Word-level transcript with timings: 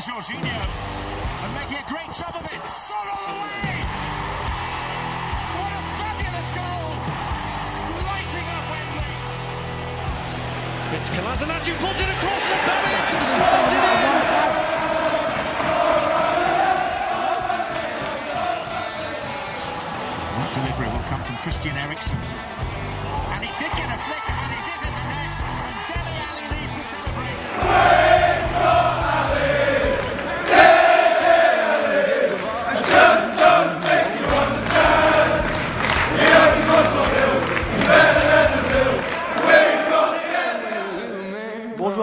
comes 0.00 0.26
Jorginho. 0.26 0.58
And 1.44 1.54
making 1.54 1.78
a 1.78 1.88
great 1.88 2.12
job 2.14 2.34
of 2.34 2.44
it. 2.44 2.60
Son 2.78 3.08
all 3.08 3.26
the 3.26 3.32
way! 3.34 3.82
What 5.58 5.72
a 5.74 5.82
fabulous 5.98 6.50
goal! 6.54 6.90
Lighting 8.06 8.48
up 8.54 8.64
Wembley. 8.70 9.14
It's 10.94 11.08
Kolasinac 11.10 11.66
who 11.66 11.74
pulls 11.82 11.98
it 11.98 12.08
across 12.08 12.42
the 12.46 12.58
barrier 12.66 13.02
and 13.10 13.22
slides 13.34 13.72
it 13.72 13.82
in. 13.84 13.98
What 20.38 20.50
delivery 20.54 20.88
will 20.92 21.08
come 21.08 21.22
from 21.24 21.36
Christian 21.38 21.76
Eriksen. 21.76 22.18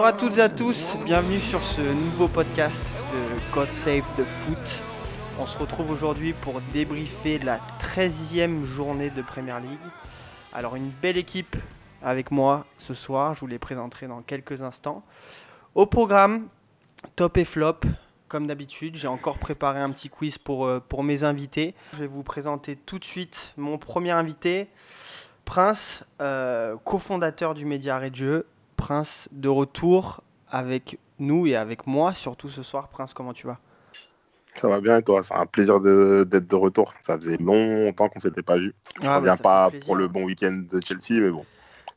Bonjour 0.06 0.18
à 0.18 0.28
toutes 0.28 0.38
et 0.38 0.42
à 0.42 0.48
tous, 0.48 0.96
bienvenue 1.04 1.40
sur 1.40 1.64
ce 1.64 1.80
nouveau 1.80 2.28
podcast 2.28 2.96
de 3.12 3.52
God 3.52 3.72
Save 3.72 4.04
the 4.16 4.22
Foot. 4.22 4.82
On 5.40 5.46
se 5.46 5.58
retrouve 5.58 5.90
aujourd'hui 5.90 6.32
pour 6.32 6.60
débriefer 6.72 7.40
la 7.40 7.58
13e 7.80 8.62
journée 8.62 9.10
de 9.10 9.20
Premier 9.20 9.58
League. 9.60 9.80
Alors 10.52 10.76
une 10.76 10.90
belle 10.90 11.16
équipe 11.16 11.56
avec 12.02 12.30
moi 12.30 12.66
ce 12.78 12.94
soir, 12.94 13.34
je 13.34 13.40
vous 13.40 13.48
les 13.48 13.58
présenterai 13.58 14.06
dans 14.06 14.22
quelques 14.22 14.62
instants. 14.62 15.02
Au 15.74 15.86
programme, 15.86 16.46
top 17.16 17.36
et 17.36 17.44
flop, 17.44 17.80
comme 18.28 18.46
d'habitude, 18.46 18.94
j'ai 18.94 19.08
encore 19.08 19.38
préparé 19.38 19.80
un 19.80 19.90
petit 19.90 20.08
quiz 20.08 20.38
pour, 20.38 20.66
euh, 20.66 20.78
pour 20.78 21.02
mes 21.02 21.24
invités. 21.24 21.74
Je 21.94 21.98
vais 21.98 22.06
vous 22.06 22.22
présenter 22.22 22.76
tout 22.76 23.00
de 23.00 23.04
suite 23.04 23.54
mon 23.56 23.76
premier 23.76 24.12
invité, 24.12 24.68
Prince, 25.44 26.04
euh, 26.22 26.76
cofondateur 26.84 27.54
du 27.54 27.64
média 27.64 28.00
Jeu. 28.12 28.46
Prince, 28.76 29.28
de 29.32 29.48
retour 29.48 30.22
avec 30.48 30.98
nous 31.18 31.46
et 31.46 31.56
avec 31.56 31.86
moi, 31.86 32.14
surtout 32.14 32.48
ce 32.48 32.62
soir. 32.62 32.88
Prince, 32.88 33.14
comment 33.14 33.32
tu 33.32 33.46
vas? 33.46 33.58
Ça 34.54 34.68
va 34.68 34.80
bien 34.80 34.96
et 34.98 35.02
toi? 35.02 35.22
C'est 35.22 35.34
un 35.34 35.46
plaisir 35.46 35.80
d'être 35.80 36.46
de, 36.46 36.54
retour. 36.56 36.94
Ça 37.02 37.16
faisait 37.16 37.36
longtemps 37.36 38.08
qu'on 38.08 38.20
s'était 38.20 38.42
pas 38.42 38.56
vu. 38.56 38.74
Je 39.00 39.06
Ah, 39.06 39.08
bah, 39.08 39.16
reviens 39.18 39.36
fait 39.36 39.42
pas 39.42 39.70
pour 39.84 39.96
le 39.96 40.08
bon 40.08 40.24
week-end 40.24 40.62
de 40.70 40.80
Chelsea, 40.82 41.20
mais 41.20 41.30
bon, 41.30 41.44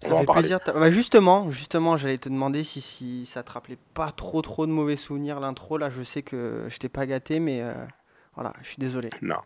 on 0.03 0.08
Ça 0.08 0.09
va 0.09 0.16
en 0.16 0.19
fait 0.19 0.25
parler. 0.25 0.41
plaisir. 0.41 0.59
Bah, 0.66 0.89
justement, 0.89 1.52
justement, 1.52 1.95
j'allais 1.95 2.17
te 2.17 2.27
demander 2.27 2.63
si, 2.63 2.81
si 2.81 3.25
ça 3.25 3.43
te 3.43 3.52
rappelait 3.52 3.77
pas 3.93 4.11
trop 4.11 4.41
trop 4.41 4.66
de 4.66 4.71
mauvais 4.71 4.97
souvenirs 4.97 5.39
l'intro. 5.39 5.77
Là, 5.77 5.89
je 5.89 6.03
sais 6.03 6.21
que 6.21 6.66
je 6.67 6.77
t'ai 6.80 6.89
pas 6.89 7.05
gâté, 7.05 7.39
mais 7.39 7.61
euh, 7.61 7.73
voilà, 8.36 8.53
je 8.61 8.67
suis 8.67 8.77
désolé. 8.77 9.09
Non. 9.21 9.39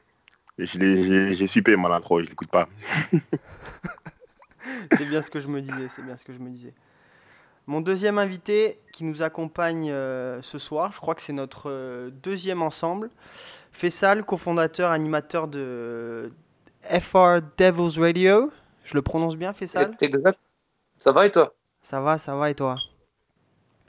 J'ai 0.57 1.47
suipé 1.47 1.75
moi 1.75 1.89
l'intro, 1.89 2.19
je 2.19 2.25
l'écoute 2.27 2.49
pas. 2.49 2.67
C'est 4.91 5.05
bien 5.09 5.21
ce 5.21 5.29
que 5.29 5.39
je 5.39 5.47
me 5.47 5.61
disais. 5.61 5.87
C'est 5.89 6.03
bien 6.03 6.17
ce 6.17 6.23
que 6.23 6.33
je 6.33 6.39
me 6.39 6.49
disais. 6.49 6.73
Mon 7.65 7.79
deuxième 7.79 8.17
invité 8.17 8.79
qui 8.91 9.05
nous 9.05 9.21
accompagne 9.21 9.89
euh, 9.89 10.41
ce 10.41 10.59
soir, 10.59 10.91
je 10.91 10.99
crois 10.99 11.15
que 11.15 11.21
c'est 11.21 11.33
notre 11.33 11.69
euh, 11.69 12.09
deuxième 12.11 12.61
ensemble. 12.61 13.09
Fessal, 13.71 14.25
cofondateur, 14.25 14.91
animateur 14.91 15.47
de 15.47 16.31
FR 16.83 17.39
Devils 17.57 17.99
Radio. 17.99 18.51
Je 18.83 18.95
le 18.95 19.01
prononce 19.01 19.37
bien, 19.37 19.53
Fessal 19.53 19.95
exact. 20.01 20.39
Ça 20.97 21.11
va 21.11 21.25
et 21.25 21.31
toi? 21.31 21.53
Ça 21.81 22.01
va, 22.01 22.17
ça 22.17 22.35
va 22.35 22.49
et 22.49 22.55
toi? 22.55 22.75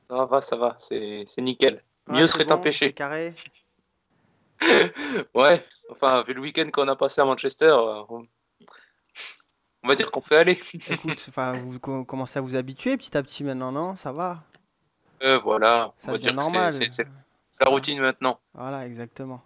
Ça 0.09 0.25
va, 0.25 0.41
ça 0.41 0.57
va, 0.57 0.75
c'est 0.79 1.25
nickel. 1.39 1.83
Ouais, 2.09 2.21
Mieux 2.21 2.27
serait 2.27 2.45
bon, 2.45 2.61
c'est 2.71 2.93
carré. 2.93 3.35
Ouais, 5.35 5.63
enfin, 5.91 6.23
vu 6.23 6.33
le 6.33 6.41
week-end 6.41 6.69
qu'on 6.73 6.89
a 6.89 6.97
passé 6.97 7.21
à 7.21 7.25
Manchester, 7.25 7.67
euh, 7.67 8.03
on, 8.09 8.23
on 9.85 9.89
va 9.89 9.95
dire 9.95 10.11
qu'on 10.11 10.21
fait 10.21 10.37
aller. 10.37 10.59
Écoute, 10.91 11.25
enfin, 11.29 11.53
vous 11.53 11.79
co- 11.79 12.05
commencez 12.05 12.39
à 12.39 12.43
vous 12.43 12.57
habituer 12.57 12.97
petit 12.97 13.17
à 13.17 13.23
petit 13.23 13.45
maintenant, 13.45 13.71
non? 13.71 13.95
Ça 13.97 14.13
va? 14.13 14.43
Euh, 15.23 15.39
voilà, 15.39 15.93
Ça 15.99 16.09
on 16.09 16.13
va 16.13 16.19
dire 16.19 16.35
normal. 16.35 16.73
c'est 16.73 17.07
la 17.61 17.71
routine 17.71 18.01
maintenant. 18.01 18.39
Voilà, 18.55 18.87
exactement. 18.87 19.41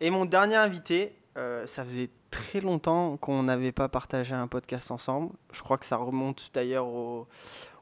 Et 0.00 0.10
mon 0.10 0.24
dernier 0.24 0.56
invité, 0.56 1.14
euh, 1.38 1.66
ça 1.66 1.84
faisait 1.84 2.10
très 2.30 2.60
longtemps 2.60 3.16
qu'on 3.16 3.42
n'avait 3.44 3.72
pas 3.72 3.88
partagé 3.88 4.34
un 4.34 4.48
podcast 4.48 4.90
ensemble. 4.90 5.30
Je 5.52 5.62
crois 5.62 5.78
que 5.78 5.86
ça 5.86 5.96
remonte 5.96 6.50
d'ailleurs 6.52 6.86
au, 6.86 7.28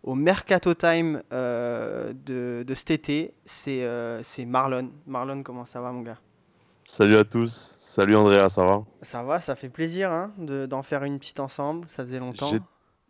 au 0.02 0.14
Mercato 0.14 0.74
Time 0.74 1.22
euh, 1.32 2.12
de, 2.14 2.62
de 2.66 2.74
cet 2.74 2.90
été. 2.90 3.34
C'est 3.44 3.84
euh, 3.84 4.22
c'est 4.22 4.44
Marlon. 4.44 4.90
Marlon, 5.06 5.42
comment 5.42 5.64
ça 5.64 5.80
va, 5.80 5.92
mon 5.92 6.02
gars? 6.02 6.18
Salut 6.90 7.18
à 7.18 7.24
tous, 7.24 7.52
salut 7.52 8.16
Andrea, 8.16 8.48
ça 8.48 8.64
va? 8.64 8.82
Ça 9.02 9.22
va, 9.22 9.42
ça 9.42 9.54
fait 9.56 9.68
plaisir 9.68 10.10
hein, 10.10 10.32
de- 10.38 10.64
d'en 10.64 10.82
faire 10.82 11.04
une 11.04 11.18
petite 11.18 11.38
ensemble. 11.38 11.84
Ça 11.86 12.02
faisait 12.02 12.18
longtemps. 12.18 12.50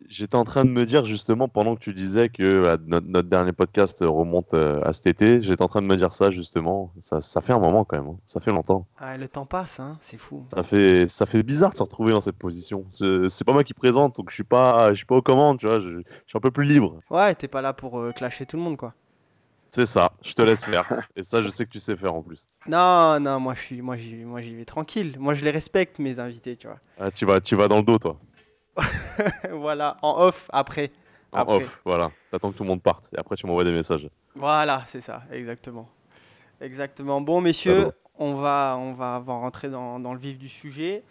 J'étais 0.09 0.35
en 0.35 0.43
train 0.43 0.65
de 0.65 0.69
me 0.69 0.85
dire 0.85 1.05
justement 1.05 1.47
pendant 1.47 1.75
que 1.75 1.79
tu 1.79 1.93
disais 1.93 2.27
que 2.27 2.61
bah, 2.61 2.77
notre, 2.85 3.07
notre 3.07 3.29
dernier 3.29 3.53
podcast 3.53 3.99
remonte 4.01 4.53
euh, 4.53 4.81
à 4.83 4.91
cet 4.91 5.07
été, 5.07 5.41
j'étais 5.41 5.61
en 5.61 5.69
train 5.69 5.81
de 5.81 5.87
me 5.87 5.95
dire 5.95 6.11
ça 6.11 6.29
justement. 6.29 6.91
Ça, 6.99 7.21
ça 7.21 7.39
fait 7.39 7.53
un 7.53 7.59
moment 7.59 7.85
quand 7.85 7.95
même, 7.95 8.07
hein. 8.09 8.17
ça 8.25 8.41
fait 8.41 8.51
longtemps. 8.51 8.85
Ah, 8.97 9.15
le 9.15 9.29
temps 9.29 9.45
passe, 9.45 9.79
hein, 9.79 9.97
c'est 10.01 10.17
fou. 10.17 10.43
Ça 10.53 10.61
fait, 10.61 11.07
ça 11.07 11.25
fait 11.25 11.41
bizarre 11.41 11.71
de 11.71 11.77
se 11.77 11.83
retrouver 11.83 12.11
dans 12.11 12.21
cette 12.21 12.37
position. 12.37 12.83
C'est 12.93 13.45
pas 13.45 13.53
moi 13.53 13.63
qui 13.63 13.73
présente, 13.73 14.17
donc 14.17 14.29
je 14.29 14.35
suis 14.35 14.43
pas, 14.43 14.89
je 14.89 14.97
suis 14.97 15.05
pas 15.05 15.15
aux 15.15 15.21
commandes, 15.21 15.57
tu 15.57 15.67
vois. 15.67 15.79
Je, 15.79 15.87
je 15.99 16.03
suis 16.27 16.35
un 16.37 16.41
peu 16.41 16.51
plus 16.51 16.65
libre. 16.65 16.99
Ouais, 17.09 17.33
t'es 17.33 17.47
pas 17.47 17.61
là 17.61 17.71
pour 17.71 17.97
euh, 17.99 18.11
clasher 18.11 18.45
tout 18.45 18.57
le 18.57 18.63
monde, 18.63 18.75
quoi. 18.75 18.93
C'est 19.69 19.85
ça, 19.85 20.11
je 20.23 20.33
te 20.33 20.41
laisse 20.41 20.65
faire. 20.65 20.85
Et 21.15 21.23
ça, 21.23 21.41
je 21.41 21.49
sais 21.49 21.65
que 21.65 21.69
tu 21.69 21.79
sais 21.79 21.95
faire 21.95 22.13
en 22.13 22.21
plus. 22.21 22.49
Non, 22.67 23.19
non, 23.19 23.39
moi 23.39 23.53
je 23.53 23.61
suis, 23.61 23.81
moi 23.81 23.97
j'y, 23.97 24.15
moi 24.15 24.41
j'y 24.41 24.55
vais 24.55 24.65
tranquille. 24.65 25.15
Moi 25.19 25.35
je 25.35 25.45
les 25.45 25.51
respecte 25.51 25.99
mes 25.99 26.19
invités, 26.19 26.55
tu 26.57 26.67
vois. 26.67 26.79
Ah, 26.99 27.11
tu 27.11 27.25
vas, 27.25 27.39
tu 27.39 27.55
vas 27.55 27.67
dans 27.67 27.77
le 27.77 27.83
dos, 27.83 27.99
toi. 27.99 28.17
voilà, 29.51 29.97
en 30.01 30.21
off 30.21 30.49
après. 30.51 30.91
En 31.31 31.39
Après. 31.39 31.55
off, 31.57 31.81
voilà. 31.85 32.11
T'attends 32.31 32.51
que 32.51 32.57
tout 32.57 32.63
le 32.63 32.69
monde 32.69 32.81
parte. 32.81 33.09
Et 33.13 33.19
après, 33.19 33.35
tu 33.35 33.45
m'envoies 33.45 33.63
des 33.63 33.71
messages. 33.71 34.09
Voilà, 34.35 34.83
c'est 34.87 35.01
ça, 35.01 35.23
exactement. 35.31 35.87
Exactement. 36.61 37.21
Bon, 37.21 37.39
messieurs, 37.39 37.91
on 38.17 38.33
va, 38.35 38.75
on 38.79 38.93
va, 38.93 39.19
on 39.19 39.23
va 39.23 39.33
rentrer 39.33 39.69
dans, 39.69 39.99
dans 39.99 40.13
le 40.13 40.19
vif 40.19 40.37
du 40.37 40.49
sujet. 40.49 41.03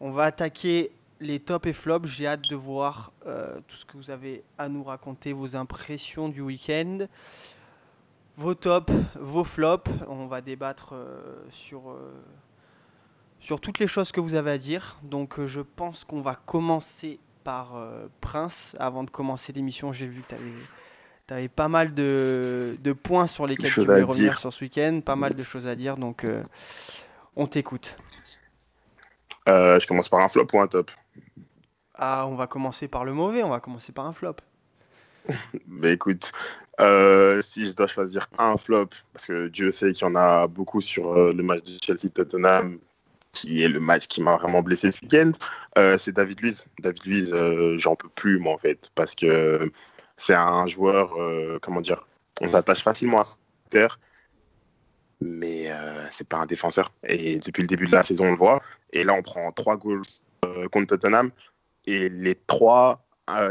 On 0.00 0.10
va 0.10 0.24
attaquer 0.24 0.92
les 1.20 1.40
tops 1.40 1.66
et 1.66 1.72
flops. 1.72 2.08
J'ai 2.08 2.26
hâte 2.26 2.48
de 2.48 2.54
voir 2.56 3.12
euh, 3.26 3.58
tout 3.66 3.76
ce 3.76 3.84
que 3.84 3.96
vous 3.96 4.10
avez 4.10 4.44
à 4.56 4.68
nous 4.68 4.84
raconter, 4.84 5.32
vos 5.32 5.56
impressions 5.56 6.28
du 6.28 6.40
week-end, 6.40 7.06
vos 8.38 8.54
tops, 8.54 8.92
vos 9.16 9.44
flops. 9.44 9.90
On 10.08 10.26
va 10.26 10.40
débattre 10.40 10.94
euh, 10.94 11.36
sur, 11.50 11.90
euh, 11.90 12.14
sur 13.40 13.60
toutes 13.60 13.78
les 13.80 13.88
choses 13.88 14.12
que 14.12 14.20
vous 14.20 14.34
avez 14.34 14.52
à 14.52 14.58
dire. 14.58 14.98
Donc, 15.02 15.38
euh, 15.38 15.46
je 15.46 15.60
pense 15.60 16.04
qu'on 16.04 16.22
va 16.22 16.36
commencer 16.36 17.18
par 17.44 17.80
Prince. 18.20 18.76
Avant 18.78 19.04
de 19.04 19.10
commencer 19.10 19.52
l'émission, 19.52 19.90
j'ai 19.92 20.06
vu 20.06 20.20
que 20.20 20.34
tu 21.26 21.34
avais 21.34 21.48
pas 21.48 21.68
mal 21.68 21.94
de, 21.94 22.76
de 22.80 22.92
points 22.92 23.26
sur 23.26 23.46
lesquels 23.46 23.70
tu 23.70 23.80
voulais 23.80 24.02
revenir 24.02 24.32
dire. 24.32 24.38
sur 24.38 24.52
ce 24.52 24.64
week-end, 24.64 25.00
pas 25.04 25.16
mal 25.16 25.34
de 25.34 25.42
choses 25.42 25.66
à 25.66 25.74
dire, 25.74 25.96
donc 25.96 26.26
on 27.36 27.46
t'écoute. 27.46 27.96
Je 29.46 29.86
commence 29.86 30.10
par 30.10 30.20
un 30.20 30.28
flop 30.28 30.46
ou 30.52 30.60
un 30.60 30.66
top 30.66 30.90
Ah, 31.94 32.26
on 32.26 32.34
va 32.34 32.46
commencer 32.46 32.86
par 32.86 33.06
le 33.06 33.14
mauvais, 33.14 33.42
on 33.42 33.48
va 33.48 33.60
commencer 33.60 33.92
par 33.92 34.04
un 34.04 34.12
flop. 34.12 34.36
Bah 35.66 35.90
écoute, 35.90 36.32
euh, 36.80 37.42
si 37.42 37.66
je 37.66 37.72
dois 37.74 37.86
choisir 37.88 38.28
un 38.38 38.56
flop, 38.56 38.88
parce 39.12 39.26
que 39.26 39.48
Dieu 39.48 39.70
sait 39.70 39.92
qu'il 39.92 40.06
y 40.06 40.10
en 40.10 40.14
a 40.14 40.46
beaucoup 40.46 40.80
sur 40.80 41.12
euh, 41.12 41.32
le 41.32 41.42
match 41.42 41.62
de 41.64 41.72
Chelsea-Tottenham, 41.82 42.78
qui 43.32 43.62
est 43.62 43.68
le 43.68 43.80
match 43.80 44.06
qui 44.06 44.22
m'a 44.22 44.36
vraiment 44.36 44.62
blessé 44.62 44.90
ce 44.90 45.00
week-end, 45.02 45.32
euh, 45.76 45.98
c'est 45.98 46.12
David 46.12 46.40
Luiz. 46.40 46.66
David 46.78 47.04
Luiz, 47.04 47.34
j'en 47.76 47.96
peux 47.96 48.08
plus, 48.08 48.38
moi, 48.38 48.54
en 48.54 48.58
fait, 48.58 48.90
parce 48.94 49.14
que 49.14 49.70
c'est 50.16 50.34
un 50.34 50.66
joueur, 50.66 51.16
comment 51.60 51.80
dire, 51.80 52.06
on 52.40 52.48
s'attache 52.48 52.82
facilement 52.82 53.20
à 53.20 53.24
terre, 53.70 54.00
mais 55.20 55.70
c'est 56.10 56.28
pas 56.28 56.38
un 56.38 56.46
défenseur. 56.46 56.92
Et 57.04 57.38
depuis 57.38 57.62
le 57.62 57.68
début 57.68 57.86
de 57.86 57.92
la 57.92 58.02
saison, 58.02 58.26
on 58.26 58.30
le 58.30 58.36
voit. 58.36 58.62
Et 58.92 59.02
là, 59.02 59.12
on 59.12 59.22
prend 59.22 59.52
trois 59.52 59.76
goals 59.76 60.02
contre 60.72 60.96
Tottenham, 60.96 61.30
et 61.86 62.08
les 62.08 62.34
trois, 62.34 63.04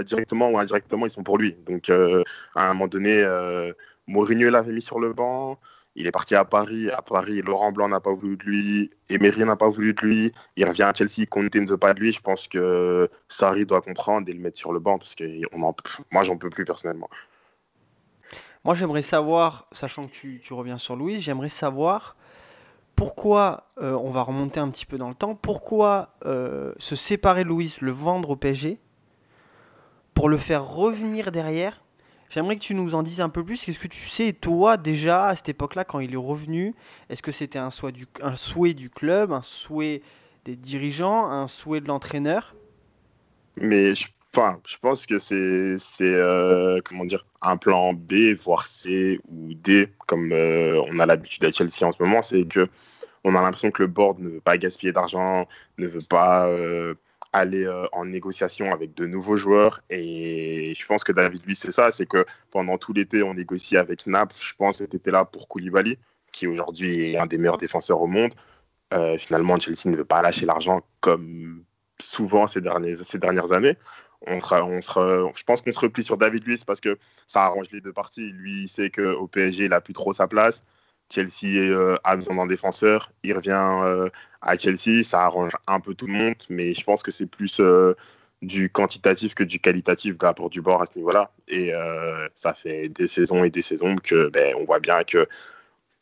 directement 0.03 0.49
ou 0.49 0.57
indirectement, 0.57 1.05
ils 1.05 1.11
sont 1.11 1.23
pour 1.23 1.37
lui. 1.37 1.57
Donc, 1.65 1.89
euh, 1.89 2.23
à 2.55 2.69
un 2.69 2.73
moment 2.73 2.87
donné, 2.87 3.21
euh, 3.23 3.73
Mourinho 4.07 4.49
l'avait 4.49 4.73
mis 4.73 4.81
sur 4.81 4.99
le 4.99 5.13
banc. 5.13 5.59
Il 5.95 6.05
est 6.05 6.11
parti 6.11 6.35
à 6.35 6.45
Paris. 6.45 6.91
À 6.91 7.01
Paris, 7.01 7.41
Laurent 7.41 7.71
Blanc 7.71 7.89
n'a 7.89 7.99
pas 7.99 8.13
voulu 8.13 8.37
de 8.37 8.43
lui. 8.43 8.91
Emery 9.09 9.45
n'a 9.45 9.55
pas 9.55 9.67
voulu 9.67 9.93
de 9.93 10.01
lui. 10.01 10.31
Il 10.55 10.65
revient 10.65 10.83
à 10.83 10.93
Chelsea. 10.93 11.25
Conte 11.27 11.55
ne 11.55 11.67
veut 11.67 11.77
pas 11.77 11.95
de 11.95 11.99
lui. 11.99 12.11
Je 12.11 12.21
pense 12.21 12.47
que 12.47 13.09
Sarri 13.27 13.65
doit 13.65 13.81
comprendre 13.81 14.29
et 14.29 14.33
le 14.33 14.39
mettre 14.39 14.57
sur 14.57 14.71
le 14.71 14.79
banc 14.79 14.99
parce 14.99 15.15
que 15.15 15.25
moi, 16.11 16.23
j'en 16.23 16.37
peux 16.37 16.51
plus 16.51 16.65
personnellement. 16.65 17.09
Moi, 18.63 18.75
j'aimerais 18.75 19.01
savoir, 19.01 19.67
sachant 19.71 20.05
que 20.05 20.11
tu, 20.11 20.53
reviens 20.53 20.77
sur 20.77 20.95
Louise, 20.95 21.21
j'aimerais 21.21 21.49
savoir 21.49 22.15
pourquoi, 22.95 23.69
euh, 23.81 23.93
on 23.93 24.09
va 24.09 24.23
remonter 24.23 24.59
un 24.59 24.69
petit 24.69 24.85
peu 24.85 24.97
dans 24.97 25.07
le 25.07 25.15
temps, 25.15 25.35
pourquoi 25.35 26.15
euh, 26.25 26.73
se 26.77 26.95
séparer 26.95 27.43
de 27.43 27.49
Louise, 27.49 27.79
le 27.79 27.91
vendre 27.91 28.31
au 28.31 28.35
PSG, 28.35 28.79
pour 30.17 30.29
le 30.29 30.39
faire 30.39 30.67
revenir 30.67 31.31
derrière 31.31 31.83
J'aimerais 32.31 32.55
que 32.55 32.61
tu 32.61 32.73
nous 32.73 32.95
en 32.95 33.03
dises 33.03 33.21
un 33.21 33.29
peu 33.29 33.45
plus. 33.45 33.63
Qu'est-ce 33.63 33.79
que 33.79 33.87
tu 33.87 34.09
sais, 34.09 34.33
toi, 34.33 34.75
déjà, 34.75 35.27
à 35.27 35.35
cette 35.35 35.47
époque-là, 35.47 35.85
quand 35.85 35.99
il 35.99 36.11
est 36.11 36.17
revenu? 36.17 36.73
Est-ce 37.07 37.21
que 37.21 37.31
c'était 37.31 37.59
un, 37.59 37.69
souhait 37.69 37.93
du- 37.93 38.89
club, 38.89 39.31
un 39.31 39.43
souhait 39.43 40.01
des 40.43 40.55
dirigeants, 40.55 41.29
un 41.29 41.47
souhait 41.47 41.81
de 41.81 41.87
l'entraîneur? 41.87 42.55
Mais 43.57 43.93
je, 43.93 44.07
enfin, 44.35 44.59
je 44.65 44.75
pense 44.77 45.05
que 45.05 45.19
c'est, 45.19 45.77
c'est 45.77 46.03
euh, 46.03 46.81
comment 46.83 47.05
dire, 47.05 47.25
un 47.41 47.55
plan 47.55 47.93
B, 47.93 48.33
voire 48.37 48.67
C 48.67 49.19
ou 49.29 49.53
D, 49.53 49.87
comme 50.07 50.31
euh, 50.33 50.81
on 50.89 50.97
a 50.97 51.05
l'habitude 51.05 51.45
à 51.45 51.51
Chelsea 51.51 51.83
en 51.83 51.91
ce 51.91 52.01
moment. 52.01 52.23
C'est 52.23 52.45
que 52.45 52.67
on 53.23 53.35
a 53.35 53.41
l'impression 53.41 53.71
que 53.71 53.83
le 53.83 53.87
board 53.87 54.19
ne 54.19 54.29
veut 54.29 54.41
pas 54.41 54.57
gaspiller 54.57 54.91
d'argent, 54.91 55.47
ne 55.77 55.87
veut 55.87 56.01
pas 56.01 56.47
euh, 56.47 56.95
aller 57.33 57.65
euh, 57.65 57.85
en 57.91 58.05
négociation 58.05 58.71
avec 58.71 58.93
de 58.93 59.05
nouveaux 59.05 59.37
joueurs. 59.37 59.81
Et 59.89 60.73
je 60.77 60.85
pense 60.85 61.03
que 61.03 61.11
David 61.11 61.45
Luiz, 61.45 61.57
c'est 61.57 61.71
ça, 61.71 61.91
c'est 61.91 62.05
que 62.05 62.25
pendant 62.51 62.77
tout 62.77 62.93
l'été, 62.93 63.23
on 63.23 63.33
négocie 63.33 63.77
avec 63.77 64.07
Naples. 64.07 64.35
Je 64.39 64.53
pense 64.55 64.79
que 64.79 64.87
c'était 64.91 65.11
là 65.11 65.25
pour 65.25 65.47
Koulibaly, 65.47 65.97
qui 66.31 66.47
aujourd'hui 66.47 67.11
est 67.13 67.17
un 67.17 67.25
des 67.25 67.37
meilleurs 67.37 67.57
défenseurs 67.57 68.01
au 68.01 68.07
monde. 68.07 68.33
Euh, 68.93 69.17
finalement, 69.17 69.59
Chelsea 69.59 69.89
ne 69.89 69.97
veut 69.97 70.05
pas 70.05 70.21
lâcher 70.21 70.45
l'argent 70.45 70.81
comme 71.01 71.63
souvent 72.01 72.47
ces, 72.47 72.61
derniers, 72.61 72.95
ces 73.03 73.17
dernières 73.17 73.51
années. 73.51 73.77
On 74.25 74.39
sera, 74.39 74.63
on 74.63 74.81
sera, 74.81 75.31
je 75.35 75.43
pense 75.43 75.61
qu'on 75.61 75.71
se 75.71 75.79
replie 75.79 76.03
sur 76.03 76.17
David 76.17 76.43
Luiz 76.45 76.63
parce 76.63 76.81
que 76.81 76.97
ça 77.27 77.43
arrange 77.43 77.71
les 77.71 77.81
deux 77.81 77.93
parties. 77.93 78.31
Lui, 78.31 78.63
il 78.63 78.67
sait 78.67 78.89
qu'au 78.89 79.27
PSG, 79.27 79.65
il 79.65 79.69
n'a 79.69 79.81
plus 79.81 79.93
trop 79.93 80.13
sa 80.13 80.27
place. 80.27 80.63
Chelsea 81.09 81.59
euh, 81.59 81.97
a 82.03 82.15
besoin 82.15 82.35
d'un 82.35 82.47
défenseur. 82.47 83.11
Il 83.23 83.33
revient 83.33 83.81
euh, 83.83 84.09
à 84.41 84.57
Chelsea. 84.57 85.03
Ça 85.03 85.23
arrange 85.23 85.51
un 85.67 85.79
peu 85.79 85.93
tout 85.93 86.07
le 86.07 86.13
monde, 86.13 86.35
mais 86.49 86.73
je 86.73 86.83
pense 86.83 87.03
que 87.03 87.11
c'est 87.11 87.27
plus 87.27 87.59
euh, 87.59 87.93
du 88.41 88.69
quantitatif 88.69 89.35
que 89.35 89.43
du 89.43 89.59
qualitatif 89.59 90.17
de 90.17 90.49
du 90.49 90.61
bord 90.61 90.81
à 90.81 90.85
ce 90.85 90.97
niveau-là. 90.97 91.31
Et 91.47 91.73
euh, 91.73 92.27
ça 92.33 92.53
fait 92.53 92.89
des 92.89 93.07
saisons 93.07 93.43
et 93.43 93.49
des 93.49 93.61
saisons 93.61 93.95
que 93.95 94.29
ben, 94.29 94.55
on 94.57 94.65
voit 94.65 94.79
bien 94.79 95.03
que 95.03 95.27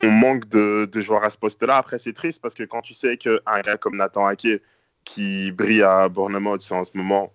on 0.02 0.10
manque 0.10 0.48
de, 0.48 0.88
joueurs 1.00 1.24
à 1.24 1.30
ce 1.30 1.38
poste-là. 1.38 1.78
Après, 1.78 1.98
c'est 1.98 2.12
triste 2.12 2.42
parce 2.42 2.54
que 2.54 2.64
quand 2.64 2.82
tu 2.82 2.94
sais 2.94 3.16
qu'un 3.16 3.60
gars 3.64 3.78
comme 3.78 3.96
Nathan 3.96 4.26
Ake, 4.26 4.62
qui 5.04 5.52
brille 5.52 5.82
à 5.82 6.08
Bournemouth 6.08 6.60
en 6.70 6.84
ce 6.84 6.90
moment, 6.94 7.32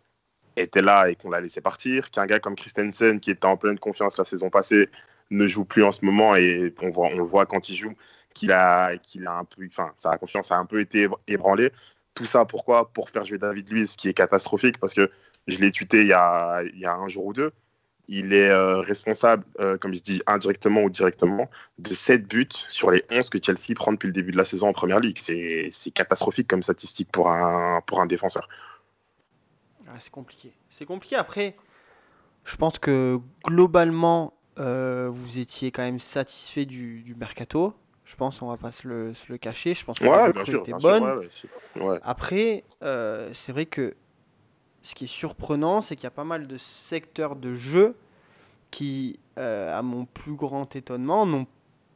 était 0.58 0.82
là 0.82 1.10
et 1.10 1.16
qu'on 1.16 1.30
l'a 1.30 1.42
laissé 1.42 1.62
partir, 1.62 2.12
qu'un 2.12 2.26
gars 2.26 2.40
comme 2.40 2.56
Christensen, 2.56 3.20
qui 3.20 3.32
était 3.32 3.46
en 3.46 3.58
pleine 3.58 3.80
confiance 3.80 4.18
la 4.18 4.26
saison 4.26 4.50
passée, 4.50 4.90
ne 5.32 5.48
joue 5.48 5.66
plus 5.66 5.84
en 5.84 5.92
ce 5.92 6.06
moment 6.06 6.36
et 6.36 6.74
on 6.82 6.90
voit, 6.90 7.08
on 7.08 7.24
voit 7.24 7.46
quand 7.46 7.70
il 7.70 7.76
joue 7.76 7.94
qu'il 8.34 8.52
a, 8.52 8.98
qu'il 8.98 9.26
a 9.28 9.38
un 9.38 9.46
peu, 9.46 9.66
enfin, 9.68 9.92
sa 9.98 10.18
confiance 10.18 10.52
a 10.52 10.58
un 10.58 10.66
peu 10.66 10.80
été 10.80 11.08
ébranlée. 11.28 11.72
Tout 12.14 12.26
ça, 12.26 12.46
pourquoi? 12.46 12.92
Pour 12.94 13.10
faire 13.10 13.24
jouer 13.24 13.38
David 13.38 13.72
Luiz, 13.72 13.96
qui 13.96 14.10
est 14.10 14.14
catastrophique 14.14 14.78
parce 14.78 14.94
que 14.94 15.10
je 15.48 15.60
l'ai 15.60 15.72
tuté 15.72 16.02
il 16.02 16.08
y, 16.08 16.14
a, 16.14 16.62
il 16.62 16.80
y 16.80 16.86
a 16.86 16.94
un 16.94 17.08
jour 17.08 17.26
ou 17.26 17.34
deux. 17.34 17.52
Il 18.08 18.34
est 18.34 18.50
euh, 18.50 18.80
responsable, 18.82 19.46
euh, 19.60 19.78
comme 19.78 19.94
je 19.94 20.02
dis, 20.02 20.22
indirectement 20.28 20.84
ou 20.84 20.90
directement, 20.90 21.50
de 21.80 21.94
7 21.94 22.28
buts 22.28 22.48
sur 22.68 22.92
les 22.92 23.04
11 23.10 23.30
que 23.30 23.40
Chelsea 23.42 23.74
prend 23.74 23.94
depuis 23.94 24.08
le 24.08 24.14
début 24.14 24.32
de 24.32 24.38
la 24.38 24.44
saison 24.44 24.68
en 24.68 24.74
Première 24.74 25.00
Ligue. 25.00 25.18
C'est 25.18 25.70
c'est 25.72 25.92
catastrophique 25.92 26.48
comme 26.48 26.64
statistique 26.64 27.10
pour 27.12 27.32
un, 27.32 27.82
pour 27.86 28.02
un 28.02 28.06
défenseur. 28.06 28.50
Ah, 29.88 29.96
C'est 30.00 30.12
compliqué. 30.12 30.52
C'est 30.70 30.86
compliqué. 30.86 31.16
Après, 31.16 31.56
je 32.44 32.58
pense 32.58 32.80
que 32.80 33.20
globalement, 33.46 34.34
euh, 34.62 35.10
vous 35.12 35.40
étiez 35.40 35.72
quand 35.72 35.82
même 35.82 36.00
satisfait 36.00 36.66
du, 36.66 37.02
du 37.02 37.16
mercato. 37.16 37.74
Je 38.06 38.16
pense, 38.16 38.42
on 38.42 38.48
va 38.48 38.58
pas 38.58 38.72
se 38.72 38.88
le, 38.88 39.14
se 39.14 39.32
le 39.32 39.38
cacher. 39.38 39.74
Je 39.74 39.84
pense 39.86 40.00
que 40.00 40.06
la 40.06 40.12
Ouais, 40.12 40.46
sûr. 40.46 40.62
était 40.62 40.72
sûr, 40.72 40.82
bonne. 40.82 41.04
ouais, 41.04 41.82
ouais. 41.82 42.00
Après, 42.04 42.64
euh, 42.84 43.30
c'est 43.34 43.52
vrai 43.52 43.66
que 43.66 43.96
ce 44.84 44.96
qui 44.96 45.06
est 45.06 45.08
surprenant, 45.08 45.82
c'est 45.82 45.96
qu'il 45.96 46.04
y 46.06 46.08
a 46.08 46.12
pas 46.12 46.24
mal 46.24 46.48
de 46.48 46.58
secteurs 46.58 47.36
de 47.36 47.54
jeu 47.54 47.96
qui, 48.70 49.20
euh, 49.38 49.78
à 49.78 49.82
mon 49.82 50.06
plus 50.06 50.34
grand 50.34 50.76
étonnement, 50.76 51.26
n'ont 51.26 51.48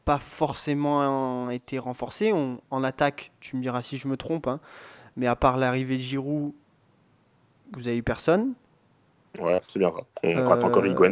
pas 0.05 0.19
forcément 0.19 1.49
été 1.49 1.79
renforcés. 1.79 2.31
On- 2.31 2.61
en 2.71 2.83
attaque, 2.83 3.31
tu 3.39 3.55
me 3.55 3.61
diras 3.61 3.81
si 3.81 3.97
je 3.97 4.07
me 4.07 4.17
trompe, 4.17 4.47
hein, 4.47 4.59
mais 5.17 5.27
à 5.27 5.35
part 5.35 5.57
l'arrivée 5.57 5.97
de 5.97 6.01
Giroud, 6.03 6.53
vous 7.73 7.87
avez 7.87 7.97
eu 7.97 8.03
personne. 8.03 8.53
Ouais, 9.39 9.59
c'est 9.67 9.79
bien 9.79 9.91
ça. 9.91 10.01
On 10.23 10.29
Euh, 10.29 10.47
rate 10.47 10.63
encore 10.63 10.85
Higuain. 10.85 11.11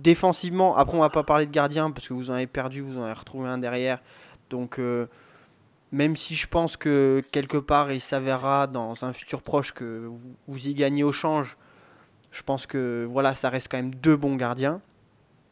Défensivement, 0.00 0.76
après 0.76 0.96
on 0.96 1.00
va 1.00 1.10
pas 1.10 1.22
parler 1.22 1.46
de 1.46 1.50
gardien 1.50 1.90
parce 1.90 2.08
que 2.08 2.14
vous 2.14 2.30
en 2.30 2.34
avez 2.34 2.46
perdu, 2.46 2.80
vous 2.80 2.98
en 2.98 3.02
avez 3.02 3.12
retrouvé 3.12 3.48
un 3.48 3.58
derrière. 3.58 4.00
Donc 4.50 4.78
euh, 4.78 5.06
même 5.92 6.16
si 6.16 6.34
je 6.34 6.46
pense 6.46 6.76
que 6.76 7.22
quelque 7.32 7.58
part 7.58 7.92
il 7.92 8.00
s'avérera 8.00 8.66
dans 8.66 9.04
un 9.04 9.12
futur 9.12 9.42
proche 9.42 9.72
que 9.72 10.10
vous 10.46 10.68
y 10.68 10.74
gagnez 10.74 11.02
au 11.02 11.12
change, 11.12 11.56
je 12.30 12.42
pense 12.42 12.66
que 12.66 13.06
voilà, 13.08 13.34
ça 13.34 13.50
reste 13.50 13.68
quand 13.70 13.76
même 13.76 13.94
deux 13.94 14.16
bons 14.16 14.36
gardiens. 14.36 14.80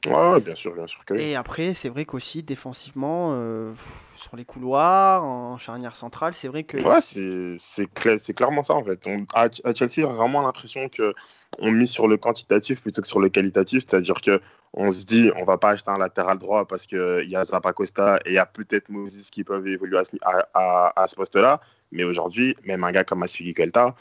Ouais, 0.06 0.40
bien 0.40 0.54
sûr, 0.54 0.74
bien 0.74 0.86
sûr 0.86 1.04
que 1.04 1.14
oui. 1.14 1.20
Et 1.22 1.36
après, 1.36 1.74
c'est 1.74 1.88
vrai 1.88 2.04
qu'aussi 2.04 2.42
défensivement, 2.42 3.30
euh, 3.32 3.72
sur 4.16 4.36
les 4.36 4.44
couloirs, 4.44 5.22
en 5.24 5.56
charnière 5.58 5.96
centrale, 5.96 6.34
c'est 6.34 6.48
vrai 6.48 6.64
que 6.64 6.76
Ouais, 6.78 7.00
c'est 7.00 7.56
c'est 7.58 7.86
cla- 7.94 8.18
c'est 8.18 8.34
clairement 8.34 8.62
ça 8.62 8.74
en 8.74 8.84
fait. 8.84 9.00
On, 9.06 9.24
à, 9.34 9.48
à 9.64 9.74
Chelsea, 9.74 9.92
j'ai 9.96 10.02
vraiment 10.04 10.40
l'impression 10.42 10.88
que 10.88 11.14
on 11.60 11.70
mise 11.70 11.90
sur 11.90 12.08
le 12.08 12.16
quantitatif 12.16 12.82
plutôt 12.82 13.00
que 13.02 13.08
sur 13.08 13.20
le 13.20 13.28
qualitatif, 13.28 13.84
c'est-à-dire 13.86 14.20
que 14.20 14.40
on 14.72 14.90
se 14.90 15.04
dit 15.06 15.30
on 15.36 15.44
va 15.44 15.56
pas 15.56 15.70
acheter 15.70 15.90
un 15.90 15.98
latéral 15.98 16.38
droit 16.38 16.66
parce 16.66 16.86
que 16.86 17.22
il 17.22 17.30
y 17.30 17.36
a 17.36 17.44
Zappacosta 17.44 18.16
et 18.24 18.30
il 18.30 18.34
y 18.34 18.38
a 18.38 18.46
peut-être 18.46 18.88
Moses 18.88 19.30
qui 19.30 19.44
peuvent 19.44 19.66
évoluer 19.68 19.98
à 19.98 20.04
ce, 20.04 20.16
à, 20.22 20.92
à- 21.00 21.06
ce 21.06 21.14
poste-là, 21.14 21.60
mais 21.92 22.02
aujourd'hui, 22.02 22.56
même 22.64 22.82
un 22.82 22.90
gars 22.90 23.04
comme 23.04 23.22
Aspilicueta, 23.22 23.94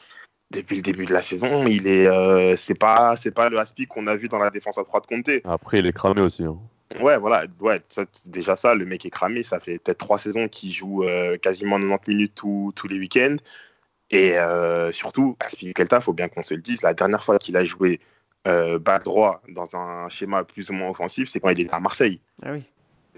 depuis 0.53 0.75
le 0.77 0.81
début 0.81 1.05
de 1.05 1.13
la 1.13 1.21
saison, 1.21 1.65
il 1.67 1.87
est 1.87 2.07
euh, 2.07 2.55
c'est 2.55 2.77
pas 2.77 3.15
c'est 3.15 3.31
pas 3.33 3.49
le 3.49 3.57
Aspi 3.59 3.87
qu'on 3.87 4.07
a 4.07 4.15
vu 4.15 4.27
dans 4.29 4.39
la 4.39 4.49
défense 4.49 4.77
à 4.77 4.83
3 4.83 5.01
de 5.01 5.07
Conte. 5.07 5.29
Après, 5.45 5.79
il 5.79 5.85
est 5.87 5.93
cramé 5.93 6.21
aussi. 6.21 6.43
hein. 6.43 6.57
Ouais, 7.01 7.17
voilà, 7.17 7.45
ouais, 7.59 7.79
ça, 7.89 8.03
déjà 8.27 8.55
ça, 8.55 8.75
le 8.75 8.85
mec 8.85 9.03
est 9.05 9.09
cramé. 9.09 9.41
Ça 9.41 9.59
fait 9.59 9.79
peut-être 9.79 9.97
trois 9.97 10.19
saisons 10.19 10.47
qu'il 10.47 10.71
joue 10.71 11.03
euh, 11.03 11.37
quasiment 11.37 11.77
90 11.79 12.09
minutes 12.11 12.33
tous- 12.35 12.71
tous 12.75 12.87
les 12.87 12.99
week-ends. 12.99 13.37
Et 14.11 14.37
euh, 14.37 14.91
surtout, 14.91 15.35
Aspilicueta, 15.39 15.99
faut 16.01 16.13
bien 16.13 16.27
qu'on 16.27 16.43
se 16.43 16.53
le 16.53 16.61
dise, 16.61 16.83
la 16.83 16.93
dernière 16.93 17.23
fois 17.23 17.39
qu'il 17.39 17.57
a 17.57 17.65
joué 17.65 17.99
euh, 18.47 18.77
back 18.77 19.03
droit 19.05 19.41
dans 19.49 19.75
un 19.75 20.07
schéma 20.09 20.43
plus 20.43 20.69
ou 20.69 20.73
moins 20.73 20.89
offensif, 20.89 21.27
c'est 21.29 21.39
quand 21.39 21.49
il 21.49 21.61
était 21.61 21.73
à 21.73 21.79
Marseille. 21.79 22.19
Ah 22.43 22.51
oui. 22.51 22.63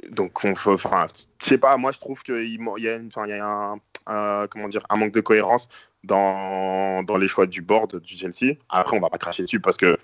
Donc, 0.09 0.43
on 0.45 0.51
enfin, 0.67 1.07
je 1.41 1.45
sais 1.45 1.57
pas, 1.57 1.75
moi 1.77 1.91
je 1.91 1.99
trouve 1.99 2.21
qu'il 2.23 2.35
y 2.35 2.87
a, 2.87 2.93
une- 2.95 3.07
enfin, 3.07 3.25
il 3.25 3.31
y 3.31 3.33
a 3.33 3.45
un, 3.45 3.79
un- 4.07 4.47
comment 4.47 4.67
dire, 4.69 4.85
un 4.89 4.95
manque 4.97 5.11
de 5.13 5.21
cohérence 5.21 5.67
dans, 6.05 7.03
dans 7.03 7.17
les 7.17 7.27
choix 7.27 7.45
du 7.45 7.61
board 7.61 7.99
du 7.99 8.15
Chelsea. 8.15 8.55
Après, 8.69 8.95
on 8.97 8.99
va 8.99 9.09
pas 9.09 9.17
cracher 9.17 9.43
dessus 9.43 9.59
parce 9.59 9.77
que, 9.77 9.97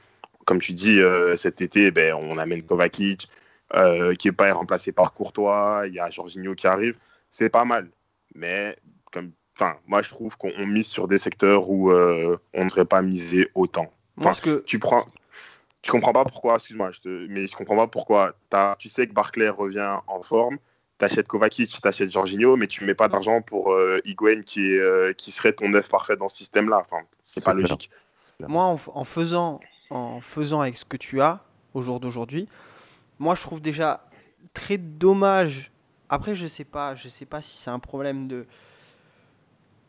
comme 0.46 0.60
tu 0.60 0.74
dis, 0.74 1.00
euh, 1.00 1.36
cet 1.36 1.62
été, 1.62 1.92
ben, 1.92 2.16
on 2.16 2.38
amène 2.38 2.64
Kovacic, 2.64 3.30
euh, 3.74 4.14
qui 4.16 4.28
est 4.28 4.34
pas 4.34 4.52
remplacé 4.54 4.92
par 4.92 5.14
Courtois, 5.14 5.84
il 5.88 5.94
y 5.94 6.00
a 6.00 6.10
Jorginho 6.10 6.56
qui 6.56 6.68
arrive. 6.68 6.98
C'est 7.30 7.50
pas 7.50 7.66
mal. 7.66 7.90
Mais, 8.36 8.76
comme, 9.12 9.32
enfin, 9.56 9.78
moi 9.88 10.02
je 10.02 10.10
trouve 10.10 10.38
qu'on 10.38 10.52
on 10.58 10.66
mise 10.66 10.88
sur 10.88 11.08
des 11.08 11.18
secteurs 11.18 11.70
où 11.70 11.92
euh, 11.92 12.38
on 12.54 12.64
ne 12.64 12.70
devrait 12.70 12.86
pas 12.86 13.02
miser 13.02 13.50
autant. 13.56 13.92
Moi, 14.18 14.32
Enfin, 14.32 14.34
ce 14.34 14.42
que 14.42 14.64
tu 14.66 14.80
prends. 14.80 15.06
Je 15.86 15.92
comprends 15.92 16.14
pas 16.14 16.26
pourquoi, 16.26 16.56
excuse-moi, 16.56 16.92
je 16.92 17.00
te- 17.00 17.28
mais 17.30 17.48
je 17.48 17.56
comprends 17.56 17.76
pas 17.76 17.88
pourquoi. 17.88 18.34
Tu 18.78 18.88
sais 18.88 19.08
que 19.08 19.14
Barclay 19.14 19.50
revient 19.50 19.98
en 20.08 20.22
forme, 20.22 20.60
t'achètes 21.02 21.28
Kovacic, 21.28 21.82
t'achètes 21.82 22.12
Jorginho, 22.12 22.56
mais 22.56 22.68
tu 22.68 22.86
mets 22.86 22.94
pas 22.94 23.08
d'argent 23.08 23.42
pour 23.42 23.74
euh, 23.74 24.00
Higuain 24.06 24.42
qui, 24.42 24.72
est, 24.72 24.80
euh, 24.80 25.14
qui 25.14 25.32
serait 25.32 25.54
ton 25.54 25.74
œuf 25.74 25.90
parfait 25.90 26.16
dans 26.16 26.30
ce 26.30 26.38
système-là. 26.38 26.78
Enfin, 26.86 27.04
c'est 27.24 27.44
pas 27.44 27.54
clair. 27.54 27.64
logique. 27.64 27.90
Moi, 28.40 28.64
en, 28.64 28.80
en 28.94 29.04
faisant, 29.04 29.60
en 29.90 30.22
faisant 30.22 30.62
avec 30.62 30.78
ce 30.78 30.86
que 30.86 30.98
tu 30.98 31.20
as 31.20 31.44
au 31.74 31.82
jour 31.82 32.00
d'aujourd'hui, 32.00 32.48
moi, 33.18 33.34
je 33.34 33.42
trouve 33.42 33.62
déjà 33.62 34.06
très 34.54 34.78
dommage. 34.78 35.72
Après, 36.08 36.36
je 36.36 36.46
sais 36.46 36.66
pas, 36.66 36.94
je 36.94 37.10
sais 37.10 37.26
pas 37.26 37.42
si 37.42 37.58
c'est 37.58 37.72
un 37.72 37.80
problème 37.80 38.28
de 38.28 38.46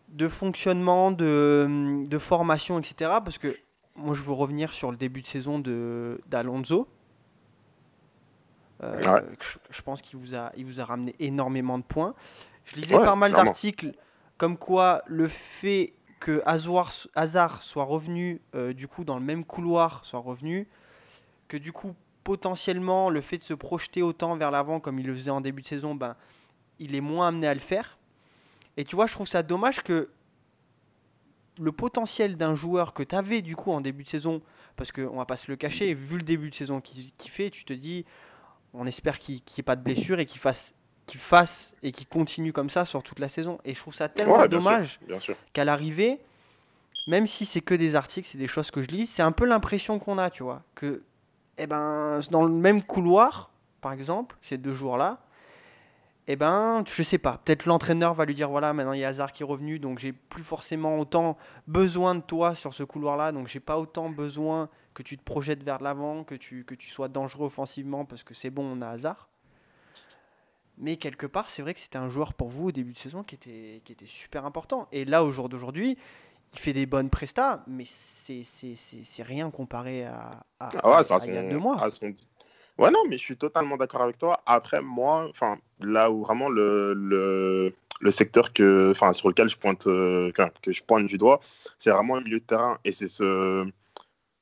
de 0.08 0.28
fonctionnement, 0.28 1.10
de, 1.10 2.04
de 2.06 2.18
formation, 2.18 2.78
etc. 2.78 2.94
Parce 3.24 3.38
que 3.38 3.56
moi, 3.96 4.14
je 4.14 4.22
veux 4.22 4.32
revenir 4.32 4.74
sur 4.74 4.90
le 4.90 4.96
début 4.98 5.22
de 5.22 5.26
saison 5.26 5.58
de 5.58 6.20
d'Alonso. 6.26 6.86
Euh, 8.82 9.00
Ouais. 9.00 9.22
je, 9.40 9.58
je 9.70 9.82
pense 9.82 10.02
qu'il 10.02 10.18
vous 10.18 10.34
a, 10.34 10.52
il 10.56 10.64
vous 10.64 10.80
a 10.80 10.84
ramené 10.84 11.14
énormément 11.20 11.78
de 11.78 11.84
points. 11.84 12.14
Je 12.64 12.76
lisais 12.76 12.96
Ouais, 12.96 13.04
pas 13.04 13.14
mal 13.16 13.32
d'articles 13.32 13.92
comme 14.38 14.56
quoi 14.56 15.02
le 15.06 15.28
fait 15.28 15.92
que 16.18 16.42
Hazard, 16.44 17.62
soit 17.62 17.84
revenu 17.84 18.40
euh, 18.54 18.72
du 18.72 18.86
coup 18.88 19.04
dans 19.04 19.18
le 19.18 19.24
même 19.24 19.44
couloir 19.44 20.04
soit 20.04 20.20
revenu, 20.20 20.68
que 21.48 21.56
du 21.56 21.72
coup 21.72 21.94
potentiellement 22.24 23.10
le 23.10 23.20
fait 23.20 23.38
de 23.38 23.42
se 23.42 23.54
projeter 23.54 24.02
autant 24.02 24.36
vers 24.36 24.50
l'avant 24.52 24.78
comme 24.78 24.98
il 25.00 25.06
le 25.06 25.12
faisait 25.14 25.30
en 25.30 25.40
début 25.40 25.62
de 25.62 25.66
saison, 25.66 25.94
ben, 25.94 26.14
il 26.78 26.94
est 26.94 27.00
moins 27.00 27.28
amené 27.28 27.46
à 27.48 27.54
le 27.54 27.60
faire. 27.60 27.98
Et 28.76 28.84
tu 28.84 28.94
vois, 28.96 29.06
je 29.06 29.12
trouve 29.12 29.26
ça 29.26 29.42
dommage 29.42 29.82
que 29.82 30.08
le 31.60 31.72
potentiel 31.72 32.36
d'un 32.36 32.54
joueur 32.54 32.94
que 32.94 33.02
tu 33.02 33.14
avais 33.14 33.42
du 33.42 33.56
coup 33.56 33.72
en 33.72 33.80
début 33.80 34.04
de 34.04 34.08
saison, 34.08 34.40
parce 34.76 34.90
qu'on 34.92 35.16
va 35.16 35.26
pas 35.26 35.36
se 35.36 35.50
le 35.50 35.56
cacher, 35.56 35.92
vu 35.92 36.16
le 36.16 36.22
début 36.22 36.50
de 36.50 36.54
saison 36.54 36.80
qu'il 36.80 37.12
qu'il 37.12 37.30
fait, 37.30 37.50
tu 37.50 37.64
te 37.64 37.72
dis, 37.72 38.04
on 38.74 38.86
espère 38.86 39.18
qu'il 39.18 39.36
n'y 39.36 39.42
ait 39.58 39.62
pas 39.62 39.76
de 39.76 39.82
blessure 39.82 40.18
et 40.18 40.26
qu'il 40.26 40.40
fasse, 40.40 40.74
qu'il 41.06 41.20
fasse 41.20 41.74
et 41.82 41.92
qu'il 41.92 42.06
continue 42.06 42.52
comme 42.52 42.70
ça 42.70 42.84
sur 42.84 43.02
toute 43.02 43.18
la 43.18 43.28
saison. 43.28 43.58
Et 43.64 43.74
je 43.74 43.78
trouve 43.78 43.94
ça 43.94 44.08
tellement 44.08 44.38
Ouais, 44.38 44.48
bien 44.48 44.58
dommage 44.58 45.00
qu'à 45.52 45.64
l'arrivée, 45.64 46.20
même 47.06 47.26
si 47.26 47.44
c'est 47.44 47.60
que 47.60 47.74
des 47.74 47.94
articles, 47.94 48.28
c'est 48.30 48.38
des 48.38 48.46
choses 48.46 48.70
que 48.70 48.82
je 48.82 48.88
lis, 48.88 49.06
c'est 49.06 49.22
un 49.22 49.32
peu 49.32 49.44
l'impression 49.44 49.98
qu'on 49.98 50.18
a, 50.18 50.30
tu 50.30 50.42
vois, 50.42 50.62
que 50.74 51.02
eh 51.58 51.66
ben, 51.66 52.20
dans 52.30 52.44
le 52.44 52.52
même 52.52 52.82
couloir, 52.82 53.50
par 53.80 53.92
exemple, 53.92 54.36
ces 54.42 54.56
deux 54.56 54.72
jours-là, 54.72 55.20
eh 56.28 56.36
ben, 56.36 56.84
je 56.86 57.02
sais 57.02 57.18
pas. 57.18 57.40
Peut-être 57.44 57.66
l'entraîneur 57.66 58.14
va 58.14 58.24
lui 58.24 58.34
dire 58.34 58.48
voilà, 58.48 58.72
maintenant 58.72 58.92
il 58.92 59.00
y 59.00 59.04
a 59.04 59.08
Hazard 59.08 59.32
qui 59.32 59.42
est 59.42 59.46
revenu, 59.46 59.78
donc 59.78 59.98
j'ai 59.98 60.12
plus 60.12 60.44
forcément 60.44 60.98
autant 60.98 61.36
besoin 61.66 62.14
de 62.14 62.20
toi 62.20 62.54
sur 62.54 62.72
ce 62.74 62.84
couloir-là, 62.84 63.32
donc 63.32 63.48
j'ai 63.48 63.60
pas 63.60 63.78
autant 63.78 64.08
besoin 64.08 64.68
que 64.94 65.02
tu 65.02 65.16
te 65.18 65.22
projettes 65.24 65.62
vers 65.62 65.80
l'avant, 65.82 66.24
que 66.24 66.34
tu, 66.34 66.64
que 66.64 66.74
tu 66.74 66.88
sois 66.90 67.08
dangereux 67.08 67.46
offensivement 67.46 68.04
parce 68.04 68.22
que 68.22 68.34
c'est 68.34 68.50
bon, 68.50 68.64
on 68.64 68.82
a 68.82 68.88
Hazard. 68.88 69.28
Mais 70.78 70.96
quelque 70.96 71.26
part, 71.26 71.50
c'est 71.50 71.62
vrai 71.62 71.74
que 71.74 71.80
c'était 71.80 71.98
un 71.98 72.08
joueur 72.08 72.32
pour 72.34 72.48
vous 72.48 72.68
au 72.68 72.72
début 72.72 72.92
de 72.92 72.98
saison 72.98 73.22
qui 73.22 73.34
était, 73.34 73.82
qui 73.84 73.92
était 73.92 74.06
super 74.06 74.44
important. 74.46 74.88
Et 74.90 75.04
là, 75.04 75.22
au 75.24 75.30
jour 75.30 75.48
d'aujourd'hui, 75.48 75.98
il 76.54 76.58
fait 76.58 76.72
des 76.72 76.86
bonnes 76.86 77.10
prestats, 77.10 77.62
mais 77.66 77.84
c'est 77.86 79.22
rien 79.22 79.50
comparé 79.50 80.04
à, 80.04 80.44
à, 80.60 80.68
Ah 80.82 80.88
ouais, 80.88 80.94
à- 80.94 80.98
à 81.14 81.26
il 81.26 81.34
y 81.34 81.36
a 81.36 81.42
son- 81.42 81.50
deux 81.50 81.58
mois. 81.58 81.82
à 81.82 81.90
son- 81.90 82.12
Ouais, 82.78 82.90
non, 82.90 83.00
mais 83.08 83.18
je 83.18 83.22
suis 83.22 83.36
totalement 83.36 83.76
d'accord 83.76 84.00
avec 84.02 84.16
toi. 84.18 84.42
Après, 84.46 84.80
moi, 84.80 85.26
enfin, 85.28 85.58
là 85.80 86.10
où 86.10 86.22
vraiment 86.24 86.48
le, 86.48 86.94
le, 86.94 87.74
le 88.00 88.10
secteur 88.10 88.52
que, 88.54 88.90
enfin, 88.90 89.12
sur 89.12 89.28
lequel 89.28 89.48
je 89.50 89.58
pointe, 89.58 89.86
euh, 89.86 90.32
que 90.62 90.72
je 90.72 90.82
pointe 90.82 91.06
du 91.06 91.18
doigt, 91.18 91.40
c'est 91.78 91.90
vraiment 91.90 92.16
le 92.16 92.22
milieu 92.24 92.40
de 92.40 92.44
terrain. 92.44 92.78
Et 92.84 92.92
c'est 92.92 93.08
ce, 93.08 93.70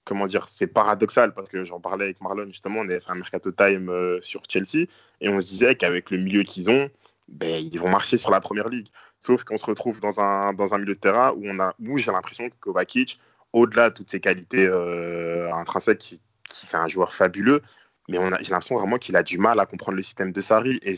comment 0.04 0.26
dire, 0.26 0.48
c'est 0.48 0.66
paradoxal 0.66 1.32
parce 1.34 1.48
que 1.48 1.64
j'en 1.64 1.80
parlais 1.80 2.04
avec 2.06 2.20
Marlon 2.20 2.46
justement, 2.46 2.80
on 2.80 2.88
avait 2.88 3.00
fait 3.00 3.10
un 3.10 3.16
mercato 3.16 3.52
time 3.52 3.88
euh, 3.90 4.18
sur 4.22 4.42
Chelsea 4.48 4.86
et 5.20 5.28
on 5.28 5.40
se 5.40 5.46
disait 5.46 5.76
qu'avec 5.76 6.10
le 6.10 6.18
milieu 6.18 6.42
qu'ils 6.42 6.70
ont, 6.70 6.90
ben, 7.28 7.62
ils 7.72 7.78
vont 7.78 7.90
marcher 7.90 8.18
sur 8.18 8.30
la 8.30 8.40
première 8.40 8.68
ligue. 8.68 8.88
Sauf 9.20 9.44
qu'on 9.44 9.58
se 9.58 9.66
retrouve 9.66 10.00
dans 10.00 10.20
un, 10.20 10.52
dans 10.54 10.74
un 10.74 10.78
milieu 10.78 10.94
de 10.94 10.98
terrain 10.98 11.32
où, 11.32 11.42
on 11.44 11.72
où 11.86 11.98
j'ai 11.98 12.10
l'impression 12.10 12.48
que 12.48 12.54
Kovacic, 12.60 13.20
au-delà 13.52 13.90
de 13.90 13.94
toutes 13.94 14.10
ses 14.10 14.20
qualités 14.20 14.66
euh, 14.66 15.52
intrinsèques, 15.52 15.98
qui, 15.98 16.20
qui 16.48 16.66
c'est 16.66 16.76
un 16.76 16.88
joueur 16.88 17.12
fabuleux, 17.12 17.62
mais 18.08 18.18
on 18.18 18.32
a- 18.32 18.40
j'ai 18.40 18.50
l'impression 18.50 18.76
vraiment 18.78 18.98
qu'il 18.98 19.16
a 19.16 19.22
du 19.22 19.38
mal 19.38 19.60
à 19.60 19.66
comprendre 19.66 19.96
le 19.96 20.02
système 20.02 20.32
de 20.32 20.40
Sarri. 20.40 20.80
Et 20.82 20.96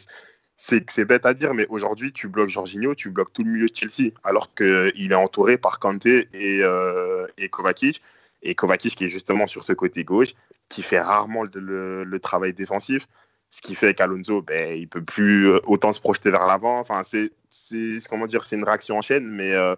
c'est 0.57 1.05
bête 1.05 1.27
à 1.27 1.35
dire, 1.35 1.53
mais 1.55 1.67
aujourd'hui, 1.69 2.13
tu 2.13 2.29
bloques 2.29 2.51
Jorginho, 2.51 2.95
tu 2.95 3.11
bloques 3.11 3.33
tout 3.33 3.43
le 3.43 3.51
milieu 3.51 3.69
de 3.69 3.75
Chelsea, 3.75 4.13
alors 4.23 4.55
qu'il 4.55 5.11
est 5.11 5.15
entouré 5.15 5.59
par 5.59 5.81
Kanté 5.81 6.29
et, 6.33 6.61
euh, 6.63 7.27
et 7.37 7.49
Kovacic. 7.49 8.01
Et 8.43 8.55
Kovacic 8.55 8.95
qui 8.97 9.05
est 9.05 9.09
justement 9.09 9.47
sur 9.47 9.65
ce 9.65 9.73
côté 9.73 10.05
gauche, 10.05 10.35
qui 10.69 10.83
fait 10.83 11.01
rarement 11.01 11.45
le, 11.45 11.61
le- 11.61 12.05
le 12.05 12.19
travail 12.21 12.53
défensif, 12.55 13.07
ce 13.51 13.61
qui 13.63 13.75
fait 13.75 13.95
qu'Alonso, 13.95 14.41
ben, 14.43 14.77
il 14.77 14.89
peut 14.89 15.03
plus 15.05 15.49
euh, 15.51 15.61
autant 15.67 15.93
se 15.93 16.01
projeter 16.01 16.31
vers 16.31 16.47
l'avant. 16.47 16.79
Enfin, 16.79 17.03
c'est 17.05 17.31
c'est- 17.49 17.99
comment 18.09 18.27
dire, 18.27 18.45
c'est 18.45 18.57
une 18.57 18.65
réaction 18.65 18.97
en 18.99 19.03
chaîne, 19.03 19.27
mais 19.29 19.53
euh, 19.53 19.77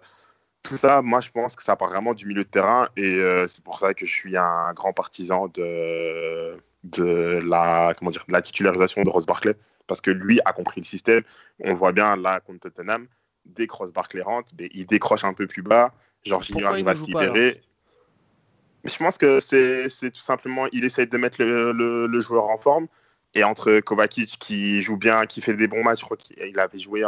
tout 0.63 0.77
ça, 0.77 1.01
moi, 1.03 1.19
je 1.21 1.29
pense 1.29 1.55
que 1.55 1.61
ça 1.63 1.75
part 1.75 1.89
vraiment 1.89 2.13
du 2.13 2.25
milieu 2.25 2.43
de 2.43 2.49
terrain, 2.49 2.87
et 2.97 3.19
euh, 3.19 3.45
c'est 3.47 3.63
pour 3.63 3.77
ça 3.79 3.93
que 3.93 4.05
je 4.05 4.11
suis 4.11 4.35
un 4.37 4.73
grand 4.73 4.93
partisan 4.93 5.47
de 5.49 6.57
de 6.83 7.39
la 7.47 7.93
comment 7.97 8.11
dire 8.11 8.23
de 8.27 8.33
la 8.33 8.41
titularisation 8.43 9.03
de 9.03 9.09
Ross 9.09 9.25
Barkley 9.25 9.55
parce 9.87 10.01
que 10.01 10.11
lui 10.11 10.39
a 10.45 10.53
compris 10.53 10.81
le 10.81 10.85
système. 10.85 11.23
On 11.59 11.69
le 11.69 11.75
voit 11.75 11.91
bien 11.91 12.15
là 12.15 12.39
contre 12.39 12.69
Tottenham, 12.69 13.07
dès 13.45 13.67
que 13.67 13.73
Ross 13.73 13.91
Barkley 13.91 14.21
rentre, 14.23 14.49
ben, 14.53 14.69
il 14.73 14.85
décroche 14.85 15.23
un 15.23 15.33
peu 15.33 15.45
plus 15.47 15.61
bas. 15.63 15.93
Jorginho 16.23 16.65
arrive 16.65 16.87
à 16.87 16.95
se 16.95 17.11
pas, 17.11 17.21
libérer. 17.21 17.61
Je 18.85 18.97
pense 18.97 19.17
que 19.17 19.39
c'est 19.39 19.89
c'est 19.89 20.11
tout 20.11 20.21
simplement, 20.21 20.67
il 20.71 20.85
essaye 20.85 21.07
de 21.07 21.17
mettre 21.17 21.43
le, 21.43 22.19
joueur 22.21 22.45
en 22.45 22.57
forme. 22.57 22.87
Et 23.37 23.43
entre 23.43 23.81
Kovacic 23.81 24.37
qui 24.39 24.81
joue 24.81 24.97
bien, 24.97 25.25
qui 25.25 25.41
fait 25.41 25.55
des 25.55 25.67
bons 25.67 25.83
matchs, 25.83 25.99
je 25.99 26.05
crois 26.05 26.17
qu'il 26.17 26.57
avait 26.57 26.79
joué 26.79 27.03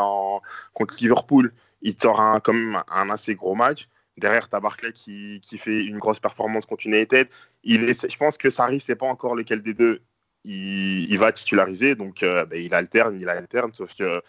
contre 0.73 0.95
Liverpool, 0.99 1.53
il 1.81 1.95
sort 2.01 2.41
quand 2.43 2.53
même 2.53 2.83
un 2.89 3.09
assez 3.09 3.35
gros 3.35 3.55
match. 3.55 3.87
Derrière, 4.17 4.49
tu 4.49 4.55
as 4.55 4.59
Barclay 4.59 4.91
qui, 4.91 5.39
fait 5.57 5.85
une 5.85 5.99
grosse 5.99 6.19
performance 6.19 6.65
contre 6.65 6.87
United. 6.87 7.29
Il 7.63 7.83
essaie- 7.89 8.09
je 8.09 8.17
pense 8.17 8.37
que 8.37 8.49
Sarri 8.49 8.75
ne 8.75 8.79
sait 8.79 8.95
pas 8.95 9.05
encore 9.05 9.35
lequel 9.35 9.61
des 9.61 9.73
deux 9.73 10.01
il, 10.43 11.09
il 11.09 11.17
va 11.19 11.31
titulariser. 11.31 11.95
Donc, 11.95 12.23
euh, 12.23 12.45
ben, 12.45 12.59
il 12.59 12.73
alterne, 12.73 13.19
il 13.21 13.29
alterne. 13.29 13.73
Sauf 13.73 13.93
que 13.95 14.21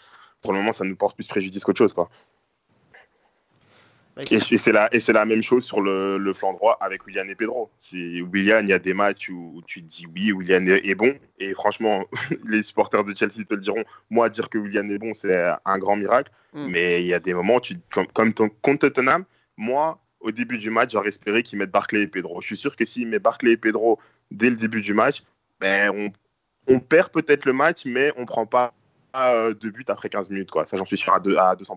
pour 0.43 0.52
le 0.52 0.59
moment, 0.59 0.73
ça 0.73 0.85
nous 0.85 0.97
porte 0.97 1.17
plus 1.17 1.26
préjudice 1.26 1.64
qu'autre 1.64 1.78
chose. 1.78 1.95
Quoi. 1.95 2.11
Et, 4.31 4.41
c'est 4.41 4.73
la, 4.73 4.93
et 4.93 5.01
c'est 5.01 5.13
la 5.13 5.25
même 5.25 5.43
chose 5.43 5.65
sur 5.65 5.81
le, 5.81 6.19
le 6.19 6.35
flanc 6.35 6.53
droit 6.53 6.77
avec 6.81 7.07
Willian 7.07 7.29
et 7.29 7.35
Pedro. 7.35 7.71
Si 7.79 8.21
Willian, 8.21 8.61
il 8.63 8.69
y 8.69 8.73
a 8.73 8.79
des 8.79 8.95
matchs 8.95 9.29
où 9.29 9.63
tu 9.67 9.83
te 9.83 9.87
dis 9.87 10.07
oui, 10.07 10.33
Willian 10.33 10.67
est, 10.67 10.95
bon. 10.95 11.15
Et 11.39 11.55
franchement, 11.55 12.05
les 12.45 12.63
supporters 12.63 13.05
de 13.05 13.15
Chelsea 13.17 13.45
te 13.49 13.55
le 13.55 13.61
diront. 13.61 13.85
Moi, 14.11 14.29
dire 14.29 14.49
que 14.49 14.59
Willian 14.59 14.89
est 14.89 14.99
bon, 14.99 15.15
c'est 15.15 15.53
un 15.65 15.79
grand 15.79 15.97
miracle. 15.97 16.33
Mm. 16.53 16.67
Mais 16.67 17.03
il 17.03 17.07
y 17.07 17.15
a 17.15 17.21
des 17.21 17.33
moments, 17.35 17.61
tu, 17.61 17.77
comme, 17.93 18.07
comme 18.09 18.35
ton, 18.35 18.49
contre 18.63 18.89
Tottenham, 18.89 19.25
moi, 19.57 20.01
au 20.21 20.33
début 20.33 20.59
du 20.59 20.71
match, 20.71 20.93
j'aurais 20.93 21.09
espéré 21.09 21.43
qu'ils 21.43 21.59
mettent 21.59 21.71
Barclay 21.71 22.03
et 22.03 22.09
Pedro. 22.09 22.41
Je 22.41 22.47
suis 22.47 22.57
sûr 22.57 22.75
que 22.75 22.85
s'ils 22.85 23.07
mettent 23.07 23.23
Barclay 23.23 23.53
et 23.53 23.57
Pedro 23.57 24.01
dès 24.31 24.51
le 24.51 24.57
début 24.57 24.81
du 24.81 24.95
match, 24.95 25.23
ben, 25.61 25.91
on, 25.95 26.75
on 26.75 26.81
perd 26.81 27.11
peut-être 27.11 27.45
le 27.45 27.53
match, 27.53 27.85
mais 27.87 28.13
on 28.17 28.27
prend 28.27 28.47
pas 28.47 28.75
euh, 29.17 29.55
de 29.55 29.71
but 29.71 29.89
après 29.91 30.09
15 30.09 30.31
minutes. 30.31 30.51
Quoi. 30.51 30.65
Ça, 30.65 30.77
j'en 30.77 30.85
suis 30.85 30.97
sûr 30.97 31.13
à, 31.15 31.21
deux- 31.21 31.37
à 31.37 31.55
200%. 31.55 31.77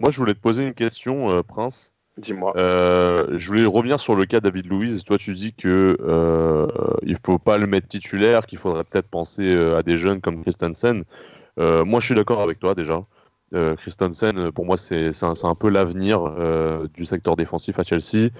Moi, 0.00 0.10
je 0.10 0.18
voulais 0.18 0.34
te 0.34 0.40
poser 0.40 0.66
une 0.66 0.74
question, 0.74 1.30
euh, 1.30 1.42
Prince. 1.42 1.92
Dis-moi. 2.18 2.52
Euh, 2.56 3.38
je 3.38 3.48
voulais 3.48 3.64
revenir 3.64 3.98
sur 3.98 4.14
le 4.14 4.26
cas 4.26 4.40
David 4.40 4.66
Louise. 4.66 5.02
Toi, 5.04 5.16
tu 5.18 5.34
dis 5.34 5.54
que 5.54 5.96
euh, 6.00 6.66
il 7.02 7.16
faut 7.24 7.38
pas 7.38 7.58
le 7.58 7.66
mettre 7.66 7.88
titulaire, 7.88 8.46
qu'il 8.46 8.58
faudrait 8.58 8.84
peut-être 8.84 9.08
penser 9.08 9.54
euh, 9.54 9.78
à 9.78 9.82
des 9.82 9.96
jeunes 9.96 10.20
comme 10.20 10.42
Christensen. 10.42 11.04
Euh, 11.58 11.84
moi, 11.84 12.00
je 12.00 12.06
suis 12.06 12.14
d'accord 12.14 12.42
avec 12.42 12.58
toi 12.58 12.74
déjà. 12.74 13.04
Euh, 13.54 13.74
Christensen, 13.76 14.52
pour 14.52 14.66
moi, 14.66 14.76
c'est 14.76 15.10
un, 15.22 15.54
peu 15.54 15.68
l'avenir 15.68 16.22
euh, 16.22 16.86
du 16.94 17.06
secteur 17.06 17.36
défensif 17.36 17.78
à 17.78 17.82
Chelsea. 17.82 18.30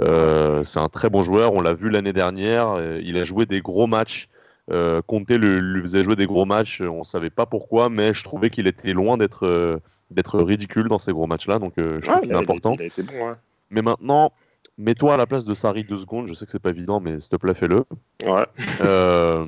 Euh, 0.00 0.64
c'est 0.64 0.80
un 0.80 0.88
très 0.88 1.08
bon 1.08 1.22
joueur. 1.22 1.54
On 1.54 1.60
l'a 1.60 1.74
vu 1.74 1.88
l'année 1.88 2.12
dernière. 2.12 2.76
Il 3.00 3.16
a 3.16 3.24
joué 3.24 3.46
des 3.46 3.60
gros 3.60 3.86
matchs. 3.86 4.28
Euh, 4.70 5.02
Conte 5.06 5.30
le- 5.30 5.60
lui 5.60 5.82
faisait 5.82 6.02
jouer 6.02 6.16
des 6.16 6.26
gros 6.26 6.44
matchs. 6.44 6.80
On 6.80 7.04
savait 7.04 7.30
pas 7.30 7.46
pourquoi, 7.46 7.88
mais 7.88 8.14
je 8.14 8.24
trouvais 8.24 8.50
qu'il 8.50 8.66
était 8.66 8.92
loin 8.92 9.16
d'être 9.16 9.46
euh, 9.46 9.78
d'être 10.10 10.38
ridicule 10.40 10.88
dans 10.88 10.98
ces 10.98 11.12
gros 11.12 11.26
matchs-là. 11.26 11.58
Donc, 11.58 11.78
euh, 11.78 11.98
je 12.00 12.06
trouve 12.08 12.20
qu'il 12.22 12.30
est 12.32 12.34
important. 12.34 12.74
Il 12.74 12.82
a 12.82 12.86
été 12.86 13.02
bon. 13.02 13.28
hein. 13.28 13.36
Mais 13.70 13.82
maintenant, 13.82 14.32
mets-toi 14.78 15.14
à 15.14 15.16
la 15.16 15.26
place 15.26 15.44
de 15.44 15.54
Sarri 15.54 15.84
deux 15.84 15.98
secondes. 15.98 16.26
Je 16.26 16.34
sais 16.34 16.44
que 16.46 16.52
c'est 16.52 16.58
pas 16.58 16.70
évident, 16.70 17.00
mais 17.00 17.18
s'il 17.20 17.30
te 17.30 17.36
plaît, 17.36 17.54
fais-le. 17.54 17.84
Ouais. 18.24 18.46
Euh, 18.80 19.44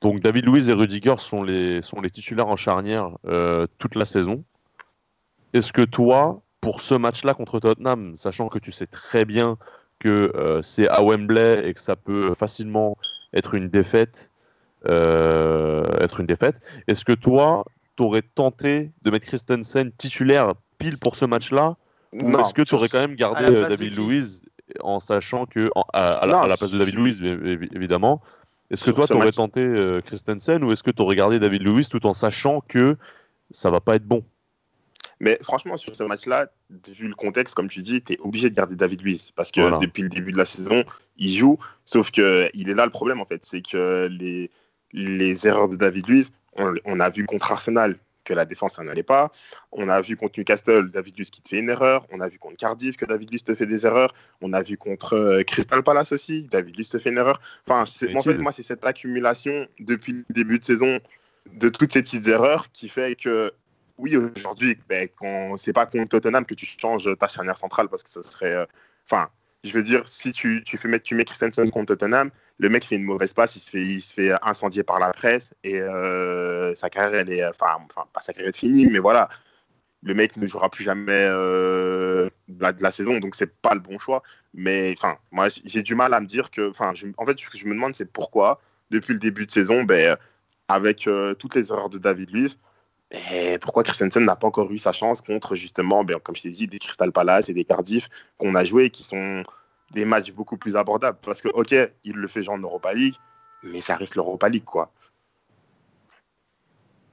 Donc, 0.00 0.20
David 0.20 0.46
Luiz 0.46 0.70
et 0.70 0.72
Rudiger 0.72 1.16
sont 1.18 1.42
les, 1.42 1.82
sont 1.82 2.00
les 2.00 2.10
titulaires 2.10 2.46
en 2.48 2.56
charnière 2.56 3.10
euh, 3.26 3.66
toute 3.78 3.96
la 3.96 4.04
saison. 4.04 4.44
Est-ce 5.54 5.72
que 5.72 5.82
toi, 5.82 6.40
pour 6.60 6.80
ce 6.80 6.94
match-là 6.94 7.34
contre 7.34 7.58
Tottenham, 7.58 8.16
sachant 8.16 8.48
que 8.48 8.58
tu 8.58 8.70
sais 8.70 8.86
très 8.86 9.24
bien 9.24 9.56
que 9.98 10.60
c'est 10.62 10.88
à 10.88 11.02
Wembley 11.02 11.68
et 11.68 11.74
que 11.74 11.80
ça 11.80 11.96
peut 11.96 12.32
facilement 12.34 12.96
être 13.34 13.54
une 13.54 13.68
défaite, 13.68 14.30
euh, 14.86 15.84
être 15.98 16.20
une 16.20 16.26
défaite, 16.26 16.60
est-ce 16.86 17.04
que 17.04 17.12
toi, 17.12 17.64
t'aurais 17.98 18.22
tenté 18.22 18.92
de 19.02 19.10
mettre 19.10 19.26
Christensen 19.26 19.90
titulaire 19.98 20.54
pile 20.78 20.98
pour 20.98 21.16
ce 21.16 21.24
match-là 21.24 21.76
ou 22.12 22.38
est-ce 22.38 22.54
que 22.54 22.62
tu 22.62 22.76
aurais 22.76 22.88
quand 22.88 23.00
même 23.00 23.16
gardé 23.16 23.42
euh, 23.44 23.68
David 23.68 23.96
Luiz 23.98 24.44
en 24.80 25.00
sachant 25.00 25.46
que 25.46 25.68
en- 25.74 25.84
à, 25.92 26.12
à 26.12 26.26
la, 26.26 26.32
Non, 26.32 26.42
à 26.42 26.46
la 26.46 26.56
place 26.56 26.70
de 26.70 26.78
David 26.78 26.94
évi- 26.96 27.68
évidemment, 27.74 28.22
est-ce 28.70 28.84
que 28.84 28.92
toi 28.92 29.06
tu 29.08 29.14
aurais 29.14 29.32
tenté 29.32 29.60
euh, 29.60 30.00
Christensen 30.00 30.62
ou 30.62 30.70
est-ce 30.70 30.84
que 30.84 30.92
tu 30.92 31.02
aurais 31.02 31.16
gardé 31.16 31.40
David 31.40 31.62
Luiz 31.62 31.88
tout 31.88 32.06
en 32.06 32.14
sachant 32.14 32.60
que 32.60 32.96
ça 33.50 33.68
va 33.68 33.80
pas 33.80 33.96
être 33.96 34.06
bon? 34.06 34.22
Mais 35.20 35.36
franchement, 35.42 35.76
sur 35.76 35.96
ce 35.96 36.04
match-là, 36.04 36.46
vu 36.96 37.08
le 37.08 37.14
contexte, 37.16 37.56
comme 37.56 37.66
tu 37.68 37.82
dis, 37.82 38.00
tu 38.00 38.12
es 38.12 38.18
obligé 38.20 38.48
de 38.50 38.54
garder 38.54 38.76
David 38.76 39.02
Luiz. 39.02 39.32
Parce 39.34 39.50
que 39.50 39.60
Voilà. 39.60 39.78
depuis 39.78 40.04
le 40.04 40.08
début 40.08 40.30
de 40.30 40.38
la 40.38 40.44
saison, 40.44 40.84
il 41.16 41.32
joue. 41.36 41.58
Sauf 41.84 42.12
que 42.12 42.48
il 42.54 42.70
est 42.70 42.74
là 42.74 42.84
le 42.84 42.92
problème, 42.92 43.20
en 43.20 43.24
fait. 43.24 43.44
C'est 43.44 43.60
que 43.62 44.06
les, 44.08 44.48
les 44.92 45.46
erreurs 45.48 45.68
de 45.68 45.74
David 45.74 46.06
Luiz, 46.08 46.32
on, 46.58 46.74
on 46.84 47.00
a 47.00 47.08
vu 47.10 47.24
contre 47.24 47.50
Arsenal 47.52 47.94
que 48.24 48.34
la 48.34 48.44
défense, 48.44 48.74
ça 48.74 48.82
n'allait 48.82 49.02
pas. 49.02 49.32
On 49.72 49.88
a 49.88 50.00
vu 50.02 50.16
contre 50.16 50.38
Newcastle, 50.38 50.90
David 50.92 51.16
Luiz 51.16 51.30
qui 51.30 51.40
te 51.40 51.48
fait 51.48 51.60
une 51.60 51.70
erreur. 51.70 52.06
On 52.12 52.20
a 52.20 52.28
vu 52.28 52.38
contre 52.38 52.58
Cardiff 52.58 52.98
que 52.98 53.06
David 53.06 53.30
Luiz 53.30 53.42
te 53.42 53.54
fait 53.54 53.64
des 53.64 53.86
erreurs. 53.86 54.12
On 54.42 54.52
a 54.52 54.62
vu 54.62 54.76
contre 54.76 55.14
euh, 55.14 55.42
Crystal 55.44 55.82
Palace 55.82 56.12
aussi, 56.12 56.42
David 56.42 56.76
Luiz 56.76 56.90
te 56.90 56.98
fait 56.98 57.08
une 57.08 57.16
erreur. 57.16 57.40
Enfin, 57.66 57.86
c'est- 57.86 58.14
en 58.14 58.20
fait, 58.20 58.36
moi, 58.42 58.52
c'est 58.52 58.62
cette 58.62 58.84
accumulation 58.84 59.66
depuis 59.80 60.12
le 60.12 60.24
début 60.34 60.58
de 60.58 60.64
saison 60.64 61.00
de 61.50 61.68
toutes 61.70 61.92
ces 61.94 62.02
petites 62.02 62.28
erreurs 62.28 62.70
qui 62.70 62.90
fait 62.90 63.16
que 63.16 63.50
oui, 63.96 64.14
aujourd'hui, 64.16 64.78
ben, 64.88 65.08
quand 65.16 65.56
c'est 65.56 65.72
pas 65.72 65.86
contre 65.86 66.10
Tottenham 66.10 66.44
que 66.44 66.54
tu 66.54 66.66
changes 66.66 67.08
ta 67.18 67.28
charnière 67.28 67.56
centrale 67.56 67.88
parce 67.88 68.02
que 68.02 68.10
ce 68.10 68.22
serait. 68.22 68.54
euh, 68.54 68.66
Enfin, 69.10 69.30
je 69.64 69.72
veux 69.72 69.82
dire, 69.82 70.02
si 70.06 70.32
tu, 70.32 70.62
tu, 70.64 70.76
fais 70.76 71.00
tu 71.00 71.14
mets 71.14 71.24
Christensen 71.24 71.70
contre 71.70 71.94
Tottenham, 71.94 72.30
le 72.58 72.68
mec 72.68 72.84
fait 72.84 72.96
une 72.96 73.04
mauvaise 73.04 73.34
passe, 73.34 73.56
il 73.56 73.60
se 73.60 73.70
fait, 73.70 73.82
il 73.82 74.00
se 74.00 74.14
fait 74.14 74.32
incendier 74.42 74.82
par 74.82 74.98
la 74.98 75.12
presse 75.12 75.54
et 75.64 75.80
euh, 75.80 76.74
sa 76.74 76.90
carrière, 76.90 77.28
est. 77.28 78.56
Finie, 78.56 78.86
mais 78.86 78.98
voilà. 78.98 79.28
Le 80.02 80.14
mec 80.14 80.36
ne 80.36 80.46
jouera 80.46 80.70
plus 80.70 80.84
jamais 80.84 81.12
euh, 81.12 82.30
de, 82.46 82.82
la, 82.82 82.90
saison, 82.92 83.18
donc 83.18 83.34
c'est 83.34 83.52
pas 83.60 83.74
le 83.74 83.80
bon 83.80 83.98
choix. 83.98 84.22
Mais 84.54 84.94
enfin, 84.96 85.18
moi, 85.32 85.48
j'ai 85.64 85.82
du 85.82 85.96
mal 85.96 86.14
à 86.14 86.20
me 86.20 86.26
dire 86.26 86.50
que. 86.50 86.70
Enfin, 86.70 86.92
en 87.16 87.26
fait, 87.26 87.38
ce 87.38 87.50
que 87.50 87.58
je 87.58 87.66
me 87.66 87.74
demande, 87.74 87.96
c'est 87.96 88.12
pourquoi, 88.12 88.60
depuis 88.90 89.12
le 89.12 89.18
début 89.18 89.44
de 89.46 89.50
saison, 89.50 89.82
ben, 89.82 90.16
avec 90.68 91.08
euh, 91.08 91.34
toutes 91.34 91.56
les 91.56 91.72
erreurs 91.72 91.88
de 91.88 91.98
David 91.98 92.30
Luiz, 92.30 92.58
et 93.10 93.58
pourquoi 93.58 93.84
Christensen 93.84 94.24
n'a 94.24 94.36
pas 94.36 94.48
encore 94.48 94.70
eu 94.70 94.78
sa 94.78 94.92
chance 94.92 95.22
contre 95.22 95.54
justement, 95.54 96.04
ben, 96.04 96.18
comme 96.18 96.36
je 96.36 96.42
t'ai 96.42 96.50
dit, 96.50 96.66
des 96.66 96.78
Crystal 96.78 97.10
Palace 97.10 97.48
et 97.48 97.54
des 97.54 97.64
Cardiff 97.64 98.08
qu'on 98.36 98.54
a 98.54 98.64
joué 98.64 98.86
et 98.86 98.90
qui 98.90 99.02
sont 99.02 99.44
des 99.92 100.04
matchs 100.04 100.32
beaucoup 100.32 100.58
plus 100.58 100.76
abordables. 100.76 101.18
Parce 101.22 101.40
que, 101.40 101.48
ok, 101.48 101.74
il 102.04 102.16
le 102.16 102.28
fait 102.28 102.42
genre 102.42 102.56
en 102.56 102.58
Europa 102.58 102.92
League, 102.92 103.14
mais 103.62 103.80
ça 103.80 103.96
reste 103.96 104.14
l'Europa 104.14 104.48
League, 104.48 104.64
quoi. 104.64 104.92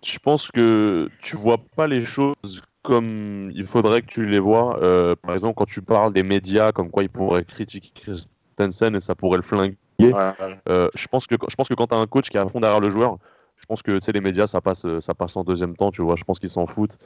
Je 0.05 0.19
pense 0.19 0.51
que 0.51 1.09
tu 1.21 1.37
vois 1.37 1.57
pas 1.57 1.87
les 1.87 2.03
choses 2.05 2.61
comme 2.83 3.51
il 3.55 3.65
faudrait 3.65 4.01
que 4.01 4.07
tu 4.07 4.25
les 4.27 4.39
vois. 4.39 4.79
Euh, 4.83 5.15
par 5.15 5.33
exemple, 5.33 5.55
quand 5.55 5.65
tu 5.65 5.81
parles 5.81 6.13
des 6.13 6.21
médias, 6.23 6.73
comme 6.73 6.91
quoi 6.91 7.03
ils 7.03 7.09
pourraient 7.09 7.45
critiquer 7.45 7.89
Christensen 7.95 8.95
et 8.95 9.01
ça 9.01 9.15
pourrait 9.15 9.37
le 9.37 9.43
flinguer. 9.43 9.77
Ouais. 9.99 10.33
Euh, 10.69 10.89
je 10.93 11.07
pense 11.07 11.25
que 11.25 11.35
je 11.47 11.55
pense 11.55 11.69
que 11.69 11.73
quand 11.73 11.87
tu 11.87 11.95
as 11.95 11.97
un 11.97 12.05
coach 12.05 12.29
qui 12.29 12.37
est 12.37 12.39
à 12.39 12.47
fond 12.47 12.59
derrière 12.59 12.81
le 12.81 12.89
joueur, 12.91 13.17
je 13.57 13.65
pense 13.65 13.81
que 13.81 13.91
tu 13.91 13.99
sais 14.01 14.11
les 14.11 14.21
médias 14.21 14.47
ça 14.47 14.61
passe 14.61 14.85
ça 14.99 15.13
passe 15.13 15.35
en 15.37 15.43
deuxième 15.43 15.75
temps, 15.75 15.91
tu 15.91 16.01
vois. 16.01 16.15
Je 16.15 16.23
pense 16.23 16.39
qu'ils 16.39 16.49
s'en 16.49 16.67
foutent. 16.67 16.97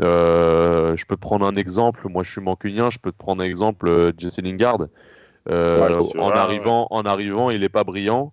Euh, 0.00 0.96
je 0.96 1.04
peux 1.06 1.16
te 1.16 1.20
prendre 1.20 1.46
un 1.46 1.54
exemple. 1.54 2.08
Moi, 2.08 2.22
je 2.22 2.30
suis 2.30 2.40
mancunien. 2.40 2.90
Je 2.90 2.98
peux 2.98 3.12
te 3.12 3.16
prendre 3.18 3.42
un 3.42 3.46
exemple. 3.46 3.88
euh, 3.88 4.12
Jesse 4.16 4.38
Lingard. 4.40 4.78
Euh, 5.48 5.98
Ouais, 5.98 6.18
en 6.18 6.28
vrai, 6.28 6.38
arrivant, 6.38 6.86
en 6.90 7.02
arrivant, 7.04 7.50
il 7.50 7.62
est 7.64 7.68
pas 7.68 7.84
brillant. 7.84 8.32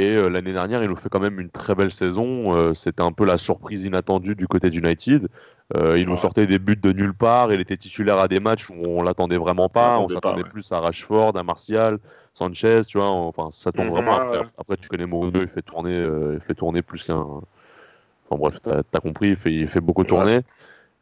Et 0.00 0.16
euh, 0.16 0.30
l'année 0.30 0.54
dernière, 0.54 0.82
il 0.82 0.88
nous 0.88 0.96
fait 0.96 1.10
quand 1.10 1.20
même 1.20 1.38
une 1.38 1.50
très 1.50 1.74
belle 1.74 1.92
saison. 1.92 2.56
Euh, 2.56 2.72
C'était 2.72 3.02
un 3.02 3.12
peu 3.12 3.26
la 3.26 3.36
surprise 3.36 3.84
inattendue 3.84 4.34
du 4.34 4.46
côté 4.46 4.70
d'United. 4.70 5.28
Euh, 5.76 5.98
il 5.98 6.08
nous 6.08 6.16
sortait 6.16 6.46
des 6.46 6.58
buts 6.58 6.80
de 6.82 6.92
nulle 6.92 7.12
part. 7.12 7.52
Il 7.52 7.60
était 7.60 7.76
titulaire 7.76 8.16
à 8.16 8.26
des 8.26 8.40
matchs 8.40 8.70
où 8.70 8.76
on 8.86 9.02
l'attendait 9.02 9.36
vraiment 9.36 9.68
pas. 9.68 9.98
On 9.98 10.08
s'attendait 10.08 10.42
ouais. 10.42 10.48
plus 10.48 10.72
à 10.72 10.80
Rashford, 10.80 11.36
à 11.36 11.42
Martial, 11.42 11.98
Sanchez, 12.32 12.80
tu 12.88 12.96
vois. 12.96 13.10
Enfin, 13.10 13.48
ça 13.50 13.72
tombe 13.72 13.88
vraiment. 13.88 14.30
ouais, 14.30 14.40
Après, 14.56 14.78
tu 14.78 14.88
connais 14.88 15.04
Mourinho, 15.04 15.42
il 15.42 15.48
fait 15.48 15.60
tourner, 15.60 15.94
euh, 15.94 16.36
il 16.36 16.40
fait 16.40 16.54
tourner 16.54 16.80
plus 16.80 17.04
qu'un. 17.04 17.20
Enfin 17.20 18.38
bref, 18.38 18.54
t'as 18.62 18.80
as 18.94 19.00
compris. 19.00 19.28
Il 19.28 19.36
fait, 19.36 19.52
il 19.52 19.68
fait 19.68 19.80
beaucoup 19.80 20.04
tourner. 20.04 20.40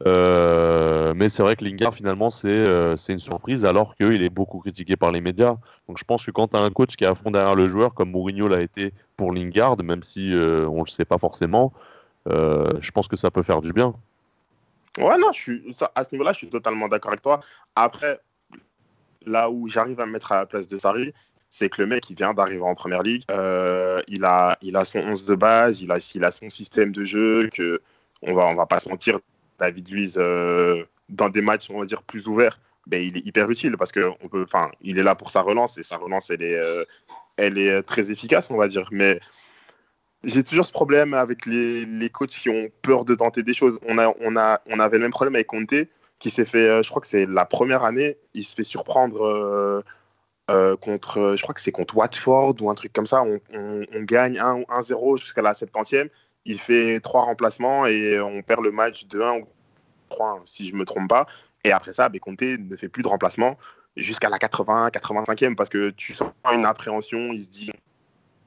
Euh, 0.07 1.13
mais 1.13 1.27
c'est 1.29 1.43
vrai 1.43 1.55
que 1.55 1.65
Lingard, 1.65 1.93
finalement, 1.93 2.29
c'est 2.29 2.47
euh, 2.47 2.95
une 3.09 3.19
surprise 3.19 3.65
alors 3.65 3.95
qu'il 3.95 4.23
est 4.23 4.29
beaucoup 4.29 4.59
critiqué 4.59 4.95
par 4.95 5.11
les 5.11 5.21
médias. 5.21 5.57
Donc 5.87 5.97
je 5.97 6.03
pense 6.05 6.25
que 6.25 6.31
quand 6.31 6.49
tu 6.49 6.57
as 6.57 6.61
un 6.61 6.71
coach 6.71 6.95
qui 6.95 7.03
est 7.03 7.07
à 7.07 7.15
fond 7.15 7.31
derrière 7.31 7.55
le 7.55 7.67
joueur, 7.67 7.93
comme 7.93 8.11
Mourinho 8.11 8.47
l'a 8.47 8.61
été 8.61 8.93
pour 9.17 9.33
Lingard, 9.33 9.77
même 9.83 10.03
si 10.03 10.33
euh, 10.33 10.67
on 10.67 10.83
le 10.83 10.89
sait 10.89 11.05
pas 11.05 11.17
forcément, 11.17 11.73
euh, 12.27 12.71
je 12.79 12.91
pense 12.91 13.07
que 13.07 13.17
ça 13.17 13.29
peut 13.29 13.43
faire 13.43 13.61
du 13.61 13.73
bien. 13.73 13.93
Ouais, 14.97 15.17
non, 15.17 15.29
à 15.95 16.03
ce 16.03 16.11
niveau-là, 16.13 16.31
je 16.31 16.37
suis 16.37 16.49
totalement 16.49 16.87
d'accord 16.87 17.11
avec 17.11 17.21
toi. 17.21 17.41
Après, 17.75 18.19
là 19.25 19.49
où 19.49 19.67
j'arrive 19.67 19.99
à 19.99 20.05
me 20.05 20.13
mettre 20.13 20.31
à 20.31 20.37
la 20.37 20.45
place 20.45 20.67
de 20.67 20.77
Sarri, 20.77 21.13
c'est 21.49 21.69
que 21.69 21.81
le 21.81 21.87
mec, 21.87 22.09
il 22.09 22.15
vient 22.15 22.33
d'arriver 22.33 22.61
en 22.61 22.75
première 22.75 23.01
ligue. 23.01 23.23
Il, 23.29 24.23
a, 24.25 24.57
il 24.61 24.75
a 24.75 24.85
son 24.85 24.99
11 24.99 25.25
de 25.25 25.35
base, 25.35 25.81
il 25.81 25.91
a, 25.91 25.97
il 26.15 26.23
a 26.23 26.31
son 26.31 26.49
système 26.49 26.91
de 26.91 27.03
jeu, 27.05 27.49
que 27.53 27.81
on 28.21 28.33
va, 28.33 28.47
on 28.47 28.55
va 28.55 28.65
pas 28.65 28.79
se 28.79 28.89
mentir, 28.89 29.19
David 29.59 29.89
Luiz, 29.89 30.15
euh, 30.17 30.83
dans 31.09 31.29
des 31.29 31.41
matchs, 31.41 31.69
on 31.69 31.79
va 31.79 31.85
dire, 31.85 32.03
plus 32.03 32.27
ouverts, 32.27 32.59
ben, 32.87 33.01
il 33.01 33.17
est 33.17 33.25
hyper 33.25 33.49
utile 33.49 33.77
parce 33.77 33.91
que 33.91 34.11
on 34.21 34.29
peut, 34.29 34.45
il 34.81 34.97
est 34.97 35.03
là 35.03 35.15
pour 35.15 35.29
sa 35.29 35.41
relance 35.41 35.77
et 35.77 35.83
sa 35.83 35.97
relance, 35.97 36.29
elle 36.29 36.41
est, 36.41 36.57
euh, 36.57 36.83
elle 37.37 37.57
est 37.57 37.83
très 37.83 38.11
efficace, 38.11 38.49
on 38.49 38.57
va 38.57 38.67
dire. 38.67 38.87
Mais 38.91 39.19
j'ai 40.23 40.43
toujours 40.43 40.65
ce 40.65 40.71
problème 40.71 41.13
avec 41.13 41.45
les, 41.45 41.85
les 41.85 42.09
coachs 42.09 42.29
qui 42.29 42.49
ont 42.49 42.69
peur 42.81 43.05
de 43.05 43.15
tenter 43.15 43.43
des 43.43 43.53
choses. 43.53 43.79
On, 43.87 43.97
a, 43.97 44.13
on, 44.21 44.35
a, 44.35 44.61
on 44.65 44.79
avait 44.79 44.97
le 44.97 45.03
même 45.03 45.11
problème 45.11 45.35
avec 45.35 45.47
Conte, 45.47 45.75
qui 46.17 46.29
s'est 46.29 46.45
fait, 46.45 46.67
euh, 46.67 46.83
je 46.83 46.89
crois 46.89 47.01
que 47.01 47.07
c'est 47.07 47.25
la 47.25 47.45
première 47.45 47.83
année, 47.83 48.17
il 48.33 48.43
se 48.43 48.55
fait 48.55 48.63
surprendre 48.63 49.83
contre, 50.81 51.35
je 51.35 51.41
crois 51.43 51.53
que 51.53 51.61
c'est 51.61 51.71
contre 51.71 51.95
Watford 51.95 52.55
ou 52.61 52.71
un 52.71 52.75
truc 52.75 52.91
comme 52.91 53.05
ça. 53.05 53.23
On, 53.23 54.03
gagne 54.03 54.39
1 54.39 54.55
ou 54.55 54.61
1-0 54.63 55.17
jusqu'à 55.19 55.43
la 55.43 55.53
70e. 55.53 56.09
Il 56.49 56.59
fait 56.59 56.99
trois 56.99 57.21
remplacements 57.21 57.85
et 57.85 58.19
on 58.19 58.41
perd 58.41 58.63
le 58.63 58.71
match 58.71 59.05
de 59.05 59.21
1 59.21 59.33
ou 59.41 59.47
3, 60.09 60.41
si 60.45 60.67
je 60.67 60.73
me 60.73 60.83
trompe 60.83 61.07
pas. 61.07 61.27
Et 61.63 61.71
après 61.71 61.93
ça, 61.93 62.09
ben, 62.09 62.19
Conte 62.19 62.41
ne 62.41 62.75
fait 62.75 62.89
plus 62.89 63.03
de 63.03 63.07
remplacement 63.07 63.55
jusqu'à 63.95 64.29
la 64.29 64.39
80, 64.39 64.89
85e 64.89 65.53
parce 65.53 65.69
que 65.69 65.91
tu 65.91 66.15
sens 66.15 66.31
une 66.51 66.65
appréhension, 66.65 67.31
il 67.33 67.43
se 67.43 67.49
dit 67.49 67.71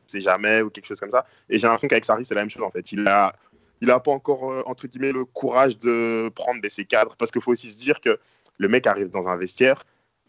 c'est 0.08 0.20
jamais 0.20 0.62
ou 0.62 0.70
quelque 0.70 0.86
chose 0.86 0.98
comme 0.98 1.12
ça. 1.12 1.24
Et 1.48 1.58
j'ai 1.58 1.68
l'impression 1.68 1.86
qu'avec 1.86 2.04
Sarri, 2.04 2.24
c'est 2.24 2.34
la 2.34 2.40
même 2.40 2.50
chose 2.50 2.64
en 2.64 2.72
fait. 2.72 2.90
Il 2.90 3.06
a, 3.06 3.36
il 3.80 3.88
a 3.88 4.00
pas 4.00 4.10
encore, 4.10 4.50
euh, 4.50 4.62
entre 4.66 4.88
guillemets, 4.88 5.12
le 5.12 5.24
courage 5.24 5.78
de 5.78 6.28
prendre 6.34 6.60
ben, 6.60 6.70
ses 6.70 6.84
cadres 6.84 7.14
parce 7.16 7.30
qu'il 7.30 7.40
faut 7.40 7.52
aussi 7.52 7.70
se 7.70 7.78
dire 7.78 8.00
que 8.00 8.18
le 8.58 8.68
mec 8.68 8.88
arrive 8.88 9.10
dans 9.10 9.28
un 9.28 9.36
vestiaire. 9.36 9.84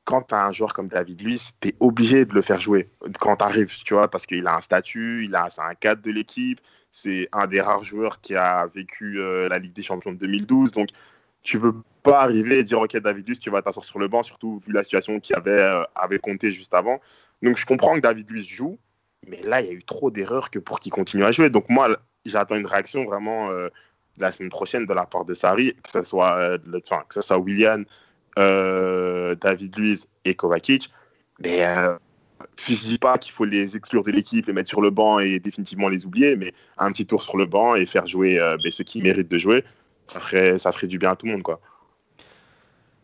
Quand 0.05 0.23
tu 0.23 0.35
as 0.35 0.45
un 0.45 0.51
joueur 0.51 0.73
comme 0.73 0.87
David 0.89 1.21
Luiz, 1.21 1.53
tu 1.61 1.69
es 1.69 1.75
obligé 1.79 2.25
de 2.25 2.33
le 2.33 2.41
faire 2.41 2.59
jouer 2.59 2.89
quand 3.19 3.37
tu 3.37 3.43
arrives, 3.45 3.73
tu 3.83 3.93
vois, 3.93 4.09
parce 4.09 4.25
qu'il 4.25 4.45
a 4.47 4.55
un 4.57 4.61
statut, 4.61 5.23
il 5.25 5.35
a, 5.35 5.49
c'est 5.49 5.61
un 5.61 5.75
cadre 5.75 6.01
de 6.01 6.11
l'équipe, 6.11 6.59
c'est 6.91 7.29
un 7.31 7.47
des 7.47 7.61
rares 7.61 7.83
joueurs 7.83 8.19
qui 8.21 8.35
a 8.35 8.65
vécu 8.67 9.19
euh, 9.19 9.47
la 9.47 9.59
Ligue 9.59 9.73
des 9.73 9.81
Champions 9.81 10.11
de 10.11 10.17
2012. 10.17 10.71
Donc, 10.71 10.89
tu 11.41 11.59
peux 11.59 11.73
pas 12.03 12.21
arriver 12.21 12.59
et 12.59 12.63
dire, 12.63 12.79
OK, 12.81 12.95
David 12.97 13.27
Luiz, 13.27 13.39
tu 13.39 13.49
vas 13.49 13.61
t'asseoir 13.61 13.83
sur 13.85 13.97
le 13.99 14.07
banc, 14.07 14.23
surtout 14.23 14.59
vu 14.59 14.73
la 14.73 14.83
situation 14.83 15.19
qu'il 15.19 15.35
avait, 15.35 15.51
euh, 15.51 15.83
avait 15.95 16.19
compté 16.19 16.51
juste 16.51 16.73
avant. 16.73 16.99
Donc, 17.41 17.57
je 17.57 17.65
comprends 17.65 17.95
que 17.95 18.01
David 18.01 18.29
Luiz 18.29 18.45
joue, 18.45 18.77
mais 19.27 19.41
là, 19.43 19.61
il 19.61 19.67
y 19.67 19.69
a 19.69 19.73
eu 19.73 19.83
trop 19.83 20.11
d'erreurs 20.11 20.49
que 20.49 20.59
pour 20.59 20.79
qu'il 20.79 20.91
continue 20.91 21.23
à 21.23 21.31
jouer. 21.31 21.49
Donc, 21.49 21.69
moi, 21.69 21.97
j'attends 22.25 22.55
une 22.55 22.67
réaction 22.67 23.05
vraiment 23.05 23.49
euh, 23.51 23.69
la 24.17 24.31
semaine 24.31 24.49
prochaine 24.49 24.85
de 24.85 24.93
la 24.93 25.05
part 25.05 25.25
de 25.25 25.33
Sarri, 25.33 25.73
que 25.81 25.89
ce 25.89 26.03
soit, 26.03 26.35
euh, 26.37 26.57
le- 26.67 26.81
que 26.81 27.13
ce 27.13 27.21
soit 27.21 27.37
Willian, 27.37 27.83
David 28.37 29.77
Luiz 29.77 30.07
et 30.25 30.35
Kovacic. 30.35 30.91
Mais 31.39 31.65
euh, 31.65 31.97
je 32.67 32.73
dis 32.73 32.97
pas 32.97 33.17
qu'il 33.17 33.31
faut 33.31 33.45
les 33.45 33.75
exclure 33.75 34.03
de 34.03 34.11
l'équipe, 34.11 34.45
les 34.47 34.53
mettre 34.53 34.69
sur 34.69 34.81
le 34.81 34.89
banc 34.89 35.19
et 35.19 35.39
définitivement 35.39 35.89
les 35.89 36.05
oublier, 36.05 36.35
mais 36.35 36.53
un 36.77 36.91
petit 36.91 37.05
tour 37.05 37.21
sur 37.23 37.37
le 37.37 37.45
banc 37.45 37.75
et 37.75 37.85
faire 37.85 38.05
jouer 38.05 38.39
euh, 38.39 38.57
ben, 38.63 38.71
ceux 38.71 38.83
qui 38.83 39.01
méritent 39.01 39.29
de 39.29 39.37
jouer, 39.37 39.63
ça 40.07 40.19
ferait, 40.19 40.57
ça 40.57 40.71
ferait 40.71 40.87
du 40.87 40.97
bien 40.97 41.11
à 41.11 41.15
tout 41.15 41.25
le 41.25 41.33
monde. 41.33 41.43
Quoi. 41.43 41.59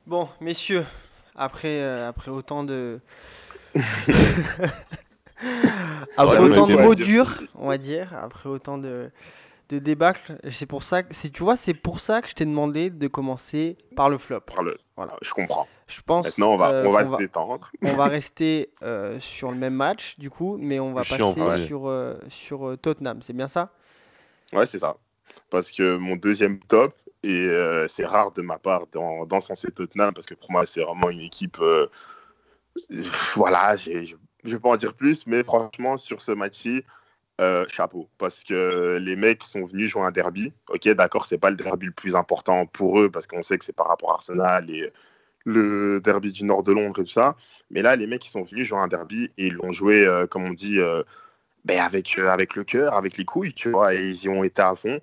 Bon, 0.08 0.30
messieurs, 0.42 0.86
après, 1.36 1.82
euh, 1.82 2.08
après 2.10 2.32
autant 2.32 2.64
de. 2.64 3.00
après 6.18 6.38
Ouais, 6.40 6.50
autant 6.50 6.68
de 6.68 6.74
été- 6.74 6.82
mots 6.82 6.96
durs, 6.96 7.42
on 7.56 7.68
va 7.68 7.78
dire, 7.78 8.10
après 8.14 8.50
autant 8.50 8.78
de, 8.78 9.10
de 9.70 9.80
débâcles, 9.80 10.40
c'est 10.52 10.66
pour 10.66 10.84
ça 10.84 11.04
que 11.04 11.14
c'est 11.14 11.30
tu 11.30 11.44
vois, 11.44 11.56
c'est 11.56 11.74
pour 11.74 12.00
ça 12.00 12.22
que 12.22 12.28
je 12.30 12.34
t'ai 12.34 12.46
demandé 12.46 12.90
de 12.90 13.08
commencer 13.08 13.78
par 13.96 14.10
le 14.10 14.18
flop. 14.18 14.42
Par 14.42 14.64
le... 14.64 14.78
Voilà. 14.98 15.16
Je 15.22 15.32
comprends. 15.32 15.68
Je 15.88 16.02
pense 16.02 16.26
Maintenant, 16.28 16.54
on 16.54 16.58
va, 16.58 16.70
euh, 16.72 16.86
on 16.88 16.92
va 16.92 17.06
se 17.06 17.18
détendre. 17.18 17.72
on 17.84 17.94
va 17.96 18.08
rester 18.10 18.72
euh, 18.84 19.20
sur 19.20 19.52
le 19.52 19.58
même 19.58 19.76
match 19.76 20.18
du 20.20 20.30
coup, 20.30 20.58
mais 20.60 20.80
on 20.80 20.94
va 20.94 21.04
chiant, 21.04 21.30
passer 21.30 21.42
ouais. 21.42 21.66
sur 21.66 21.88
euh, 21.88 22.18
sur 22.30 22.68
euh, 22.68 22.78
Tottenham, 22.78 23.22
c'est 23.22 23.34
bien 23.34 23.48
ça? 23.48 23.72
Ouais, 24.54 24.66
c'est 24.66 24.80
ça. 24.80 24.98
Parce 25.50 25.72
que 25.72 25.98
mon 25.98 26.16
deuxième 26.16 26.60
top, 26.60 26.96
et 27.24 27.40
euh, 27.48 27.88
c'est 27.88 28.06
rare 28.06 28.32
de 28.32 28.42
ma 28.42 28.58
part 28.58 28.88
d'en- 28.88 29.26
d'encenser 29.26 29.72
Tottenham, 29.72 30.14
parce 30.14 30.26
que 30.28 30.34
pour 30.36 30.52
moi, 30.52 30.66
c'est 30.66 30.82
vraiment 30.82 31.10
une 31.10 31.22
équipe. 31.22 31.60
euh, 31.60 31.88
voilà, 33.36 33.76
j'ai- 33.76 34.06
je 34.06 34.16
ne 34.46 34.52
vais 34.52 34.60
pas 34.60 34.70
en 34.70 34.78
dire 34.78 34.94
plus, 34.94 35.28
mais 35.28 35.44
franchement, 35.44 35.98
sur 35.98 36.22
ce 36.22 36.32
match-ci, 36.32 36.84
euh, 37.40 37.66
chapeau. 37.70 38.10
Parce 38.18 38.44
que 38.44 38.98
les 39.00 39.16
mecs 39.16 39.44
sont 39.44 39.66
venus 39.66 39.90
jouer 39.90 40.04
un 40.04 40.12
derby. 40.12 40.52
Ok, 40.70 40.88
d'accord, 40.90 41.26
c'est 41.26 41.38
pas 41.38 41.50
le 41.50 41.56
derby 41.56 41.88
le 41.88 41.92
plus 41.92 42.16
important 42.16 42.66
pour 42.66 43.00
eux, 43.00 43.10
parce 43.10 43.28
qu'on 43.28 43.42
sait 43.42 43.58
que 43.58 43.66
c'est 43.66 43.76
par 43.76 43.88
rapport 43.88 44.12
à 44.12 44.16
Arsenal 44.16 44.70
et 44.70 44.92
le 45.46 46.02
derby 46.02 46.32
du 46.32 46.44
nord 46.46 46.64
de 46.64 46.74
Londres 46.74 47.02
et 47.02 47.06
tout 47.06 47.12
ça. 47.12 47.36
Mais 47.72 47.82
là, 47.82 47.96
les 47.96 48.08
mecs, 48.08 48.26
ils 48.26 48.30
sont 48.30 48.44
venus 48.44 48.68
jouer 48.68 48.80
un 48.80 48.88
derby 48.88 49.32
et 49.38 49.48
ils 49.48 49.54
l'ont 49.54 49.72
joué, 49.72 50.06
euh, 50.06 50.28
comme 50.28 50.44
on 50.44 50.52
dit, 50.54 50.80
euh, 50.80 51.04
ben, 51.66 51.80
avec, 51.80 52.18
avec 52.20 52.56
le 52.56 52.64
cœur, 52.64 52.94
avec 52.94 53.18
les 53.18 53.26
couilles, 53.26 53.54
tu 53.54 53.70
vois, 53.70 53.94
et 53.94 54.10
ils 54.10 54.24
y 54.24 54.30
ont 54.30 54.44
été 54.44 54.62
à 54.62 54.76
fond. 54.76 55.00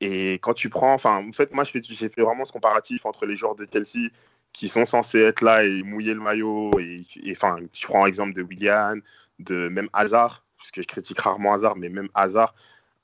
Et 0.00 0.34
quand 0.34 0.54
tu 0.54 0.70
prends, 0.70 0.94
enfin, 0.94 1.24
en 1.28 1.32
fait, 1.32 1.52
moi, 1.52 1.64
j'ai 1.64 2.08
fait 2.08 2.22
vraiment 2.22 2.44
ce 2.44 2.52
comparatif 2.52 3.04
entre 3.06 3.26
les 3.26 3.36
joueurs 3.36 3.54
de 3.54 3.66
Chelsea 3.70 4.08
qui 4.52 4.68
sont 4.68 4.86
censés 4.86 5.20
être 5.20 5.42
là 5.42 5.64
et 5.64 5.82
mouiller 5.82 6.14
le 6.14 6.20
maillot. 6.20 6.78
Et, 6.80 7.02
et, 7.22 7.32
enfin, 7.32 7.58
je 7.72 7.86
prends 7.86 8.04
l'exemple 8.06 8.32
de 8.32 8.42
Willian, 8.42 8.96
de 9.38 9.68
même 9.68 9.88
Hazard, 9.92 10.44
parce 10.60 10.70
que 10.70 10.82
je 10.82 10.86
critique 10.86 11.18
rarement 11.20 11.54
Hazard, 11.54 11.76
mais 11.76 11.88
même 11.88 12.08
Hazard. 12.14 12.54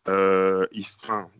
Euh, 0.08 0.66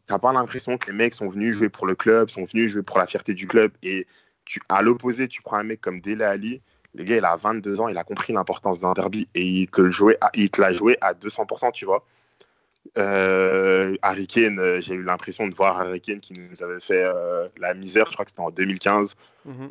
t'as 0.07 0.19
pas 0.19 0.33
l'impression 0.33 0.77
que 0.77 0.91
les 0.91 0.97
mecs 0.97 1.15
sont 1.15 1.29
venus 1.29 1.55
jouer 1.55 1.69
pour 1.69 1.87
le 1.87 1.95
club, 1.95 2.31
sont 2.31 2.43
venus 2.43 2.73
jouer 2.73 2.83
pour 2.83 2.99
la 2.99 3.07
fierté 3.07 3.35
du 3.35 3.47
club. 3.47 3.71
Et 3.83 4.07
tu, 4.45 4.61
à 4.69 4.83
l'opposé, 4.83 5.29
tu 5.29 5.43
prends 5.43 5.57
un 5.59 5.63
mec 5.63 5.81
comme 5.81 6.01
Dele 6.01 6.23
Ali. 6.23 6.63
Le 6.95 7.05
gars, 7.05 7.17
il 7.17 7.25
a 7.25 7.37
22 7.37 7.81
ans, 7.81 7.89
il 7.89 7.99
a 7.99 8.05
compris 8.05 8.33
l'importance 8.33 8.81
d'un 8.81 8.95
derby 8.95 9.29
et 9.35 9.45
il 9.45 9.69
te 9.69 9.83
le 9.83 9.91
jouait 9.91 10.17
à- 10.21 10.31
il 10.35 10.51
te 10.51 10.61
l'a 10.61 10.73
joué 10.73 10.97
à 11.01 11.15
200%, 11.15 11.71
tu 11.71 11.85
vois. 11.85 12.05
Euh, 12.97 13.97
Harry 14.01 14.27
Kane, 14.27 14.59
euh, 14.59 14.81
j'ai 14.81 14.95
eu 14.95 15.03
l'impression 15.03 15.47
de 15.47 15.55
voir 15.55 15.79
Harry 15.79 16.01
Kane 16.01 16.21
qui 16.21 16.33
nous 16.33 16.63
avait 16.63 16.81
fait 16.81 17.03
euh, 17.03 17.49
la 17.59 17.75
misère, 17.75 18.07
je 18.07 18.13
crois 18.13 18.25
que 18.25 18.31
c'était 18.31 18.41
en 18.41 18.51
2015. 18.51 19.15
Mhm. 19.45 19.69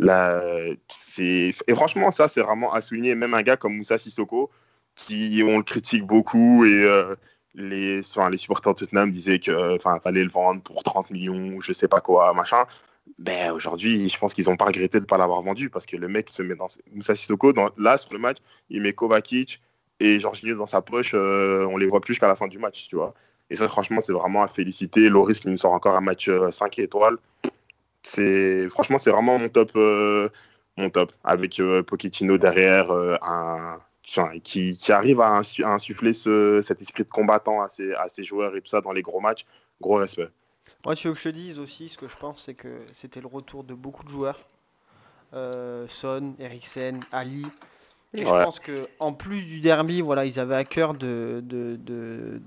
Et 1.17 1.53
franchement, 1.73 2.11
ça, 2.11 2.27
c'est 2.27 2.41
vraiment 2.41 2.73
à 2.73 2.81
souligner. 2.81 3.15
Même 3.15 3.33
un 3.33 3.41
gars 3.41 3.57
comme 3.57 3.75
Moussa 3.75 3.97
Sissoko, 3.97 4.51
qui 4.95 5.43
on 5.45 5.57
le 5.57 5.63
critique 5.63 6.05
beaucoup 6.05 6.65
et 6.65 6.83
euh, 6.83 7.15
les, 7.53 7.99
enfin, 7.99 8.29
les 8.29 8.37
supporters 8.37 8.73
de 8.73 8.79
Tottenham 8.79 9.11
disaient 9.11 9.39
qu'il 9.39 9.77
fallait 9.79 10.23
le 10.23 10.29
vendre 10.29 10.61
pour 10.61 10.83
30 10.83 11.09
millions 11.11 11.55
ou 11.55 11.61
je 11.61 11.73
sais 11.73 11.87
pas 11.87 12.01
quoi, 12.01 12.33
machin. 12.33 12.65
Ben, 13.19 13.51
aujourd'hui, 13.51 14.09
je 14.09 14.17
pense 14.17 14.33
qu'ils 14.33 14.45
n'ont 14.49 14.57
pas 14.57 14.65
regretté 14.65 14.97
de 14.97 15.03
ne 15.03 15.07
pas 15.07 15.17
l'avoir 15.17 15.41
vendu 15.41 15.69
parce 15.69 15.85
que 15.85 15.95
le 15.95 16.07
mec 16.07 16.29
se 16.29 16.41
met 16.41 16.55
dans. 16.55 16.67
Moussa 16.93 17.15
Sissoko, 17.15 17.53
là, 17.77 17.97
sur 17.97 18.13
le 18.13 18.19
match, 18.19 18.37
il 18.69 18.81
met 18.81 18.93
Kovacic 18.93 19.61
et 19.99 20.19
Jorginho 20.19 20.57
dans 20.57 20.65
sa 20.65 20.81
poche. 20.81 21.13
euh, 21.13 21.65
on 21.69 21.77
les 21.77 21.87
voit 21.87 22.01
plus 22.01 22.13
jusqu'à 22.15 22.27
la 22.27 22.35
fin 22.35 22.47
du 22.47 22.57
match, 22.57 22.87
tu 22.89 22.95
vois. 22.95 23.13
Et 23.49 23.55
ça, 23.55 23.67
franchement, 23.69 24.01
c'est 24.01 24.13
vraiment 24.13 24.43
à 24.43 24.47
féliciter. 24.47 25.09
Loris 25.09 25.39
qui 25.39 25.49
nous 25.49 25.57
sort 25.57 25.73
encore 25.73 25.95
un 25.95 26.01
match 26.01 26.29
euh, 26.29 26.49
5 26.51 26.79
étoiles. 26.79 27.17
C'est 28.03 28.69
franchement, 28.69 28.97
c'est 28.97 29.11
vraiment 29.11 29.37
mon 29.39 29.49
top, 29.49 29.71
euh, 29.75 30.29
mon 30.77 30.89
top. 30.89 31.11
Avec 31.23 31.59
euh, 31.59 31.83
Pochettino 31.83 32.37
derrière, 32.37 32.91
un, 32.91 33.17
enfin, 33.21 33.79
qui, 34.05 34.77
qui 34.77 34.91
arrive 34.91 35.19
à, 35.19 35.39
insu- 35.39 35.63
à 35.63 35.69
insuffler 35.71 36.13
ce, 36.13 36.61
cet 36.61 36.81
esprit 36.81 37.03
de 37.03 37.09
combattant 37.09 37.61
à 37.61 37.67
ses, 37.67 37.93
à 37.95 38.07
ses 38.07 38.23
joueurs 38.23 38.55
et 38.55 38.61
tout 38.61 38.67
ça 38.67 38.81
dans 38.81 38.91
les 38.91 39.01
gros 39.01 39.19
matchs. 39.19 39.45
Gros 39.81 39.95
respect. 39.95 40.29
Moi, 40.85 40.95
tu 40.95 41.07
veux 41.07 41.13
que 41.13 41.19
je 41.19 41.29
te 41.29 41.35
dise 41.35 41.59
aussi, 41.59 41.89
ce 41.89 41.97
que 41.97 42.07
je 42.07 42.15
pense, 42.15 42.43
c'est 42.43 42.53
que 42.53 42.81
c'était 42.93 43.19
le 43.19 43.27
retour 43.27 43.63
de 43.63 43.73
beaucoup 43.73 44.03
de 44.03 44.09
joueurs. 44.09 44.37
Euh, 45.33 45.85
Son, 45.89 46.33
Eriksen, 46.39 46.99
Ali. 47.11 47.45
Et 48.13 48.19
je 48.19 48.31
pense 48.31 48.59
que 48.59 48.87
en 48.99 49.11
plus 49.11 49.45
du 49.45 49.59
derby, 49.59 49.99
voilà, 49.99 50.23
ils 50.23 50.39
avaient 50.39 50.55
à 50.55 50.63
cœur 50.63 50.93
de, 50.93 51.41
de, 51.43 51.75
de, 51.75 52.41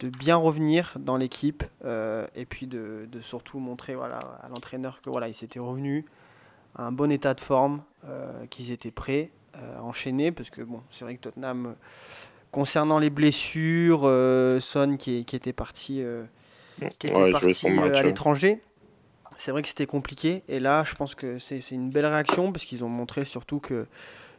de 0.00 0.08
bien 0.08 0.34
revenir 0.34 0.94
dans 0.98 1.16
l'équipe 1.16 1.62
euh, 1.84 2.26
et 2.34 2.46
puis 2.46 2.66
de, 2.66 3.06
de 3.12 3.20
surtout 3.20 3.60
montrer 3.60 3.94
voilà, 3.94 4.18
à 4.42 4.48
l'entraîneur 4.48 5.00
que 5.00 5.10
voilà, 5.10 5.28
ils 5.28 5.34
s'étaient 5.34 5.60
revenus 5.60 6.04
à 6.74 6.86
un 6.86 6.90
bon 6.90 7.12
état 7.12 7.34
de 7.34 7.40
forme, 7.40 7.84
euh, 8.06 8.46
qu'ils 8.46 8.72
étaient 8.72 8.90
prêts 8.90 9.30
enchaîner 9.80 10.32
parce 10.32 10.50
que 10.50 10.62
bon, 10.62 10.80
c'est 10.90 11.04
vrai 11.04 11.16
que 11.16 11.20
Tottenham, 11.20 11.66
euh, 11.66 11.72
concernant 12.50 12.98
les 12.98 13.10
blessures, 13.10 14.02
euh, 14.04 14.60
Son 14.60 14.96
qui, 14.96 15.18
était 15.18 15.52
parti, 15.52 16.00
euh, 16.00 16.24
qui 16.98 17.08
était 17.08 17.14
Ouais, 17.14 17.32
parti 17.32 17.46
jouer 17.46 17.54
son 17.54 17.70
euh, 17.70 17.74
match, 17.74 17.98
à 17.98 18.02
l'étranger. 18.02 18.60
C'est 19.36 19.50
vrai 19.50 19.62
que 19.62 19.68
c'était 19.68 19.86
compliqué 19.86 20.44
et 20.48 20.60
là, 20.60 20.84
je 20.84 20.94
pense 20.94 21.16
que 21.16 21.38
c'est 21.38 21.58
une 21.72 21.88
belle 21.88 22.06
réaction 22.06 22.52
parce 22.52 22.64
qu'ils 22.64 22.84
ont 22.84 22.88
montré 22.88 23.24
surtout 23.24 23.58
que 23.58 23.86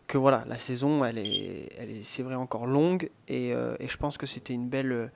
que 0.07 0.19
voilà, 0.19 0.43
la 0.47 0.57
saison, 0.57 1.03
elle 1.03 1.17
est, 1.17 1.69
elle 1.79 1.89
est, 1.89 2.03
c'est 2.03 2.21
vrai 2.21 2.35
encore 2.35 2.67
longue 2.67 3.09
et, 3.27 3.53
euh, 3.53 3.75
et 3.79 3.87
je 3.87 3.97
pense 3.97 4.19
que 4.19 4.27
c'était 4.27 4.53
une 4.53 4.69
belle, 4.69 5.11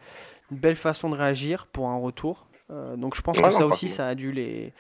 une 0.52 0.58
belle 0.58 0.76
façon 0.76 1.10
de 1.10 1.16
réagir 1.16 1.68
pour 1.68 1.90
un 1.90 1.98
retour. 1.98 2.48
Euh, 2.72 2.96
donc 2.96 3.16
je 3.16 3.22
pense 3.22 3.38
que 3.38 3.44
non, 3.44 3.52
ça 3.52 3.66
aussi, 3.68 3.88
ça 3.88 4.08
a 4.08 4.16
dû 4.16 4.32
les, 4.32 4.74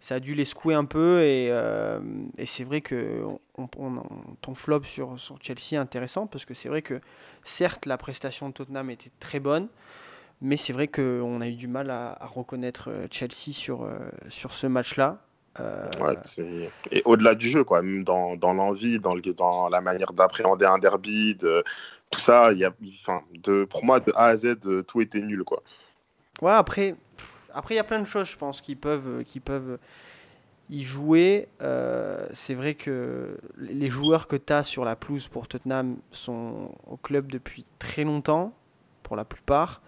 ça 0.00 0.16
a 0.16 0.20
dû 0.20 0.34
les 0.34 0.44
secouer 0.46 0.74
un 0.74 0.84
peu 0.86 1.22
et, 1.22 1.48
euh, 1.50 2.00
et 2.38 2.46
c'est 2.46 2.64
vrai 2.64 2.80
que 2.80 3.22
on, 3.24 3.68
on- 3.78 3.98
on- 3.98 4.34
ton 4.40 4.54
flop 4.54 4.84
sur, 4.84 5.18
sur 5.18 5.38
Chelsea 5.42 5.72
est 5.72 5.76
intéressant 5.76 6.26
parce 6.26 6.44
que 6.44 6.54
c'est 6.54 6.68
vrai 6.68 6.82
que 6.82 7.00
certes 7.44 7.86
la 7.86 7.98
prestation 7.98 8.48
de 8.48 8.54
Tottenham 8.54 8.90
était 8.90 9.10
très 9.20 9.40
bonne, 9.40 9.68
mais 10.42 10.56
c'est 10.56 10.72
vrai 10.72 10.88
qu'on 10.88 11.40
a 11.40 11.48
eu 11.48 11.54
du 11.54 11.68
mal 11.68 11.90
à, 11.90 12.12
à 12.12 12.26
reconnaître 12.26 12.90
euh, 12.90 13.06
Chelsea 13.10 13.52
sur, 13.52 13.84
euh, 13.84 13.98
sur 14.28 14.52
ce 14.52 14.66
match-là. 14.66 15.18
Euh, 15.58 15.88
Ouais, 16.00 16.16
et 16.92 17.02
au-delà 17.04 17.34
du 17.34 17.48
jeu, 17.48 17.64
quoi, 17.64 17.82
même 17.82 18.04
dans, 18.04 18.36
dans 18.36 18.54
l'envie, 18.54 19.00
dans, 19.00 19.14
le, 19.14 19.20
dans 19.34 19.68
la 19.68 19.80
manière 19.80 20.12
d'appréhender 20.12 20.64
un 20.64 20.78
derby, 20.78 21.34
de, 21.34 21.64
tout 22.10 22.20
ça, 22.20 22.52
y 22.52 22.64
a, 22.64 22.72
enfin, 23.02 23.20
de, 23.34 23.64
pour 23.64 23.84
moi, 23.84 24.00
de 24.00 24.12
A 24.14 24.26
à 24.26 24.36
Z, 24.36 24.56
tout 24.86 25.00
était 25.00 25.20
nul. 25.20 25.42
Quoi. 25.44 25.62
Ouais, 26.40 26.52
après, 26.52 26.94
après 27.54 27.74
il 27.74 27.76
y 27.76 27.80
a 27.80 27.84
plein 27.84 28.00
de 28.00 28.04
choses, 28.06 28.28
je 28.28 28.36
pense, 28.36 28.60
qui 28.60 28.74
peuvent, 28.76 29.24
qui 29.24 29.40
peuvent 29.40 29.78
y 30.70 30.84
jouer. 30.84 31.48
Euh, 31.62 32.26
c'est 32.32 32.54
vrai 32.54 32.74
que 32.74 33.36
les 33.58 33.90
joueurs 33.90 34.28
que 34.28 34.36
tu 34.36 34.52
as 34.52 34.62
sur 34.64 34.84
la 34.84 34.96
pelouse 34.96 35.28
pour 35.28 35.48
Tottenham 35.48 35.96
sont 36.10 36.70
au 36.86 36.96
club 36.96 37.30
depuis 37.30 37.64
très 37.78 38.04
longtemps, 38.04 38.52
pour 39.02 39.16
la 39.16 39.24
plupart. 39.24 39.80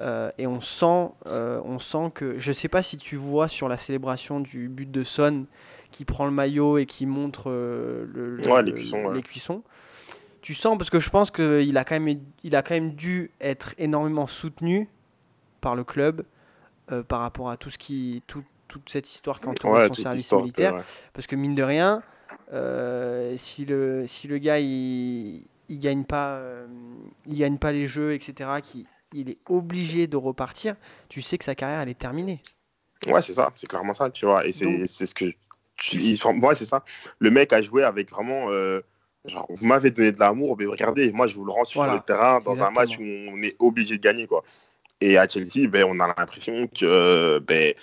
Euh, 0.00 0.30
et 0.36 0.46
on 0.46 0.60
sent, 0.60 1.08
euh, 1.26 1.60
on 1.64 1.78
sent 1.78 2.10
que, 2.14 2.38
je 2.38 2.52
sais 2.52 2.68
pas 2.68 2.82
si 2.82 2.98
tu 2.98 3.16
vois 3.16 3.48
sur 3.48 3.68
la 3.68 3.76
célébration 3.78 4.40
du 4.40 4.68
but 4.68 4.90
de 4.90 5.04
Son, 5.04 5.46
qui 5.90 6.04
prend 6.04 6.26
le 6.26 6.32
maillot 6.32 6.76
et 6.78 6.84
qui 6.84 7.06
montre 7.06 7.44
euh, 7.50 8.04
le, 8.12 8.36
le- 8.36 8.48
Ouais, 8.50 8.62
les 8.62 8.72
le- 8.72 8.76
cuissons, 8.76 9.04
ouais. 9.06 9.14
les 9.14 9.22
cuissons. 9.22 9.62
Tu 10.42 10.54
sens 10.54 10.76
parce 10.76 10.90
que 10.90 11.00
je 11.00 11.08
pense 11.10 11.30
qu'il 11.30 11.76
a 11.78 11.84
quand 11.84 11.98
même, 11.98 12.20
il 12.44 12.56
a 12.56 12.62
quand 12.62 12.74
même 12.74 12.92
dû 12.94 13.30
être 13.40 13.74
énormément 13.78 14.26
soutenu 14.26 14.88
par 15.60 15.74
le 15.74 15.82
club 15.82 16.24
euh, 16.92 17.02
par 17.02 17.20
rapport 17.20 17.50
à 17.50 17.56
tout 17.56 17.70
ce 17.70 17.78
qui, 17.78 18.22
tout- 18.26 18.44
toute 18.68 18.88
cette 18.90 19.08
histoire 19.08 19.40
qui 19.40 19.48
entoure 19.48 19.72
Ouais, 19.72 19.88
son 19.88 19.94
service 19.94 20.28
que- 20.28 20.36
militaire. 20.36 20.74
ouais. 20.76 20.82
Parce 21.12 21.26
que 21.26 21.36
mine 21.36 21.54
de 21.54 21.62
rien, 21.62 22.02
euh, 22.52 23.34
si, 23.36 23.64
le, 23.64 24.06
si 24.06 24.28
le 24.28 24.38
gars 24.38 24.58
il, 24.58 25.44
il 25.68 25.78
gagne 25.78 26.04
pas, 26.04 26.36
euh, 26.36 26.66
il 27.26 27.38
gagne 27.38 27.58
pas 27.58 27.72
les 27.72 27.86
jeux, 27.86 28.14
etc., 28.14 28.50
qui, 28.62 28.86
il 29.12 29.30
est 29.30 29.38
obligé 29.48 30.06
de 30.06 30.16
repartir, 30.16 30.74
tu 31.08 31.22
sais 31.22 31.38
que 31.38 31.44
sa 31.44 31.54
carrière 31.54 31.80
elle 31.80 31.88
est 31.88 31.98
terminée. 31.98 32.40
Ouais, 33.06 33.22
c'est 33.22 33.34
ça, 33.34 33.50
c'est 33.54 33.66
clairement 33.66 33.94
ça, 33.94 34.10
tu 34.10 34.26
vois. 34.26 34.46
Et 34.46 34.52
c'est 34.52 35.06
ce 35.06 35.14
que. 35.14 35.26
tu- 35.76 35.96
il- 35.98 36.18
ouais, 36.42 36.54
c'est 36.54 36.64
ça. 36.64 36.84
Le 37.18 37.30
mec 37.30 37.52
a 37.52 37.60
joué 37.60 37.82
avec 37.84 38.10
vraiment. 38.10 38.50
euh, 38.50 38.80
genre, 39.26 39.46
vous 39.50 39.66
m'avez 39.66 39.90
donné 39.90 40.12
de 40.12 40.18
l'amour, 40.20 40.56
mais 40.58 40.66
regardez, 40.66 41.12
moi, 41.12 41.26
je 41.26 41.34
vous 41.34 41.44
le 41.44 41.50
rends 41.52 41.64
sur 41.64 41.80
Voilà, 41.80 41.94
le 41.94 42.00
terrain 42.00 42.40
dans 42.40 42.62
un 42.62 42.70
match 42.70 42.96
où 42.98 43.02
on 43.02 43.42
est 43.42 43.56
obligé 43.58 43.96
de 43.98 44.02
gagner, 44.02 44.26
quoi. 44.26 44.44
Et 45.00 45.18
à 45.18 45.28
Chelsea, 45.28 45.68
ben, 45.68 45.84
on 45.88 46.00
a 46.00 46.06
l'impression 46.06 46.68
que 46.68 47.38
ben, 47.40 47.74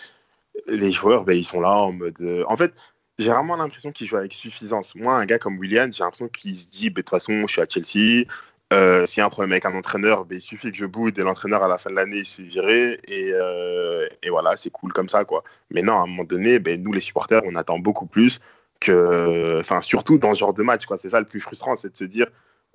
les 0.67 0.91
joueurs, 0.91 1.23
ben, 1.23 1.37
ils 1.37 1.43
sont 1.45 1.61
là 1.61 1.69
en 1.69 1.91
mode. 1.93 2.19
euh, 2.21 2.43
En 2.47 2.57
fait, 2.57 2.73
j'ai 3.19 3.29
vraiment 3.29 3.55
l'impression 3.55 3.91
qu'ils 3.91 4.07
jouent 4.07 4.17
avec 4.17 4.33
suffisance. 4.33 4.95
Moi, 4.95 5.13
un 5.13 5.25
gars 5.25 5.37
comme 5.39 5.57
William, 5.59 5.91
j'ai 5.93 6.03
l'impression 6.03 6.27
qu'il 6.27 6.55
se 6.55 6.69
dit, 6.69 6.89
ben, 6.89 6.95
de 6.95 7.01
toute 7.01 7.09
façon, 7.11 7.41
je 7.45 7.51
suis 7.51 7.61
à 7.61 7.65
Chelsea. 7.69 8.25
Euh, 8.73 9.05
S'il 9.05 9.19
y 9.19 9.21
a 9.21 9.25
un 9.27 9.29
problème 9.29 9.51
avec 9.51 9.65
un 9.65 9.75
entraîneur, 9.75 10.25
ben, 10.25 10.37
il 10.37 10.41
suffit 10.41 10.71
que 10.71 10.77
je 10.77 10.85
boude 10.87 11.17
et 11.19 11.21
l'entraîneur, 11.21 11.61
à 11.63 11.67
la 11.67 11.77
fin 11.77 11.91
de 11.91 11.95
l'année, 11.95 12.17
il 12.17 12.25
se. 12.25 12.41
Et, 12.41 13.31
euh, 13.33 14.07
et 14.23 14.29
voilà, 14.31 14.55
c'est 14.55 14.71
cool 14.71 14.91
comme 14.93 15.09
ça, 15.09 15.25
quoi. 15.25 15.43
Mais 15.69 15.83
non, 15.83 15.93
à 15.99 16.03
un 16.03 16.07
moment 16.07 16.23
donné, 16.23 16.57
ben, 16.59 16.81
nous, 16.81 16.91
les 16.93 16.99
supporters, 16.99 17.43
on 17.45 17.55
attend 17.55 17.77
beaucoup 17.77 18.07
plus 18.07 18.39
que. 18.79 19.59
Enfin, 19.59 19.81
surtout 19.81 20.17
dans 20.17 20.33
ce 20.33 20.39
genre 20.39 20.53
de 20.55 20.63
match. 20.63 20.83
C'est 20.97 21.09
ça 21.09 21.19
le 21.19 21.27
plus 21.27 21.39
frustrant, 21.39 21.75
c'est 21.75 21.91
de 21.91 21.97
se 21.97 22.05
dire, 22.05 22.27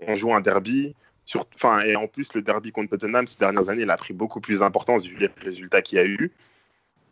on 0.07 0.14
joue 0.14 0.33
un 0.33 0.40
derby. 0.40 0.94
Sur... 1.29 1.45
Et 1.85 1.95
en 1.95 2.07
plus, 2.07 2.33
le 2.33 2.41
derby 2.41 2.73
contre 2.73 2.97
Tottenham, 2.97 3.27
ces 3.27 3.37
dernières 3.37 3.69
années, 3.69 3.83
il 3.83 3.91
a 3.91 3.99
pris 3.99 4.14
beaucoup 4.14 4.41
plus 4.41 4.61
d'importance 4.61 5.05
vu 5.05 5.14
les 5.19 5.29
résultats 5.43 5.83
qu'il 5.83 5.99
y 5.99 6.01
a 6.01 6.07
eu. 6.07 6.33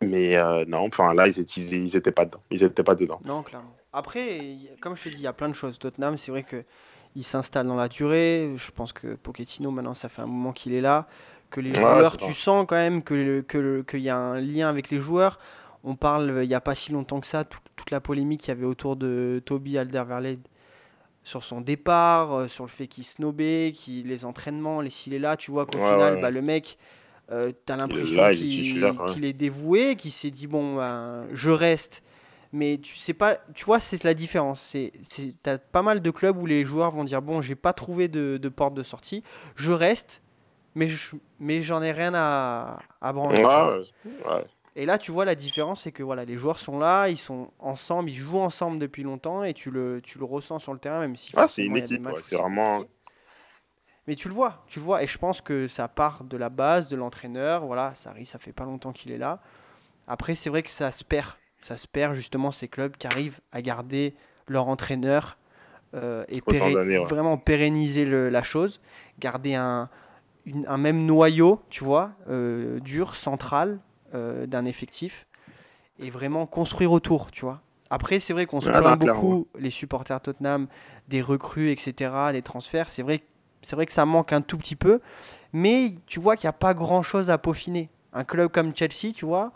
Mais 0.01 0.35
euh, 0.37 0.65
non, 0.67 0.87
enfin 0.87 1.13
là, 1.13 1.27
ils 1.27 1.39
étaient, 1.39 1.61
ils 1.61 1.95
étaient 1.95 2.11
pas 2.11 2.25
dedans. 2.25 2.41
Ils 2.49 2.63
étaient 2.63 2.83
pas 2.83 2.95
dedans. 2.95 3.19
Non, 3.23 3.43
clairement. 3.43 3.75
Après, 3.93 4.55
comme 4.81 4.97
je 4.97 5.03
te 5.03 5.09
dis, 5.09 5.17
il 5.17 5.21
y 5.21 5.27
a 5.27 5.33
plein 5.33 5.49
de 5.49 5.53
choses. 5.53 5.77
Tottenham, 5.77 6.17
c'est 6.17 6.31
vrai 6.31 6.41
que 6.41 6.63
il 7.15 7.23
s'installe 7.23 7.67
dans 7.67 7.75
la 7.75 7.87
durée. 7.89 8.53
Je 8.57 8.71
pense 8.71 8.91
que 8.91 9.13
Pochettino, 9.13 9.69
maintenant, 9.69 9.93
ça 9.93 10.09
fait 10.09 10.23
un 10.23 10.27
moment 10.27 10.51
qu'il 10.51 10.73
est 10.73 10.81
là. 10.81 11.07
Que 11.51 11.61
les 11.61 11.71
joueurs, 11.75 12.17
tu 12.17 12.33
sens 12.33 12.65
quand 12.67 12.75
même 12.75 13.03
que 13.03 13.13
le- 13.13 13.41
que 13.43 13.83
qu'il 13.87 14.01
y 14.01 14.09
a 14.09 14.17
un 14.17 14.41
lien 14.41 14.67
avec 14.67 14.89
les 14.89 14.99
joueurs. 14.99 15.39
On 15.83 15.95
parle, 15.95 16.39
il 16.41 16.47
n'y 16.47 16.55
a 16.55 16.59
pas 16.61 16.73
si 16.73 16.91
longtemps 16.91 17.21
que 17.21 17.27
ça, 17.27 17.43
tout- 17.43 17.59
toute 17.75 17.91
la 17.91 18.01
polémique 18.01 18.41
qu'il 18.41 18.49
y 18.49 18.51
avait 18.51 18.65
autour 18.65 18.95
de 18.95 19.43
Toby 19.45 19.77
Alderweireld 19.77 20.39
sur 21.27 21.43
son 21.43 21.59
départ, 21.59 22.33
euh, 22.33 22.47
sur 22.47 22.63
le 22.63 22.69
fait 22.69 22.87
qu'il 22.87 23.03
snobait, 23.03 23.73
qu'il 23.75 24.07
les 24.07 24.23
entraînements, 24.23 24.79
les 24.79 24.89
s'il 24.89 25.13
est 25.13 25.19
là, 25.19 25.35
tu 25.35 25.51
vois 25.51 25.65
qu'au 25.65 25.77
Ouais, 25.77 25.89
final, 25.91 26.15
ouais. 26.15 26.21
bah, 26.21 26.29
le 26.31 26.41
mec, 26.41 26.77
euh, 27.31 27.51
t'as 27.65 27.75
l'impression 27.75 28.23
est 28.29 29.13
qu'il 29.13 29.25
est 29.25 29.33
dévoué, 29.33 29.97
qu'il 29.97 30.11
s'est 30.11 30.31
dit 30.31 30.47
bon, 30.47 30.77
ben, 30.77 31.25
je 31.33 31.51
reste. 31.51 32.01
Mais 32.53 32.79
tu 32.81 32.95
sais 32.95 33.13
pas, 33.13 33.35
tu 33.53 33.65
vois, 33.65 33.81
c'est 33.81 34.01
la 34.05 34.13
différence. 34.13 34.73
T'as 35.43 35.57
pas 35.57 35.81
mal 35.81 36.01
de 36.01 36.11
clubs 36.11 36.37
où 36.41 36.45
les 36.45 36.63
joueurs 36.63 36.91
vont 36.91 37.03
dire 37.03 37.21
bon, 37.21 37.41
j'ai 37.41 37.55
pas 37.55 37.73
trouvé 37.73 38.07
de, 38.07 38.37
de 38.41 38.49
porte 38.49 38.73
de 38.73 38.83
sortie, 38.83 39.21
je 39.57 39.73
reste, 39.73 40.23
mais, 40.75 40.87
je, 40.87 41.17
mais 41.41 41.61
j'en 41.61 41.81
ai 41.83 41.91
rien 41.91 42.13
à, 42.15 42.79
à 43.01 43.11
branler. 43.11 43.43
ouais. 44.05 44.45
Et 44.79 44.85
là, 44.85 44.99
tu 44.99 45.11
vois, 45.11 45.25
la 45.25 45.33
différence, 45.33 45.81
c'est 45.81 45.91
que 45.91 46.03
voilà, 46.03 46.23
les 46.23 46.37
joueurs 46.37 46.59
sont 46.59 46.77
là, 46.77 47.09
ils 47.09 47.17
sont 47.17 47.49
ensemble, 47.57 48.11
ils 48.11 48.15
jouent 48.15 48.37
ensemble 48.37 48.77
depuis 48.77 49.01
longtemps 49.01 49.43
et 49.43 49.55
tu 49.55 49.71
le, 49.71 50.01
tu 50.03 50.19
le 50.19 50.25
ressens 50.25 50.59
sur 50.59 50.71
le 50.71 50.77
terrain, 50.77 50.99
même 50.99 51.15
si. 51.15 51.31
Ah, 51.35 51.47
c'est 51.47 51.65
une 51.65 51.75
équipe, 51.77 52.05
ouais, 52.05 52.13
c'est 52.21 52.35
vraiment-. 52.35 52.85
Mais 54.07 54.13
tu 54.13 54.27
le 54.29 54.35
vois, 54.35 54.63
tu 54.67 54.77
le 54.77 54.85
vois, 54.85 55.01
et 55.01 55.07
je 55.07 55.17
pense 55.17 55.41
que 55.41 55.67
ça 55.67 55.87
part 55.87 56.23
de 56.23 56.37
la 56.37 56.49
base, 56.49 56.87
de 56.87 56.95
l'entraîneur. 56.95 57.65
Voilà, 57.65 57.95
Sarri, 57.95 58.25
ça 58.27 58.37
fait 58.37 58.53
pas 58.53 58.65
longtemps 58.65 58.93
qu'il 58.93 59.11
est 59.11 59.17
là. 59.17 59.41
Après, 60.07 60.35
c'est 60.35 60.51
vrai 60.51 60.61
que 60.61 60.69
ça 60.69 60.91
se 60.91 61.03
perd. 61.03 61.31
Ça 61.57 61.75
se 61.75 61.87
perd 61.87 62.13
justement 62.13 62.51
ces 62.51 62.67
clubs 62.67 62.95
qui 62.97 63.07
arrivent 63.07 63.41
à 63.51 63.63
garder 63.63 64.13
leur 64.47 64.67
entraîneur 64.67 65.39
euh, 65.95 66.23
et 66.29 66.39
péré- 66.53 66.73
ouais. 66.99 67.07
vraiment 67.07 67.37
pérenniser 67.39 68.05
le- 68.05 68.29
la 68.29 68.43
chose, 68.43 68.79
garder 69.19 69.55
un, 69.55 69.89
une- 70.45 70.67
un 70.67 70.77
même 70.77 71.05
noyau, 71.05 71.61
tu 71.69 71.83
vois, 71.83 72.11
euh, 72.29 72.79
dur, 72.81 73.15
central 73.15 73.79
d'un 74.13 74.65
effectif 74.65 75.27
et 75.99 76.09
vraiment 76.09 76.45
construire 76.45 76.91
autour, 76.91 77.31
tu 77.31 77.41
vois. 77.45 77.61
Après, 77.89 78.19
c'est 78.19 78.33
vrai 78.33 78.45
qu'on 78.45 78.61
se 78.61 78.69
Ah, 78.69 78.81
plaint 78.81 78.99
beaucoup, 78.99 79.47
les 79.57 79.69
supporters 79.69 80.19
Tottenham, 80.21 80.67
des 81.07 81.21
recrues, 81.21 81.71
etc., 81.71 82.11
des 82.33 82.41
transferts. 82.41 82.91
C'est 82.91 83.01
vrai, 83.03 83.21
c'est 83.61 83.75
vrai 83.75 83.85
que 83.85 83.93
ça 83.93 84.05
manque 84.05 84.33
un 84.33 84.41
tout 84.41 84.57
petit 84.57 84.75
peu, 84.75 84.99
mais 85.53 85.93
tu 86.05 86.19
vois 86.19 86.35
qu'il 86.35 86.45
n'y 86.47 86.49
a 86.49 86.53
pas 86.53 86.73
grand-chose 86.73 87.29
à 87.29 87.37
peaufiner. 87.37 87.89
Un 88.13 88.23
club 88.23 88.51
comme 88.51 88.75
Chelsea, 88.75 89.13
tu 89.15 89.25
vois, 89.25 89.51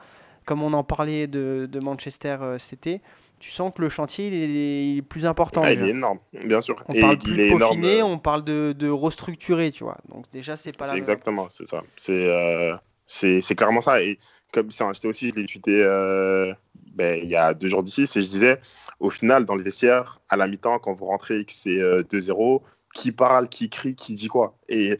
comme 0.46 0.64
on 0.64 0.74
en 0.74 0.84
parlait 0.84 1.28
de, 1.28 1.68
de 1.72 1.80
Manchester 1.80 2.38
euh, 2.42 2.58
cet 2.58 2.74
été, 2.74 3.02
tu 3.40 3.50
sens 3.52 3.74
que 3.76 3.82
le 3.82 3.90
chantier 3.90 4.28
il 4.28 4.34
est, 4.34 4.92
il 4.94 4.98
est 5.00 5.02
plus 5.02 5.26
important. 5.26 5.62
Ah, 5.64 5.74
il 5.74 5.82
est 5.82 5.90
énorme, 5.90 6.20
bien 6.32 6.62
sûr. 6.62 6.82
On 6.88 6.94
Et 6.94 7.02
parle 7.02 7.18
il 7.18 7.20
plus 7.24 7.34
est 7.34 7.50
de 7.50 7.56
énorme. 7.56 7.82
peaufiner, 7.82 8.02
euh, 8.02 8.06
on 8.06 8.20
parle 8.20 8.44
de, 8.44 8.74
de 8.78 8.88
restructurer, 8.90 9.72
tu 9.72 9.84
vois. 9.84 9.98
Donc 10.10 10.26
déjà, 10.32 10.56
c'est 10.56 10.72
pas 10.74 10.88
la 10.88 10.96
exactement, 10.96 11.48
c'est 11.50 11.68
ça. 11.68 11.84
C'est 11.98 12.30
euh, 12.30 12.76
c'est 13.14 13.56
clairement 13.56 13.82
ça. 13.82 14.02
Et 14.02 14.18
comme 14.54 14.70
j'étais 14.72 15.08
aussi, 15.08 15.32
je 15.32 15.36
l'ai 15.40 15.46
tweeté 15.46 15.82
euh, 15.84 16.54
ben, 16.94 17.20
il 17.22 17.30
y 17.30 17.36
a 17.36 17.54
deux 17.54 17.68
jours 17.68 17.84
d'ici, 17.84 18.08
c'est 18.08 18.22
je 18.22 18.28
disais, 18.28 18.60
au 19.00 19.10
final, 19.10 19.46
dans 19.46 19.56
le 19.56 19.64
vestiaire, 19.64 20.20
à 20.30 20.36
la 20.38 20.48
mi-temps, 20.48 20.80
quand 20.80 20.94
vous 20.94 21.06
rentrez 21.06 21.40
et 21.40 21.46
que 21.46 21.54
c'est 21.54 21.80
euh, 21.80 22.02
2-0, 22.04 22.62
qui 22.94 23.12
parle, 23.12 23.48
qui 23.50 23.70
crie, 23.70 23.96
qui 23.96 24.14
dit 24.16 24.28
quoi? 24.28 24.56
Et, 24.68 24.98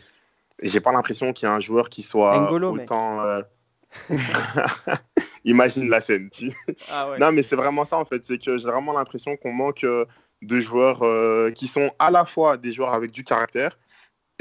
et 0.60 0.68
j'ai 0.68 0.80
pas 0.80 0.92
l'impression 0.92 1.34
qu'il 1.34 1.48
y 1.48 1.52
a 1.52 1.54
un 1.54 1.60
joueur 1.60 1.90
qui 1.90 2.02
soit 2.02 2.40
N'Golo, 2.40 2.72
autant. 2.74 3.22
euh, 3.26 3.42
Imagine 5.44 5.90
la 5.90 6.00
scène. 6.02 6.30
tu- 6.30 6.54
Ah 6.90 7.10
ouais. 7.10 7.18
Non, 7.20 7.32
mais 7.32 7.44
c'est 7.44 7.56
vraiment 7.56 7.86
ça 7.86 7.98
en 7.98 8.06
fait. 8.06 8.24
C'est 8.24 8.38
que 8.38 8.58
j'ai 8.58 8.68
vraiment 8.70 8.94
l'impression 8.94 9.36
qu'on 9.38 9.52
manque 9.54 9.84
euh, 9.84 10.06
de 10.42 10.60
joueurs 10.60 11.04
euh, 11.04 11.52
qui 11.52 11.68
sont 11.68 11.92
à 12.00 12.12
la 12.12 12.26
fois 12.26 12.58
des 12.58 12.72
joueurs 12.72 12.94
avec 12.94 13.12
du 13.12 13.24
caractère 13.24 13.78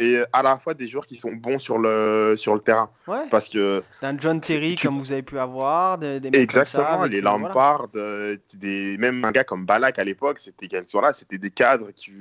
et 0.00 0.22
à 0.32 0.42
la 0.42 0.58
fois 0.58 0.74
des 0.74 0.88
joueurs 0.88 1.06
qui 1.06 1.14
sont 1.14 1.32
bons 1.32 1.58
sur 1.58 1.78
le, 1.78 2.34
sur 2.36 2.54
le 2.54 2.60
terrain. 2.60 2.90
Ouais. 3.06 3.28
Parce 3.30 3.48
que 3.48 3.82
D'un 4.02 4.18
John 4.18 4.40
Terry 4.40 4.74
tu- 4.74 4.86
comme 4.86 4.98
vous 4.98 5.12
avez 5.12 5.22
pu 5.22 5.38
avoir, 5.38 5.98
des, 5.98 6.18
des 6.20 6.30
mecs 6.30 6.40
Exactement, 6.40 6.84
comme 6.84 7.00
ça, 7.02 7.06
les 7.08 7.20
voilà. 7.20 7.38
Lampard, 7.38 7.88
euh, 7.96 8.36
des, 8.54 8.96
même 8.98 9.24
un 9.24 9.30
gars 9.30 9.44
comme 9.44 9.66
Balak 9.66 9.98
à 9.98 10.04
l'époque, 10.04 10.38
c'était 10.38 10.68
là, 11.00 11.12
c'était 11.12 11.38
des 11.38 11.50
cadres 11.50 11.90
qui 11.92 12.12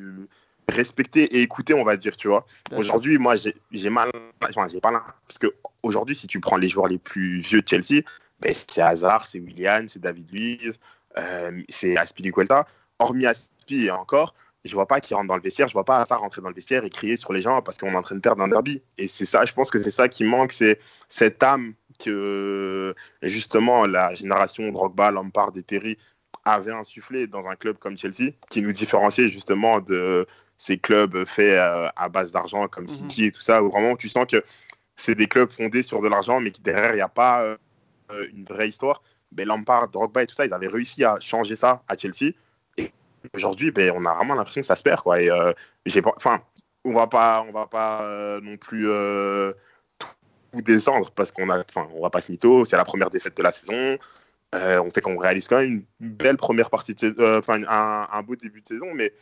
respectaient 0.67 1.23
et 1.25 1.41
écoutaient, 1.41 1.73
on 1.73 1.83
va 1.83 1.97
dire, 1.97 2.15
tu 2.15 2.27
vois. 2.27 2.45
Aujourd'hui, 2.75 3.17
moi, 3.17 3.35
j'ai 3.35 3.55
j'ai 3.71 3.89
mal, 3.89 4.11
enfin, 4.47 4.67
j'ai 4.67 4.79
pas 4.79 4.91
là, 4.91 5.03
parce 5.27 5.39
que 5.39 5.47
aujourd'hui, 5.81 6.15
si 6.15 6.27
tu 6.27 6.39
prends 6.39 6.57
les 6.57 6.69
joueurs 6.69 6.87
les 6.87 6.99
plus 6.99 7.39
vieux 7.39 7.61
de 7.61 7.67
Chelsea, 7.67 8.03
ben, 8.39 8.53
c'est 8.53 8.81
Hazard, 8.81 9.25
c'est 9.25 9.39
Willian, 9.39 9.85
c'est 9.87 10.01
David 10.01 10.31
Luiz, 10.31 10.79
euh, 11.17 11.61
c'est 11.69 11.97
Aspilicueta. 11.97 12.67
Hormis 13.01 13.25
Aspi 13.25 13.85
et 13.85 13.91
encore, 13.91 14.35
je 14.65 14.73
vois 14.73 14.87
pas 14.87 14.99
qui 14.99 15.13
rentre 15.13 15.27
dans 15.27 15.35
le 15.35 15.41
vestiaire, 15.41 15.67
je 15.67 15.73
vois 15.73 15.85
pas 15.85 16.01
Hazard 16.01 16.19
rentrer 16.19 16.41
dans 16.41 16.49
le 16.49 16.55
vestiaire 16.55 16.83
et 16.83 16.89
crier 16.89 17.15
sur 17.15 17.33
les 17.33 17.41
gens 17.41 17.61
parce 17.61 17.77
qu'on 17.77 17.91
est 17.91 17.95
en 17.95 18.01
train 18.01 18.15
de 18.15 18.21
perdre 18.21 18.43
un 18.43 18.47
derby. 18.47 18.81
Et 18.97 19.07
c'est 19.07 19.25
ça, 19.25 19.45
je 19.45 19.53
pense 19.53 19.71
que 19.71 19.79
c'est 19.79 19.91
ça 19.91 20.09
qui 20.09 20.23
manque, 20.23 20.51
c'est 20.51 20.79
cette 21.07 21.41
âme 21.43 21.73
que 21.97 22.93
justement 23.21 23.85
la 23.85 24.13
génération 24.13 24.69
Drogba, 24.71 25.11
Lampard 25.11 25.51
et 25.55 25.63
Terry 25.63 25.97
avait 26.45 26.71
insufflé 26.71 27.27
dans 27.27 27.47
un 27.47 27.55
club 27.55 27.77
comme 27.77 27.97
Chelsea, 27.97 28.31
qui 28.49 28.61
nous 28.61 28.71
différenciait 28.71 29.27
justement 29.29 29.79
de 29.81 30.25
ces 30.57 30.77
clubs 30.77 31.25
faits 31.25 31.57
euh, 31.57 31.87
à 31.95 32.09
base 32.09 32.31
d'argent 32.31 32.67
comme 32.67 32.83
Mhm. 32.83 32.89
City 32.89 33.25
et 33.25 33.31
tout 33.31 33.41
ça, 33.41 33.63
où 33.63 33.69
vraiment 33.69 33.95
tu 33.95 34.09
sens 34.09 34.25
que 34.25 34.43
c'est 34.95 35.15
des 35.15 35.27
clubs 35.27 35.49
fondés 35.51 35.83
sur 35.83 36.01
de 36.01 36.07
l'argent, 36.09 36.41
mais 36.41 36.51
qui 36.51 36.61
derrière, 36.61 36.91
il 36.91 36.95
n'y 36.95 37.01
a 37.01 37.07
pas 37.09 37.43
euh, 37.43 37.57
une 38.33 38.43
vraie 38.43 38.67
histoire. 38.67 39.01
Ben, 39.31 39.47
Lampard, 39.47 39.87
Drogba 39.89 40.23
et 40.23 40.27
tout 40.27 40.35
ça, 40.35 40.45
ils 40.45 40.53
avaient 40.53 40.67
réussi 40.67 41.03
à 41.03 41.19
changer 41.19 41.55
ça 41.55 41.83
à 41.87 41.97
Chelsea. 41.97 42.33
Aujourd'hui, 43.33 43.71
ben, 43.71 43.91
on 43.95 44.05
a 44.05 44.13
vraiment 44.15 44.35
l'impression 44.35 44.61
que 44.61 44.67
ça 44.67 44.75
se 44.75 44.83
perd. 44.83 45.01
Quoi. 45.01 45.21
Et, 45.21 45.29
euh, 45.29 45.53
j'ai 45.85 46.01
enfin, 46.05 46.41
on 46.85 46.93
va 46.93 47.07
pas, 47.07 47.45
on 47.47 47.51
va 47.51 47.67
pas 47.67 48.03
euh, 48.03 48.41
non 48.41 48.57
plus 48.57 48.89
euh, 48.89 49.53
tout 49.99 50.61
descendre 50.61 51.11
parce 51.11 51.31
qu'on 51.31 51.49
a, 51.49 51.59
enfin, 51.59 51.87
on 51.93 52.01
va 52.01 52.09
pas 52.09 52.21
se 52.21 52.31
mytho. 52.31 52.65
C'est 52.65 52.77
la 52.77 52.85
première 52.85 53.09
défaite 53.09 53.35
de 53.35 53.43
la 53.43 53.51
saison. 53.51 53.97
On 54.53 54.89
fait 54.89 55.01
qu'on 55.01 55.17
réalise 55.17 55.47
quand 55.47 55.57
même 55.57 55.83
une 55.99 56.09
belle 56.09 56.37
première 56.37 56.69
partie 56.69 56.95
de 56.95 56.99
saison, 56.99 57.41
un, 57.67 58.23
beau 58.23 58.35
début 58.35 58.61
de 58.61 58.67
saison, 58.67 58.93
mais 58.95 59.13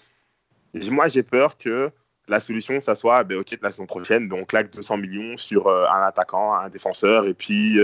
moi 0.89 1.07
j'ai 1.07 1.23
peur 1.23 1.57
que 1.57 1.91
la 2.29 2.39
solution 2.39 2.79
ça 2.79 2.95
soit, 2.95 3.25
ben, 3.25 3.39
ok, 3.39 3.57
la 3.61 3.69
saison 3.69 3.85
prochaine, 3.85 4.29
ben, 4.29 4.37
on 4.39 4.45
claque 4.45 4.71
200 4.71 4.97
millions 4.97 5.37
sur 5.37 5.69
un 5.69 6.01
attaquant, 6.01 6.53
un 6.53 6.69
défenseur, 6.69 7.27
et 7.27 7.33
puis 7.33 7.77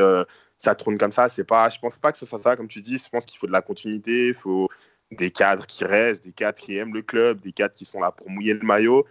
ça 0.57 0.75
tourne 0.75 0.97
comme 0.97 1.11
ça. 1.11 1.27
C'est 1.27 1.43
pas, 1.43 1.67
je 1.67 1.79
pense 1.79 1.97
pas 1.97 2.13
que 2.13 2.17
ce 2.17 2.25
soit 2.25 2.39
ça, 2.39 2.55
comme 2.55 2.69
tu 2.69 2.81
dis. 2.81 2.97
Je 2.97 3.09
pense 3.09 3.25
qu'il 3.25 3.37
faut 3.37 3.47
de 3.47 3.51
la 3.51 3.61
continuité, 3.61 4.33
faut 4.33 4.69
des 5.15 5.31
cadres 5.31 5.65
qui 5.65 5.85
restent, 5.85 6.23
des 6.23 6.31
cadres 6.31 6.57
qui 6.57 6.77
aiment 6.77 6.93
le 6.93 7.01
club, 7.01 7.39
des 7.41 7.51
cadres 7.51 7.73
qui 7.73 7.85
sont 7.85 7.99
là 7.99 8.11
pour 8.11 8.29
mouiller 8.29 8.53
le 8.53 8.65
maillot. 8.65 9.05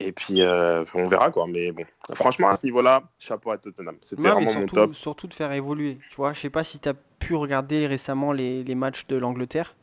Et 0.00 0.10
puis, 0.12 0.42
euh, 0.42 0.84
on 0.94 1.06
verra 1.06 1.30
quoi. 1.30 1.46
Mais 1.46 1.70
bon, 1.70 1.84
franchement, 2.14 2.48
à 2.48 2.56
ce 2.56 2.64
niveau-là, 2.66 3.04
chapeau 3.18 3.52
à 3.52 3.58
Tottenham. 3.58 3.96
C'était 4.02 4.22
Non, 4.22 4.30
mais 4.40 4.46
vraiment 4.46 4.54
mon 4.54 4.66
surtout, 4.66 4.74
top. 4.86 4.94
surtout 4.94 5.26
de 5.28 5.34
faire 5.34 5.52
évoluer. 5.52 5.98
Tu 6.10 6.16
vois, 6.16 6.32
je 6.32 6.40
sais 6.40 6.50
pas 6.50 6.64
si 6.64 6.78
tu 6.80 6.88
as 6.88 6.94
pu 6.94 7.34
regarder 7.36 7.86
récemment 7.86 8.32
les, 8.32 8.64
les 8.64 8.74
matchs 8.74 9.06
de 9.06 9.16
l'Angleterre. 9.16 9.76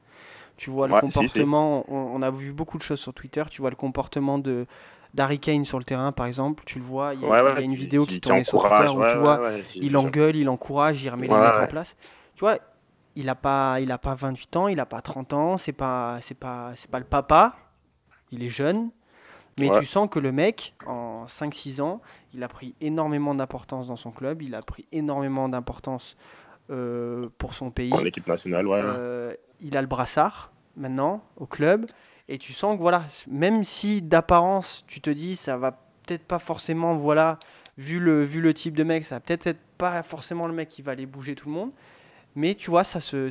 Tu 0.58 0.70
vois 0.70 0.88
le 0.88 0.94
Ouais, 0.94 1.00
si, 1.02 1.08
si. 1.08 1.24
comportement, 1.24 1.86
On, 1.90 2.16
on 2.16 2.22
a 2.22 2.32
vu 2.32 2.52
beaucoup 2.52 2.78
de 2.78 2.84
choses 2.84 3.00
sur 3.00 3.14
Twitter. 3.14 3.44
Tu 3.50 3.62
vois 3.62 3.70
le 3.70 3.78
comportement 3.78 4.40
de 4.40 4.66
d'Harry 5.14 5.40
Kane 5.40 5.66
sur 5.66 5.80
le 5.80 5.86
terrain, 5.86 6.12
par 6.12 6.26
exemple. 6.28 6.64
Tu 6.66 6.80
le 6.80 6.86
vois, 6.86 7.14
il 7.16 7.22
y 7.22 7.26
a, 7.26 7.30
Ouais, 7.30 7.42
ouais, 7.42 7.54
il 7.54 7.60
y 7.60 7.62
a 7.62 7.66
une 7.66 7.72
qui- 7.72 7.78
vidéo 7.78 8.06
qui, 8.06 8.14
qui 8.16 8.22
tournait 8.22 8.44
sur 8.44 8.62
Twitter 8.62 8.76
où 8.92 9.00
ouais, 9.00 9.06
tu 9.08 9.16
ouais, 9.16 9.22
vois, 9.22 9.40
ouais, 9.42 9.62
il 9.76 9.96
engueule, 9.98 10.36
il 10.36 10.50
encourage, 10.50 11.02
il 11.04 11.10
remet 11.10 11.28
les 11.28 11.34
Ouais, 11.34 11.40
mecs 11.40 11.56
ouais. 11.56 11.64
en 11.64 11.68
place. 11.68 11.96
Tu 12.36 12.42
vois, 12.42 12.60
il 13.16 13.30
a 13.30 13.36
pas, 13.36 13.80
il 13.82 13.92
a 13.92 13.98
pas 13.98 14.16
28 14.16 14.56
ans, 14.56 14.68
il 14.68 14.80
a 14.80 14.86
pas 14.86 15.02
30 15.02 15.34
ans, 15.34 15.58
c'est 15.58 15.74
pas, 15.74 16.20
c'est 16.22 16.38
pas, 16.38 16.74
c'est 16.76 16.90
pas 16.90 17.00
le 17.00 17.06
papa. 17.06 17.56
Il 18.32 18.44
est 18.44 18.50
jeune, 18.50 18.92
mais 19.60 19.70
Ouais. 19.70 19.80
tu 19.80 19.86
sens 19.86 20.08
que 20.10 20.20
le 20.20 20.32
mec, 20.32 20.76
en 20.86 21.26
5-6 21.26 21.82
ans, 21.82 22.02
il 22.34 22.44
a 22.44 22.48
pris 22.48 22.76
énormément 22.82 23.34
d'importance 23.34 23.88
dans 23.88 23.96
son 23.96 24.12
club, 24.12 24.42
il 24.42 24.54
a 24.56 24.62
pris 24.62 24.86
énormément 24.92 25.50
d'importance 25.50 26.16
euh, 26.70 27.24
pour 27.40 27.56
son 27.56 27.72
pays. 27.72 27.92
En 27.94 28.06
équipe 28.06 28.28
nationale, 28.28 28.68
ouais. 28.68 28.80
Euh, 28.84 29.34
il 29.60 29.76
a 29.76 29.82
le 29.82 29.88
brassard 29.88 30.52
maintenant 30.78 31.22
au 31.38 31.48
club. 31.48 31.88
Et 32.28 32.38
tu 32.38 32.54
sens 32.54 32.76
que 32.78 32.82
voilà, 32.82 33.06
même 33.28 33.64
si 33.64 34.04
d'apparence 34.04 34.84
tu 34.88 35.02
te 35.02 35.10
dis 35.10 35.36
ça 35.36 35.58
va 35.58 35.72
peut-être 36.06 36.26
pas 36.28 36.38
forcément, 36.38 36.94
voilà, 36.96 37.40
vu 37.80 38.00
le, 38.00 38.22
vu 38.24 38.40
le 38.40 38.54
type 38.54 38.78
de 38.78 38.84
mec, 38.84 39.04
ça 39.04 39.16
va 39.16 39.20
peut-être 39.20 39.48
être 39.48 39.60
pas 39.80 40.04
forcément 40.04 40.46
le 40.46 40.54
mec 40.54 40.70
qui 40.70 40.84
va 40.84 40.92
aller 40.92 41.08
bouger 41.08 41.34
tout 41.34 41.50
le 41.50 41.56
monde. 41.56 41.72
Mais 42.36 42.56
tu 42.56 42.70
vois, 42.70 42.84
ça 42.84 43.02
se. 43.02 43.30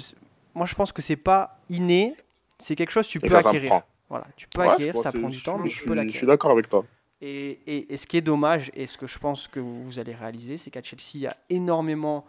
Moi 0.54 0.66
je 0.66 0.74
pense 0.74 0.92
que 0.92 1.02
c'est 1.02 1.16
pas 1.16 1.58
inné, 1.68 2.16
c'est 2.58 2.76
quelque 2.76 2.90
chose 2.90 3.06
que 3.06 3.12
tu 3.12 3.20
peux 3.20 3.28
ça 3.30 3.38
acquérir. 3.38 3.82
Voilà, 4.08 4.26
tu 4.36 4.48
peux 4.48 4.60
Ouais, 4.60 4.72
acquérir, 4.72 4.96
ça 4.96 5.12
prend 5.12 5.28
du 5.28 5.40
temps, 5.40 5.58
mais 5.58 5.68
tu 5.68 5.82
peux 5.82 5.94
Je 5.94 6.16
suis 6.16 6.26
l'acquérir. 6.26 6.26
d'accord 6.26 6.50
avec 6.50 6.68
toi. 6.68 6.84
Et, 7.20 7.58
et- 7.66 7.92
et 7.94 7.96
ce 7.96 8.06
qui 8.06 8.16
est 8.16 8.22
dommage, 8.22 8.70
et 8.74 8.86
ce 8.86 8.96
que 8.98 9.06
je 9.06 9.18
pense 9.18 9.48
que 9.48 9.60
vous 9.60 9.98
allez 9.98 10.14
réaliser, 10.14 10.56
c'est 10.56 10.70
qu'à 10.70 10.82
Chelsea, 10.82 11.12
il 11.14 11.20
y 11.22 11.26
a 11.26 11.36
énormément 11.50 12.24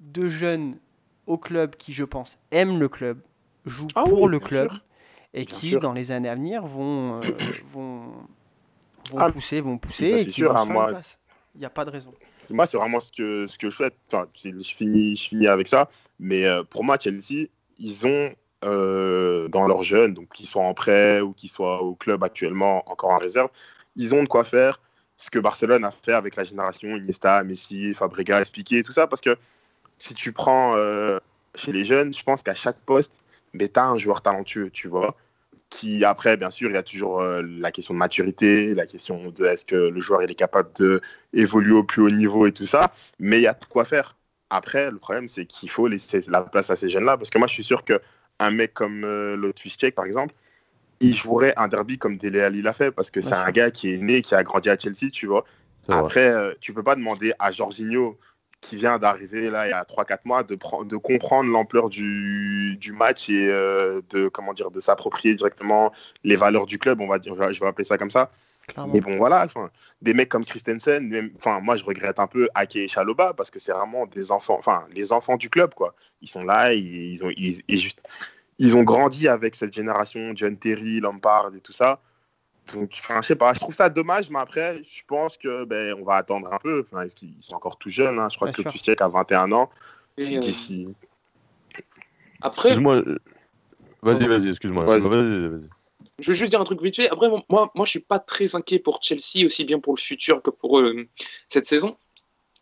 de 0.00 0.28
jeunes 0.28 0.78
au 1.26 1.38
club 1.38 1.76
qui, 1.76 1.92
je 1.94 2.04
pense, 2.04 2.38
aiment 2.50 2.78
le 2.78 2.88
club, 2.88 3.20
jouent 3.66 3.92
Ah 3.94 4.04
pour 4.04 4.28
oui, 4.28 4.28
le 4.28 4.40
club, 4.40 4.70
sûr. 4.70 4.84
et 5.34 5.44
Bien 5.44 5.58
qui, 5.58 5.68
sûr. 5.68 5.80
dans 5.80 5.92
les 5.92 6.10
années 6.12 6.28
à 6.30 6.34
venir, 6.36 6.66
vont, 6.66 7.16
euh, 7.22 7.38
vont, 7.66 8.12
vont 9.10 9.18
Ah, 9.20 9.30
pousser, 9.32 9.60
vont 9.60 9.78
pousser, 9.78 10.06
ça, 10.06 10.18
et 10.18 10.26
qui 10.26 10.30
sûr, 10.32 10.50
vont 10.50 10.56
hein, 10.56 10.64
moi-. 10.64 10.92
Il 11.54 11.60
n'y 11.60 11.64
a 11.66 11.70
pas 11.70 11.84
de 11.84 11.90
raison. 11.90 12.12
Moi, 12.50 12.66
c'est 12.66 12.76
vraiment 12.76 13.00
ce 13.00 13.12
que, 13.12 13.46
ce 13.46 13.58
que 13.58 13.70
je 13.70 13.76
souhaite. 13.76 13.94
Enfin, 14.08 14.28
je, 14.34 14.50
finis, 14.62 15.16
je 15.16 15.28
finis 15.28 15.46
avec 15.46 15.66
ça. 15.66 15.90
Mais 16.18 16.44
euh, 16.44 16.62
pour 16.64 16.84
moi, 16.84 16.96
Chelsea, 17.00 17.48
ils 17.78 18.06
ont 18.06 18.34
euh, 18.64 19.48
dans 19.48 19.66
leurs 19.66 19.82
jeunes, 19.82 20.14
donc 20.14 20.28
qu'ils 20.30 20.46
soient 20.46 20.62
en 20.62 20.74
prêt 20.74 21.20
ou 21.20 21.32
qu'ils 21.32 21.50
soient 21.50 21.82
au 21.82 21.94
club 21.94 22.22
actuellement 22.24 22.88
encore 22.90 23.10
en 23.10 23.18
réserve, 23.18 23.50
ils 23.96 24.14
ont 24.14 24.22
de 24.22 24.28
quoi 24.28 24.44
faire 24.44 24.80
ce 25.16 25.30
que 25.30 25.38
Barcelone 25.38 25.84
a 25.84 25.90
fait 25.90 26.12
avec 26.12 26.36
la 26.36 26.44
génération 26.44 26.96
Iniesta, 26.96 27.44
Messi, 27.44 27.94
Fabregas, 27.94 28.50
Piqué, 28.52 28.82
tout 28.82 28.92
ça. 28.92 29.06
Parce 29.06 29.20
que 29.20 29.36
si 29.98 30.14
tu 30.14 30.32
prends 30.32 30.76
euh, 30.76 31.18
chez 31.54 31.72
les 31.72 31.84
jeunes, 31.84 32.12
je 32.12 32.22
pense 32.22 32.42
qu'à 32.42 32.54
chaque 32.54 32.78
poste, 32.80 33.20
tu 33.58 33.68
as 33.74 33.84
un 33.84 33.96
joueur 33.96 34.22
talentueux, 34.22 34.70
tu 34.70 34.88
vois. 34.88 35.16
Qui 35.74 36.04
après, 36.04 36.36
bien 36.36 36.50
sûr, 36.50 36.70
il 36.70 36.74
y 36.74 36.76
a 36.76 36.84
toujours 36.84 37.20
euh, 37.20 37.42
la 37.42 37.72
question 37.72 37.94
de 37.94 37.98
maturité, 37.98 38.74
la 38.76 38.86
question 38.86 39.32
de 39.32 39.44
est-ce 39.44 39.64
que 39.64 39.74
le 39.74 39.98
joueur 39.98 40.22
il 40.22 40.30
est 40.30 40.36
capable 40.36 40.70
de 40.78 41.00
évoluer 41.32 41.72
au 41.72 41.82
plus 41.82 42.00
haut 42.00 42.10
niveau 42.10 42.46
et 42.46 42.52
tout 42.52 42.64
ça, 42.64 42.92
mais 43.18 43.38
il 43.40 43.42
y 43.42 43.48
a 43.48 43.54
de 43.54 43.64
quoi 43.64 43.84
faire. 43.84 44.16
Après, 44.50 44.88
le 44.92 44.98
problème, 44.98 45.26
c'est 45.26 45.46
qu'il 45.46 45.68
faut 45.68 45.88
laisser 45.88 46.22
la 46.28 46.42
place 46.42 46.70
à 46.70 46.76
ces 46.76 46.88
jeunes-là, 46.88 47.16
parce 47.16 47.28
que 47.28 47.38
moi, 47.38 47.48
je 47.48 47.54
suis 47.54 47.64
sûr 47.64 47.82
qu'un 47.84 48.50
mec 48.52 48.72
comme 48.72 49.02
euh, 49.02 49.34
Lotus 49.34 49.76
Tchèque, 49.76 49.96
par 49.96 50.04
exemple, 50.04 50.32
il 51.00 51.12
jouerait 51.12 51.54
un 51.56 51.66
derby 51.66 51.98
comme 51.98 52.18
Dele 52.18 52.40
Alli 52.40 52.62
l'a 52.62 52.72
fait, 52.72 52.92
parce 52.92 53.10
que 53.10 53.20
c'est 53.20 53.34
un 53.34 53.50
gars 53.50 53.72
qui 53.72 53.92
est 53.92 53.98
né, 53.98 54.22
qui 54.22 54.36
a 54.36 54.44
grandi 54.44 54.70
à 54.70 54.78
Chelsea, 54.78 55.10
tu 55.12 55.26
vois. 55.26 55.44
Après, 55.88 56.28
euh, 56.28 56.52
tu 56.60 56.72
peux 56.72 56.84
pas 56.84 56.94
demander 56.94 57.32
à 57.40 57.50
Jorginho, 57.50 58.16
qui 58.64 58.76
vient 58.76 58.98
d'arriver 58.98 59.50
là 59.50 59.66
il 59.66 59.70
y 59.70 59.72
a 59.72 59.82
3-4 59.82 60.18
mois, 60.24 60.42
de, 60.42 60.54
de 60.54 60.96
comprendre 60.96 61.50
l'ampleur 61.50 61.88
du, 61.88 62.76
du 62.80 62.92
match 62.92 63.28
et 63.28 63.48
euh, 63.48 64.00
de 64.10 64.28
comment 64.28 64.54
dire 64.54 64.70
de 64.70 64.80
s'approprier 64.80 65.34
directement 65.34 65.92
les 66.22 66.36
valeurs 66.36 66.66
du 66.66 66.78
club, 66.78 67.00
on 67.00 67.06
va 67.06 67.18
dire, 67.18 67.34
je 67.52 67.60
vais 67.60 67.66
appeler 67.66 67.84
ça 67.84 67.98
comme 67.98 68.10
ça. 68.10 68.30
Clairement. 68.66 68.94
Mais 68.94 69.02
bon, 69.02 69.18
voilà, 69.18 69.46
des 70.00 70.14
mecs 70.14 70.30
comme 70.30 70.44
Christensen, 70.44 71.30
enfin, 71.36 71.60
moi 71.60 71.76
je 71.76 71.84
regrette 71.84 72.18
un 72.18 72.26
peu 72.26 72.48
Ake 72.54 72.76
et 72.76 72.88
Chaloba 72.88 73.34
parce 73.34 73.50
que 73.50 73.58
c'est 73.58 73.72
vraiment 73.72 74.06
des 74.06 74.32
enfants, 74.32 74.56
enfin, 74.58 74.86
les 74.92 75.12
enfants 75.12 75.36
du 75.36 75.50
club, 75.50 75.74
quoi. 75.74 75.94
Ils 76.22 76.28
sont 76.28 76.42
là, 76.42 76.72
ils, 76.72 77.12
ils 77.12 77.24
ont, 77.24 77.30
ils, 77.36 77.60
ils 77.68 77.78
juste, 77.78 78.00
ils 78.58 78.74
ont 78.76 78.82
grandi 78.82 79.28
avec 79.28 79.54
cette 79.54 79.74
génération, 79.74 80.32
John 80.34 80.56
Terry, 80.56 81.00
Lampard 81.00 81.52
et 81.54 81.60
tout 81.60 81.72
ça. 81.72 82.00
Donc, 82.72 82.90
enfin, 82.94 83.20
je 83.20 83.26
sais 83.28 83.36
pas, 83.36 83.52
je 83.52 83.60
trouve 83.60 83.74
ça 83.74 83.90
dommage, 83.90 84.30
mais 84.30 84.38
après, 84.38 84.80
je 84.82 85.02
pense 85.06 85.36
que 85.36 85.64
ben, 85.64 85.94
on 86.00 86.04
va 86.04 86.16
attendre 86.16 86.50
un 86.52 86.58
peu. 86.58 86.84
Enfin, 86.90 87.06
ils 87.22 87.34
sont 87.42 87.54
encore 87.56 87.78
tout 87.78 87.90
jeunes, 87.90 88.18
hein? 88.18 88.28
je 88.30 88.36
crois 88.36 88.48
Bien 88.48 88.54
que 88.54 88.62
sûr. 88.62 88.72
Tuchek 88.72 89.00
a 89.02 89.08
21 89.08 89.52
ans. 89.52 89.70
Et, 90.16 90.36
euh, 90.36 90.40
D'ici. 90.40 90.88
après, 92.40 92.70
Excuse-moi. 92.70 92.96
euh, 92.96 93.18
Vas-y, 94.02 94.26
vas-y, 94.28 94.48
excuse-moi. 94.48 94.84
Vas-y. 94.84 94.96
excuse-moi, 94.96 95.22
Vas-y, 95.22 95.48
vas-y. 95.48 95.68
je 96.18 96.28
veux 96.30 96.34
juste 96.34 96.50
dire 96.50 96.60
un 96.60 96.64
truc 96.64 96.80
vite 96.82 96.96
fait. 96.96 97.08
Après, 97.10 97.28
moi, 97.28 97.42
moi, 97.48 97.70
moi, 97.74 97.84
je 97.86 97.90
suis 97.90 98.00
pas 98.00 98.18
très 98.18 98.54
inquiet 98.54 98.78
pour 98.78 99.02
Chelsea, 99.02 99.44
aussi 99.44 99.64
bien 99.64 99.78
pour 99.78 99.94
le 99.94 100.00
futur 100.00 100.42
que 100.42 100.50
pour 100.50 100.78
euh, 100.80 101.06
cette 101.48 101.66
saison. 101.66 101.94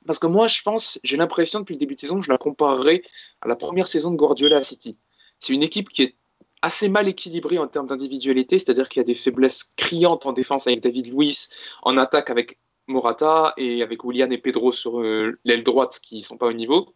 Parce 0.07 0.19
que 0.19 0.27
moi, 0.27 0.49
je 0.49 0.63
pense, 0.63 0.99
j'ai 1.05 1.17
l'impression 1.17 1.61
depuis 1.61 1.75
le 1.75 1.79
début 1.79 1.95
de 1.95 2.01
saison, 2.01 2.21
je 2.21 2.31
la 2.31 2.39
comparerais 2.39 3.03
à 3.41 3.47
la 3.49 3.55
première 3.57 3.87
saison 3.87 4.11
de 4.11 4.17
Guardiola 4.17 4.57
à 4.57 4.63
City. 4.65 4.99
C'est 5.39 5.53
une 5.55 5.63
équipe 5.63 5.89
qui 5.89 6.03
est 6.03 6.15
assez 6.63 6.89
mal 6.89 7.09
équilibrée 7.09 7.59
en 7.59 7.67
termes 7.67 7.87
d'individualité, 7.87 8.59
c'est-à-dire 8.59 8.89
qu'il 8.89 9.01
y 9.01 9.05
a 9.05 9.05
des 9.05 9.15
faiblesses 9.15 9.73
criantes 9.77 10.27
en 10.27 10.33
défense 10.33 10.67
avec 10.67 10.81
David 10.81 11.13
Luiz, 11.13 11.49
en 11.83 11.99
attaque 11.99 12.31
avec 12.31 12.59
Morata 12.87 13.53
et 13.57 13.83
avec 13.83 14.05
Willian 14.05 14.31
et 14.31 14.39
Pedro 14.39 14.73
sur 14.73 15.01
euh, 15.01 15.39
l'aile 15.45 15.65
droite 15.65 16.01
qui 16.03 16.23
sont 16.23 16.37
pas 16.37 16.47
au 16.47 16.53
niveau. 16.53 16.95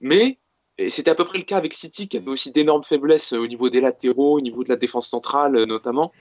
Mais 0.00 0.38
c'était 0.88 1.10
à 1.10 1.14
peu 1.14 1.24
près 1.24 1.38
le 1.38 1.44
cas 1.44 1.56
avec 1.56 1.72
City, 1.72 2.08
qui 2.08 2.16
avait 2.16 2.30
aussi 2.30 2.50
d'énormes 2.50 2.82
faiblesses 2.82 3.32
euh, 3.32 3.38
au 3.38 3.46
niveau 3.46 3.68
des 3.68 3.80
latéraux, 3.80 4.36
au 4.36 4.40
niveau 4.40 4.64
de 4.64 4.68
la 4.68 4.76
défense 4.76 5.08
centrale 5.08 5.56
euh, 5.56 5.66
notamment. 5.66 6.12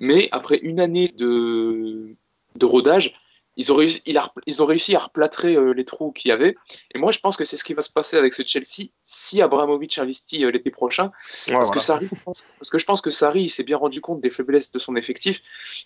Mais 0.00 0.28
après 0.32 0.58
une 0.58 0.80
année 0.80 1.08
de, 1.08 2.16
de 2.56 2.66
rodage, 2.66 3.14
ils 3.56 3.70
ont 3.72 3.76
réussi, 3.76 4.02
il 4.06 4.18
a- 4.18 4.32
ils 4.46 4.62
ont 4.62 4.66
réussi 4.66 4.94
à 4.96 4.98
replâtrer 4.98 5.54
euh, 5.56 5.72
les 5.72 5.84
trous 5.84 6.10
qu'il 6.12 6.28
y 6.30 6.32
avait. 6.32 6.56
Et 6.94 6.98
moi, 6.98 7.12
je 7.12 7.18
pense 7.20 7.36
que 7.36 7.44
c'est 7.44 7.56
ce 7.56 7.64
qui 7.64 7.74
va 7.74 7.82
se 7.82 7.90
passer 7.92 8.16
avec 8.16 8.32
ce 8.32 8.42
Chelsea 8.44 8.88
si 9.02 9.40
Abramovich 9.42 9.98
investit 9.98 10.44
euh, 10.44 10.50
l'été 10.50 10.70
prochain. 10.70 11.04
Ouais, 11.04 11.12
Parce, 11.12 11.46
voilà. 11.52 11.70
que 11.70 11.80
Sarri, 11.80 12.08
je 12.12 12.22
pense- 12.24 12.46
parce 12.58 12.70
que 12.70 12.78
je 12.78 12.84
pense 12.84 13.00
que 13.00 13.10
Sarri 13.10 13.48
s'est 13.48 13.62
bien 13.64 13.76
rendu 13.76 14.00
compte 14.00 14.20
des 14.20 14.30
faiblesses 14.30 14.72
de 14.72 14.78
son 14.78 14.96
effectif. 14.96 15.42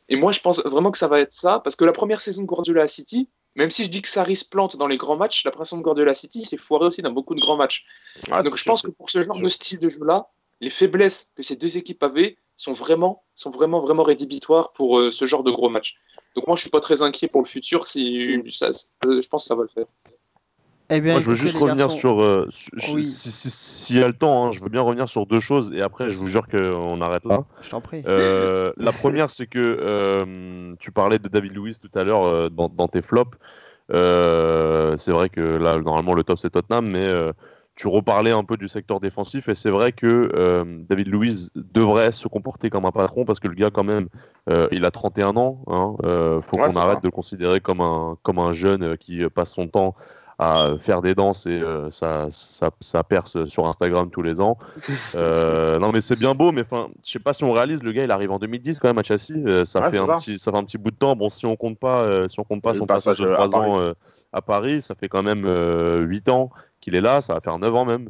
Et 0.08 0.16
moi, 0.16 0.32
je 0.32 0.40
pense 0.40 0.64
vraiment 0.64 0.90
que 0.90 0.98
ça 0.98 1.08
va 1.08 1.20
être 1.20 1.32
ça. 1.32 1.60
Parce 1.60 1.76
que 1.76 1.84
la 1.84 1.92
première 1.92 2.20
saison 2.20 2.42
de 2.42 2.46
Guardiola 2.46 2.82
à 2.82 2.86
City, 2.86 3.28
même 3.54 3.70
si 3.70 3.84
je 3.84 3.90
dis 3.90 4.02
que 4.02 4.08
Sarri 4.08 4.36
se 4.36 4.44
plante 4.44 4.76
dans 4.76 4.86
les 4.86 4.96
grands 4.96 5.16
matchs, 5.16 5.44
la 5.44 5.50
première 5.50 5.66
saison 5.66 5.78
de 5.78 5.82
Guardiola 5.82 6.12
à 6.12 6.14
City 6.14 6.42
s'est 6.42 6.56
foiré 6.56 6.86
aussi 6.86 7.02
dans 7.02 7.10
beaucoup 7.12 7.34
de 7.34 7.40
grands 7.40 7.56
matchs. 7.56 7.84
Ah, 8.30 8.42
Donc 8.42 8.56
je 8.56 8.64
pense 8.64 8.82
que 8.82 8.90
pour 8.90 9.10
ce 9.10 9.20
genre 9.22 9.40
de 9.40 9.48
style 9.48 9.78
de 9.78 9.88
jeu-là, 9.88 10.28
les 10.60 10.70
faiblesses 10.70 11.30
que 11.36 11.42
ces 11.42 11.56
deux 11.56 11.76
équipes 11.76 12.02
avaient 12.02 12.36
sont 12.58 12.72
vraiment, 12.72 13.22
sont 13.34 13.50
vraiment, 13.50 13.78
vraiment 13.80 14.02
rédhibitoires 14.02 14.72
pour 14.72 14.98
euh, 14.98 15.10
ce 15.12 15.24
genre 15.26 15.44
de 15.44 15.50
gros 15.52 15.68
match. 15.70 15.94
Donc 16.34 16.46
moi, 16.48 16.56
je 16.56 16.62
suis 16.62 16.70
pas 16.70 16.80
très 16.80 17.02
inquiet 17.02 17.28
pour 17.28 17.40
le 17.40 17.46
futur. 17.46 17.86
Si 17.86 18.42
ça, 18.48 18.72
ça- 18.72 18.88
je 19.04 19.28
pense 19.28 19.44
que 19.44 19.48
ça 19.48 19.54
va 19.54 19.62
le 19.62 19.68
faire. 19.68 19.86
Eh 20.90 21.00
bien, 21.00 21.12
Moi, 21.12 21.20
je 21.20 21.28
veux 21.30 21.36
juste 21.36 21.56
revenir 21.56 21.86
garçons, 21.86 21.98
sur. 21.98 22.20
euh, 22.20 22.48
su- 22.50 22.70
je- 22.74 22.92
Oui. 22.94 23.04
si- 23.04 23.30
si- 23.30 23.50
S'il 23.50 23.96
y 23.98 24.02
a 24.02 24.08
le 24.08 24.12
temps, 24.14 24.46
hein, 24.46 24.50
je 24.50 24.60
veux 24.60 24.70
bien 24.70 24.80
revenir 24.80 25.08
sur 25.08 25.24
deux 25.26 25.38
choses 25.38 25.70
et 25.72 25.82
après, 25.82 26.10
je 26.10 26.18
vous 26.18 26.26
jure 26.26 26.48
qu'on 26.48 27.00
arrête 27.00 27.24
là. 27.24 27.44
Je 27.62 27.68
t'en 27.70 27.80
prie. 27.80 28.02
Euh, 28.06 28.72
la 28.76 28.92
première, 28.92 29.30
c'est 29.30 29.46
que 29.46 29.58
euh, 29.58 30.74
tu 30.80 30.90
parlais 30.90 31.18
de 31.20 31.28
David 31.28 31.52
Luiz 31.52 31.78
tout 31.78 31.90
à 31.96 32.02
l'heure 32.02 32.24
euh, 32.24 32.48
dans, 32.48 32.68
dans 32.68 32.88
tes 32.88 33.02
flops. 33.02 33.38
Euh, 33.92 34.96
c'est 34.96 35.12
vrai 35.12 35.28
que 35.28 35.40
là, 35.40 35.78
normalement, 35.78 36.14
le 36.14 36.24
top 36.24 36.38
c'est 36.38 36.50
Tottenham, 36.50 36.88
mais 36.90 37.06
euh, 37.06 37.32
tu 37.78 37.86
reparlais 37.86 38.32
un 38.32 38.42
peu 38.42 38.56
du 38.56 38.66
secteur 38.66 38.98
défensif 38.98 39.48
et 39.48 39.54
c'est 39.54 39.70
vrai 39.70 39.92
que 39.92 40.30
euh, 40.34 40.64
David 40.88 41.06
Luiz 41.08 41.52
devrait 41.54 42.10
se 42.10 42.26
comporter 42.26 42.70
comme 42.70 42.84
un 42.86 42.90
patron 42.90 43.24
parce 43.24 43.38
que 43.38 43.46
le 43.46 43.54
gars, 43.54 43.70
quand 43.70 43.84
même, 43.84 44.08
euh, 44.50 44.66
il 44.72 44.84
a 44.84 44.90
31 44.90 45.36
ans. 45.36 45.60
Hein, 45.68 45.94
euh, 46.04 46.40
faut 46.42 46.56
Ouais, 46.58 46.68
qu'on 46.70 46.76
arrête 46.76 46.96
ça. 46.96 47.00
de 47.02 47.06
le 47.06 47.12
considérer 47.12 47.60
comme 47.60 47.80
un, 47.80 48.16
comme 48.24 48.40
un 48.40 48.52
jeune 48.52 48.82
euh, 48.82 48.96
qui 48.96 49.22
passe 49.30 49.52
son 49.52 49.68
temps 49.68 49.94
à 50.40 50.74
faire 50.78 51.02
des 51.02 51.14
danses 51.14 51.46
et 51.46 51.60
ça, 51.90 52.26
ça, 52.30 52.70
ça 52.80 53.02
perce 53.04 53.44
sur 53.46 53.66
Instagram 53.66 54.08
tous 54.10 54.22
les 54.22 54.40
ans. 54.40 54.56
Non 55.14 55.90
mais 55.92 56.00
c'est 56.00 56.16
bien 56.16 56.34
beau, 56.34 56.52
mais 56.52 56.62
enfin, 56.62 56.88
je 57.04 57.10
sais 57.12 57.18
pas 57.18 57.32
si 57.32 57.44
on 57.44 57.52
réalise. 57.52 57.82
Le 57.82 57.92
gars, 57.92 58.04
il 58.04 58.10
arrive 58.10 58.30
en 58.32 58.38
2010 58.38 58.80
quand 58.80 58.88
même 58.88 58.98
à 58.98 59.02
euh, 59.02 59.64
ça 59.64 59.80
Ouais, 59.80 59.90
fait 59.90 59.98
un 59.98 60.06
ça. 60.06 60.14
petit, 60.14 60.38
ça 60.38 60.52
fait 60.52 60.58
un 60.58 60.64
petit 60.64 60.78
bout 60.78 60.90
de 60.90 60.96
temps. 60.96 61.16
Bon, 61.16 61.30
si 61.30 61.46
on 61.46 61.56
compte 61.56 61.78
pas, 61.78 62.28
si 62.28 62.38
on 62.40 62.44
compte 62.44 62.62
pas 62.62 62.74
son 62.74 62.86
passage 62.86 63.18
de 63.18 63.26
euh, 63.26 63.34
à 63.34 63.48
3 63.48 63.50
Paris. 63.50 63.70
ans 63.70 63.92
à 64.32 64.42
Paris, 64.42 64.82
ça 64.82 64.94
fait 64.94 65.08
quand 65.08 65.22
même 65.22 65.44
euh, 65.46 66.00
8 66.00 66.28
ans 66.28 66.50
qu'il 66.88 66.96
est 66.96 67.00
là. 67.00 67.20
Ça 67.20 67.34
va 67.34 67.40
faire 67.40 67.58
9 67.58 67.74
ans 67.74 67.84
même. 67.84 68.08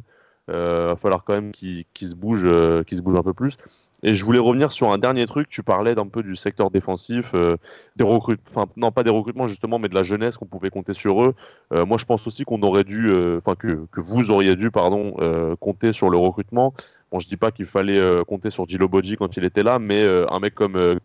Euh, 0.49 0.87
va 0.87 0.95
falloir 0.95 1.23
quand 1.23 1.33
même 1.33 1.51
qu'il 1.51 1.85
se 2.01 2.15
bouge, 2.15 2.41
euh, 2.43 2.83
qu'il 2.83 2.97
se 2.97 3.03
bouge 3.03 3.15
un 3.15 3.23
peu 3.23 3.33
plus. 3.33 3.57
Et 4.01 4.15
je 4.15 4.23
voulais 4.23 4.39
revenir 4.39 4.71
sur 4.71 4.91
un 4.91 4.97
dernier 4.97 5.25
truc. 5.25 5.49
Tu 5.49 5.61
parlais 5.61 5.93
d'un 5.93 6.07
peu 6.07 6.23
du 6.23 6.35
secteur 6.35 6.71
défensif, 6.71 7.31
euh, 7.33 7.57
des 7.97 8.03
recrutements, 8.03 8.45
enfin 8.49 8.71
non 8.77 8.91
pas 8.91 9.03
des 9.03 9.09
recrutements 9.09 9.47
justement, 9.47 9.77
mais 9.77 9.89
de 9.89 9.95
la 9.95 10.03
jeunesse 10.03 10.37
qu'on 10.37 10.45
pouvait 10.45 10.69
compter 10.69 10.93
sur 10.93 11.23
eux. 11.23 11.35
Euh, 11.73 11.85
moi, 11.85 11.97
je 11.97 12.05
pense 12.05 12.25
aussi 12.25 12.45
qu'on 12.45 12.61
aurait 12.61 12.85
dû, 12.85 13.09
euh, 13.09 13.39
enfin 13.39 13.55
que, 13.55 13.85
que 13.91 13.99
vous 13.99 14.31
auriez 14.31 14.55
dû, 14.55 14.71
pardon, 14.71 15.13
compter 15.59 15.91
sur 15.91 16.09
le 16.09 16.17
recrutement. 16.17 16.73
Bon, 17.11 17.19
je 17.19 17.27
dis 17.27 17.37
pas 17.37 17.51
qu'il 17.51 17.65
fallait 17.65 17.99
compter 18.25 18.51
sur 18.51 18.67
Gilo 18.67 18.87
quand 18.87 19.37
il 19.37 19.43
était 19.43 19.63
là, 19.63 19.79
mais 19.79 20.05
un 20.29 20.39
mec 20.39 20.55
comme 20.55 20.99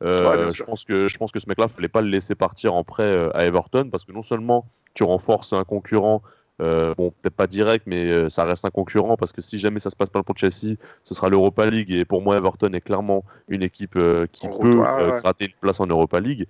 Ouais, 0.00 0.36
bien 0.36 0.48
je 0.50 0.62
pense 0.62 0.84
que 0.84 1.08
je 1.08 1.18
pense 1.18 1.32
que 1.32 1.40
ce 1.40 1.48
mec-là, 1.48 1.68
fallait 1.68 1.88
pas 1.88 2.00
le 2.00 2.08
laisser 2.08 2.34
partir 2.34 2.74
en 2.74 2.84
prêt 2.84 3.30
à 3.34 3.44
Everton 3.44 3.88
parce 3.90 4.04
que 4.04 4.12
non 4.12 4.22
seulement 4.22 4.66
tu 4.94 5.02
renforces 5.04 5.52
un 5.52 5.64
concurrent, 5.64 6.22
euh, 6.60 6.94
bon 6.96 7.10
peut-être 7.10 7.36
pas 7.36 7.46
direct, 7.46 7.86
mais 7.86 8.10
euh, 8.10 8.28
ça 8.28 8.44
reste 8.44 8.64
un 8.64 8.70
concurrent 8.70 9.16
parce 9.16 9.32
que 9.32 9.40
si 9.40 9.58
jamais 9.58 9.78
ça 9.78 9.90
se 9.90 9.96
passe 9.96 10.10
pas 10.10 10.22
pour 10.22 10.36
Chelsea, 10.36 10.76
ce 11.04 11.14
sera 11.14 11.28
l'Europa 11.28 11.68
League 11.70 11.92
et 11.92 12.04
pour 12.04 12.20
moi 12.22 12.36
Everton 12.36 12.72
est 12.72 12.80
clairement 12.80 13.24
une 13.48 13.62
équipe 13.62 13.96
euh, 13.96 14.26
qui 14.32 14.46
En 14.46 14.58
peut 14.58 14.76
ouais, 14.76 15.10
ouais. 15.10 15.18
gratter 15.20 15.46
une 15.46 15.52
place 15.60 15.80
en 15.80 15.86
Europa 15.86 16.20
League. 16.20 16.46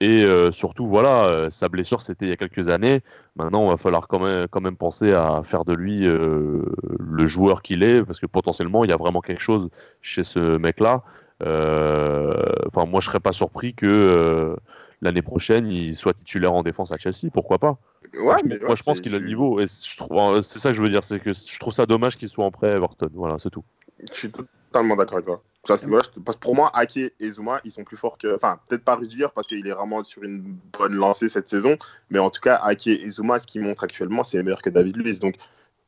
Et 0.00 0.22
euh, 0.22 0.52
surtout, 0.52 0.86
voilà, 0.86 1.24
euh, 1.24 1.50
sa 1.50 1.68
blessure, 1.68 2.00
c'était 2.00 2.26
il 2.26 2.28
y 2.28 2.32
a 2.32 2.36
quelques 2.36 2.68
années. 2.68 3.00
Maintenant, 3.34 3.64
il 3.64 3.70
va 3.70 3.76
falloir 3.76 4.06
quand 4.06 4.20
même, 4.20 4.46
quand 4.46 4.60
même 4.60 4.76
penser 4.76 5.12
à 5.12 5.42
faire 5.42 5.64
de 5.64 5.74
lui 5.74 6.06
euh, 6.06 6.62
le 7.00 7.26
joueur 7.26 7.62
qu'il 7.62 7.82
est, 7.82 8.04
parce 8.04 8.20
que 8.20 8.26
potentiellement, 8.26 8.84
il 8.84 8.90
y 8.90 8.92
a 8.92 8.96
vraiment 8.96 9.20
quelque 9.20 9.40
chose 9.42 9.70
chez 10.00 10.22
ce 10.22 10.56
mec-là. 10.56 11.02
Enfin, 11.40 12.86
moi, 12.86 13.00
je 13.00 13.06
serais 13.06 13.20
pas 13.20 13.32
surpris 13.32 13.74
que 13.74 14.56
l'année 15.02 15.22
prochaine, 15.22 15.66
il 15.66 15.96
soit 15.96 16.14
titulaire 16.14 16.52
en 16.52 16.62
défense 16.62 16.92
à 16.92 16.98
Chelsea. 16.98 17.30
Pourquoi 17.32 17.58
pas 17.58 17.78
Ouais, 18.14 18.36
mais 18.44 18.58
Moi, 18.58 18.70
ouais, 18.70 18.76
je 18.76 18.82
pense 18.82 19.00
qu'il 19.00 19.14
a 19.14 19.18
le 19.18 19.26
niveau. 19.26 19.60
Et 19.60 19.66
trouve, 19.96 20.40
c'est 20.42 20.58
ça 20.58 20.70
que 20.70 20.76
je 20.76 20.82
veux 20.82 20.88
dire, 20.88 21.04
c'est 21.04 21.20
que 21.20 21.32
je 21.32 21.58
trouve 21.58 21.74
ça 21.74 21.86
dommage 21.86 22.16
qu'il 22.16 22.28
soit 22.28 22.44
en 22.44 22.50
prêt 22.50 22.70
à 22.70 22.76
Everton. 22.76 23.10
Voilà, 23.14 23.38
c'est 23.38 23.50
tout. 23.50 23.64
Je 24.10 24.16
suis 24.16 24.30
totalement 24.30 24.96
d'accord 24.96 25.16
avec 25.16 25.26
toi. 25.26 25.42
Parce 25.66 25.82
que 25.82 26.20
pour 26.40 26.54
moi, 26.54 26.70
Ake 26.74 27.12
et 27.20 27.30
Zuma, 27.30 27.60
ils 27.64 27.72
sont 27.72 27.84
plus 27.84 27.96
forts 27.96 28.16
que. 28.16 28.34
Enfin, 28.34 28.58
peut-être 28.68 28.84
pas 28.84 28.96
Rudiger 28.96 29.26
parce 29.34 29.46
qu'il 29.46 29.66
est 29.66 29.70
vraiment 29.70 30.02
sur 30.02 30.22
une 30.22 30.56
bonne 30.78 30.94
lancée 30.94 31.28
cette 31.28 31.48
saison. 31.48 31.76
Mais 32.10 32.18
en 32.18 32.30
tout 32.30 32.40
cas, 32.40 32.56
Ake 32.56 32.86
et 32.86 33.08
Zuma, 33.08 33.38
ce 33.38 33.46
qu'ils 33.46 33.62
montrent 33.62 33.84
actuellement, 33.84 34.24
c'est 34.24 34.42
meilleur 34.42 34.62
que 34.62 34.70
David 34.70 34.96
Luiz. 34.96 35.20
Donc, 35.20 35.36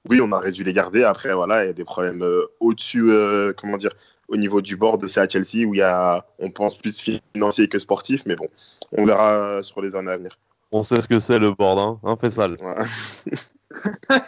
oui, 0.08 0.20
on 0.20 0.32
aurait 0.32 0.52
dû 0.52 0.64
les 0.64 0.72
garder. 0.72 1.04
Après, 1.04 1.32
voilà, 1.32 1.64
il 1.64 1.68
y 1.68 1.70
a 1.70 1.74
des 1.74 1.84
problèmes 1.84 2.22
euh, 2.22 2.46
au-dessus, 2.58 3.10
euh, 3.10 3.52
comment 3.56 3.76
dire, 3.76 3.92
au 4.28 4.36
niveau 4.36 4.60
du 4.60 4.76
board 4.76 5.00
de 5.00 5.06
c'est 5.06 5.20
à 5.20 5.28
Chelsea 5.28 5.66
où 5.66 5.74
il 5.74 5.78
y 5.78 5.82
a, 5.82 6.26
on 6.38 6.50
pense 6.50 6.76
plus 6.76 7.00
financier 7.32 7.68
que 7.68 7.78
sportif. 7.78 8.22
Mais 8.26 8.36
bon, 8.36 8.48
on 8.92 9.04
verra 9.04 9.32
euh, 9.32 9.62
sur 9.62 9.80
les 9.80 9.94
années 9.94 10.10
à 10.10 10.16
venir. 10.16 10.38
On 10.72 10.82
sait 10.82 11.00
ce 11.02 11.08
que 11.08 11.18
c'est 11.18 11.38
le 11.38 11.50
board, 11.52 11.78
hein, 11.78 11.98
hein 12.04 12.16
Faisal 12.20 12.56
Voilà. 12.60 12.84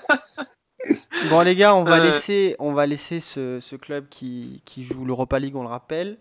Bon 1.30 1.40
les 1.42 1.54
gars, 1.54 1.76
on 1.76 1.84
va 1.84 1.98
Euh. 2.00 2.04
laisser, 2.12 2.56
on 2.58 2.72
va 2.72 2.86
laisser 2.86 3.20
ce, 3.20 3.60
ce 3.60 3.76
club 3.76 4.08
qui, 4.08 4.60
qui 4.64 4.82
joue 4.82 5.04
l'Europa 5.04 5.38
League, 5.38 5.54
on 5.54 5.62
le 5.62 5.68
rappelle. 5.68 6.18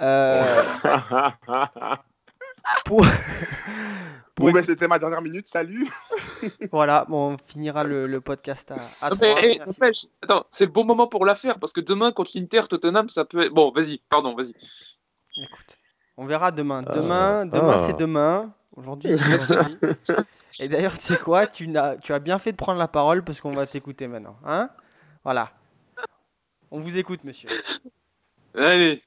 Euh, 0.00 0.40
pour... 2.84 3.04
bon, 4.36 4.52
ben, 4.52 4.62
c'était 4.62 4.86
ma 4.86 4.98
dernière 5.00 5.20
minute. 5.22 5.48
Salut. 5.48 5.88
Voilà, 6.70 7.06
bon, 7.08 7.32
on 7.34 7.36
finira 7.48 7.82
le, 7.82 8.06
le 8.06 8.20
podcast 8.20 8.70
à, 8.70 8.76
à 9.00 9.10
Non, 9.10 9.16
mais, 9.20 9.34
trois. 9.34 9.88
eh, 9.88 9.90
attends, 10.22 10.44
c'est 10.50 10.66
le 10.66 10.70
bon 10.70 10.84
moment 10.84 11.06
pour 11.08 11.24
la 11.26 11.34
faire 11.34 11.58
parce 11.58 11.72
que 11.72 11.80
demain 11.80 12.12
contre 12.12 12.30
l'Inter, 12.36 12.60
Tottenham, 12.68 13.08
ça 13.08 13.24
peut 13.24 13.40
être. 13.40 13.52
Bon, 13.54 13.72
vas-y, 13.74 13.98
pardon, 14.08 14.34
vas-y. 14.36 14.52
Écoute, 15.42 15.78
on 16.16 16.26
verra 16.26 16.52
demain. 16.52 16.84
Ah. 16.86 16.92
Demain, 16.94 17.46
demain 17.46 17.76
Ah. 17.78 17.84
c'est 17.84 17.96
demain. 17.96 18.52
Aujourd'hui. 18.76 19.10
Et 20.60 20.68
d'ailleurs, 20.68 20.94
tu 20.94 21.00
sais 21.00 21.18
quoi 21.18 21.46
tu, 21.46 21.74
as 21.76 22.18
bien 22.18 22.38
fait 22.38 22.52
de 22.52 22.56
prendre 22.56 22.78
la 22.78 22.88
parole 22.88 23.24
parce 23.24 23.40
qu'on 23.40 23.52
va 23.52 23.66
t'écouter 23.66 24.06
maintenant. 24.06 24.36
Hein? 24.44 24.68
Voilà. 25.24 25.50
On 26.70 26.80
vous 26.80 26.98
écoute, 26.98 27.24
monsieur. 27.24 27.48
Allez. 28.54 29.02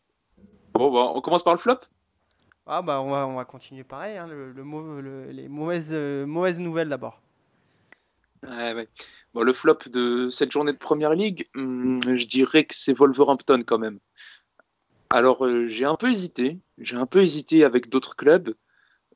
Bon, 0.73 0.91
bah, 0.91 1.11
on 1.13 1.21
commence 1.21 1.43
par 1.43 1.53
le 1.53 1.59
flop? 1.59 1.77
Ah 2.71 2.83
bah 2.83 3.01
on 3.01 3.09
va, 3.09 3.25
on 3.25 3.35
va 3.35 3.45
continuer 3.45 3.83
pareil. 3.83 4.17
hein, 4.17 4.27
le, 4.27 4.51
le 4.51 5.31
les 5.31 5.47
mauvaises, 5.47 5.89
euh, 5.91 6.27
mauvaises 6.27 6.59
nouvelles 6.59 6.89
d'abord. 6.89 7.19
Ouais, 8.47 8.73
ouais. 8.73 8.87
Bon, 9.33 9.41
le 9.41 9.53
flop 9.53 9.79
de 9.91 10.29
cette 10.29 10.51
journée 10.51 10.71
de 10.71 10.77
Première 10.77 11.13
Ligue, 11.13 11.47
hum, 11.55 11.99
je 12.03 12.27
dirais 12.27 12.63
que 12.63 12.75
c'est 12.75 12.93
Wolverhampton 12.93 13.63
quand 13.65 13.79
même. 13.79 13.99
Alors, 15.09 15.45
euh, 15.45 15.67
j'ai 15.67 15.85
un 15.85 15.95
peu 15.95 16.09
hésité. 16.11 16.59
J'ai 16.77 16.95
un 16.95 17.07
peu 17.07 17.21
hésité 17.21 17.63
avec 17.63 17.89
d'autres 17.89 18.15
clubs. 18.15 18.53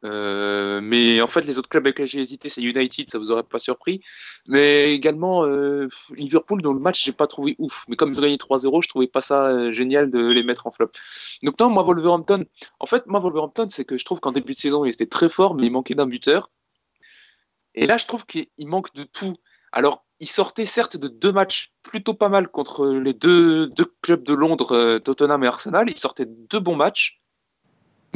Euh, 0.05 0.81
mais 0.81 1.21
en 1.21 1.27
fait, 1.27 1.45
les 1.45 1.57
autres 1.57 1.69
clubs 1.69 1.85
avec 1.85 1.97
lesquels 1.97 2.11
j'ai 2.11 2.19
hésité, 2.19 2.49
c'est 2.49 2.61
United, 2.61 3.09
ça 3.09 3.17
vous 3.17 3.31
aurait 3.31 3.43
pas 3.43 3.59
surpris. 3.59 4.01
Mais 4.49 4.93
également 4.93 5.45
euh, 5.45 5.87
Liverpool, 6.17 6.61
dont 6.61 6.73
le 6.73 6.79
match, 6.79 7.03
j'ai 7.03 7.13
pas 7.13 7.27
trouvé 7.27 7.55
ouf. 7.59 7.85
Mais 7.87 7.95
comme 7.95 8.11
ils 8.11 8.19
ont 8.19 8.23
gagné 8.23 8.37
3-0, 8.37 8.83
je 8.83 8.89
trouvais 8.89 9.07
pas 9.07 9.21
ça 9.21 9.47
euh, 9.47 9.71
génial 9.71 10.09
de 10.09 10.19
les 10.31 10.43
mettre 10.43 10.67
en 10.67 10.71
flop. 10.71 10.91
Donc, 11.43 11.59
non, 11.59 11.69
moi, 11.69 11.83
Wolverhampton, 11.83 12.45
en 12.79 12.85
fait, 12.85 13.05
moi, 13.07 13.19
Wolverhampton, 13.19 13.67
c'est 13.69 13.85
que 13.85 13.97
je 13.97 14.05
trouve 14.05 14.19
qu'en 14.19 14.31
début 14.31 14.53
de 14.53 14.59
saison, 14.59 14.85
ils 14.85 14.93
étaient 14.93 15.05
très 15.05 15.29
forts, 15.29 15.55
mais 15.55 15.67
il 15.67 15.71
manquait 15.71 15.95
d'un 15.95 16.07
buteur. 16.07 16.49
Et 17.75 17.87
là, 17.87 17.97
je 17.97 18.05
trouve 18.05 18.25
qu'il 18.25 18.47
manque 18.67 18.93
de 18.93 19.03
tout. 19.03 19.35
Alors, 19.71 20.05
ils 20.19 20.27
sortaient 20.27 20.65
certes 20.65 20.97
de 20.97 21.07
deux 21.07 21.31
matchs 21.31 21.71
plutôt 21.81 22.13
pas 22.13 22.29
mal 22.29 22.47
contre 22.47 22.87
les 22.87 23.13
deux, 23.13 23.67
deux 23.67 23.91
clubs 24.01 24.23
de 24.23 24.33
Londres, 24.33 24.99
Tottenham 24.99 25.43
et 25.43 25.47
Arsenal. 25.47 25.89
Ils 25.89 25.97
sortaient 25.97 26.27
de 26.27 26.35
deux 26.49 26.59
bons 26.59 26.75
matchs, 26.75 27.22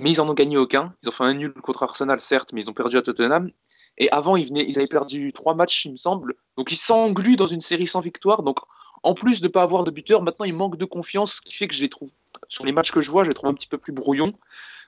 mais 0.01 0.12
ils 0.12 0.21
en 0.21 0.29
ont 0.29 0.33
gagné 0.33 0.57
aucun. 0.57 0.93
Ils 1.01 1.10
ont 1.10 1.12
fait 1.12 1.23
un 1.23 1.33
nul 1.33 1.53
contre 1.53 1.83
Arsenal, 1.83 2.19
certes, 2.19 2.53
mais 2.53 2.62
ils 2.62 2.69
ont 2.69 2.73
perdu 2.73 2.97
à 2.97 3.01
Tottenham. 3.01 3.49
Et 3.97 4.10
avant, 4.12 4.36
ils, 4.36 4.77
avaient 4.77 4.88
perdu 4.88 5.33
trois 5.33 5.55
matchs, 5.55 5.86
il 5.86 5.91
me 5.91 5.95
semble. 5.95 6.36
Donc, 6.55 6.71
ils 6.71 6.77
s'engluent 6.77 7.36
dans 7.36 7.47
une 7.47 7.62
série 7.62 7.88
sans 7.88 8.01
victoire. 8.01 8.43
Donc, 8.43 8.60
en 9.03 9.13
plus 9.13 9.41
de 9.41 9.47
ne 9.47 9.51
pas 9.51 9.63
avoir 9.63 9.83
de 9.83 9.91
buteur, 9.91 10.21
maintenant, 10.21 10.45
ils 10.45 10.54
manquent 10.54 10.77
de 10.77 10.85
confiance, 10.85 11.35
ce 11.35 11.41
qui 11.41 11.54
fait 11.54 11.67
que 11.67 11.73
je 11.73 11.81
les 11.81 11.89
trouve, 11.89 12.12
sur 12.48 12.65
les 12.65 12.71
matchs 12.71 12.91
que 12.91 13.02
je 13.02 13.10
vois, 13.10 13.23
je 13.23 13.29
les 13.29 13.33
trouve 13.33 13.50
un 13.50 13.56
petit 13.56 13.67
peu 13.67 13.79
plus 13.79 13.93
brouillons. 13.93 14.33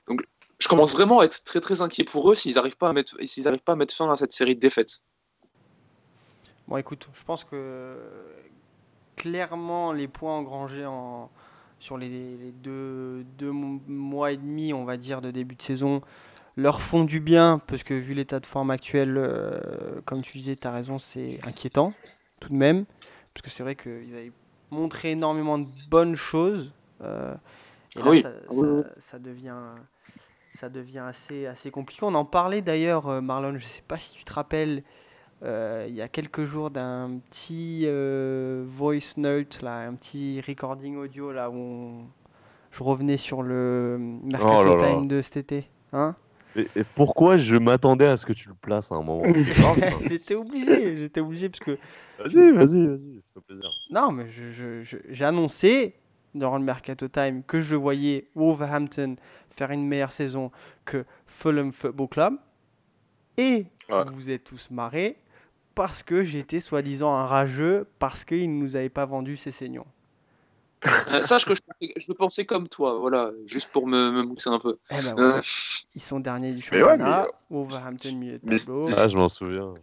Donc, 0.08 0.22
je 0.60 0.68
commence 0.68 0.94
vraiment 0.94 1.22
à 1.22 1.26
être 1.26 1.44
très 1.44 1.62
très 1.62 1.82
inquiet 1.82 2.04
pour 2.04 2.30
eux 2.30 2.36
s'ils 2.36 2.56
n'arrivent 2.56 2.78
pas, 2.78 2.94
pas 2.94 3.72
à 3.72 3.76
mettre 3.76 3.96
fin 3.96 4.12
à 4.12 4.16
cette 4.16 4.34
série 4.34 4.56
de 4.56 4.60
défaites. 4.60 5.02
Bon, 6.68 6.78
écoute, 6.78 7.08
je 7.14 7.24
pense 7.24 7.44
que 7.44 7.98
clairement 9.16 9.92
les 9.92 10.08
points 10.08 10.38
engrangés 10.38 10.86
en, 10.86 11.32
sur 11.80 11.98
les, 11.98 12.10
les 12.38 12.52
deux, 12.52 13.24
deux 13.38 13.52
mois 13.52 14.32
et 14.32 14.38
demi, 14.38 14.74
on 14.74 14.86
va 14.86 14.98
dire, 14.98 15.22
de 15.22 15.32
début 15.32 15.56
de 15.56 15.62
saison, 15.62 16.02
leur 16.58 16.82
font 16.82 17.06
du 17.06 17.20
bien, 17.20 17.62
parce 17.68 17.84
que 17.84 17.94
vu 17.94 18.14
l'état 18.14 18.40
de 18.40 18.46
forme 18.46 18.70
actuel, 18.72 19.16
euh, 19.18 20.02
comme 20.06 20.22
tu 20.22 20.38
disais, 20.38 20.56
tu 20.56 20.68
as 20.68 20.72
raison, 20.72 20.98
c'est 21.00 21.40
inquiétant, 21.46 21.94
tout 22.42 22.50
de 22.50 22.56
même, 22.56 22.86
parce 23.34 23.42
que 23.44 23.50
c'est 23.50 23.64
vrai 23.64 23.76
qu'ils 23.76 24.14
avaient 24.16 24.32
montré 24.72 25.12
énormément 25.12 25.58
de 25.58 25.68
bonnes 25.90 26.16
choses. 26.16 26.74
euh, 27.02 27.34
et 27.96 28.02
là, 28.04 28.10
Oui. 28.12 28.22
ça, 28.22 28.32
Oui, 28.52 28.68
oui. 28.68 28.82
ça- 28.84 28.90
ça 29.00 29.20
devient, 29.20 29.56
ça 30.54 30.68
devient 30.70 31.00
assez, 31.00 31.46
assez 31.48 31.72
compliqué. 31.72 32.02
On 32.04 32.14
en 32.14 32.26
parlait 32.26 32.62
d'ailleurs, 32.62 33.08
euh, 33.08 33.22
Marlon, 33.22 33.52
je 33.52 33.54
ne 33.64 33.70
sais 33.70 33.84
pas 33.88 33.98
si 33.98 34.12
tu 34.12 34.26
te 34.26 34.34
rappelles, 34.34 34.84
euh, 35.44 35.86
il 35.88 35.96
y 35.96 36.02
a 36.02 36.08
quelques 36.10 36.46
jours 36.46 36.70
d'un 36.70 37.20
petit 37.30 37.84
euh, 37.86 38.64
voice 38.68 39.16
note, 39.18 39.62
là, 39.62 39.80
un 39.88 39.94
petit 39.96 40.42
recording 40.46 40.98
audio 40.98 41.32
là 41.32 41.50
où 41.50 41.56
on- 41.56 42.08
je 42.72 42.84
revenais 42.84 43.18
sur 43.18 43.42
le 43.42 43.98
Mercato 44.24 44.54
Oh 44.60 44.64
là 44.64 44.76
là. 44.76 44.90
Time 44.96 45.08
de 45.08 45.22
cet 45.22 45.38
été. 45.38 45.68
Hein 45.92 46.16
Et, 46.56 46.68
et 46.76 46.84
pourquoi 46.84 47.38
je 47.38 47.56
m'attendais 47.58 48.06
à 48.06 48.16
ce 48.18 48.26
que 48.26 48.34
tu 48.34 48.48
le 48.50 48.54
places 48.56 48.92
à 48.92 48.96
un 48.96 49.02
moment? 49.02 49.24
J'étais 50.10 50.36
obligé, 50.36 50.98
j'étais 50.98 51.22
obligé 51.22 51.50
parce 51.50 51.60
que 51.62 51.78
Vas-y, 52.20 52.52
vas-y, 52.52 52.88
vas-y, 52.88 53.22
plaisir. 53.48 53.70
non, 53.92 54.12
mais 54.12 54.30
je- 54.30 54.52
je- 54.52 54.84
je- 54.84 54.98
j'ai 55.10 55.26
annoncé 55.26 55.96
durant 56.36 56.58
le 56.58 56.64
Mercato 56.64 57.08
Time 57.08 57.42
que 57.44 57.60
je 57.62 57.76
voyais 57.76 58.28
Wolverhampton 58.36 59.16
faire 59.50 59.72
une 59.72 59.88
meilleure 59.88 60.12
saison 60.12 60.52
que 60.86 61.06
Fulham 61.28 61.72
Football 61.72 62.08
Club. 62.10 62.34
Et 63.38 63.66
Ouais. 63.90 64.04
vous 64.06 64.14
vous 64.16 64.30
êtes 64.30 64.44
tous 64.44 64.70
marrés 64.70 65.18
parce 65.80 66.04
que 66.04 66.26
j'étais 66.26 66.60
soi-disant 66.60 67.16
un 67.16 67.26
rageux 67.26 67.88
parce 68.00 68.26
qu'ils 68.26 68.54
ne 68.54 68.62
nous 68.62 68.76
avaient 68.76 68.90
pas 68.90 69.06
vendu 69.06 69.38
ces 69.38 69.54
saignons. 69.54 69.86
Euh, 70.86 71.22
sache 71.22 71.46
que 71.46 71.54
je, 71.56 71.62
je 71.96 72.12
pensais 72.12 72.44
comme 72.44 72.68
toi, 72.68 72.98
voilà, 73.00 73.32
juste 73.46 73.70
pour 73.72 73.88
me, 73.88 74.12
me 74.12 74.24
mousser 74.24 74.50
un 74.50 74.60
peu. 74.60 74.78
Eh 74.92 74.96
ben 75.06 75.14
voilà, 75.16 75.38
Euh, 75.38 75.42
ils 75.96 76.02
sont 76.02 76.20
derniers 76.20 76.52
du 76.52 76.68
Mais 76.74 76.84
ouais, 76.84 76.90
championnat. 76.90 77.28
mais- 77.50 77.56
Wolverhampton 77.58 78.14
milieu 78.18 78.40
de 78.40 78.44
mais 78.44 78.58
tableau. 78.60 78.88
Ah, 78.98 79.08
je 79.08 79.16
m'en 79.16 79.30
souviens. 79.30 79.74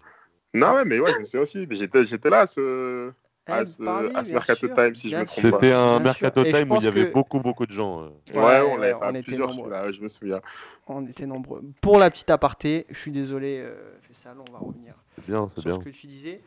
Non, 0.52 0.74
ouais, 0.74 0.84
mais 0.84 0.98
ouais, 1.00 1.10
je 1.14 1.18
me 1.20 1.24
souviens 1.24 1.40
aussi. 1.40 1.66
Mais 1.66 1.74
j'étais, 1.76 2.04
j'étais 2.04 2.28
là 2.28 2.46
ce, 2.46 3.10
à 3.52 3.66
ce, 3.66 3.76
parlez, 3.82 4.10
à 4.14 4.24
ce 4.24 4.32
Mercato 4.32 4.66
sûr, 4.66 4.74
Time, 4.74 4.94
si 4.94 5.10
je 5.10 5.16
me 5.16 5.24
trompe 5.24 5.42
pas. 5.50 5.50
C'était 5.60 5.72
un 5.72 5.94
Bien 5.96 6.00
mercato 6.04 6.44
sûr. 6.44 6.52
Time 6.52 6.72
où 6.72 6.76
il 6.76 6.82
y 6.84 6.86
avait 6.88 7.06
que- 7.08 7.12
beaucoup, 7.12 7.40
beaucoup 7.40 7.66
de 7.66 7.72
gens. 7.72 8.02
euh. 8.02 8.08
Ouais, 8.34 8.38
Ouais, 8.40 8.60
on 8.62 8.76
l'avait 8.76 8.92
fait 8.92 8.98
on 9.00 9.02
à 9.02 9.10
était 9.10 9.22
plusieurs, 9.22 9.48
nombreux. 9.48 9.70
celui-là, 9.70 9.92
je 9.92 10.00
me 10.00 10.08
souviens. 10.08 10.40
On 10.86 11.06
était 11.06 11.26
nombreux. 11.26 11.62
Pour 11.80 11.98
la 11.98 12.10
petite 12.10 12.30
aparté, 12.30 12.86
je 12.90 12.98
suis 12.98 13.10
désolé, 13.12 13.58
euh, 13.60 13.96
Fessal, 14.02 14.36
on 14.48 14.52
va 14.52 14.58
revenir 14.58 14.94
C'est 15.16 15.26
bien, 15.26 15.48
sur 15.48 15.62
bien. 15.62 15.74
ce 15.74 15.78
que 15.84 15.90
tu 15.90 16.06
disais. 16.06 16.40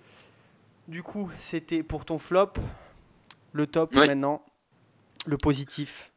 Du 0.88 1.04
coup, 1.04 1.30
c'était 1.38 1.84
pour 1.84 2.04
ton 2.06 2.18
flop, 2.18 2.54
le 3.54 3.68
top 3.68 3.96
Ouais. 3.96 4.08
maintenant, 4.08 4.44
le 5.26 5.38
positif. 5.38 6.12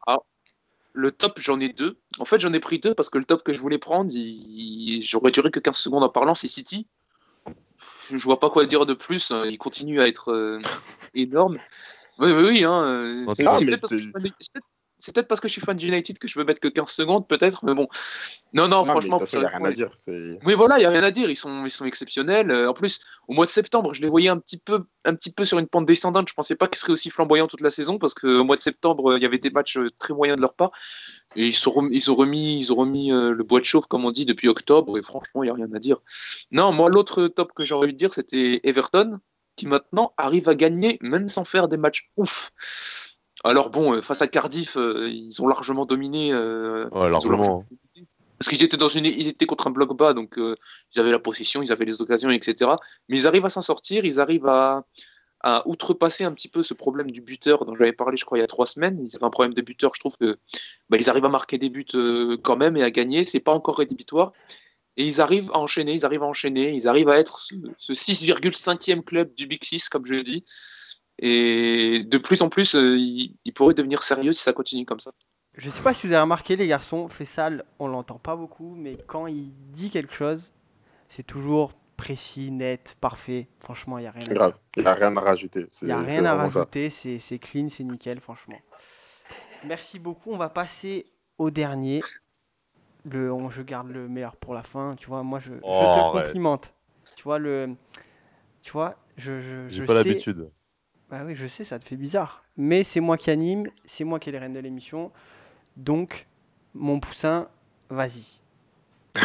le 0.95 1.11
top, 1.11 1.39
j'en 1.39 1.59
ai 1.59 1.69
deux. 1.69 1.97
En 2.19 2.25
fait, 2.25 2.37
j'en 2.39 2.53
ai 2.53 2.59
pris 2.59 2.77
deux 2.77 2.93
parce 2.93 3.09
que 3.09 3.17
le 3.17 3.23
top 3.23 3.41
que 3.41 3.51
je 3.51 3.59
voulais 3.59 3.79
prendre, 3.79 4.11
il- 4.13 5.01
j'aurais 5.01 5.31
duré 5.31 5.49
que 5.49 5.59
15 5.59 5.77
secondes 5.77 6.03
en 6.03 6.09
parlant, 6.09 6.35
c'est 6.35 6.47
City. 6.47 6.87
Je 8.09 8.23
vois 8.23 8.39
pas 8.39 8.49
quoi 8.49 8.65
dire 8.65 8.85
de 8.85 8.93
plus. 8.93 9.31
hein. 9.31 9.43
Il 9.45 9.57
continue 9.57 10.01
à 10.01 10.07
être 10.07 10.31
euh, 10.31 10.59
énorme. 11.13 11.59
Oui, 12.19 12.31
oui, 12.31 12.43
oui. 12.49 12.63
Hein, 12.63 12.83
euh, 12.83 13.25
c'est 13.33 13.43
peut-être 13.65 13.81
parce 13.81 13.93
que 13.93 13.97
c'est- 15.03 15.11
de- 15.11 15.15
peut-être- 15.15 15.27
parce 15.27 15.41
que 15.41 15.47
je 15.47 15.53
suis 15.53 15.61
fan 15.61 15.75
d'United 15.75 16.17
que 16.19 16.27
je 16.27 16.37
veux 16.39 16.45
mettre 16.45 16.59
que 16.59 16.67
15 16.67 16.89
secondes, 16.89 17.27
peut-être. 17.27 17.65
Mais 17.65 17.73
bon. 17.73 17.87
Non, 18.53 18.67
non, 18.67 18.83
franchement, 18.91 19.17
de 19.17 19.23
il 19.25 19.39
n'y 19.39 19.45
a 19.45 19.47
rien 19.49 19.57
à 19.57 19.61
dire. 19.75 19.89
Oui, 20.45 20.53
voilà, 20.53 20.75
il 20.77 20.79
n'y 20.79 20.85
a 20.85 20.89
rien 20.89 21.03
à 21.03 21.11
dire. 21.11 21.29
Ils 21.29 21.35
sont, 21.35 21.65
ils 21.65 21.71
sont 21.71 21.85
exceptionnels. 21.85 22.51
Euh, 22.51 22.69
En 22.69 22.73
plus, 22.73 23.01
au 23.27 23.33
mois 23.33 23.45
de 23.45 23.51
septembre, 23.51 23.93
je 23.93 24.01
les 24.01 24.07
voyais 24.09 24.29
un 24.29 24.37
petit 24.37 24.57
peu, 24.57 24.85
un 25.05 25.13
petit 25.15 25.31
peu 25.31 25.45
sur 25.45 25.59
une 25.59 25.67
pente 25.67 25.85
descendante. 25.85 26.29
Je 26.29 26.33
pensais 26.33 26.55
pas 26.55 26.67
qu'ils 26.67 26.77
seraient 26.79 26.93
aussi 26.93 27.09
flamboyants 27.09 27.47
toute 27.47 27.61
la 27.61 27.69
saison 27.69 27.97
parce 27.97 28.13
qu'au 28.13 28.43
mois 28.43 28.55
de 28.55 28.61
septembre, 28.61 29.11
euh, 29.13 29.17
il 29.17 29.23
y 29.23 29.25
avait 29.25 29.37
des 29.39 29.49
matchs 29.49 29.77
euh, 29.77 29.89
très 29.99 30.13
moyens 30.13 30.37
de 30.37 30.41
leur 30.41 30.53
part. 30.53 30.71
Et 31.35 31.47
ils, 31.47 31.53
sont 31.53 31.71
rem- 31.71 31.89
ils 31.91 32.11
ont 32.11 32.15
remis, 32.15 32.59
ils 32.59 32.71
ont 32.71 32.75
remis 32.75 33.09
le 33.09 33.43
bois 33.43 33.59
de 33.59 33.65
chauffe, 33.65 33.87
comme 33.87 34.05
on 34.05 34.11
dit, 34.11 34.25
depuis 34.25 34.47
octobre. 34.49 34.97
Et 34.97 35.01
franchement, 35.01 35.41
il 35.43 35.47
n'y 35.47 35.51
a 35.51 35.55
rien 35.55 35.67
à 35.73 35.79
dire. 35.79 35.97
Non, 36.51 36.71
moi, 36.71 36.89
l'autre 36.89 37.27
top 37.27 37.53
que 37.53 37.65
j'ai 37.65 37.73
envie 37.73 37.91
de 37.93 37.97
dire, 37.97 38.13
c'était 38.13 38.59
Everton, 38.63 39.17
qui 39.55 39.67
maintenant 39.67 40.13
arrive 40.17 40.47
à 40.49 40.55
gagner, 40.55 40.97
même 41.01 41.27
sans 41.29 41.43
faire 41.43 41.67
des 41.67 41.77
matchs 41.77 42.11
ouf. 42.17 42.51
Alors 43.43 43.69
bon, 43.69 43.93
euh, 43.93 44.01
face 44.01 44.21
à 44.21 44.27
Cardiff, 44.27 44.77
euh, 44.77 45.09
ils 45.09 45.41
ont 45.41 45.47
largement 45.47 45.85
dominé. 45.85 46.31
euh, 46.31 46.87
Ouais, 46.89 47.09
largement. 47.09 47.65
parce 48.39 48.49
qu'ils 48.49 48.63
étaient 48.63 48.77
dans 48.77 48.87
une, 48.87 49.05
ils 49.05 49.27
étaient 49.27 49.45
contre 49.45 49.67
un 49.67 49.71
bloc 49.71 49.95
bas, 49.97 50.13
donc 50.13 50.35
ils 50.37 50.99
avaient 50.99 51.11
la 51.11 51.19
possession, 51.19 51.61
ils 51.61 51.71
avaient 51.71 51.85
les 51.85 52.01
occasions, 52.01 52.29
etc. 52.29 52.71
Mais 53.09 53.17
ils 53.17 53.27
arrivent 53.27 53.45
à 53.45 53.49
s'en 53.49 53.61
sortir, 53.61 54.05
ils 54.05 54.19
arrivent 54.19 54.47
à, 54.47 54.85
à 55.41 55.67
outrepasser 55.67 56.23
un 56.23 56.31
petit 56.31 56.47
peu 56.47 56.63
ce 56.63 56.73
problème 56.73 57.11
du 57.11 57.21
buteur 57.21 57.65
dont 57.65 57.75
j'avais 57.75 57.91
parlé, 57.93 58.15
je 58.17 58.23
crois, 58.25 58.37
il 58.37 58.41
y 58.41 58.43
a 58.43 58.47
trois 58.47 58.65
semaines. 58.65 58.97
Ils 59.05 59.15
avaient 59.15 59.25
un 59.25 59.29
problème 59.29 59.53
de 59.53 59.61
buteur, 59.61 59.91
je 59.95 59.99
trouve 59.99 60.17
que 60.17 60.37
bah, 60.89 60.97
ils 60.97 61.09
arrivent 61.09 61.25
à 61.25 61.29
marquer 61.29 61.57
des 61.57 61.69
buts 61.69 61.85
euh, 61.95 62.37
quand 62.41 62.55
même 62.57 62.77
et 62.77 62.83
à 62.83 62.91
gagner. 62.91 63.23
C'est 63.25 63.39
pas 63.41 63.51
encore 63.53 63.77
rédhibitoire. 63.77 64.31
Et 64.95 65.05
ils 65.05 65.21
arrivent 65.21 65.49
à 65.53 65.57
enchaîner, 65.59 65.93
ils 65.93 66.05
arrivent 66.05 66.23
à 66.23 66.27
enchaîner, 66.27 66.71
ils 66.73 66.87
arrivent 66.87 67.09
à 67.09 67.17
être 67.17 67.39
ce, 67.39 67.55
ce 67.77 67.93
6,5e 67.93 69.01
club 69.03 69.33
du 69.35 69.47
Big 69.47 69.63
Six, 69.63 69.89
comme 69.89 70.05
je 70.05 70.13
le 70.13 70.23
dis. 70.23 70.43
Et 71.19 72.03
de 72.03 72.17
plus 72.17 72.41
en 72.41 72.49
plus, 72.49 72.75
euh, 72.75 72.97
ils 72.97 73.53
pourraient 73.53 73.73
devenir 73.73 74.01
sérieux 74.03 74.31
si 74.31 74.41
ça 74.43 74.53
continue 74.53 74.85
comme 74.85 74.99
ça. 74.99 75.11
Je 75.55 75.69
sais 75.69 75.81
pas 75.83 75.93
si 75.93 76.07
vous 76.07 76.13
avez 76.13 76.21
remarqué, 76.21 76.55
les 76.55 76.67
garçons, 76.67 77.07
Fessal, 77.09 77.63
on 77.77 77.87
l'entend 77.87 78.17
pas 78.17 78.35
beaucoup, 78.35 78.73
mais 78.75 78.97
quand 79.07 79.27
il 79.27 79.51
dit 79.71 79.91
quelque 79.91 80.13
chose, 80.13 80.53
c'est 81.09 81.21
toujours 81.25 81.73
précis, 81.95 82.49
net, 82.49 82.97
parfait. 82.99 83.47
Franchement, 83.59 83.99
il 83.99 84.01
n'y 84.01 84.07
a 84.07 84.11
rien 84.11 84.23
à 84.27 84.33
grave. 84.33 84.59
Il 84.75 84.81
n'y 84.81 84.87
a 84.89 84.93
rien 84.95 85.15
à 85.15 85.21
rajouter. 85.21 85.67
Il 85.83 85.85
n'y 85.85 85.91
a 85.91 86.01
rien 86.01 86.25
à 86.25 86.35
rajouter, 86.35 86.89
c'est 86.89 87.19
c'est 87.19 87.37
clean, 87.37 87.69
c'est 87.69 87.83
nickel, 87.83 88.19
franchement. 88.19 88.59
Merci 89.65 89.99
beaucoup. 89.99 90.31
On 90.31 90.37
va 90.37 90.49
passer 90.49 91.05
au 91.37 91.51
dernier. 91.51 92.01
Le, 93.05 93.31
on- 93.31 93.49
je 93.49 93.61
garde 93.61 93.89
le 93.91 94.07
meilleur 94.07 94.35
pour 94.37 94.53
la 94.53 94.63
fin. 94.63 94.95
Tu 94.95 95.07
vois, 95.07 95.23
moi, 95.23 95.39
je, 95.39 95.51
je 95.51 95.59
Oh, 95.61 95.79
te 95.79 95.99
arrête. 95.99 96.25
complimente. 96.25 96.73
Tu 97.15 97.23
vois, 97.23 97.37
le, 97.37 97.75
tu 98.61 98.71
vois, 98.71 98.95
je, 99.17 99.39
je, 99.41 99.67
J'ai 99.69 99.75
je 99.81 99.85
pas 99.85 100.01
sais- 100.01 100.09
l'habitude. 100.09 100.49
Bah 101.09 101.21
oui, 101.25 101.35
je 101.35 101.45
sais, 101.47 101.63
ça 101.63 101.77
te 101.79 101.85
fait 101.85 101.95
bizarre. 101.95 102.43
Mais 102.57 102.83
c'est 102.83 102.99
moi 102.99 103.17
qui 103.17 103.29
anime, 103.29 103.67
c'est 103.85 104.03
moi 104.03 104.19
qui 104.19 104.29
ai 104.29 104.31
les 104.31 104.39
rênes 104.39 104.53
de 104.53 104.59
l'émission. 104.59 105.11
Donc, 105.77 106.27
mon 106.73 106.99
poussin, 106.99 107.47
vas-y. 107.89 108.39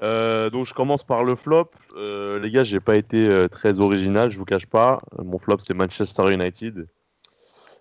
Euh, 0.00 0.48
donc 0.48 0.64
je 0.64 0.74
commence 0.74 1.02
par 1.02 1.24
le 1.24 1.34
flop. 1.34 1.70
Euh, 1.96 2.38
les 2.38 2.52
gars, 2.52 2.62
j'ai 2.62 2.78
pas 2.78 2.94
été 2.94 3.26
euh, 3.28 3.48
très 3.48 3.80
original, 3.80 4.30
je 4.30 4.38
vous 4.38 4.44
cache 4.44 4.66
pas. 4.66 5.02
Mon 5.18 5.40
flop 5.40 5.56
c'est 5.58 5.74
Manchester 5.74 6.32
United. 6.32 6.86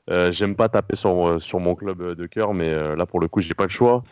Euh, 0.09 0.31
J'aime 0.31 0.55
pas 0.55 0.67
taper 0.67 0.95
sur, 0.95 1.39
sur 1.39 1.59
mon 1.59 1.75
club 1.75 2.15
de 2.15 2.25
cœur, 2.25 2.55
mais 2.55 2.69
euh, 2.69 2.95
là 2.95 3.05
pour 3.05 3.19
le 3.19 3.27
coup 3.27 3.39
j'ai 3.39 3.53
pas 3.53 3.65
le 3.65 3.69
choix. 3.69 4.03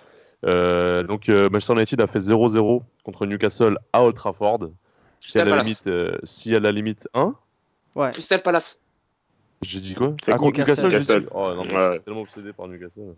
Euh, 0.46 1.02
donc 1.02 1.30
euh, 1.30 1.50
Manchester 1.50 1.74
United 1.74 2.00
a 2.02 2.06
fait 2.06 2.20
0-0 2.20 2.84
contre 3.04 3.26
Newcastle 3.26 3.80
à 3.92 4.04
Old 4.04 4.16
Trafford. 4.16 4.70
Si 5.20 5.40
à 5.40 5.46
la 5.46 5.58
limite, 5.64 5.88
euh, 5.88 6.16
si 6.24 6.56
à 6.56 6.60
la 6.60 6.72
limite 6.72 7.08
1, 7.16 7.34
Ouais. 7.96 8.12
Crystal 8.12 8.44
Palace. 8.44 8.82
J'ai 9.62 9.80
dit 9.80 9.96
quoi 9.96 10.16
C'est 10.24 10.32
Ah, 10.32 10.38
contre 10.38 10.60
Newcastle. 10.60 10.86
Newcastle, 10.86 11.28
Oh, 11.34 11.54
non, 11.56 11.64
mais 11.66 11.74
Ouais. 11.74 11.88
je 11.88 11.92
suis 11.94 12.02
tellement 12.02 12.22
obsédé 12.22 12.54
par 12.54 12.68
Newcastle. 12.68 13.16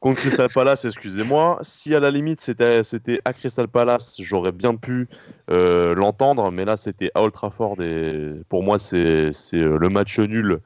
Contre 0.00 0.18
Crystal 0.18 0.48
Palace, 0.52 0.84
excusez-moi. 0.84 1.58
Si 1.62 1.94
à 1.94 2.00
la 2.00 2.10
limite 2.10 2.40
c'était 2.40 2.82
c'était 2.84 3.20
à 3.24 3.32
Crystal 3.32 3.68
Palace, 3.68 4.16
j'aurais 4.18 4.52
bien 4.52 4.76
pu 4.76 5.08
euh, 5.50 5.94
l'entendre, 5.94 6.50
mais 6.50 6.64
là 6.64 6.76
c'était 6.76 7.10
à 7.14 7.22
Old 7.22 7.32
Trafford 7.32 7.80
et 7.82 8.28
pour 8.48 8.62
moi 8.62 8.78
c'est 8.78 9.30
c'est, 9.32 9.58
euh, 9.58 9.76
le 9.78 9.88
match 9.88 10.18
nul 10.18 10.60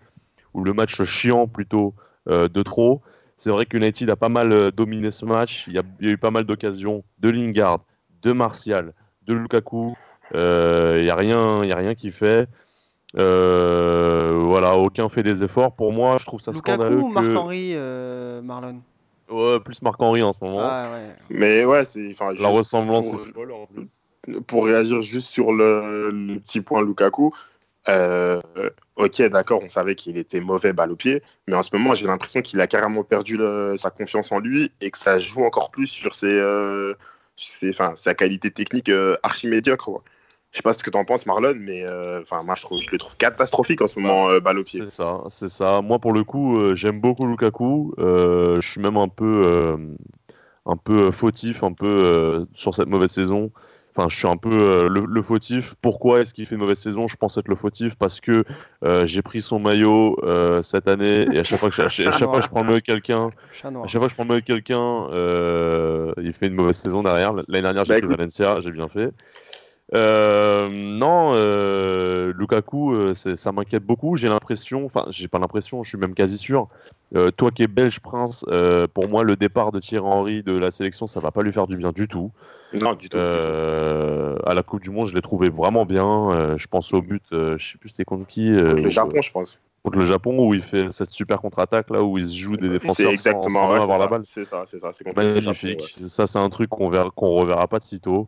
ou 0.55 0.63
le 0.65 0.73
match 0.73 1.03
chiant 1.03 1.49
plutôt 1.49 1.95
euh, 2.29 2.49
de 2.49 2.63
trop. 2.63 3.03
C'est 3.37 3.51
vrai 3.51 3.67
que 3.67 3.77
United 3.77 4.09
a 4.09 4.17
pas 4.17 4.29
mal 4.29 4.71
dominé 4.71 5.11
ce 5.11 5.25
match. 5.25 5.65
Il 5.67 5.73
y 5.73 5.79
a, 5.79 5.83
il 6.01 6.07
y 6.07 6.11
a 6.11 6.13
eu 6.13 6.19
pas 6.19 6.31
mal 6.31 6.45
d'occasions 6.45 7.03
de 7.19 7.29
Lingard, 7.29 7.81
de 8.23 8.31
Martial, 8.33 8.95
de 9.27 9.35
Lukaku. 9.35 9.97
Euh, 10.35 10.99
Il 11.01 11.05
n'y 11.05 11.11
a 11.11 11.17
rien, 11.17 11.65
il 11.65 11.69
y 11.69 11.73
a 11.73 11.77
rien 11.77 11.95
qui 11.97 12.13
fait. 12.13 12.49
Euh, 13.19 14.33
voilà, 14.45 14.77
aucun 14.77 15.09
fait 15.09 15.23
des 15.23 15.43
efforts. 15.45 15.75
Pour 15.75 15.93
moi, 15.93 16.19
je 16.19 16.25
trouve 16.27 16.41
ça 16.41 16.53
scandaleux 16.53 16.97
Lukaku 16.97 17.07
ou 17.07 17.09
que 17.11 17.15
Marc-Henri, 17.15 17.73
euh, 17.75 18.43
Marlon 18.43 18.81
Ouais, 19.31 19.61
plus 19.61 19.81
Marc-Henri 19.83 20.23
en 20.23 20.33
ce 20.33 20.39
moment. 20.43 20.61
Ah 20.63 20.91
ouais. 20.93 21.13
Mais 21.31 21.65
ouais, 21.65 21.85
c'est. 21.85 22.11
enfin, 22.13 22.29
La 22.33 22.35
juste 22.35 22.47
ressemblance 22.49 23.11
pour- 23.11 23.21
est 23.21 23.33
folle 23.33 23.53
en 23.53 23.67
plus. 23.67 24.41
pour 24.47 24.65
réagir 24.67 25.03
juste 25.03 25.29
sur 25.29 25.53
le, 25.53 26.11
le 26.11 26.39
petit 26.39 26.61
point 26.61 26.83
Lukaku, 26.83 27.33
euh, 27.89 28.41
ok, 28.97 29.23
d'accord, 29.23 29.61
on 29.65 29.69
savait 29.69 29.95
qu'il 29.95 30.17
était 30.17 30.41
mauvais 30.41 30.73
balle 30.73 30.93
au 30.93 30.97
pied, 30.97 31.23
mais 31.49 31.55
en 31.55 31.63
ce 31.63 31.71
moment, 31.75 31.95
j'ai 31.95 32.07
l'impression 32.07 32.41
qu'il 32.43 32.61
a 32.61 32.67
carrément 32.67 33.03
perdu 33.05 33.37
le- 33.37 33.75
sa 33.77 33.91
confiance 33.91 34.31
en 34.33 34.39
lui 34.39 34.71
et 34.81 34.91
que 34.91 34.99
ça 34.99 35.19
joue 35.19 35.45
encore 35.45 35.71
plus 35.71 35.87
sur 35.87 36.15
ses, 36.15 36.33
euh, 36.33 36.95
sa 37.97 38.15
qualité 38.15 38.51
technique 38.51 38.89
euh, 38.91 39.17
archi 39.23 39.49
médiocre. 39.49 39.87
quoi. 39.87 40.03
Je 40.53 40.59
sais 40.59 40.63
pas 40.63 40.75
ce 40.75 40.85
que 40.85 40.91
tu 40.91 40.99
en 40.99 41.05
penses, 41.05 41.25
Marlon, 41.25 41.55
mais 41.59 41.83
euh, 41.89 42.21
enfin, 42.21 42.43
moi, 42.43 42.55
je, 42.55 42.61
trouve, 42.63 42.79
je 42.83 42.91
le 42.93 42.99
trouve 42.99 43.17
catastrophique 43.17 43.81
en 43.81 43.87
ce 43.87 43.99
moment, 43.99 44.29
euh, 44.29 44.39
balle 44.39 44.59
au 44.59 44.65
pied. 44.65 44.81
C'est 44.85 44.91
ça, 44.91 45.23
c'est 45.29 45.49
ça. 45.49 45.81
Moi, 45.81 45.99
pour 45.99 46.13
le 46.13 46.25
coup, 46.25 46.59
euh, 46.59 46.75
j'aime 46.75 47.01
beaucoup 47.01 47.27
Lukaku. 47.27 47.95
Euh, 47.99 48.61
je 48.61 48.71
suis 48.71 48.81
même 48.81 48.99
un 48.99 49.09
peu, 49.09 49.43
euh, 49.47 49.77
un 50.67 50.77
peu 50.77 51.11
fautif, 51.11 51.63
un 51.65 51.73
peu 51.73 51.87
euh, 51.89 52.45
sur 52.53 52.75
cette 52.75 52.89
mauvaise 52.89 53.11
saison. 53.11 53.51
Enfin, 53.97 54.09
je 54.11 54.17
suis 54.19 54.29
un 54.29 54.37
peu 54.37 54.51
euh, 54.51 54.89
le, 54.89 55.05
le 55.07 55.23
fautif. 55.23 55.75
Pourquoi 55.81 56.21
est-ce 56.21 56.35
qu'il 56.35 56.45
fait 56.47 56.55
une 56.55 56.61
mauvaise 56.61 56.79
saison? 56.79 57.09
Je 57.09 57.17
pense 57.17 57.37
être 57.39 57.49
le 57.49 57.57
fautif 57.57 57.95
parce 57.95 58.21
que 58.21 58.45
euh, 58.85 59.05
j'ai 59.07 59.21
pris 59.23 59.41
son 59.43 59.59
maillot 59.59 60.19
euh, 60.23 60.63
cette 60.63 60.87
année 60.89 61.27
et 61.33 61.39
à 61.39 61.45
chaque 61.45 61.61
fois 61.61 61.69
que, 61.71 61.75
je- 61.77 61.83
à 61.83 61.89
chaque 61.89 62.29
fois 62.29 62.41
que 62.41 62.45
je 62.45 62.49
prends 62.51 62.61
le 62.61 62.67
maillot 62.67 62.81
de 62.81 62.85
quelqu'un, 62.85 63.29
à 63.85 63.87
chaque 63.89 63.99
fois 64.01 64.07
que 64.07 64.11
je 64.11 64.15
prends 64.15 64.25
le 64.25 64.29
maillot 64.29 64.41
de 64.41 64.47
quelqu'un, 64.47 65.09
euh, 65.13 66.13
il 66.23 66.33
fait 66.33 66.47
une 66.47 66.55
mauvaise 66.55 66.77
saison 66.77 67.03
derrière. 67.03 67.33
L'année 67.35 67.63
dernière, 67.63 67.85
j'ai 67.85 67.95
Bah, 67.95 68.01
pris. 68.01 68.09
Valencia, 68.09 68.61
j'ai 68.63 68.71
bien 68.71 68.89
fait. 68.89 69.11
Euh, 69.95 70.69
non, 70.71 71.33
euh, 71.35 72.33
Lukaku, 72.35 72.95
euh, 72.95 73.15
ça 73.15 73.53
m'inquiète 73.53 73.85
beaucoup. 73.85 74.17
J'ai 74.17 74.29
l'impression, 74.29 74.87
enfin, 74.87 75.05
j'ai 75.11 75.29
pas 75.29 75.39
l'impression, 75.39 75.83
je 75.83 75.91
suis 75.91 75.99
même 75.99 76.15
quasi 76.15 76.39
sûr. 76.39 76.69
Toi 77.37 77.51
qui 77.51 77.63
es 77.63 77.67
belge, 77.67 78.01
Prince, 78.01 78.45
pour 78.95 79.09
moi, 79.09 79.23
le 79.23 79.37
départ 79.37 79.71
de 79.73 79.81
Thierry 79.81 80.07
Henry 80.07 80.43
de 80.43 80.57
la 80.57 80.71
sélection, 80.71 81.07
ça 81.07 81.21
va 81.21 81.31
pas 81.31 81.43
lui 81.43 81.53
faire 81.53 81.67
du 81.67 81.77
bien 81.77 81.93
du 81.93 82.09
tout. 82.09 82.31
Non, 82.73 82.95
du 82.95 83.11
tout. 83.11 83.19
du 83.19 83.23
tout. 83.23 84.47
À 84.47 84.55
la 84.55 84.63
Coupe 84.63 84.81
du 84.81 84.91
Monde, 84.91 85.07
je 85.09 85.15
l'ai 85.15 85.21
trouvé 85.21 85.51
vraiment 85.51 85.85
bien. 85.85 86.57
Je 86.57 86.67
pense 86.69 86.95
au 86.95 87.03
but, 87.03 87.23
je 87.31 87.59
sais 87.59 87.77
plus 87.77 87.91
c'était 87.91 88.05
contre 88.05 88.27
qui. 88.27 88.51
Contre 88.51 88.83
le 88.83 88.89
Japon, 88.89 89.21
je 89.21 89.31
pense. 89.31 89.59
contre 89.83 89.99
le 89.99 90.07
Japon, 90.07 90.49
où 90.49 90.55
il 90.55 90.63
fait 90.63 90.91
cette 90.91 91.11
super 91.11 91.43
contre-attaque 91.43 91.91
là, 91.91 92.03
où 92.03 92.17
il 92.17 92.25
se 92.25 92.39
joue 92.39 92.57
des 92.57 92.71
défenseurs 92.71 93.11
exactement 93.11 93.61
sans 93.61 93.73
ouais, 93.73 93.81
avoir 93.81 93.99
la 93.99 94.07
balle. 94.07 94.23
C'est 94.25 94.47
ça, 94.47 94.65
c'est 94.67 94.79
ça. 94.79 94.93
Magnifique. 95.15 95.99
ouais. 96.01 96.09
Ça, 96.09 96.27
c'est 96.27 96.39
un 96.39 96.49
truc 96.49 96.71
qu'on 96.71 96.89
reverra 96.89 97.69
pas 97.69 97.79
de 97.79 97.85
sitôt. 97.85 98.27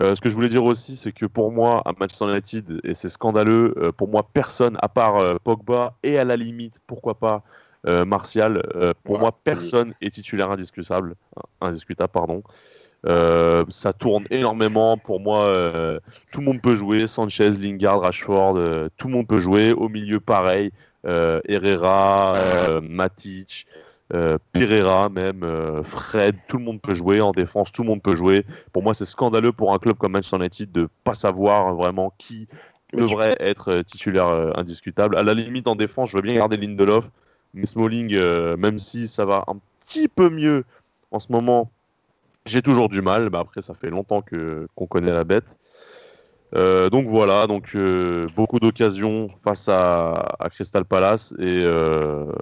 Euh, 0.00 0.14
ce 0.14 0.20
que 0.20 0.28
je 0.28 0.34
voulais 0.34 0.48
dire 0.48 0.64
aussi, 0.64 0.96
c'est 0.96 1.12
que 1.12 1.26
pour 1.26 1.50
moi, 1.50 1.82
à 1.84 1.92
Manchester 1.98 2.26
United, 2.30 2.80
et 2.84 2.94
c'est 2.94 3.08
scandaleux, 3.08 3.74
euh, 3.78 3.90
pour 3.92 4.08
moi, 4.08 4.28
personne, 4.32 4.76
à 4.80 4.88
part 4.88 5.16
euh, 5.16 5.36
Pogba 5.42 5.94
et 6.02 6.18
à 6.18 6.24
la 6.24 6.36
limite, 6.36 6.80
pourquoi 6.86 7.14
pas 7.14 7.42
Martial, 7.84 8.62
pour 9.04 9.14
Ouais. 9.14 9.20
moi, 9.20 9.32
personne 9.44 9.94
est 10.02 10.10
titulaire 10.10 10.50
indiscutable. 10.50 11.14
Indiscutable, 11.62 12.10
pardon. 12.12 12.42
Ça 13.70 13.92
tourne 13.94 14.26
énormément. 14.30 14.98
Pour 14.98 15.20
moi, 15.20 15.48
tout 16.32 16.40
le 16.40 16.44
monde 16.44 16.60
peut 16.60 16.74
jouer. 16.74 17.06
Sanchez, 17.06 17.50
Lingard, 17.52 18.00
Rashford, 18.00 18.90
tout 18.98 19.06
le 19.06 19.14
monde 19.14 19.28
peut 19.28 19.38
jouer. 19.38 19.72
Au 19.72 19.88
milieu, 19.88 20.20
pareil. 20.20 20.70
Herrera, 21.04 22.34
Matic, 22.82 23.66
euh, 24.14 24.38
Pereira 24.52 25.08
même, 25.08 25.42
euh, 25.42 25.82
Fred, 25.82 26.36
tout 26.48 26.58
le 26.58 26.64
monde 26.64 26.80
peut 26.80 26.94
jouer. 26.94 27.20
En 27.20 27.32
défense, 27.32 27.72
tout 27.72 27.82
le 27.82 27.88
monde 27.88 28.02
peut 28.02 28.14
jouer. 28.14 28.44
Pour 28.72 28.82
moi, 28.82 28.94
c'est 28.94 29.04
scandaleux 29.04 29.52
pour 29.52 29.74
un 29.74 29.78
club 29.78 29.96
comme 29.96 30.12
Manchester 30.12 30.36
United 30.36 30.72
de 30.72 30.88
pas 31.04 31.14
savoir 31.14 31.74
vraiment 31.74 32.12
qui 32.18 32.48
devrait 32.92 33.36
être 33.40 33.72
euh, 33.72 33.82
titulaire 33.82 34.28
euh, 34.28 34.50
indiscutable. 34.54 35.16
À 35.16 35.22
la 35.22 35.34
limite, 35.34 35.66
en 35.66 35.76
défense, 35.76 36.10
je 36.10 36.16
veux 36.16 36.22
bien 36.22 36.34
garder 36.34 36.56
Lindelof. 36.56 37.04
Mais 37.54 37.66
Smalling, 37.66 38.14
euh, 38.14 38.56
même 38.56 38.78
si 38.78 39.08
ça 39.08 39.24
va 39.24 39.44
un 39.46 39.56
petit 39.82 40.08
peu 40.08 40.28
mieux 40.28 40.64
en 41.10 41.18
ce 41.18 41.32
moment, 41.32 41.70
j'ai 42.46 42.62
toujours 42.62 42.88
du 42.88 43.00
mal. 43.00 43.30
Bah, 43.30 43.40
après, 43.40 43.62
ça 43.62 43.74
fait 43.74 43.90
longtemps 43.90 44.22
que 44.22 44.68
qu'on 44.74 44.86
connaît 44.86 45.12
la 45.12 45.24
bête. 45.24 45.56
Euh, 46.54 46.88
donc 46.88 47.06
voilà, 47.06 47.46
donc 47.46 47.74
euh, 47.74 48.26
beaucoup 48.34 48.58
d'occasions 48.58 49.28
face 49.44 49.68
à, 49.68 50.36
à 50.38 50.48
Crystal 50.48 50.84
Palace 50.84 51.34
et 51.38 51.62
euh, 51.64 52.32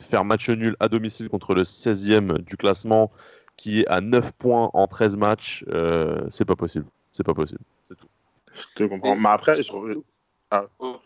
faire 0.00 0.24
match 0.24 0.48
nul 0.48 0.76
à 0.80 0.88
domicile 0.88 1.28
contre 1.28 1.54
le 1.54 1.64
16e 1.64 2.38
du 2.38 2.56
classement 2.56 3.10
qui 3.56 3.80
est 3.80 3.86
à 3.88 4.00
9 4.00 4.32
points 4.32 4.70
en 4.72 4.86
13 4.86 5.16
matchs, 5.16 5.64
euh, 5.68 6.26
c'est 6.30 6.46
pas 6.46 6.56
possible. 6.56 6.86
C'est 7.12 7.24
pas 7.24 7.34
possible. 7.34 7.60
C'est 7.88 7.96
tout. 7.96 8.06
Je 8.54 8.84
te 8.84 8.84
comprends. 8.84 9.16
Mais 9.16 9.28
après, 9.28 9.52
je 9.52 9.70
reviens. 9.70 10.00
Oh, 10.78 10.96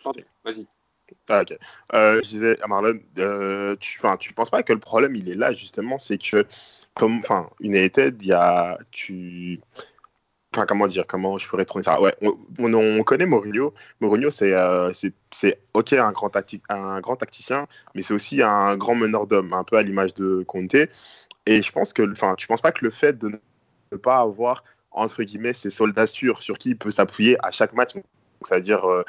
vas-y. 0.44 0.66
Ah, 1.28 1.42
ok. 1.42 1.58
Euh, 1.94 2.20
je 2.22 2.28
disais 2.28 2.62
à 2.62 2.66
Marlon, 2.68 3.00
euh, 3.18 3.76
tu, 3.80 3.98
enfin, 3.98 4.16
tu 4.16 4.32
penses 4.32 4.50
pas 4.50 4.62
que 4.62 4.72
le 4.72 4.78
problème 4.78 5.14
il 5.16 5.28
est 5.28 5.34
là 5.36 5.52
justement, 5.52 5.98
c'est 5.98 6.18
que 6.18 6.46
comme, 6.94 7.18
enfin, 7.18 7.50
une 7.60 7.74
United, 7.74 8.22
il 8.22 8.28
y 8.28 8.32
a, 8.32 8.78
tu, 8.92 9.60
enfin, 10.54 10.66
comment 10.66 10.86
dire, 10.86 11.04
comment 11.06 11.38
je 11.38 11.48
pourrais 11.48 11.64
tourner 11.64 11.84
ça? 11.84 12.00
Ouais, 12.00 12.14
on, 12.22 12.32
on- 12.58 12.74
on 12.74 13.02
connaît 13.02 13.26
Mourinho. 13.26 13.74
Mourinho, 14.00 14.30
c'est, 14.30 14.52
euh, 14.52 14.90
c'est, 15.30 15.60
ok 15.74 15.92
un 15.94 16.12
grand 16.12 16.30
un 16.68 17.00
grand 17.00 17.16
tacticien, 17.16 17.66
mais 17.94 18.02
c'est 18.02 18.14
aussi 18.14 18.42
un 18.42 18.76
grand 18.76 18.94
meneur 18.94 19.26
d'hommes, 19.26 19.52
un 19.52 19.64
peu 19.64 19.76
à 19.76 19.82
l'image 19.82 20.14
de 20.14 20.44
Conte. 20.46 20.76
Et 21.46 21.62
je 21.62 21.72
pense 21.72 21.92
que, 21.92 22.10
enfin, 22.12 22.34
tu 22.36 22.46
penses 22.46 22.62
pas 22.62 22.72
que 22.72 22.84
le 22.84 22.90
fait 22.90 23.18
de 23.18 23.30
ne 23.92 23.96
pas 23.96 24.18
avoir 24.20 24.64
entre 24.90 25.22
guillemets 25.24 25.52
ces 25.52 25.70
soldats 25.70 26.06
sûrs 26.06 26.42
sur 26.42 26.58
qui 26.58 26.70
il 26.70 26.78
peut 26.78 26.90
s'appuyer 26.90 27.36
à 27.44 27.50
chaque 27.50 27.72
match, 27.74 27.92
c'est-à-dire 28.42 28.84
euh, 28.88 29.04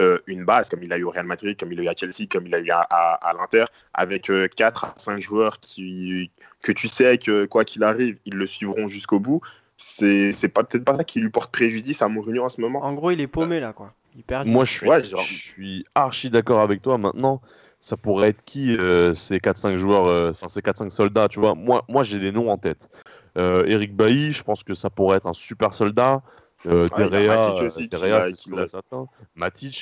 euh, 0.00 0.18
une 0.26 0.44
base, 0.44 0.68
comme 0.68 0.82
il 0.82 0.92
a 0.92 0.98
eu 0.98 1.04
au 1.04 1.10
Real 1.10 1.26
Madrid, 1.26 1.58
comme 1.58 1.72
il 1.72 1.80
a 1.80 1.84
eu 1.84 1.88
à 1.88 1.94
Chelsea, 1.96 2.26
comme 2.30 2.46
il 2.46 2.54
a 2.54 2.60
eu 2.60 2.70
à, 2.70 2.80
à, 2.80 3.14
à 3.30 3.32
l'Inter, 3.34 3.64
avec 3.94 4.30
euh, 4.30 4.48
4 4.48 4.84
à 4.84 4.94
5 4.96 5.20
joueurs 5.20 5.60
qui, 5.60 6.30
que 6.62 6.72
tu 6.72 6.88
sais 6.88 7.18
que 7.18 7.46
quoi 7.46 7.64
qu'il 7.64 7.82
arrive, 7.84 8.18
ils 8.26 8.34
le 8.34 8.46
suivront 8.46 8.88
jusqu'au 8.88 9.20
bout. 9.20 9.40
C'est 9.76 10.32
c'est 10.32 10.48
pas 10.48 10.64
peut-être 10.64 10.84
pas 10.84 10.96
ça 10.96 11.04
qui 11.04 11.20
lui 11.20 11.30
porte 11.30 11.52
préjudice 11.52 12.00
à 12.02 12.08
Mourinho 12.08 12.44
en 12.44 12.48
ce 12.48 12.60
moment. 12.60 12.82
En 12.82 12.92
gros, 12.94 13.10
il 13.10 13.20
est 13.20 13.26
paumé 13.26 13.60
là, 13.60 13.72
quoi. 13.72 13.92
Il 14.16 14.22
perd. 14.22 14.46
Moi, 14.48 14.64
je 14.64 14.72
suis, 14.72 14.88
Ouais, 14.88 15.04
genre- 15.04 15.20
je 15.20 15.34
suis 15.34 15.84
archi 15.94 16.30
d'accord 16.30 16.60
avec 16.60 16.80
toi. 16.80 16.96
Maintenant, 16.96 17.42
ça 17.80 17.96
pourrait 17.96 18.30
être 18.30 18.42
qui 18.44 18.74
euh, 18.76 19.12
ces 19.12 19.38
4-5 19.38 19.76
joueurs, 19.76 20.06
euh, 20.06 20.30
enfin 20.30 20.48
ces 20.48 20.62
4-5 20.62 20.90
soldats, 20.90 21.28
tu 21.28 21.40
vois? 21.40 21.54
Moi, 21.54 21.84
moi 21.88 22.02
j'ai 22.02 22.18
des 22.18 22.32
noms 22.32 22.50
en 22.50 22.56
tête. 22.56 22.88
Euh, 23.36 23.64
Eric 23.66 23.94
Bailly, 23.94 24.32
je 24.32 24.42
pense 24.42 24.62
que 24.64 24.72
ça 24.72 24.88
pourrait 24.88 25.18
être 25.18 25.26
un 25.26 25.34
super 25.34 25.74
soldat. 25.74 26.22
Euh, 26.66 26.88
Matic 27.28 27.70
c'est 27.70 28.36
sûr 28.36 28.62
et 28.62 28.68
certain. 28.68 29.06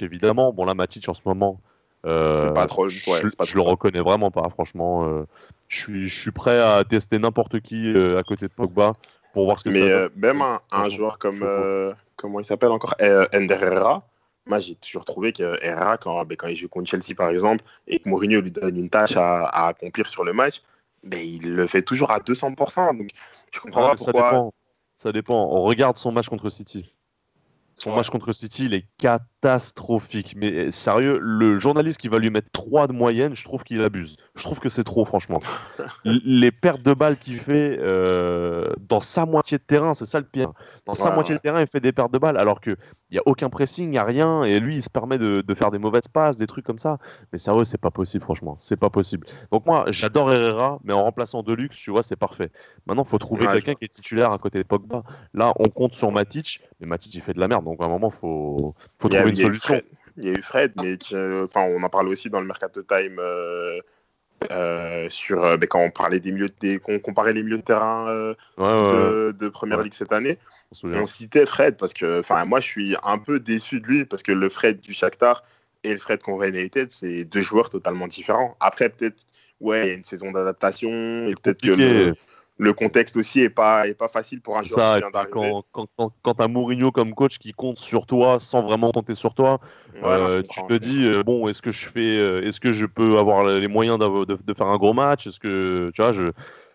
Évidemment. 0.02 0.52
Bon, 0.52 0.64
là, 0.64 0.74
Matic 0.74 1.08
en 1.08 1.14
ce 1.14 1.22
moment, 1.24 1.60
euh, 2.04 2.32
C'est 2.32 2.52
pas 2.52 2.66
trop- 2.66 2.86
ouais, 2.86 2.90
je, 2.96 3.28
je 3.46 3.54
le 3.54 3.60
reconnais 3.62 4.00
vraiment 4.00 4.30
pas, 4.32 4.48
franchement. 4.50 5.06
euh, 5.08 5.24
je, 5.68 5.78
suis, 5.78 6.08
je 6.08 6.20
suis 6.20 6.32
prêt 6.32 6.58
à 6.60 6.84
tester 6.84 7.18
n'importe 7.18 7.60
qui 7.60 7.88
euh, 7.88 8.18
à 8.18 8.22
côté 8.24 8.48
de 8.48 8.52
Pogba 8.52 8.94
pour 9.34 9.44
voir 9.44 9.58
ce 9.58 9.64
que 9.64 9.68
Mais 9.68 9.80
ça 9.80 9.86
euh, 9.86 10.08
même 10.16 10.42
un, 10.72 10.88
joueur 10.88 11.18
comme, 11.18 11.40
euh, 11.42 11.92
comment 12.16 12.38
il 12.40 12.44
s'appelle 12.46 12.70
encore 12.70 12.94
euh, 13.02 13.26
Ender 13.34 13.58
Herrera, 13.60 14.06
moi 14.46 14.60
j'ai 14.60 14.76
toujours 14.76 15.04
trouvé 15.04 15.32
que 15.32 15.58
Herrera, 15.62 15.98
quand, 15.98 16.24
ben, 16.24 16.36
quand 16.36 16.46
il 16.46 16.56
joue 16.56 16.68
contre 16.68 16.88
Chelsea 16.88 17.14
par 17.16 17.28
exemple, 17.30 17.64
et 17.88 17.98
que 17.98 18.08
Mourinho 18.08 18.40
lui 18.40 18.52
donne 18.52 18.78
une 18.78 18.88
tâche 18.88 19.16
à, 19.16 19.44
à 19.46 19.68
accomplir 19.68 20.08
sur 20.08 20.24
le 20.24 20.32
match, 20.32 20.62
ben, 21.02 21.20
il 21.20 21.54
le 21.54 21.66
fait 21.66 21.82
toujours 21.82 22.12
à 22.12 22.20
200%. 22.20 22.96
Donc 22.96 23.10
je 23.52 23.60
comprends 23.60 23.80
Ouais, 23.80 23.86
pas 23.88 23.92
mais 23.92 23.96
ça 23.98 24.12
pourquoi. 24.12 24.30
dépend. 24.30 24.54
Ça 24.98 25.12
dépend. 25.12 25.48
On 25.52 25.62
regarde 25.64 25.98
son 25.98 26.12
match 26.12 26.28
contre 26.28 26.48
City. 26.48 26.94
Son 27.76 27.90
Ouais. 27.90 27.96
match 27.96 28.08
contre 28.10 28.32
City, 28.32 28.66
il 28.66 28.74
est 28.74 28.86
catastrophique. 29.44 30.34
Mais 30.36 30.52
euh, 30.52 30.70
sérieux, 30.70 31.18
le 31.20 31.58
journaliste 31.58 31.98
qui 32.00 32.08
va 32.08 32.18
lui 32.18 32.30
mettre 32.30 32.48
3 32.52 32.86
de 32.86 32.92
moyenne, 32.92 33.34
je 33.34 33.44
trouve 33.44 33.62
qu'il 33.62 33.82
abuse. 33.82 34.16
Je 34.34 34.42
trouve 34.42 34.58
que 34.58 34.68
c'est 34.68 34.84
trop, 34.84 35.04
franchement. 35.04 35.40
Les 36.04 36.50
pertes 36.50 36.82
de 36.82 36.94
balles 36.94 37.16
qu'il 37.18 37.38
fait 37.38 37.78
euh, 37.80 38.72
dans 38.88 39.00
sa 39.00 39.26
moitié 39.26 39.58
de 39.58 39.62
terrain, 39.62 39.94
c'est 39.94 40.06
ça 40.06 40.18
le 40.18 40.26
pire. 40.26 40.52
Dans 40.86 40.94
sa 40.94 41.10
Ouais, 41.10 41.14
moitié 41.14 41.34
ouais. 41.34 41.38
de 41.38 41.42
terrain, 41.42 41.60
il 41.60 41.66
fait 41.66 41.80
des 41.80 41.92
pertes 41.92 42.12
de 42.12 42.18
balles 42.18 42.36
alors 42.36 42.60
qu'il 42.60 42.76
n'y 43.12 43.18
a 43.18 43.22
aucun 43.26 43.48
pressing, 43.50 43.86
il 43.86 43.90
n'y 43.90 43.98
a 43.98 44.04
rien. 44.04 44.44
Et 44.44 44.60
lui, 44.60 44.76
il 44.76 44.82
se 44.82 44.90
permet 44.90 45.18
de, 45.18 45.42
de 45.46 45.54
faire 45.54 45.70
des 45.70 45.78
mauvaises 45.78 46.08
passes, 46.08 46.36
des 46.36 46.46
trucs 46.46 46.64
comme 46.64 46.78
ça. 46.78 46.98
Mais 47.32 47.38
sérieux, 47.38 47.64
c'est 47.64 47.78
pas 47.78 47.90
possible, 47.90 48.24
franchement. 48.24 48.56
C'est 48.58 48.76
pas 48.76 48.90
possible. 48.90 49.26
Donc 49.52 49.66
moi, 49.66 49.84
j'adore 49.88 50.32
Herrera, 50.32 50.78
mais 50.84 50.92
en 50.92 51.04
remplaçant 51.04 51.42
Deluxe, 51.42 51.76
tu 51.76 51.90
vois, 51.90 52.02
c'est 52.02 52.16
parfait. 52.16 52.50
Maintenant, 52.86 53.04
il 53.04 53.08
faut 53.08 53.18
trouver 53.18 53.46
Ouais, 53.46 53.52
quelqu'un 53.54 53.74
qui 53.74 53.84
est 53.84 53.88
titulaire 53.88 54.32
à 54.32 54.38
côté 54.38 54.58
de 54.58 54.64
Pogba. 54.64 55.02
Là, 55.34 55.52
on 55.58 55.68
compte 55.68 55.94
sur 55.94 56.10
Matic, 56.10 56.60
mais 56.80 56.86
Matic, 56.86 57.14
il 57.14 57.20
fait 57.20 57.34
de 57.34 57.40
la 57.40 57.48
merde. 57.48 57.64
Donc 57.64 57.80
à 57.80 57.84
un 57.84 57.88
moment, 57.88 58.10
faut, 58.10 58.74
faut 58.98 59.08
trouver 59.08 59.33
une 59.34 59.40
il 59.40 59.42
y 59.42 59.44
a 59.44 59.48
eu 59.48 59.54
solution. 59.54 59.74
Fred. 59.74 59.84
Il 60.16 60.24
y 60.24 60.28
a 60.28 60.32
eu 60.38 60.42
Fred, 60.42 60.72
mais 60.80 60.96
qui, 60.96 61.16
enfin, 61.16 61.62
on 61.62 61.82
en 61.82 61.88
parle 61.88 62.08
aussi 62.08 62.30
dans 62.30 62.40
le 62.40 62.46
Mercato 62.46 62.82
Time 62.82 63.16
euh, 63.18 63.80
euh, 64.50 65.08
sur 65.10 65.44
euh, 65.44 65.56
ben, 65.56 65.66
quand 65.66 65.80
on 65.80 65.90
parlait 65.90 66.20
des 66.20 66.30
milieux, 66.30 66.48
des, 66.60 66.78
qu'on 66.78 66.98
comparait 66.98 67.32
les 67.32 67.42
milieux 67.42 67.58
de 67.58 67.62
terrain 67.62 68.08
euh, 68.08 68.34
Ouais, 68.58 68.64
ouais, 68.64 68.72
ouais, 68.72 68.92
de, 68.92 69.32
de 69.32 69.48
Première 69.48 69.78
Ouais. 69.78 69.84
Ligue 69.84 69.94
cette 69.94 70.12
année. 70.12 70.38
on 70.82 71.06
citait 71.06 71.46
Fred 71.46 71.76
parce 71.76 71.94
que, 71.94 72.20
enfin, 72.20 72.44
moi 72.44 72.60
je 72.60 72.66
suis 72.66 72.96
un 73.02 73.18
peu 73.18 73.40
déçu 73.40 73.80
de 73.80 73.86
lui 73.86 74.04
parce 74.04 74.22
que 74.22 74.32
le 74.32 74.48
Fred 74.48 74.80
du 74.80 74.92
Shakhtar 74.92 75.44
et 75.82 75.92
le 75.92 75.98
Fred 75.98 76.22
qu'on 76.22 76.42
United, 76.42 76.90
c'est 76.90 77.24
deux 77.24 77.40
joueurs 77.40 77.70
totalement 77.70 78.06
différents. 78.06 78.56
Après, 78.60 78.88
peut-être, 78.88 79.26
ouais, 79.60 79.86
il 79.86 79.88
y 79.88 79.90
a 79.90 79.94
une 79.94 80.04
saison 80.04 80.32
d'adaptation 80.32 81.28
et 81.28 81.34
peut-être 81.34 81.60
que 81.60 81.70
le, 81.70 82.14
le 82.56 82.72
contexte 82.72 83.16
aussi 83.16 83.40
est 83.40 83.50
pas, 83.50 83.88
est 83.88 83.94
pas 83.94 84.08
facile 84.08 84.40
pour 84.40 84.56
un 84.56 84.62
joueur 84.62 84.80
ça, 84.80 85.00
qui 85.00 85.10
vient 85.10 85.62
quand, 85.72 86.12
quand, 86.22 86.34
t'as 86.34 86.48
Mourinho 86.48 86.92
comme 86.92 87.14
coach 87.14 87.38
qui 87.38 87.52
compte 87.52 87.78
sur 87.78 88.06
toi 88.06 88.38
sans 88.38 88.62
vraiment 88.62 88.92
compter 88.92 89.14
sur 89.14 89.34
toi, 89.34 89.60
Ouais, 89.92 90.02
euh, 90.04 90.42
tu 90.42 90.62
te 90.62 90.74
dis 90.74 91.04
euh, 91.04 91.22
bon, 91.22 91.48
est-ce 91.48 91.62
que 91.62 91.70
je 91.70 91.86
fais, 91.86 92.18
euh, 92.18 92.42
est-ce 92.42 92.60
que 92.60 92.72
je 92.72 92.86
peux 92.86 93.18
avoir 93.18 93.44
les 93.44 93.68
moyens 93.68 93.98
de, 93.98 94.24
de 94.24 94.54
faire 94.54 94.66
un 94.68 94.76
gros 94.76 94.92
match? 94.92 95.26
Est-ce 95.26 95.40
que 95.40 95.90
tu 95.94 96.02
vois, 96.02 96.12
je, 96.12 96.28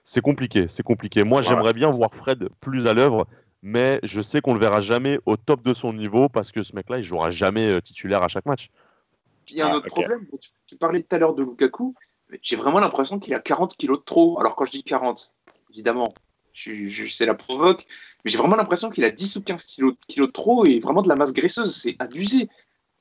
c'est 0.03 0.21
compliqué, 0.21 0.67
c'est 0.67 0.83
compliqué. 0.83 1.23
Moi, 1.23 1.39
Ouais. 1.39 1.47
j'aimerais 1.47 1.73
bien 1.73 1.89
voir 1.91 2.13
Fred 2.13 2.49
plus 2.59 2.87
à 2.87 2.93
l'œuvre, 2.93 3.27
mais 3.61 3.99
je 4.03 4.21
sais 4.21 4.41
qu'on 4.41 4.53
le 4.53 4.59
verra 4.59 4.79
jamais 4.81 5.19
au 5.25 5.37
top 5.37 5.61
de 5.63 5.73
son 5.73 5.93
niveau 5.93 6.27
parce 6.27 6.51
que 6.51 6.61
ce 6.61 6.75
mec-là, 6.75 6.97
il 6.97 7.03
jouera 7.03 7.29
jamais 7.29 7.81
titulaire 7.81 8.23
à 8.23 8.27
chaque 8.27 8.45
match. 8.45 8.69
Il 9.51 9.57
y 9.57 9.61
a 9.61 9.67
un 9.67 9.71
Ah, 9.71 9.75
autre 9.77 9.87
problème. 9.87 10.27
Tu, 10.39 10.49
tu 10.67 10.77
parlais 10.77 11.01
tout 11.01 11.15
à 11.15 11.19
l'heure 11.19 11.33
de 11.33 11.43
Lukaku. 11.43 11.95
mais 12.29 12.39
J'ai 12.41 12.55
vraiment 12.55 12.79
l'impression 12.79 13.19
qu'il 13.19 13.33
a 13.33 13.39
40 13.39 13.75
kilos 13.75 13.99
de 13.99 14.03
trop. 14.03 14.39
Alors, 14.39 14.55
quand 14.55 14.65
je 14.65 14.71
dis 14.71 14.83
40, 14.83 15.33
évidemment, 15.69 16.13
je, 16.53 17.25
la 17.25 17.35
provoque. 17.35 17.85
Mais 18.23 18.31
j'ai 18.31 18.37
vraiment 18.37 18.55
l'impression 18.55 18.89
qu'il 18.89 19.03
a 19.03 19.11
10 19.11 19.37
ou 19.37 19.43
15 19.43 19.65
kilos, 19.65 19.95
de 20.17 20.25
trop 20.25 20.65
et 20.65 20.79
vraiment 20.79 21.01
de 21.01 21.09
la 21.09 21.15
masse 21.15 21.33
graisseuse. 21.33 21.73
C'est 21.75 21.95
abusé. 21.99 22.49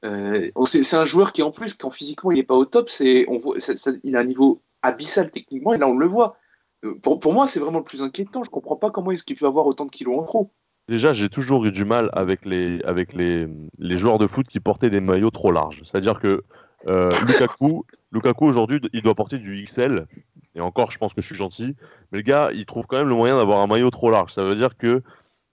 Euh, 0.05 0.51
c'est 0.65 0.95
un 0.95 1.05
joueur 1.05 1.33
qui, 1.33 1.43
en 1.43 1.51
plus, 1.51 1.75
quand 1.75 1.91
physiquement 1.91 2.31
il 2.31 2.37
n'est 2.37 2.45
pas 2.45 2.55
au 2.55 2.65
top, 2.65 2.89
c'est, 2.89 3.27
on 3.29 3.37
voit, 3.37 3.57
il 4.05 4.17
a 4.17 4.21
un 4.21 4.25
niveau 4.25 4.63
abyssal 4.83 5.31
techniquement 5.31 5.75
et 5.75 5.79
là, 5.79 5.89
on 5.89 5.97
le 5.97 6.07
voit. 6.07 6.37
Euh, 6.85 6.95
Pour, 6.95 7.33
moi, 7.33 7.49
c'est 7.49 7.59
vraiment 7.61 7.79
le 7.79 7.85
plus 7.85 8.03
inquiétant. 8.03 8.45
Je 8.45 8.51
comprends 8.51 8.77
pas 8.77 8.91
comment 8.91 9.11
est-ce 9.11 9.25
qu'il 9.25 9.37
peut 9.37 9.47
avoir 9.47 9.67
autant 9.67 9.87
de 9.87 9.91
kilos 9.91 10.19
en 10.21 10.23
trop. 10.23 10.51
Déjà, 10.89 11.13
j'ai 11.13 11.29
toujours 11.29 11.65
eu 11.67 11.73
du 11.73 11.85
mal 11.85 12.09
avec 12.15 12.47
les 12.47 13.97
joueurs 13.97 14.19
de 14.19 14.27
foot 14.27 14.47
qui 14.47 14.61
portaient 14.61 14.89
des 14.89 15.01
maillots 15.01 15.31
trop 15.31 15.53
larges. 15.53 15.83
C'est-à-dire 15.85 16.19
que 16.21 16.45
euh, 16.87 17.11
Lukaku, 17.27 17.85
Lukaku 18.13 18.45
aujourd'hui, 18.47 18.81
il 18.93 19.03
doit 19.03 19.15
porter 19.15 19.39
du 19.39 19.65
XL. 19.65 20.07
Et 20.55 20.61
encore, 20.61 20.91
je 20.91 20.99
pense 20.99 21.15
que 21.15 21.21
je 21.21 21.27
suis 21.27 21.37
gentil. 21.37 21.77
Mais 22.11 22.19
le 22.19 22.23
gars, 22.23 22.51
il 22.53 22.67
trouve 22.67 22.87
quand 22.87 22.99
même 22.99 23.09
le 23.09 23.15
moyen 23.15 23.37
d'avoir 23.37 23.61
un 23.61 23.67
maillot 23.67 23.91
trop 23.91 24.11
large. 24.11 24.33
Ça 24.33 24.43
veut 24.45 24.57
dire 24.57 24.77
que 24.77 25.03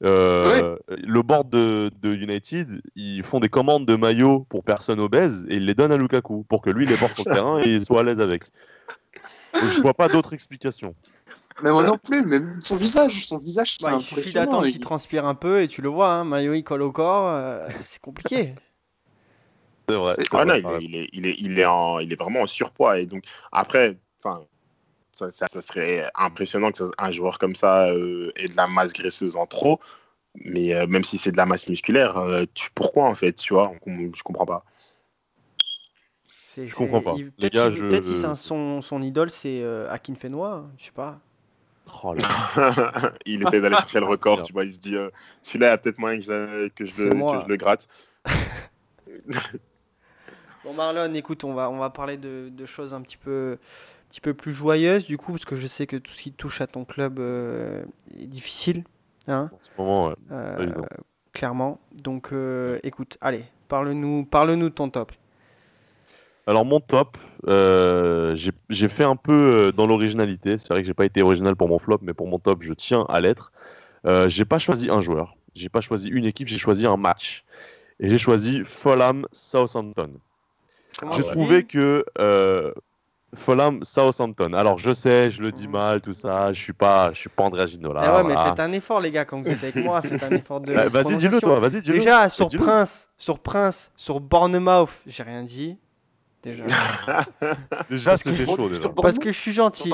Euh, 0.04 0.76
Le 0.90 1.22
board 1.22 1.50
de, 1.50 1.90
de 2.02 2.14
United, 2.14 2.82
ils 2.96 3.24
font 3.24 3.40
des 3.40 3.50
commandes 3.50 3.86
de 3.86 3.96
maillots 3.96 4.46
pour 4.50 4.64
personnes 4.64 5.00
obèses 5.00 5.46
et 5.50 5.56
ils 5.56 5.66
les 5.66 5.74
donnent 5.74 5.94
à 5.94 5.98
Lukaku 5.98 6.44
pour 6.50 6.62
que 6.62 6.70
lui 6.70 6.84
il 6.86 6.90
les 6.90 6.98
porte 6.98 7.16
sur 7.16 7.24
le 7.28 7.34
terrain 7.34 7.62
et 7.62 7.76
il 7.76 7.86
soit 7.86 8.02
à 8.02 8.04
l'aise 8.04 8.20
avec. 8.20 8.44
Donc, 9.54 9.64
je 9.64 9.82
vois 9.82 9.94
pas 9.94 10.08
d'autre 10.10 10.34
explication. 10.34 10.94
Mais 11.64 11.72
moi 11.72 11.84
non 11.84 11.98
plus, 11.98 12.26
mais 12.26 12.40
son 12.60 12.76
visage, 12.76 13.26
son 13.26 13.38
visage, 13.38 13.78
c'est 13.80 13.86
Bah, 13.86 13.94
il 13.94 14.04
suffit 14.04 14.18
impressionnant. 14.18 14.46
d'attendre 14.46 14.68
il- 14.68 14.72
qu'il 14.74 14.82
transpire 14.82 15.26
un 15.26 15.36
peu 15.36 15.62
et 15.62 15.68
tu 15.68 15.82
le 15.82 15.88
vois, 15.90 16.10
hein, 16.12 16.26
maillot 16.26 16.54
il 16.54 16.64
colle 16.64 16.82
au 16.82 16.92
corps, 16.92 17.30
euh, 17.30 17.68
c'est 17.80 18.02
compliqué. 18.02 18.54
C'est 19.88 19.96
vrai. 19.96 20.14
Ah 20.34 20.44
vrai, 20.44 20.62
non, 20.62 20.70
t'as 20.70 20.80
il 20.80 20.84
est, 20.84 20.86
il, 20.86 20.96
est, 20.96 21.10
il, 21.14 21.26
est, 21.26 21.36
il, 21.40 21.60
est 21.60 21.66
en, 21.66 22.00
il 22.00 22.12
est 22.12 22.20
vraiment 22.20 22.42
en 22.42 22.48
surpoids. 22.48 23.00
Et 23.00 23.06
donc, 23.06 23.24
après, 23.52 23.98
enfin, 24.24 24.42
ça, 25.16 25.32
ça, 25.32 25.48
ça 25.48 25.62
serait 25.62 26.10
impressionnant 26.14 26.72
que 26.72 26.78
ça- 26.78 26.92
un 26.98 27.12
joueur 27.12 27.40
comme 27.40 27.56
ça 27.56 27.88
euh, 27.88 28.32
ait 28.36 28.50
de 28.50 28.56
la 28.58 28.68
masse 28.68 28.92
graisseuse 28.94 29.36
en 29.38 29.46
trop. 29.48 29.80
Mais 30.36 30.74
euh, 30.74 30.86
même 30.88 31.06
si 31.06 31.18
c'est 31.18 31.32
de 31.32 31.38
la 31.38 31.46
masse 31.46 31.70
musculaire, 31.70 32.18
euh, 32.18 32.44
tu, 32.54 32.70
pourquoi 32.76 33.06
en 33.06 33.16
fait 33.16 33.32
Tu 33.34 33.54
vois, 33.54 33.72
on- 33.88 34.12
je 34.14 34.22
comprends 34.24 34.46
pas. 34.46 34.66
Je 36.58 36.74
comprends 36.76 37.02
pas. 37.02 37.16
il- 37.18 37.26
Les 37.26 37.32
Peut-être 37.50 37.54
gars, 37.54 37.70
si- 37.70 37.78
je- 37.78 37.86
peut-être 37.88 38.06
si 38.06 38.26
un- 38.26 38.36
son, 38.36 38.82
son 38.82 39.02
idole, 39.02 39.30
c'est 39.30 39.62
euh, 39.62 39.90
Akin 39.90 40.16
Fenwa, 40.16 40.52
hein, 40.52 40.72
je 40.78 40.86
sais 40.86 40.92
pas. 40.92 41.20
Oh 42.04 42.14
là. 42.14 42.24
il 43.26 43.42
essaie 43.42 43.62
d'aller 43.62 43.76
chercher 43.76 44.00
le 44.02 44.08
record, 44.08 44.44
tu 44.44 44.52
vois. 44.52 44.66
Il 44.66 44.74
se 44.74 44.80
dit, 44.80 44.96
euh, 44.98 45.10
celui-là, 45.44 45.68
il 45.68 45.70
y 45.70 45.74
a 45.74 45.78
peut-être 45.78 45.98
moyen 46.00 46.18
que 46.18 46.24
je, 46.26 46.68
que 46.70 46.86
je, 46.86 46.92
C'est 46.92 47.06
le, 47.06 47.16
que 47.22 47.44
je 47.44 47.48
le 47.48 47.56
gratte. 47.56 47.88
Bon 50.64 50.74
Marlon, 50.74 51.14
écoute, 51.14 51.44
on 51.44 51.54
va, 51.54 51.70
on 51.70 51.78
va 51.78 51.92
parler 51.92 52.18
de, 52.18 52.50
de 52.52 52.66
choses 52.66 52.94
un 52.96 53.02
petit 53.02 53.18
peu, 53.18 53.60
petit 54.16 54.22
peu 54.22 54.34
plus 54.34 54.54
joyeuses 54.54 55.06
du 55.06 55.18
coup, 55.18 55.34
parce 55.34 55.44
que 55.44 55.58
je 55.58 55.68
sais 55.68 55.88
que 55.88 55.98
tout 55.98 56.12
ce 56.12 56.22
qui 56.22 56.32
touche 56.32 56.62
à 56.62 56.68
ton 56.68 56.86
club 56.86 57.20
euh, 57.20 57.84
est 58.18 58.28
difficile, 58.28 58.86
hein, 59.28 59.50
En 59.52 59.58
ce 59.60 59.70
moment, 59.78 60.08
ouais. 60.08 60.16
euh, 60.32 60.72
clairement. 61.34 61.82
Donc 62.02 62.32
euh, 62.32 62.80
écoute, 62.84 63.18
allez, 63.20 63.44
parle-nous 63.68 64.24
parle 64.24 64.58
de 64.58 64.70
ton 64.70 64.90
top. 64.90 65.12
Alors 66.48 66.64
mon 66.64 66.80
top, 66.80 67.18
euh, 67.48 68.38
j'ai 68.70 68.88
fait 68.88 69.04
un 69.04 69.18
peu 69.18 69.74
dans 69.76 69.86
l'originalité. 69.86 70.58
C'est 70.58 70.70
vrai 70.70 70.82
que 70.82 70.88
j'ai 70.88 70.94
pas 70.94 71.06
été 71.06 71.22
original 71.22 71.58
pour 71.58 71.68
mon 71.68 71.80
flop, 71.80 72.00
mais 72.02 72.14
pour 72.14 72.30
mon 72.30 72.40
top, 72.40 72.64
je 72.64 72.74
tiens 72.74 73.06
à 73.10 73.20
l'être. 73.20 73.52
Euh, 74.06 74.30
j'ai 74.30 74.46
pas 74.46 74.60
choisi 74.60 74.90
un 74.90 75.02
joueur, 75.02 75.36
j'ai 75.56 75.68
pas 75.68 75.82
choisi 75.82 76.08
une 76.08 76.24
équipe, 76.24 76.48
j'ai 76.48 76.58
choisi 76.58 76.86
un 76.86 76.96
match. 76.96 77.44
Et 78.00 78.08
j'ai 78.08 78.18
choisi 78.18 78.62
Fulham 78.64 79.28
Southampton. 79.34 80.12
J'ai 81.12 81.24
trouvé 81.24 81.64
que 81.66 82.06
euh, 82.20 82.72
Fulham 83.36 83.84
Southampton. 83.84 84.54
Alors 84.54 84.78
je 84.78 84.92
sais, 84.94 85.30
je 85.32 85.42
le 85.42 85.52
dis 85.52 85.68
Mhm. 85.68 85.74
mal, 85.74 86.02
tout 86.02 86.14
ça. 86.14 86.52
Je 86.54 86.62
suis 86.62 86.74
pas, 86.74 87.12
je 87.14 87.20
suis 87.20 87.30
pas 87.30 87.44
André 87.44 87.68
Ginola. 87.68 88.02
Ah 88.04 88.16
ouais, 88.18 88.24
mais 88.24 88.34
voilà. 88.34 88.50
faites 88.50 88.60
un 88.60 88.72
effort 88.72 89.00
les 89.00 89.12
gars 89.12 89.26
quand 89.26 89.40
vous 89.42 89.48
êtes 89.48 89.64
avec 89.64 89.76
moi, 89.76 90.02
faites 90.02 90.24
un 90.24 90.32
effort 90.32 90.62
de 90.62 90.74
Bah, 90.74 90.90
Vas-y, 91.04 91.18
dis-le 91.18 91.40
toi. 91.40 91.60
Vas-y, 91.60 91.82
dis-le. 91.82 92.00
Déjà 92.00 92.28
sur 92.30 92.48
Dis-le. 92.48 92.64
Prince, 92.64 93.10
sur 93.18 93.40
Prince, 93.40 93.92
sur 93.96 94.20
Bournemouth, 94.20 94.90
j'ai 95.06 95.24
rien 95.24 95.44
dit. 95.44 95.78
Déjà. 96.44 96.64
Déjà, 97.90 98.12
Parce 98.12 98.24
que- 98.24 98.30
c'était 98.30 98.46
chaud 98.46 98.70
déjà. 98.70 98.90
Parce 98.90 99.18
que 99.20 99.32
je 99.32 99.38
suis 99.38 99.54
gentil. 99.54 99.92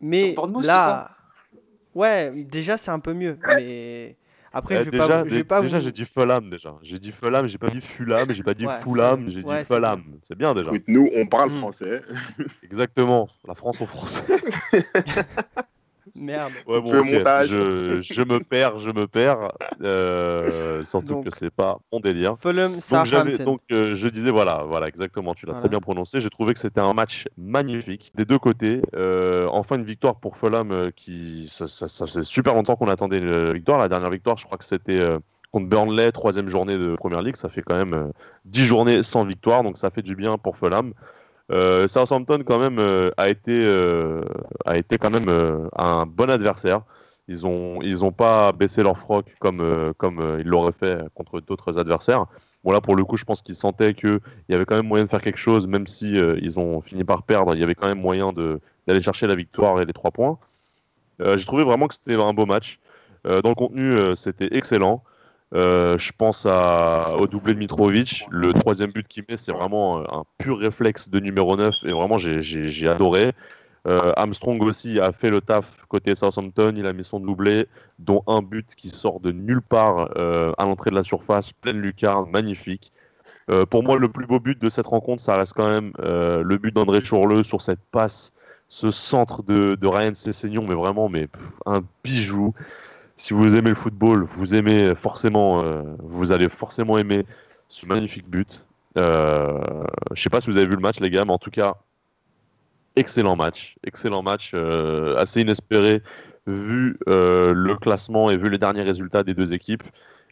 Mais 0.00 0.26
Sur 0.26 0.34
Bournemouth, 0.34 0.62
c'est 0.62 0.68
là, 0.68 0.78
ça? 0.80 1.10
ouais, 1.94 2.30
déjà 2.44 2.76
c'est 2.76 2.90
un 2.90 2.98
peu 2.98 3.14
mieux. 3.14 3.38
Mais 3.56 4.16
après, 4.54 4.78
je 4.78 4.84
vais 4.84 4.90
déjà, 4.92 5.06
pas, 5.08 5.24
je 5.24 5.28
dé- 5.30 5.36
vais 5.36 5.44
pas 5.44 5.60
déjà 5.62 5.78
vous. 5.78 5.84
j'ai 5.84 5.92
dit 5.92 6.04
Fulham 6.04 6.50
déjà. 6.50 6.74
J'ai 6.82 6.98
dit 6.98 7.12
Fulham, 7.12 7.46
j'ai 7.46 7.58
pas 7.58 7.68
dit 7.70 7.80
Fulham, 7.80 8.26
j'ai 8.30 8.42
pas 8.42 8.54
dit 8.54 8.66
Ouais, 8.66 8.76
Fulham, 8.80 9.28
j'ai 9.28 9.42
ouais, 9.42 9.58
dit 9.60 9.64
c'est 9.66 9.74
Fulham. 9.74 10.02
C'est 10.22 10.38
bien 10.38 10.54
déjà. 10.54 10.70
Écoute, 10.70 10.84
nous, 10.88 11.10
on 11.14 11.26
parle 11.26 11.50
Mm. 11.50 11.58
français. 11.58 12.02
Exactement. 12.62 13.28
La 13.46 13.54
France 13.54 13.80
au 13.80 13.86
français. 13.86 14.24
Merde. 16.16 16.52
Ouais, 16.66 16.80
montage. 16.80 17.48
Je, 17.48 18.00
je 18.02 18.22
me 18.22 18.38
perds, 18.38 18.78
je 18.78 18.90
me 18.90 19.06
perds. 19.06 19.52
Euh, 19.82 20.84
surtout 20.84 21.06
Donc, 21.14 21.24
que 21.24 21.30
c'est 21.36 21.50
pas 21.50 21.78
mon 21.92 22.00
délire. 22.00 22.36
Fulham, 22.38 22.74
Donc, 22.74 23.42
donc 23.42 23.60
euh, 23.72 23.94
je 23.94 24.08
disais 24.08 24.30
voilà, 24.30 24.64
voilà 24.66 24.86
exactement, 24.88 25.34
tu 25.34 25.46
l'as 25.46 25.52
Voilà. 25.52 25.62
très 25.62 25.68
bien 25.68 25.80
prononcé. 25.80 26.20
J'ai 26.20 26.30
trouvé 26.30 26.54
que 26.54 26.60
c'était 26.60 26.80
un 26.80 26.94
match 26.94 27.26
magnifique 27.36 28.12
des 28.14 28.24
deux 28.24 28.38
côtés. 28.38 28.80
Euh, 28.94 29.46
enfin 29.50 29.76
une 29.76 29.84
victoire 29.84 30.16
pour 30.16 30.36
Fulham 30.36 30.70
euh, 30.70 30.90
qui 30.94 31.48
ça, 31.50 31.66
ça, 31.66 31.88
ça 31.88 32.06
faisait 32.06 32.22
super 32.22 32.54
longtemps 32.54 32.76
qu'on 32.76 32.88
attendait 32.88 33.18
une 33.18 33.52
victoire. 33.52 33.78
La 33.78 33.88
dernière 33.88 34.10
victoire, 34.10 34.36
je 34.36 34.44
crois 34.46 34.58
que 34.58 34.64
c'était 34.64 35.00
euh, 35.00 35.18
contre 35.50 35.66
Burnley, 35.68 36.10
troisième 36.12 36.48
journée 36.48 36.76
de 36.78 36.94
Première 36.96 37.22
Ligue. 37.22 37.36
Ça 37.36 37.48
fait 37.48 37.62
quand 37.62 37.76
même 37.76 37.94
euh, 37.94 38.08
10 38.44 38.64
journées 38.64 39.02
sans 39.02 39.24
victoire, 39.24 39.62
donc 39.62 39.78
ça 39.78 39.90
fait 39.90 40.02
du 40.02 40.14
bien 40.16 40.38
pour 40.38 40.56
Fulham. 40.56 40.92
Euh, 41.52 41.86
Southampton 41.88 42.42
quand 42.44 42.58
même 42.58 42.78
euh, 42.78 43.10
a 43.18 43.28
été 43.28 43.52
euh, 43.52 44.22
a 44.64 44.78
été 44.78 44.96
quand 44.96 45.10
même 45.10 45.68
un 45.76 46.06
bon 46.06 46.30
adversaire. 46.30 46.82
Ils 47.28 47.46
ont 47.46 47.80
ils 47.82 48.04
ont 48.04 48.12
pas 48.12 48.52
baissé 48.52 48.82
leur 48.82 48.98
froc 48.98 49.34
comme 49.40 49.92
comme 49.96 50.38
ils 50.40 50.46
l'auraient 50.46 50.72
fait 50.72 51.02
contre 51.14 51.40
d'autres 51.40 51.78
adversaires. 51.78 52.26
Bon 52.64 52.72
là 52.72 52.80
pour 52.80 52.96
le 52.96 53.04
coup 53.04 53.16
je 53.16 53.24
pense 53.24 53.42
qu'ils 53.42 53.54
sentaient 53.54 53.94
que 53.94 54.20
il 54.48 54.52
y 54.52 54.54
avait 54.54 54.64
quand 54.64 54.76
même 54.76 54.86
moyen 54.86 55.04
de 55.04 55.10
faire 55.10 55.22
quelque 55.22 55.38
chose 55.38 55.66
même 55.66 55.86
si 55.86 56.12
ils 56.12 56.58
ont 56.58 56.80
fini 56.80 57.04
par 57.04 57.22
perdre. 57.22 57.54
Il 57.54 57.60
y 57.60 57.64
avait 57.64 57.74
quand 57.74 57.86
même 57.86 58.00
moyen 58.00 58.32
de 58.32 58.60
d'aller 58.86 59.00
chercher 59.00 59.26
la 59.26 59.34
victoire 59.34 59.80
et 59.80 59.86
les 59.86 59.92
trois 59.92 60.10
points. 60.10 60.38
J'ai 61.18 61.44
trouvé 61.44 61.64
vraiment 61.64 61.88
que 61.88 61.94
c'était 61.94 62.14
un 62.14 62.34
beau 62.34 62.46
match. 62.46 62.78
Dans 63.24 63.48
le 63.48 63.54
contenu 63.54 64.16
c'était 64.16 64.54
excellent. 64.56 65.02
Euh, 65.54 65.96
je 65.98 66.12
pense 66.16 66.46
au 66.46 67.26
doublé 67.26 67.54
de 67.54 67.58
Mitrovic. 67.58 68.26
Le 68.30 68.52
troisième 68.52 68.90
but 68.90 69.06
qu'il 69.06 69.24
met, 69.28 69.36
c'est 69.36 69.52
vraiment 69.52 70.00
un 70.12 70.24
pur 70.38 70.58
réflexe 70.58 71.08
de 71.08 71.20
numéro 71.20 71.56
9 71.56 71.84
et 71.84 71.92
vraiment 71.92 72.16
j'ai- 72.16 72.88
adoré. 72.88 73.32
Euh, 73.86 74.12
Armstrong 74.16 74.62
aussi 74.62 74.98
a 74.98 75.12
fait 75.12 75.28
le 75.28 75.40
taf 75.40 75.84
côté 75.88 76.14
Southampton. 76.14 76.74
Il 76.76 76.86
a 76.86 76.92
mis 76.92 77.04
son 77.04 77.20
doublé, 77.20 77.66
dont 77.98 78.22
un 78.26 78.40
but 78.40 78.74
qui 78.74 78.88
sort 78.88 79.20
de 79.20 79.30
nulle 79.30 79.60
part 79.60 80.10
euh, 80.16 80.52
à 80.56 80.64
l'entrée 80.64 80.90
de 80.90 80.96
la 80.96 81.02
surface, 81.02 81.52
pleine 81.52 81.80
lucarne, 81.80 82.30
magnifique. 82.30 82.92
Pour 83.68 83.82
moi, 83.82 83.98
le 83.98 84.08
plus 84.08 84.26
beau 84.26 84.40
but 84.40 84.58
de 84.58 84.70
cette 84.70 84.86
rencontre, 84.86 85.22
ça 85.22 85.36
reste 85.36 85.52
quand 85.52 85.68
même 85.68 85.92
le 85.98 86.56
but 86.56 86.74
d'André 86.74 87.02
Chourleux 87.02 87.42
sur 87.42 87.60
cette 87.60 87.84
passe, 87.92 88.32
ce 88.68 88.90
centre 88.90 89.42
de, 89.42 89.78
Ryan 89.86 90.14
Sessegnon, 90.14 90.66
mais 90.66 90.74
vraiment 90.74 91.10
mais, 91.10 91.28
un 91.66 91.82
bijou 92.02 92.54
si 93.16 93.32
vous 93.34 93.56
aimez 93.56 93.70
le 93.70 93.74
football, 93.74 94.24
vous 94.24 94.54
aimez 94.54 94.94
forcément, 94.94 95.62
euh, 95.62 95.82
vous 96.00 96.32
allez 96.32 96.48
forcément 96.48 96.98
aimer 96.98 97.24
ce 97.68 97.86
magnifique 97.86 98.28
but. 98.28 98.66
Euh, 98.96 99.84
je 100.12 100.22
sais 100.22 100.30
pas 100.30 100.40
si 100.40 100.50
vous 100.50 100.56
avez 100.56 100.66
vu 100.66 100.74
le 100.74 100.80
match, 100.80 101.00
les 101.00 101.10
gars, 101.10 101.24
mais 101.24 101.32
en 101.32 101.38
tout 101.38 101.50
cas, 101.50 101.74
excellent 102.96 103.36
match, 103.36 103.76
excellent 103.84 104.22
match, 104.22 104.52
euh, 104.54 105.16
assez 105.16 105.40
inespéré 105.42 106.02
vu 106.46 106.98
euh, 107.08 107.52
le 107.54 107.74
classement 107.76 108.30
et 108.30 108.36
vu 108.36 108.50
les 108.50 108.58
derniers 108.58 108.82
résultats 108.82 109.22
des 109.22 109.34
deux 109.34 109.52
équipes. 109.52 109.82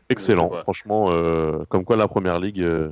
Excellent, 0.08 0.50
Ouais. 0.50 0.62
franchement, 0.62 1.06
euh, 1.10 1.64
comme 1.68 1.84
quoi 1.84 1.96
la 1.96 2.06
première 2.08 2.38
ligue, 2.38 2.60
euh, 2.60 2.90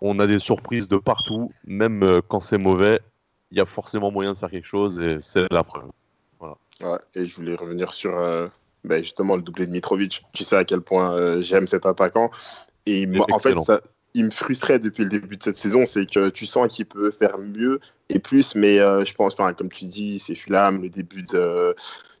on 0.00 0.18
a 0.18 0.26
des 0.26 0.38
surprises 0.38 0.88
de 0.88 0.96
partout, 0.96 1.52
même 1.66 2.02
euh, 2.02 2.20
quand 2.26 2.40
c'est 2.40 2.58
mauvais, 2.58 3.00
il 3.50 3.58
y 3.58 3.60
a 3.60 3.66
forcément 3.66 4.10
moyen 4.10 4.32
de 4.32 4.38
faire 4.38 4.50
quelque 4.50 4.66
chose 4.66 4.98
et 4.98 5.20
c'est 5.20 5.46
la 5.50 5.62
preuve. 5.62 5.90
Ouais, 6.40 6.98
et 7.14 7.24
je 7.24 7.36
voulais 7.36 7.54
revenir 7.54 7.92
sur 7.92 8.16
euh, 8.18 8.48
ben, 8.84 9.02
justement 9.02 9.36
le 9.36 9.42
doublé 9.42 9.66
de 9.66 9.72
Mitrovic. 9.72 10.24
Tu 10.32 10.44
sais 10.44 10.56
à 10.56 10.64
quel 10.64 10.80
point 10.80 11.14
euh, 11.14 11.40
j'aime 11.40 11.66
cet 11.66 11.86
attaquant. 11.86 12.30
Et 12.86 13.06
en 13.30 13.38
fait, 13.38 13.58
ça, 13.60 13.80
il 14.14 14.24
me 14.26 14.30
frustrait 14.30 14.78
depuis 14.78 15.04
le 15.04 15.10
début 15.10 15.36
de 15.36 15.42
cette 15.42 15.56
saison, 15.56 15.86
c'est 15.86 16.06
que 16.06 16.28
tu 16.30 16.46
sens 16.46 16.74
qu'il 16.74 16.86
peut 16.86 17.10
faire 17.10 17.38
mieux 17.38 17.80
et 18.08 18.18
plus, 18.18 18.54
mais 18.54 18.78
euh, 18.78 19.04
je 19.04 19.14
pense, 19.14 19.34
comme 19.36 19.70
tu 19.70 19.84
dis, 19.86 20.18
c'est 20.18 20.34
Fulham, 20.34 20.82
le 20.82 20.90
début 20.90 21.22
de, 21.22 21.74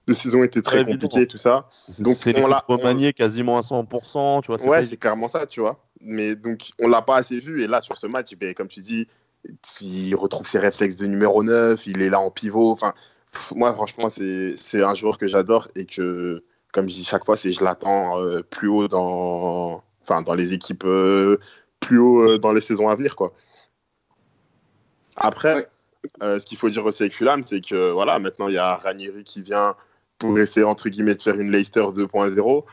de 0.06 0.14
saison 0.14 0.42
était 0.42 0.62
très 0.62 0.82
Très 0.84 0.92
compliqué, 0.92 1.26
tout 1.26 1.36
ça. 1.36 1.68
Donc, 1.98 2.14
c'est 2.16 2.40
on 2.42 2.46
l'a- 2.46 2.64
on- 2.68 2.76
remaniée 2.76 3.12
quasiment 3.12 3.58
à 3.58 3.62
100%, 3.62 4.40
tu 4.42 4.52
vois. 4.52 4.64
Ouais, 4.66 4.84
c'est 4.84 4.96
clairement 4.96 5.28
ça, 5.28 5.46
tu 5.46 5.60
vois. 5.60 5.84
Mais 6.00 6.34
donc, 6.34 6.70
on 6.80 6.88
l'a 6.88 7.02
pas 7.02 7.16
assez 7.16 7.40
vu. 7.40 7.62
Et 7.62 7.66
là, 7.66 7.80
sur 7.80 7.96
ce 7.96 8.06
match, 8.06 8.34
ben, 8.36 8.54
comme 8.54 8.68
tu 8.68 8.80
dis, 8.80 9.06
il 9.80 10.14
retrouve 10.14 10.46
ses 10.46 10.58
réflexes 10.60 10.96
de 10.96 11.06
numéro 11.06 11.42
9, 11.42 11.86
il 11.86 12.00
est 12.00 12.10
là 12.10 12.20
en 12.20 12.30
pivot. 12.30 12.70
Enfin, 12.70 12.94
moi, 13.54 13.72
franchement, 13.74 14.08
c'est 14.08 14.82
un 14.82 14.94
joueur 14.94 15.18
que 15.18 15.26
j'adore 15.26 15.68
et 15.74 15.84
que, 15.86 16.42
comme 16.72 16.88
je 16.88 16.94
dis 16.94 17.04
chaque 17.04 17.24
fois, 17.24 17.36
c'est 17.36 17.52
je 17.52 17.62
l'attends 17.62 18.18
euh, 18.20 18.42
plus 18.42 18.68
haut 18.68 18.88
dans, 18.88 19.82
enfin, 20.02 20.22
dans 20.22 20.34
les 20.34 20.52
équipes, 20.52 20.84
euh, 20.84 21.38
plus 21.80 21.98
haut 21.98 22.22
euh, 22.22 22.38
dans 22.38 22.52
les 22.52 22.60
saisons 22.60 22.88
à 22.88 22.94
venir, 22.94 23.14
quoi. 23.16 23.32
Après, 25.16 25.68
Ouais. 26.20 26.38
ce 26.40 26.44
qu'il 26.46 26.58
faut 26.58 26.70
dire 26.70 26.84
aussi 26.84 27.04
avec 27.04 27.14
Fulham, 27.14 27.42
c'est 27.42 27.60
que 27.60 27.90
voilà, 27.92 28.18
maintenant, 28.18 28.48
il 28.48 28.54
y 28.54 28.58
a 28.58 28.76
Ranieri 28.76 29.24
qui 29.24 29.42
vient 29.42 29.76
pour 30.18 30.38
essayer, 30.38 30.64
entre 30.64 30.88
guillemets, 30.88 31.14
de 31.14 31.22
faire 31.22 31.38
une 31.38 31.50
Leicester 31.50 31.80
2.0. 31.80 32.64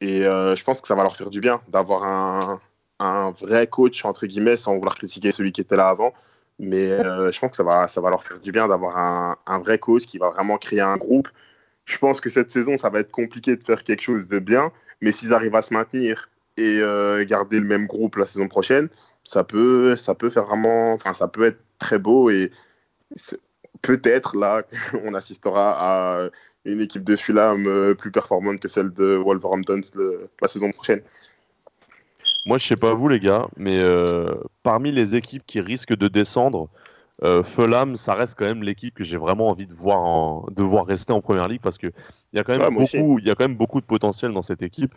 Et 0.00 0.22
je 0.22 0.64
pense 0.64 0.80
que 0.80 0.88
ça 0.88 0.94
va 0.94 1.02
leur 1.02 1.16
faire 1.16 1.30
du 1.30 1.40
bien 1.40 1.60
d'avoir 1.68 2.02
un, 2.02 2.60
un 2.98 3.30
vrai 3.32 3.66
coach, 3.66 4.04
entre 4.04 4.26
guillemets, 4.26 4.56
sans 4.56 4.74
vouloir 4.76 4.94
critiquer 4.94 5.32
celui 5.32 5.52
qui 5.52 5.60
était 5.60 5.76
là 5.76 5.88
avant. 5.88 6.12
Mais 6.58 6.90
euh, 6.90 7.30
je 7.32 7.40
pense 7.40 7.50
que 7.50 7.56
ça 7.56 7.64
va, 7.64 7.88
ça 7.88 8.00
va 8.00 8.10
leur 8.10 8.22
faire 8.22 8.38
du 8.40 8.52
bien 8.52 8.68
d'avoir 8.68 8.96
un, 8.96 9.36
un 9.46 9.58
vrai 9.58 9.78
coach 9.78 10.06
qui 10.06 10.18
va 10.18 10.30
vraiment 10.30 10.58
créer 10.58 10.80
un 10.80 10.96
groupe. 10.96 11.28
Je 11.92 11.98
pense 11.98 12.22
que 12.22 12.30
cette 12.30 12.50
saison, 12.50 12.78
ça 12.78 12.88
va 12.88 13.00
être 13.00 13.10
compliqué 13.10 13.54
de 13.54 13.62
faire 13.62 13.84
quelque 13.84 14.00
chose 14.00 14.26
de 14.26 14.38
bien. 14.38 14.72
Mais 15.02 15.12
s'ils 15.12 15.34
arrivent 15.34 15.54
à 15.54 15.60
se 15.60 15.74
maintenir 15.74 16.30
et 16.56 16.78
euh, 16.78 17.22
garder 17.26 17.60
le 17.60 17.66
même 17.66 17.86
groupe 17.86 18.16
la 18.16 18.24
saison 18.24 18.48
prochaine, 18.48 18.88
ça 19.24 19.44
peut, 19.44 19.94
ça 19.96 20.14
peut 20.14 20.30
faire 20.30 20.46
vraiment, 20.46 20.94
enfin, 20.94 21.12
ça 21.12 21.28
peut 21.28 21.44
être 21.44 21.58
très 21.78 21.98
beau 21.98 22.30
et 22.30 22.50
peut-être 23.82 24.38
là, 24.38 24.62
on 25.04 25.12
assistera 25.12 25.74
à 26.24 26.30
une 26.64 26.80
équipe 26.80 27.04
de 27.04 27.14
Fulham 27.14 27.66
euh, 27.66 27.94
plus 27.94 28.10
performante 28.10 28.58
que 28.58 28.68
celle 28.68 28.90
de 28.94 29.16
Wolverhampton 29.16 29.82
la 30.40 30.48
saison 30.48 30.70
prochaine. 30.70 31.02
Moi, 32.46 32.56
je 32.56 32.66
sais 32.66 32.76
pas 32.76 32.94
vous, 32.94 33.08
les 33.08 33.20
gars, 33.20 33.48
mais 33.56 33.78
euh, 33.78 34.34
parmi 34.62 34.92
les 34.92 35.14
équipes 35.14 35.42
qui 35.46 35.60
risquent 35.60 35.96
de 35.96 36.08
descendre, 36.08 36.70
euh, 37.22 37.42
Fulham, 37.42 37.96
ça 37.96 38.14
reste 38.14 38.36
quand 38.38 38.44
même 38.46 38.62
l'équipe 38.62 38.94
que 38.94 39.04
j'ai 39.04 39.16
vraiment 39.16 39.48
envie 39.50 39.66
de 39.66 39.74
voir, 39.74 39.98
en- 40.00 40.46
de 40.50 40.62
voir 40.62 40.86
rester 40.86 41.12
en 41.12 41.20
première 41.20 41.46
ligue 41.48 41.60
parce 41.62 41.78
qu'il 41.78 41.92
y, 42.32 42.38
a 42.38 42.44
quand 42.44 42.56
même 42.58 42.74
beaucoup- 42.74 43.18
il 43.18 43.26
y 43.26 43.30
a 43.30 43.34
quand 43.34 43.44
même 43.44 43.56
beaucoup 43.56 43.80
de 43.80 43.86
potentiel 43.86 44.32
dans 44.32 44.42
cette 44.42 44.62
équipe. 44.62 44.94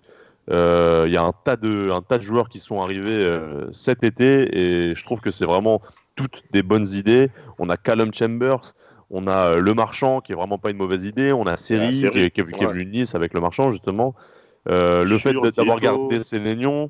Euh, 0.51 1.05
Il 1.07 1.13
y 1.13 1.17
a 1.17 1.23
un 1.23 1.33
tas, 1.43 1.55
de, 1.55 1.89
un 1.91 2.01
tas 2.01 2.17
de 2.17 2.23
joueurs 2.23 2.49
qui 2.49 2.59
sont 2.59 2.81
arrivés 2.81 3.09
euh, 3.11 3.67
cet 3.71 4.03
été 4.03 4.57
et 4.57 4.95
je 4.95 5.03
trouve 5.03 5.19
que 5.19 5.31
c'est 5.31 5.45
vraiment 5.45 5.81
toutes 6.15 6.43
des 6.51 6.61
bonnes 6.63 6.87
idées. 6.87 7.29
On 7.59 7.69
a 7.69 7.77
Callum 7.77 8.13
Chambers, 8.13 8.73
on 9.09 9.27
a 9.27 9.51
euh, 9.53 9.59
Le 9.59 9.73
Marchand 9.73 10.19
qui 10.21 10.31
est 10.31 10.35
vraiment 10.35 10.57
pas 10.57 10.69
une 10.71 10.77
mauvaise 10.77 11.03
idée, 11.05 11.31
on 11.33 11.45
a 11.47 11.57
Seri, 11.57 11.87
Ah, 11.89 11.91
Seri, 11.93 12.11
qui, 12.11 12.19
est- 12.19 12.31
qui 12.31 12.41
est- 12.41 12.51
qui 12.51 12.63
est 12.63 12.67
ouais. 12.67 12.73
venu 12.73 12.85
Nice 12.85 13.15
avec 13.15 13.33
Le 13.33 13.41
Marchand 13.41 13.69
justement. 13.69 14.13
Le 14.67 15.05
fait 15.17 15.33
d'avoir 15.55 15.77
gardé 15.77 16.19
Sénénion, 16.23 16.89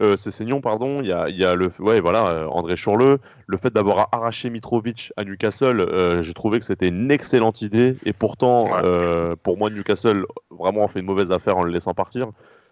euh, 0.00 0.16
c'est 0.16 0.30
Seignon, 0.30 0.60
pardon. 0.60 1.02
Il 1.02 1.08
y 1.08 1.12
a, 1.12 1.28
il 1.28 1.36
y 1.36 1.44
a 1.44 1.54
le, 1.54 1.70
ouais, 1.78 2.00
voilà, 2.00 2.28
euh, 2.28 2.46
André 2.46 2.76
Chourleux. 2.76 3.18
Le 3.46 3.56
fait 3.58 3.72
d'avoir 3.72 4.08
arraché 4.12 4.48
Mitrovic 4.48 5.12
à 5.16 5.24
Newcastle, 5.24 5.80
euh, 5.80 6.22
j'ai 6.22 6.32
trouvé 6.32 6.58
que 6.60 6.64
c'était 6.64 6.88
une 6.88 7.10
excellente 7.10 7.60
idée. 7.62 7.96
Et 8.06 8.12
pourtant, 8.12 8.64
Ouais. 8.64 8.80
euh, 8.84 9.36
pour 9.42 9.58
moi, 9.58 9.68
Newcastle 9.70 10.24
vraiment 10.50 10.84
a 10.84 10.88
fait 10.88 11.00
une 11.00 11.06
mauvaise 11.06 11.30
affaire 11.30 11.58
en 11.58 11.62
le 11.62 11.70
laissant 11.70 11.92
partir. 11.94 12.28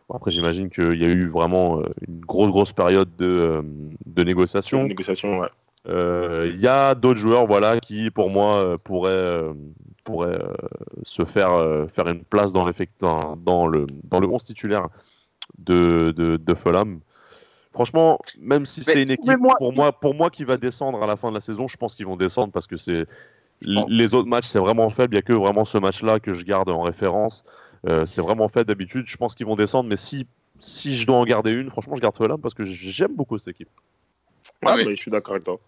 Bon, 0.09 0.17
après, 0.17 0.31
j'imagine 0.31 0.71
qu'il 0.71 0.95
y 1.01 1.05
a 1.05 1.09
eu 1.09 1.29
vraiment 1.29 1.83
une 2.09 2.21
grosse, 2.21 2.51
grosse 2.51 2.73
période 2.73 3.15
de, 3.17 3.63
de 4.07 4.25
négociation. 4.25 4.85
Négociation, 4.85 5.39
ouais. 5.41 5.49
Il 5.87 6.61
y 6.61 6.67
a 6.67 6.95
d'autres 6.95 7.21
joueurs 7.21 7.47
voilà, 7.47 7.79
qui, 7.81 8.11
pour 8.11 8.31
moi, 8.31 8.77
pourraient, 8.83 9.43
pourraient 10.05 10.41
se 11.05 11.25
faire, 11.25 11.51
faire 11.95 12.09
une 12.09 12.25
place 12.25 12.53
dans, 12.53 12.69
dans, 12.99 13.37
dans 13.37 13.67
le, 13.67 13.87
dans 14.05 14.21
le 14.21 14.27
11 14.27 14.43
titulaire 14.45 14.89
de, 15.59 16.13
de, 16.17 16.37
de 16.37 16.55
Fulham. 16.55 17.01
Franchement, 17.73 18.19
même 18.41 18.67
si 18.67 18.83
c'est 18.83 19.03
une 19.03 19.11
équipe, 19.11 19.39
pour 19.59 19.73
moi, 19.73 19.93
pour 19.93 20.15
moi 20.15 20.31
qui 20.31 20.45
va 20.45 20.57
descendre 20.57 21.03
à 21.03 21.07
la 21.07 21.17
fin 21.17 21.29
de 21.29 21.35
la 21.35 21.41
saison, 21.41 21.69
je 21.69 21.77
pense 21.77 21.95
qu'ils 21.95 22.07
vont 22.07 22.17
descendre 22.17 22.53
parce 22.53 22.67
que 22.67 22.77
c'est 22.77 23.07
les 23.63 24.15
autres 24.15 24.29
matchs, 24.29 24.47
c'est 24.47 24.59
vraiment 24.59 24.89
faible. 24.89 25.15
Il 25.15 25.17
n'y 25.17 25.21
a 25.21 25.23
que 25.23 25.33
vraiment 25.33 25.65
ce 25.65 25.79
match-là 25.79 26.19
que 26.19 26.33
je 26.33 26.45
garde 26.45 26.69
en 26.69 26.83
référence. 26.83 27.45
Euh, 27.89 28.05
c'est 28.05 28.21
vraiment 28.21 28.49
fait 28.49 28.65
d'habitude. 28.65 29.07
Je 29.07 29.17
pense 29.17 29.35
qu'ils 29.35 29.47
vont 29.47 29.57
descendre, 29.57 29.89
mais 29.89 29.97
si, 29.97 30.27
si 30.59 30.97
je 30.97 31.07
dois 31.07 31.17
en 31.17 31.25
garder 31.25 31.53
une, 31.53 31.71
franchement, 31.71 31.95
je 31.95 32.01
garde 32.01 32.17
Fulham 32.17 32.41
parce 32.41 32.55
que 32.55 32.65
j'aime 32.65 33.15
beaucoup 33.15 33.39
cette 33.39 33.49
équipe. 33.49 33.71
Ah, 34.65 34.77
mais 34.77 34.97
je 34.97 35.01
suis 35.01 35.11
d'accord 35.11 35.35
avec 35.35 35.45
toi. 35.45 35.61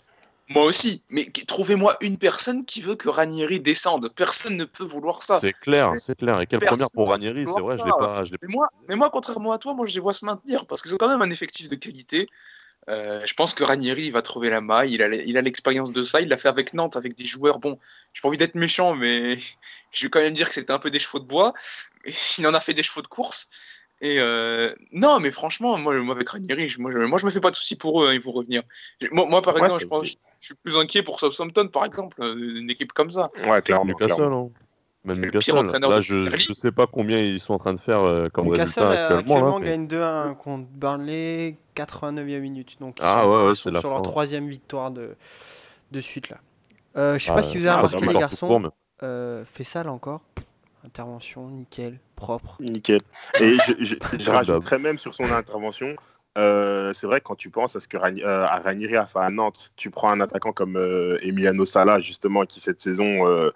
Moi 0.49 0.65
aussi, 0.65 1.03
mais 1.09 1.25
trouvez-moi 1.47 1.97
une 2.01 2.19
personne 2.19 2.65
qui 2.65 2.81
veut 2.83 2.97
que 2.97 3.09
Ranieri 3.09 3.61
descende. 3.61 4.13
Personne 4.15 4.57
ne 4.57 4.65
peut 4.65 4.85
vouloir 4.85 5.23
ça. 5.23 5.39
C'est 5.41 5.53
clair, 5.53 5.93
c'est 5.99 6.17
clair. 6.17 6.41
Et 6.41 6.47
quelle 6.47 6.59
Personne 6.61 6.79
première 6.79 6.93
pour 6.95 7.09
Ranieri, 7.09 7.45
c'est 7.47 7.61
vrai, 7.61 7.79
je 7.79 7.85
l'ai 7.85 7.91
pas. 7.99 8.25
Je 8.25 8.33
l'ai- 8.33 8.39
Mais 8.43 8.49
moi, 8.49 8.69
mais 8.89 8.97
moi, 8.97 9.11
contrairement 9.11 9.53
à 9.53 9.59
toi, 9.59 9.75
moi 9.75 9.87
je 9.87 9.95
les 9.95 10.01
vois 10.01 10.13
se 10.13 10.25
maintenir 10.25 10.67
parce 10.67 10.83
qu'ils 10.83 10.95
ont 10.95 10.99
quand 10.99 11.09
même 11.09 11.23
un 11.23 11.31
effectif 11.31 11.69
de 11.69 11.77
qualité. 11.77 12.27
Euh, 12.91 13.23
je 13.25 13.33
pense 13.35 13.55
que 13.55 13.63
Ranieri 13.63 14.07
il 14.07 14.13
va 14.13 14.23
trouver 14.23 14.51
la 14.51 14.61
maille. 14.61 14.93
Il 14.95 15.03
a, 15.03 15.07
il 15.15 15.39
a 15.39 15.43
l'expérience 15.43 15.93
de 15.93 16.03
ça. 16.03 16.21
Il 16.21 16.29
l'a 16.29 16.37
fait 16.37 16.49
avec 16.49 16.75
Nantes, 16.75 16.97
avec 16.97 17.15
des 17.15 17.25
joueurs. 17.25 17.61
Bon, 17.61 17.79
j'ai 18.13 18.21
pas 18.21 18.29
envie 18.29 18.37
d'être 18.37 18.57
méchant, 18.57 18.95
mais 18.95 19.37
je 19.93 20.03
vais 20.05 20.11
quand 20.11 20.19
même 20.21 20.35
dire 20.35 20.49
que 20.49 20.55
c'était 20.55 20.73
un 20.73 20.81
peu 20.81 20.91
des 20.91 20.99
chevaux 20.99 21.21
de 21.21 21.25
bois. 21.25 21.53
Il 22.39 22.47
en 22.47 22.55
a 22.55 22.61
fait 22.61 22.75
des 22.75 22.83
chevaux 22.83 23.03
de 23.03 23.07
course. 23.07 23.49
Et 24.05 24.17
euh, 24.19 24.69
non, 24.93 25.21
mais 25.21 25.31
franchement, 25.31 25.79
moi, 25.79 25.99
moi 26.03 26.15
avec 26.17 26.29
Ranieri, 26.29 26.69
je, 26.69 26.81
moi, 26.83 26.91
je, 26.91 26.99
moi, 26.99 27.19
je 27.19 27.25
me 27.25 27.31
fais 27.31 27.41
pas 27.41 27.51
de 27.53 27.57
soucis 27.57 27.77
pour 27.77 28.03
eux. 28.03 28.09
hein, 28.09 28.13
ils 28.13 28.21
vont 28.21 28.33
revenir. 28.33 28.63
Moi, 29.13 29.27
moi, 29.31 29.41
par 29.43 29.55
Ouais, 29.55 29.61
exemple, 29.63 29.81
je 29.81 29.87
pense, 29.87 30.07
je 30.07 30.17
suis 30.47 30.55
plus 30.57 30.77
inquiet 30.77 31.03
pour 31.05 31.21
Southampton, 31.21 31.69
par 31.69 31.85
exemple, 31.85 32.21
euh, 32.21 32.59
une 32.61 32.69
équipe 32.69 32.93
comme 32.93 33.11
ça. 33.11 33.31
Ouais, 33.47 33.63
clairement. 33.63 33.85
Newcastle, 33.87 34.15
clairement. 34.17 34.51
hein. 34.55 34.59
Même 35.05 35.17
Le 35.21 35.27
Newcastle. 35.27 35.89
Là, 35.89 36.01
je, 36.01 36.31
je 36.31 36.53
sais 36.53 36.71
pas 36.73 36.87
combien 36.87 37.19
ils 37.19 37.41
sont 37.41 37.55
en 37.55 37.59
train 37.59 37.75
de 37.75 37.81
faire 37.81 38.01
euh, 38.01 38.29
comme 38.29 38.47
Newcastle 38.47 38.83
résultat 38.85 38.91
euh, 38.91 39.19
actuellement. 39.19 39.19
actuellement 39.37 39.59
là, 39.59 39.65
mais- 39.65 39.71
gagne 39.71 39.87
2-1 40.33 40.35
contre 40.37 40.69
Burnley, 40.73 41.57
89e 41.77 42.41
minute. 42.41 42.77
Donc 42.81 42.97
ils 42.99 43.03
Ah 43.05 43.23
sont, 43.25 43.31
ouais, 43.31 43.37
ils 43.37 43.47
ouais, 43.47 43.55
sont 43.55 43.63
c'est 43.63 43.71
la 43.73 43.81
sur 43.81 43.91
leur 43.91 44.03
troisième 44.03 44.49
victoire 44.49 44.91
de, 44.93 45.17
de 45.93 46.01
suite 46.01 46.29
là. 46.29 46.39
Euh, 46.97 47.19
je 47.19 47.25
sais 47.25 47.31
Ah, 47.31 47.35
pas 47.35 47.43
si 47.43 47.59
vous 47.59 47.67
avez 47.67 47.75
ah, 47.75 47.77
remarqué 47.87 48.07
les 48.07 48.19
garçons, 48.19 48.47
court, 48.49 48.61
mais- 48.61 48.69
euh, 49.03 49.45
fait 49.45 49.65
ça 49.65 49.83
là 49.83 49.93
encore. 49.93 50.23
Intervention, 50.85 51.49
nickel, 51.49 51.99
propre. 52.17 52.57
Nickel. 52.61 53.01
Et 53.41 53.53
je, 53.81 53.97
je, 54.19 54.31
rajouterais 54.31 54.79
même 54.79 54.99
sur 54.99 55.15
son 55.15 55.31
intervention, 55.31 55.97
euh, 56.39 56.93
c'est 56.93 57.07
vrai 57.07 57.21
que 57.21 57.25
quand 57.25 57.37
tu 57.37 57.51
penses 57.51 57.77
à 57.77 57.81
ce 57.81 57.89
que 57.89 57.97
Rani- 57.97 58.25
euh, 58.25 58.45
à 58.47 58.59
Ranieri 58.59 58.97
a 58.97 59.07
fait 59.07 59.21
à 59.21 59.31
Nantes, 59.31 59.71
tu 59.77 59.91
prends 59.91 60.11
un 60.11 60.21
attaquant 60.21 60.53
comme 60.53 60.77
euh, 60.77 61.19
Emiliano 61.23 61.65
Sala, 61.65 62.01
justement, 62.01 62.45
qui 62.47 62.61
cette 62.61 62.81
saison, 62.81 63.29
euh, 63.29 63.51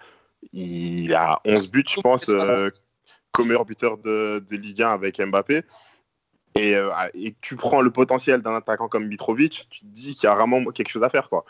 il 0.53 1.13
a 1.15 1.41
11 1.45 1.71
buts, 1.71 1.83
je 1.87 2.01
pense, 2.01 2.29
euh, 2.29 2.69
comme 3.31 3.47
meilleur 3.47 3.65
buteur 3.65 3.97
de, 3.97 4.43
de 4.47 4.55
Ligue 4.55 4.83
1 4.83 4.89
avec 4.89 5.19
Mbappé. 5.19 5.63
Et, 6.55 6.75
euh, 6.75 6.91
et 7.13 7.35
tu 7.41 7.55
prends 7.55 7.81
le 7.81 7.91
potentiel 7.91 8.41
d'un 8.41 8.55
attaquant 8.55 8.87
comme 8.87 9.07
Mitrovic, 9.07 9.67
tu 9.69 9.81
te 9.81 9.85
dis 9.85 10.15
qu'il 10.15 10.27
y 10.27 10.31
a 10.31 10.35
vraiment 10.35 10.63
quelque 10.71 10.89
chose 10.89 11.03
à 11.03 11.09
faire. 11.09 11.29
Quoi. 11.29 11.45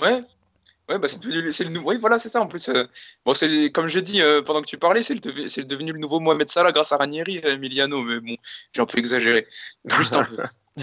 Ouais. 0.00 0.20
Ouais, 0.88 0.98
bah 0.98 1.06
c'est 1.08 1.22
devenu, 1.22 1.52
c'est 1.52 1.64
le 1.64 1.70
nou- 1.70 1.82
Oui, 1.84 1.96
voilà, 2.00 2.18
c'est 2.18 2.28
ça 2.30 2.40
en 2.40 2.46
plus. 2.46 2.68
euh, 2.70 2.84
Bon, 3.26 3.34
c'est 3.34 3.70
comme 3.72 3.88
je 3.88 4.00
dis 4.00 4.22
euh, 4.22 4.40
pendant 4.42 4.60
que 4.62 4.66
tu 4.66 4.78
parlais, 4.78 5.02
c'est 5.02 5.20
c'est 5.48 5.66
devenu 5.66 5.92
le 5.92 5.98
nouveau 5.98 6.18
Mohamed 6.20 6.48
Salah 6.48 6.72
grâce 6.72 6.92
à 6.92 6.96
Ranieri, 6.96 7.40
euh, 7.44 7.54
Emiliano, 7.54 8.02
mais 8.02 8.20
bon, 8.20 8.36
j'ai 8.72 8.80
un 8.80 8.86
peu 8.86 8.98
exagéré. 8.98 9.46
Juste 9.84 10.16
un 10.16 10.24
peu. 10.24 10.36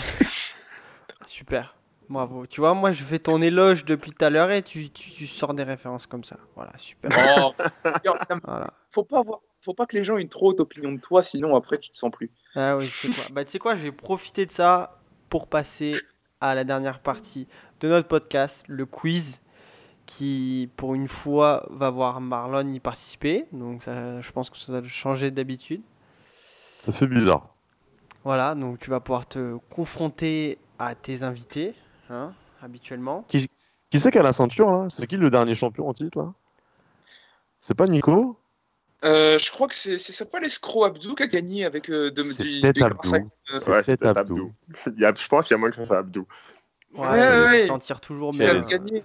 Super, 1.26 1.76
bravo. 2.10 2.46
Tu 2.46 2.60
vois, 2.62 2.74
moi 2.74 2.92
je 2.92 3.04
fais 3.04 3.20
ton 3.20 3.42
éloge 3.42 3.86
depuis 3.86 4.12
tout 4.12 4.24
à 4.24 4.30
l'heure 4.30 4.52
et 4.52 4.62
tu, 4.62 4.90
tu, 4.92 5.12
tu 5.12 5.28
sors 5.28 5.54
des 5.54 5.64
références 5.64 6.06
comme 6.08 6.24
ça. 6.24 6.38
Voilà, 6.56 6.72
super. 6.78 7.10
Oh, 7.40 7.54
Voilà. 8.44 8.68
faut 8.92 9.04
pas 9.04 9.20
avoir, 9.20 9.40
faut 9.62 9.74
pas 9.74 9.86
que 9.86 9.96
les 9.98 10.04
gens 10.04 10.18
aient 10.18 10.22
une 10.22 10.30
trop 10.30 10.50
haute 10.50 10.60
opinion 10.60 10.92
de 10.92 11.00
toi, 11.02 11.24
sinon 11.24 11.56
après 11.56 11.80
tu 11.80 11.90
te 11.90 11.98
sens 11.98 12.12
plus. 12.12 12.30
Ah 12.56 12.78
oui, 12.78 12.92
c'est 12.94 13.08
quoi? 13.10 13.24
Bah 13.32 13.44
tu 13.44 13.52
sais 13.52 13.60
quoi, 13.60 13.76
je 13.76 13.82
vais 13.84 13.92
profiter 13.92 14.46
de 14.46 14.52
ça 14.52 15.00
pour 15.30 15.48
passer 15.48 15.96
à 16.42 16.54
la 16.54 16.64
dernière 16.64 17.00
partie 17.00 17.48
de 17.80 17.88
notre 17.90 18.08
podcast, 18.08 18.64
le 18.68 18.86
quiz, 18.86 19.42
qui 20.06 20.70
pour 20.78 20.96
une 20.96 21.08
fois 21.08 21.66
va 21.70 21.90
voir 21.90 22.22
Marlon 22.22 22.68
y 22.68 22.80
participer. 22.80 23.46
Donc 23.52 23.84
ça, 23.84 24.22
je 24.22 24.32
pense 24.32 24.50
que 24.50 24.58
ça 24.58 24.72
va 24.72 24.84
changer 24.88 25.32
d'habitude. 25.32 25.82
Ça 26.82 26.92
fait 26.92 27.08
bizarre. 27.08 27.50
Voilà, 28.24 28.56
donc 28.56 28.80
tu 28.80 28.90
vas 28.90 29.00
pouvoir 29.00 29.28
te 29.28 29.58
confronter 29.70 30.58
à 30.80 30.96
tes 30.96 31.24
invités, 31.24 31.76
hein, 32.10 32.34
habituellement. 32.62 33.24
Qui 33.28 33.50
c'est 34.00 34.12
qui 34.12 34.18
a 34.18 34.24
la 34.24 34.34
ceinture 34.34 34.72
là? 34.72 34.88
C'est 34.90 35.08
qui 35.08 35.16
le 35.18 35.30
dernier 35.30 35.56
champion 35.56 35.88
en 35.88 35.94
titre 35.94 36.18
là? 36.20 36.34
C'est 37.62 37.76
pas 37.76 37.86
Nico? 37.86 38.38
Euh, 39.04 39.38
je 39.38 39.52
crois 39.52 39.68
que 39.68 39.76
c'est 39.76 40.32
pas 40.32 40.40
l'escroc 40.40 40.86
Abdou 40.86 41.16
qui 41.16 41.24
a 41.24 41.28
gagné 41.28 41.66
avec 41.66 41.90
euh, 41.90 42.10
de, 42.10 42.24
du- 42.24 42.74
du- 42.74 42.84
Abdou. 42.84 43.14
euh, 43.14 43.60
C'est 43.60 43.70
Ouais, 43.70 43.84
Abdou. 44.08 44.20
Abdou. 44.20 44.54
Il 44.96 45.02
y 45.02 45.06
a- 45.06 45.14
je 45.14 45.28
pense 45.28 45.48
qu'il 45.48 45.56
y 45.56 45.58
a 45.58 45.60
moins 45.60 45.70
que 45.70 45.84
ça 45.84 45.98
Abdou. 45.98 46.26
Ouais, 46.94 47.08
Ouais, 47.08 47.18
il 47.18 47.46
ouais. 47.52 47.68
s'en 47.68 47.80
tire 47.80 48.02
toujours 48.02 48.32
a 48.32 48.60
gagné. 48.60 49.04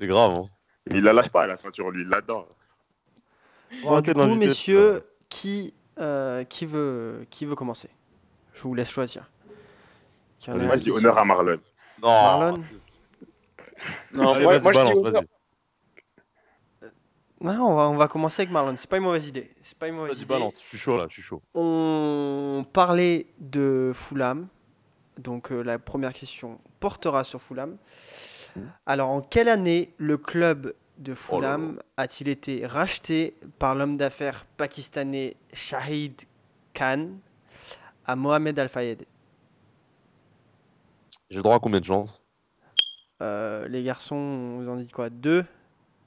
C'est 0.00 0.06
grave. 0.06 0.34
Hein. 0.38 0.48
Il 0.90 1.02
la 1.02 1.12
lâche 1.12 1.28
pas, 1.28 1.46
la 1.46 1.56
ceinture, 1.56 1.90
lui, 1.90 2.02
il 2.02 2.08
l'adore. 2.08 2.48
Bon, 3.82 4.00
du 4.00 4.14
coup, 4.14 4.34
messieurs, 4.34 5.02
qui, 5.28 5.74
euh, 5.98 6.44
qui, 6.44 6.64
veut, 6.66 7.26
qui 7.30 7.44
veut 7.44 7.54
commencer? 7.54 7.90
Je 8.54 8.62
vous 8.62 8.74
laisse 8.74 8.88
choisir. 8.90 9.30
Qui 10.40 10.50
en 10.50 10.54
Allez, 10.54 10.66
Moi, 10.66 10.76
je 10.78 10.82
dis 10.84 10.90
honneur 10.90 11.18
à 11.18 11.24
Marlon. 11.24 11.60
Non. 12.02 12.08
Marlon? 12.08 12.62
Non, 14.12 14.32
Allez, 14.32 14.44
moi, 14.44 14.58
moi, 14.60 14.72
je 14.72 14.78
dis 14.80 14.84
balance, 14.88 14.96
honneur- 14.96 15.12
vas-y. 15.12 15.26
Ouais, 17.40 17.54
on, 17.54 17.74
va, 17.76 17.88
on 17.88 17.96
va 17.96 18.08
commencer 18.08 18.42
avec 18.42 18.50
Marlon. 18.52 18.74
C'est 18.76 18.88
pas 18.90 18.96
une 18.96 19.04
mauvaise 19.04 19.26
idée. 19.28 19.50
C'est 19.62 19.78
pas 19.78 19.86
une 19.86 19.94
mauvaise 19.94 20.12
Vas-y, 20.14 20.22
idée. 20.22 20.28
balance. 20.34 20.60
Je 20.60 20.66
suis 20.68 20.78
chaud 20.78 20.96
là, 20.96 21.04
je 21.08 21.12
suis 21.14 21.22
chaud. 21.22 21.40
On 21.54 22.64
parlait 22.72 23.26
de 23.38 23.92
Fulham. 23.94 24.48
Donc 25.18 25.52
euh, 25.52 25.62
la 25.62 25.78
première 25.78 26.12
question 26.12 26.58
portera 26.80 27.22
sur 27.24 27.40
Fulham. 27.40 27.76
Alors 28.86 29.10
en 29.10 29.20
quelle 29.20 29.48
année 29.48 29.92
le 29.98 30.16
club 30.16 30.74
de 30.98 31.12
Oh 31.12 31.16
Fulham 31.16 31.78
a-t-il 31.96 32.28
été 32.28 32.66
racheté 32.66 33.34
par 33.58 33.74
l'homme 33.74 33.96
d'affaires 33.96 34.44
pakistanais 34.56 35.36
Shahid 35.52 36.22
Khan 36.74 37.08
à 38.06 38.16
Mohamed 38.16 38.58
Al 38.58 38.68
Fayed? 38.68 39.04
J'ai 41.30 41.36
le 41.36 41.42
droit 41.42 41.56
à 41.56 41.60
combien 41.60 41.80
de 41.80 41.84
chances? 41.84 42.24
Euh, 43.22 43.68
Les 43.68 43.82
garçons, 43.82 44.56
vous 44.58 44.68
en 44.68 44.76
dites 44.76 44.92
quoi? 44.92 45.10
Deux? 45.10 45.44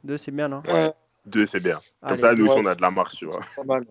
Deux 0.04 0.18
c'est 0.18 0.32
bien 0.32 0.47
non? 0.47 0.64
Ouais, 0.68 0.91
Deux, 1.26 1.45
c'est 1.45 1.62
bien. 1.64 1.76
Comme 2.02 2.14
Allez, 2.14 2.22
ça, 2.22 2.36
nous 2.36 2.47
ouais. 2.47 2.56
on 2.58 2.66
a 2.66 2.74
de 2.76 2.82
la 2.82 2.89
marche, 2.91 3.16
tu 3.18 3.26
vois. 3.26 3.39
pas 3.56 3.64
mal. 3.64 3.86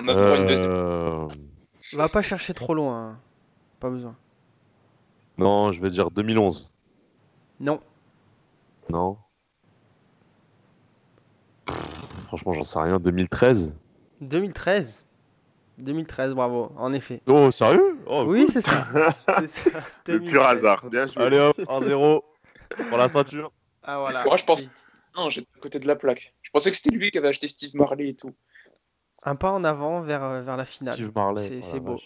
On 0.00 0.08
a 0.08 0.32
à 0.32 0.36
une 0.38 0.44
deuxième. 0.46 0.70
Euh, 0.70 1.26
Va 1.92 2.08
pas 2.08 2.22
chercher 2.22 2.54
trop 2.54 2.74
loin. 2.74 3.10
hein. 3.10 3.18
Pas 3.78 3.90
besoin. 3.90 4.16
Non, 5.38 5.70
je 5.72 5.82
vais 5.82 5.90
dire 5.90 6.10
2011. 6.10 6.72
Non. 7.60 7.80
Non. 8.90 9.16
Pff, 11.66 11.76
Franchement, 12.26 12.52
j'en 12.52 12.64
sais 12.64 12.78
rien. 12.78 12.98
2013 12.98 13.76
2013 14.20 15.04
2013, 15.78 16.32
bravo, 16.34 16.72
en 16.78 16.92
effet. 16.94 17.20
Oh, 17.26 17.50
sérieux? 17.50 17.98
Oh, 18.06 18.24
Oui, 18.26 18.46
c'est 18.50 18.62
ça. 18.62 18.86
Le 20.06 20.18
2013. 20.20 20.30
pur 20.30 20.42
hasard. 20.42 20.86
Bien 20.88 21.06
joué. 21.06 21.24
Allez 21.24 21.38
hop, 21.38 21.58
1-0 21.58 22.22
pour 22.88 22.96
la 22.98 23.08
ceinture. 23.08 23.52
Ah 23.82 23.98
voilà. 24.00 24.24
Moi, 24.24 24.36
je 24.38 24.44
pense- 24.44 24.70
Non, 25.16 25.28
j'étais 25.28 25.50
à 25.54 25.60
côté 25.60 25.78
de 25.78 25.86
la 25.86 25.94
plaque. 25.96 26.34
Je 26.40 26.50
pensais 26.50 26.70
que 26.70 26.76
c'était 26.76 26.96
lui 26.96 27.10
qui 27.10 27.18
avait 27.18 27.28
acheté 27.28 27.46
Steve 27.46 27.76
Marley 27.76 28.08
et 28.08 28.14
tout. 28.14 28.32
Un 29.24 29.36
pas 29.36 29.50
en 29.52 29.64
avant 29.64 30.00
vers, 30.00 30.24
euh, 30.24 30.40
vers 30.42 30.56
la 30.56 30.64
finale. 30.64 30.94
Steve 30.94 31.12
Marley. 31.14 31.60
C'est- 31.62 31.76
oh 31.76 31.80
beau. 31.80 32.00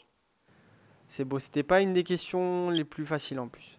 C'est 1.07 1.25
beau. 1.25 1.39
C'était 1.39 1.63
pas 1.63 1.81
une 1.81 1.93
des 1.93 2.03
questions 2.05 2.71
les 2.71 2.85
plus 2.85 3.07
faciles 3.07 3.39
en 3.39 3.47
plus. 3.49 3.79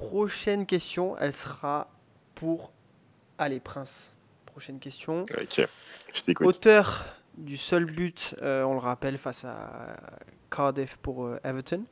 Prochaine 0.00 0.66
question, 0.66 1.16
elle 1.18 1.32
sera 1.32 1.88
pour. 2.34 2.72
Allez, 3.38 3.60
Prince. 3.60 4.12
Prochaine 4.46 4.78
question. 4.78 5.22
Ok, 5.22 5.66
je 6.14 6.22
t'écoute. 6.22 6.46
Auteur 6.46 7.04
du 7.36 7.56
seul 7.56 7.84
but, 7.84 8.34
euh, 8.42 8.64
on 8.64 8.72
le 8.72 8.80
rappelle, 8.80 9.18
face 9.18 9.44
à 9.44 9.96
Cardiff 10.50 10.96
pour 10.96 11.26
euh, 11.26 11.38
Everton. 11.44 11.84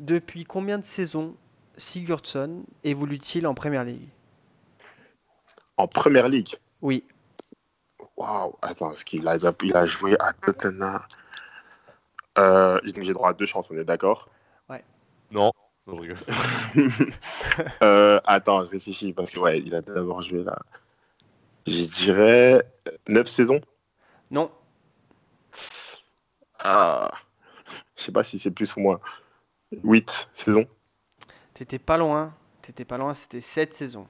Depuis 0.00 0.44
combien 0.44 0.78
de 0.78 0.84
saisons 0.84 1.36
Sigurdsson 1.76 2.64
évolue-t-il 2.82 3.46
en 3.46 3.54
Premier 3.54 3.84
League 3.84 4.08
En 5.76 5.86
première 5.86 6.28
ligue? 6.28 6.56
Oui, 6.82 7.04
Waouh, 8.16 8.56
attends, 8.62 8.88
parce 8.88 9.04
qu'il 9.04 9.28
a, 9.28 9.34
déjà- 9.38 9.54
il 9.62 9.76
a 9.76 9.86
joué 9.86 10.16
à 10.18 10.32
Tottenham. 10.32 11.00
Euh, 12.36 12.80
donc 12.80 13.02
j'ai 13.04 13.12
droit 13.12 13.30
à 13.30 13.32
deux 13.32 13.46
chances, 13.46 13.70
on 13.70 13.76
est 13.78 13.84
d'accord? 13.84 14.28
Non. 15.30 15.52
Non, 15.88 15.96
je 15.96 16.00
rigole. 16.02 16.18
Euh, 17.82 18.20
Attends, 18.24 18.64
je 18.64 18.70
réfléchis, 18.70 19.12
parce 19.12 19.30
que 19.30 19.40
ouais, 19.40 19.58
il 19.60 19.74
a 19.74 19.80
d'abord 19.80 20.22
joué 20.22 20.44
là. 20.44 20.58
Je 21.66 21.86
dirais 21.86 22.62
9 23.08 23.26
saisons. 23.26 23.60
non, 24.30 24.50
Ah, 26.60 27.10
je 27.96 28.02
sais 28.04 28.12
pas 28.12 28.22
si 28.24 28.38
c'est 28.38 28.50
plus 28.50 28.74
ou 28.76 28.80
moins. 28.80 29.00
8 29.84 30.30
saisons. 30.34 30.66
t'étais 31.54 31.78
pas 31.78 31.96
loin. 31.96 32.34
T'étais 32.62 32.84
pas 32.84 32.98
loin, 32.98 33.14
c'était 33.14 33.40
7 33.40 33.74
saisons. 33.74 34.06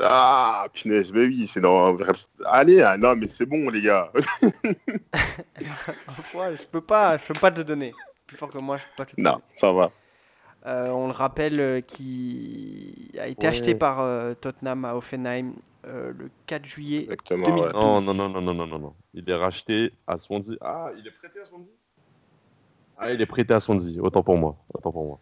Ah, 0.00 0.66
punaise, 0.72 1.12
mais 1.12 1.24
oui, 1.24 1.46
c'est 1.48 1.60
dans. 1.60 1.96
Allez, 2.44 2.82
ah, 2.82 2.96
non, 2.96 3.16
mais 3.16 3.26
c'est 3.26 3.46
bon, 3.46 3.68
les 3.70 3.82
gars. 3.82 4.12
Ouais, 6.34 6.56
je 6.56 6.64
peux 6.66 6.80
pas, 6.80 7.16
je 7.18 7.24
peux 7.26 7.34
pas 7.40 7.50
te 7.50 7.58
le 7.58 7.64
donner. 7.64 7.92
Plus 8.26 8.36
fort 8.36 8.48
que 8.50 8.58
moi, 8.58 8.78
je 8.78 8.84
peux 8.84 8.92
pas 8.96 9.04
te 9.06 9.14
le 9.16 9.22
non, 9.22 9.32
donner. 9.32 9.44
ça 9.54 9.72
va. 9.72 9.90
Euh, 10.66 10.90
on 10.90 11.06
le 11.08 11.12
rappelle, 11.12 11.58
euh, 11.60 11.80
qui 11.80 13.10
a 13.18 13.26
été 13.26 13.46
Ouais. 13.46 13.50
acheté 13.50 13.74
par 13.74 14.00
euh, 14.00 14.34
Tottenham 14.34 14.84
à 14.84 14.94
Offenheim 14.94 15.54
euh, 15.86 16.12
le 16.16 16.30
4 16.46 16.64
juillet. 16.64 17.02
Exactement. 17.02 17.48
2000. 17.48 17.64
ouais. 17.64 17.72
Non, 17.72 18.00
non, 18.00 18.14
non, 18.14 18.28
non, 18.28 18.40
non, 18.40 18.54
non, 18.54 18.66
non, 18.66 18.78
non. 18.78 18.94
Il 19.14 19.28
est 19.28 19.34
racheté 19.34 19.92
à 20.06 20.18
Swansea. 20.18 20.56
Ah, 20.60 20.90
il 20.96 21.04
est 21.06 21.10
prêté 21.10 21.40
à 21.40 21.44
Swansea? 21.46 21.66
Ah, 22.98 23.12
il 23.12 23.20
est 23.20 23.26
prêté 23.26 23.52
à 23.54 23.58
Swansea. 23.60 24.00
Autant 24.00 24.22
pour 24.22 24.36
moi. 24.38 24.56
Autant 24.72 24.92
pour 24.92 25.04
moi. 25.04 25.18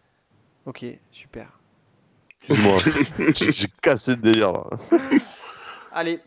Ok, 0.67 0.85
super. 1.09 1.47
Excuse-moi. 2.43 2.77
J'ai 3.35 3.51
j'ai 3.51 3.67
cassé 3.81 4.11
le 4.11 4.17
délire 4.17 4.51
là. 4.51 4.63
Allez, 5.91 6.19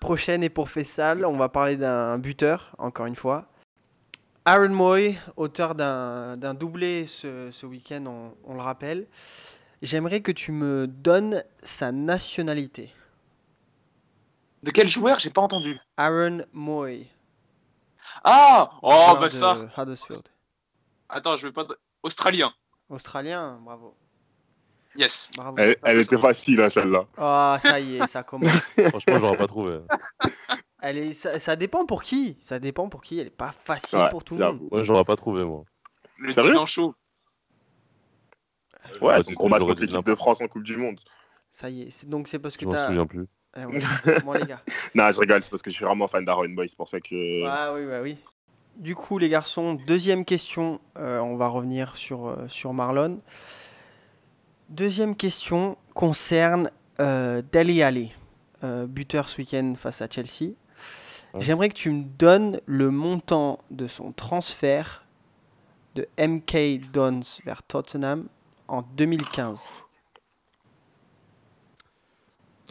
prochaine 0.00 0.42
et 0.42 0.48
pour 0.48 0.70
Fessal, 0.70 1.24
on 1.26 1.36
va 1.36 1.48
parler 1.50 1.76
d'un 1.76 2.18
buteur, 2.18 2.74
encore 2.78 3.04
une 3.06 3.16
fois. 3.16 3.46
Aaron 4.48 4.68
Moy, 4.68 5.18
auteur 5.36 5.74
d'un 5.74 6.36
d'un 6.36 6.54
doublé 6.54 7.06
ce, 7.08 7.50
ce 7.50 7.66
week-end, 7.66 8.04
on, 8.06 8.32
on 8.44 8.54
le 8.54 8.60
rappelle. 8.60 9.08
J'aimerais 9.82 10.20
que 10.22 10.30
tu 10.30 10.52
me 10.52 10.86
donnes 10.86 11.42
sa 11.64 11.90
nationalité. 11.90 12.94
De 14.62 14.70
quel 14.70 14.86
joueur? 14.86 15.18
J'ai 15.18 15.30
pas 15.30 15.40
entendu. 15.42 15.78
Aaron 15.96 16.42
Moy. 16.52 17.08
Ah 18.22 18.70
Oh, 18.82 19.16
bah 19.20 19.28
ça 19.30 19.68
Huddersfield. 19.76 20.22
Attends, 21.08 21.36
je 21.36 21.48
vais 21.48 21.52
pas. 21.52 21.66
Australien. 22.04 22.52
Australien, 22.88 23.58
bravo. 23.62 23.96
Yes. 24.96 25.30
bravo. 25.36 25.56
Elle, 25.58 25.76
elle 25.82 26.00
était 26.00 26.16
facile, 26.18 26.60
hein, 26.62 26.70
celle-là. 26.70 27.04
Ah, 27.18 27.58
ça 27.62 27.78
y 27.80 27.96
est, 27.96 28.06
ça 28.06 28.22
commence. 28.22 28.48
Franchement, 28.88 29.18
j'aurais 29.20 29.36
pas 29.36 29.46
trouvé. 29.46 29.78
Elle 30.82 30.98
est, 30.98 31.12
ça, 31.12 31.38
ça 31.40 31.56
dépend 31.56 31.84
pour 31.86 32.02
qui. 32.02 32.36
Ça 32.40 32.58
dépend 32.58 32.88
pour 32.88 33.02
qui. 33.02 33.18
Elle 33.18 33.26
est 33.28 33.30
pas 33.30 33.54
facile 33.64 33.98
Ouais, 33.98 34.08
pour 34.10 34.24
tout 34.24 34.36
le 34.36 34.44
monde. 34.44 34.54
j'avoue. 34.56 34.68
Moi, 34.70 34.82
j'aurais 34.82 35.04
pas 35.04 35.16
trouvé, 35.16 35.44
moi. 35.44 35.64
Le 36.18 36.32
Dylan 36.32 36.66
chaud. 36.66 36.94
Ouais, 38.84 38.90
J'aurais 39.00 39.22
son 39.22 39.32
combat 39.34 39.58
contre 39.58 39.80
l'équipe 39.82 40.04
de 40.04 40.14
France 40.14 40.40
en 40.40 40.48
Coupe 40.48 40.62
du 40.62 40.76
Monde. 40.76 41.00
Ça 41.50 41.68
y 41.70 41.82
est. 41.82 42.06
Donc 42.06 42.28
c'est 42.28 42.38
parce 42.38 42.56
que 42.56 42.62
Je 42.62 42.66
m'en 42.66 42.72
t'as. 42.74 42.86
souviens 42.86 43.06
plus. 43.06 43.26
Eh 43.58 43.64
ouais. 43.64 43.80
Bon 44.24 44.32
les 44.32 44.46
gars. 44.46 44.60
Non, 44.94 45.10
je 45.10 45.18
rigole, 45.20 45.42
c'est 45.42 45.50
parce 45.50 45.62
que 45.62 45.70
je 45.70 45.76
suis 45.76 45.84
vraiment 45.84 46.06
fan 46.08 46.24
d'Aaron 46.24 46.48
Boy, 46.50 46.68
c'est 46.68 46.76
pour 46.76 46.88
ça 46.88 47.00
que. 47.00 47.44
Ah 47.46 47.72
oui, 47.74 47.86
bah 47.86 48.00
oui. 48.02 48.16
Du 48.76 48.94
coup, 48.94 49.18
les 49.18 49.28
garçons, 49.30 49.74
deuxième 49.86 50.24
question. 50.26 50.80
euh, 50.98 51.18
on 51.20 51.36
va 51.36 51.48
revenir 51.48 51.96
sur, 51.96 52.26
euh, 52.26 52.46
sur 52.48 52.74
Marlon. 52.74 53.20
Deuxième 54.68 55.14
question 55.14 55.76
concerne 55.94 56.70
euh, 56.98 57.40
Dele 57.52 57.82
Alli, 57.82 58.14
euh, 58.64 58.86
buteur 58.86 59.28
ce 59.28 59.38
week-end 59.38 59.74
face 59.78 60.02
à 60.02 60.08
Chelsea. 60.10 60.54
Ouais. 61.34 61.40
J'aimerais 61.40 61.68
que 61.68 61.74
tu 61.74 61.90
me 61.90 62.02
donnes 62.02 62.60
le 62.66 62.90
montant 62.90 63.60
de 63.70 63.86
son 63.86 64.12
transfert 64.12 65.04
de 65.94 66.08
MK 66.18 66.90
Dons 66.92 67.20
vers 67.44 67.62
Tottenham 67.62 68.26
en 68.66 68.82
2015. 68.82 69.66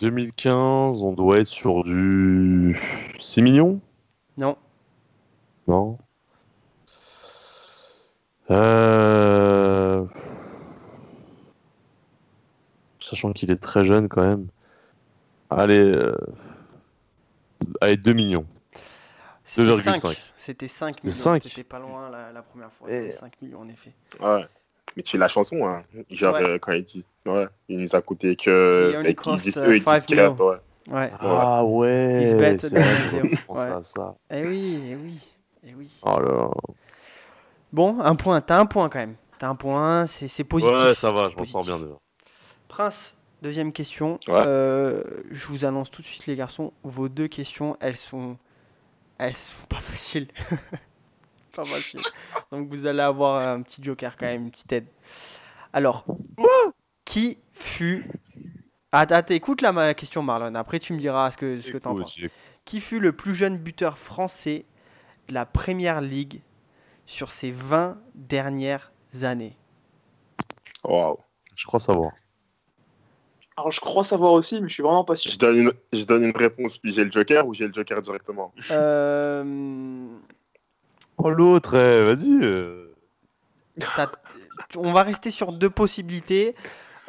2015, 0.01 1.01
on 1.01 1.13
doit 1.13 1.39
être 1.39 1.47
sur 1.47 1.83
du 1.83 2.77
6 3.17 3.41
millions? 3.41 3.79
Non, 4.37 4.57
Non 5.67 5.97
Euh, 8.51 9.04
Sachant 13.15 13.31
qu'il 13.31 13.49
est 13.49 13.61
très 13.61 13.85
jeune 13.85 14.09
quand 14.09 14.21
même. 14.27 14.47
Allez, 15.49 15.79
euh, 15.79 16.17
allez 17.79 17.95
2 17.95 18.11
millions. 18.11 18.45
c'était 19.45 19.71
2,5. 19.71 19.99
5. 20.01 20.23
C'était 20.35 20.67
5 20.67 20.95
C'était 20.95 21.07
millions. 21.07 21.17
5. 21.23 21.43
T'étais 21.43 21.63
pas 21.63 21.79
loin 21.79 22.09
la, 22.09 22.33
la 22.33 22.41
première 22.41 22.73
fois. 22.73 22.89
C'était 22.89 23.11
5 23.11 23.41
millions 23.41 23.61
en 23.61 23.69
effet. 23.69 23.93
Ouais. 24.19 24.45
Mais 24.97 25.03
tu 25.03 25.17
la 25.17 25.29
chanson, 25.29 25.65
hein. 25.65 25.83
Genre, 26.09 26.35
Ouais. 26.35 26.43
euh, 26.43 26.59
quand 26.59 26.73
il 26.73 26.83
dit. 26.83 27.05
Ouais. 27.25 27.47
Il 27.69 27.79
nous 27.79 27.95
a 27.95 28.01
coûté 28.01 28.35
que. 28.35 28.99
Et 29.05 29.05
qu'ils 29.05 29.15
cost, 29.15 29.39
disent 29.45 29.55
uh, 29.55 29.59
eux, 29.59 29.77
ils 29.77 29.83
disent 29.83 29.93
five 29.93 30.05
cap, 30.05 30.33
millions. 30.33 30.35
ouais. 30.49 30.57
Ouais. 30.91 31.11
Ah 31.19 31.63
ouais, 31.63 32.35
Ozil. 32.35 32.69
je 32.69 33.45
pense 33.45 33.57
Ouais. 33.59 33.71
à 33.71 33.81
ça. 33.81 34.15
Eh 34.29 34.45
oui, 34.45 34.79
eh 34.91 34.95
oui, 34.97 35.27
eh 35.65 35.73
oui. 35.73 35.89
Oh 36.03 36.19
là 36.19 36.31
là. 36.31 36.49
Bon, 37.71 37.97
un 38.01 38.15
point, 38.15 38.41
t'as 38.41 38.59
un 38.59 38.65
point 38.65 38.89
quand 38.89 38.99
même. 38.99 39.15
T'as 39.39 39.47
un 39.47 39.55
point, 39.55 40.05
c'est 40.05 40.43
positif. 40.43 40.75
Ouais, 40.75 40.93
ça 40.93 41.11
va, 41.11 41.29
je 41.29 41.35
m'en 41.37 41.45
sors 41.45 41.63
bien 41.63 41.79
déjà. 41.79 41.95
Prince, 42.75 43.15
deuxième 43.41 43.71
question. 43.71 44.19
Ouais. 44.27 44.33
Euh, 44.35 45.01
je 45.31 45.47
vous 45.47 45.63
annonce 45.63 45.89
tout 45.89 46.01
de 46.01 46.07
suite 46.07 46.25
les 46.25 46.35
garçons, 46.35 46.73
vos 46.83 47.07
deux 47.07 47.29
questions, 47.29 47.77
elles 47.79 47.95
sont, 47.95 48.37
elles 49.17 49.33
sont 49.33 49.65
pas 49.69 49.79
faciles. 49.79 50.27
pas 51.55 51.63
faciles. 51.63 52.01
Donc 52.51 52.67
vous 52.67 52.85
allez 52.85 52.99
avoir 52.99 53.47
un 53.47 53.61
petit 53.61 53.81
joker 53.81 54.17
quand 54.17 54.25
même, 54.25 54.43
une 54.43 54.51
petite 54.51 54.73
aide. 54.73 54.87
Alors, 55.71 56.05
qui 57.05 57.37
fut... 57.53 58.11
Attends, 58.91 59.15
attends, 59.15 59.33
écoute 59.33 59.61
la, 59.61 59.71
la 59.71 59.93
question 59.93 60.21
Marlon, 60.21 60.53
après 60.55 60.79
tu 60.79 60.91
me 60.91 60.99
diras 60.99 61.31
ce 61.31 61.37
que, 61.37 61.61
ce 61.61 61.71
que 61.71 61.77
t'en 61.77 61.97
penses. 61.97 62.19
Qui 62.65 62.81
fut 62.81 62.99
le 62.99 63.13
plus 63.13 63.33
jeune 63.33 63.57
buteur 63.57 63.97
français 63.97 64.65
de 65.29 65.33
la 65.33 65.45
Première 65.45 66.01
Ligue 66.01 66.41
sur 67.05 67.31
ces 67.31 67.51
20 67.51 67.97
dernières 68.15 68.91
années? 69.21 69.55
Waouh. 70.83 71.15
Je 71.55 71.65
crois 71.65 71.79
savoir. 71.79 72.11
Alors, 73.57 73.71
je 73.71 73.79
crois 73.79 74.03
savoir 74.03 74.33
aussi, 74.33 74.61
mais 74.61 74.67
je 74.67 74.73
suis 74.73 74.83
vraiment 74.83 75.05
pas 75.05 75.15
sûr. 75.15 75.31
Je 75.31 75.37
donne 75.39 75.57
une, 75.57 75.71
je 75.93 76.03
donne 76.03 76.23
une 76.23 76.35
réponse, 76.35 76.77
puis 76.77 76.91
j'ai 76.91 77.03
le 77.05 77.11
Joker 77.11 77.47
ou 77.47 77.53
j'ai 77.53 77.67
le 77.67 77.73
Joker 77.73 78.01
directement 78.01 78.53
Euh, 78.71 80.05
Oh 81.17 81.29
l'autre, 81.29 81.75
eh, 81.75 82.03
vas-y. 82.03 82.37
euh. 82.43 82.93
On 84.75 84.91
va 84.91 85.03
rester 85.03 85.31
sur 85.31 85.53
deux 85.53 85.69
possibilités. 85.69 86.55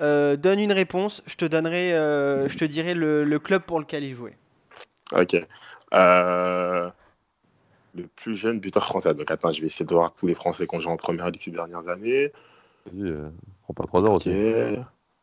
Euh, 0.01 0.36
donne 0.36 0.61
une 0.61 0.72
réponse, 0.72 1.22
je 1.26 1.36
te 1.36 1.44
donnerai, 1.47 1.94
euh, 1.94 2.49
je 2.49 2.59
te 2.59 2.64
dirai 2.64 2.92
le, 2.94 3.24
le 3.24 3.38
club 3.38 3.62
pour 3.62 3.80
lequel 3.80 4.05
il 4.05 4.14
jouait. 4.14 4.36
Ok. 5.12 5.34
Euh, 5.94 6.90
Le 7.94 8.07
plus 8.14 8.36
jeune 8.36 8.61
buteur 8.61 8.84
français. 8.84 9.14
Donc 9.14 9.30
attends, 9.30 9.51
je 9.53 9.61
vais 9.62 9.66
essayer 9.66 9.86
de 9.86 9.94
voir 9.94 10.12
tous 10.12 10.26
les 10.26 10.34
Français 10.34 10.66
qu'on 10.66 10.80
joue 10.80 10.90
en 10.90 10.97
première 10.99 11.26
ligue 11.30 11.40
ces 11.40 11.51
dernières 11.51 11.88
années. 11.88 12.30
Vas-y, 12.86 13.03
euh, 13.11 13.30
prends 13.62 13.74
pas 13.74 13.84
3 13.86 14.03
heures 14.03 14.12
Ok. 14.12 14.26
aussi. 14.26 14.30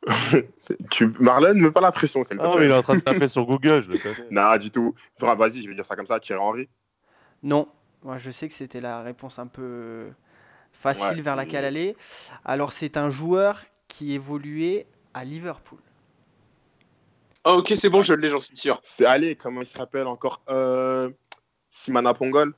tu... 0.92 1.14
Marlon, 1.20 1.56
mets 1.56 1.72
pas 1.72 1.82
la 1.82 1.92
pression, 1.92 2.24
c'est 2.24 2.34
le 2.34 2.42
Ah, 2.42 2.56
mais 2.58 2.66
il 2.66 2.72
est 2.72 2.76
en 2.76 2.82
train 2.82 2.96
de 2.96 3.02
taper 3.02 3.28
sur 3.28 3.46
Google, 3.46 3.84
je 3.84 3.90
le 3.90 3.98
connais. 3.98 4.60
Du 4.60 4.72
tout. 4.72 4.96
Enfin, 5.22 5.36
Vas-y, 5.36 5.62
je 5.62 5.70
vais 5.70 5.76
dire 5.76 5.86
ça 5.86 5.96
comme 5.96 6.08
ça, 6.08 6.20
Thierry 6.20 6.42
Henry. 6.42 6.70
Non, 7.42 7.68
moi 8.04 8.18
je 8.18 8.32
sais 8.32 8.48
que 8.48 8.54
c'était 8.54 8.82
la 8.82 9.02
réponse 9.02 9.40
un 9.40 9.48
peu 9.48 10.08
facile 10.72 11.18
Ouais, 11.18 11.22
vers 11.22 11.36
laquelle 11.36 11.66
aller. 11.66 11.96
Alors 12.46 12.72
c'est 12.72 12.98
un 12.98 13.10
joueur 13.10 13.62
qui 13.88 14.14
évoluait 14.14 14.88
à 15.14 15.24
Liverpool. 15.24 15.80
Ah, 17.46 17.56
ok, 17.56 17.74
c'est 17.76 17.90
bon, 17.90 18.02
je 18.02 18.14
l'ai, 18.14 18.30
j'en 18.30 18.40
suis 18.40 18.56
sûr. 18.56 18.80
C'est 18.84 19.06
allez, 19.06 19.36
comment 19.36 19.62
il 19.62 19.68
s'appelle 19.68 20.08
encore 20.08 20.42
euh... 20.50 21.10
Simana 21.70 22.14
Pongol. 22.14 22.54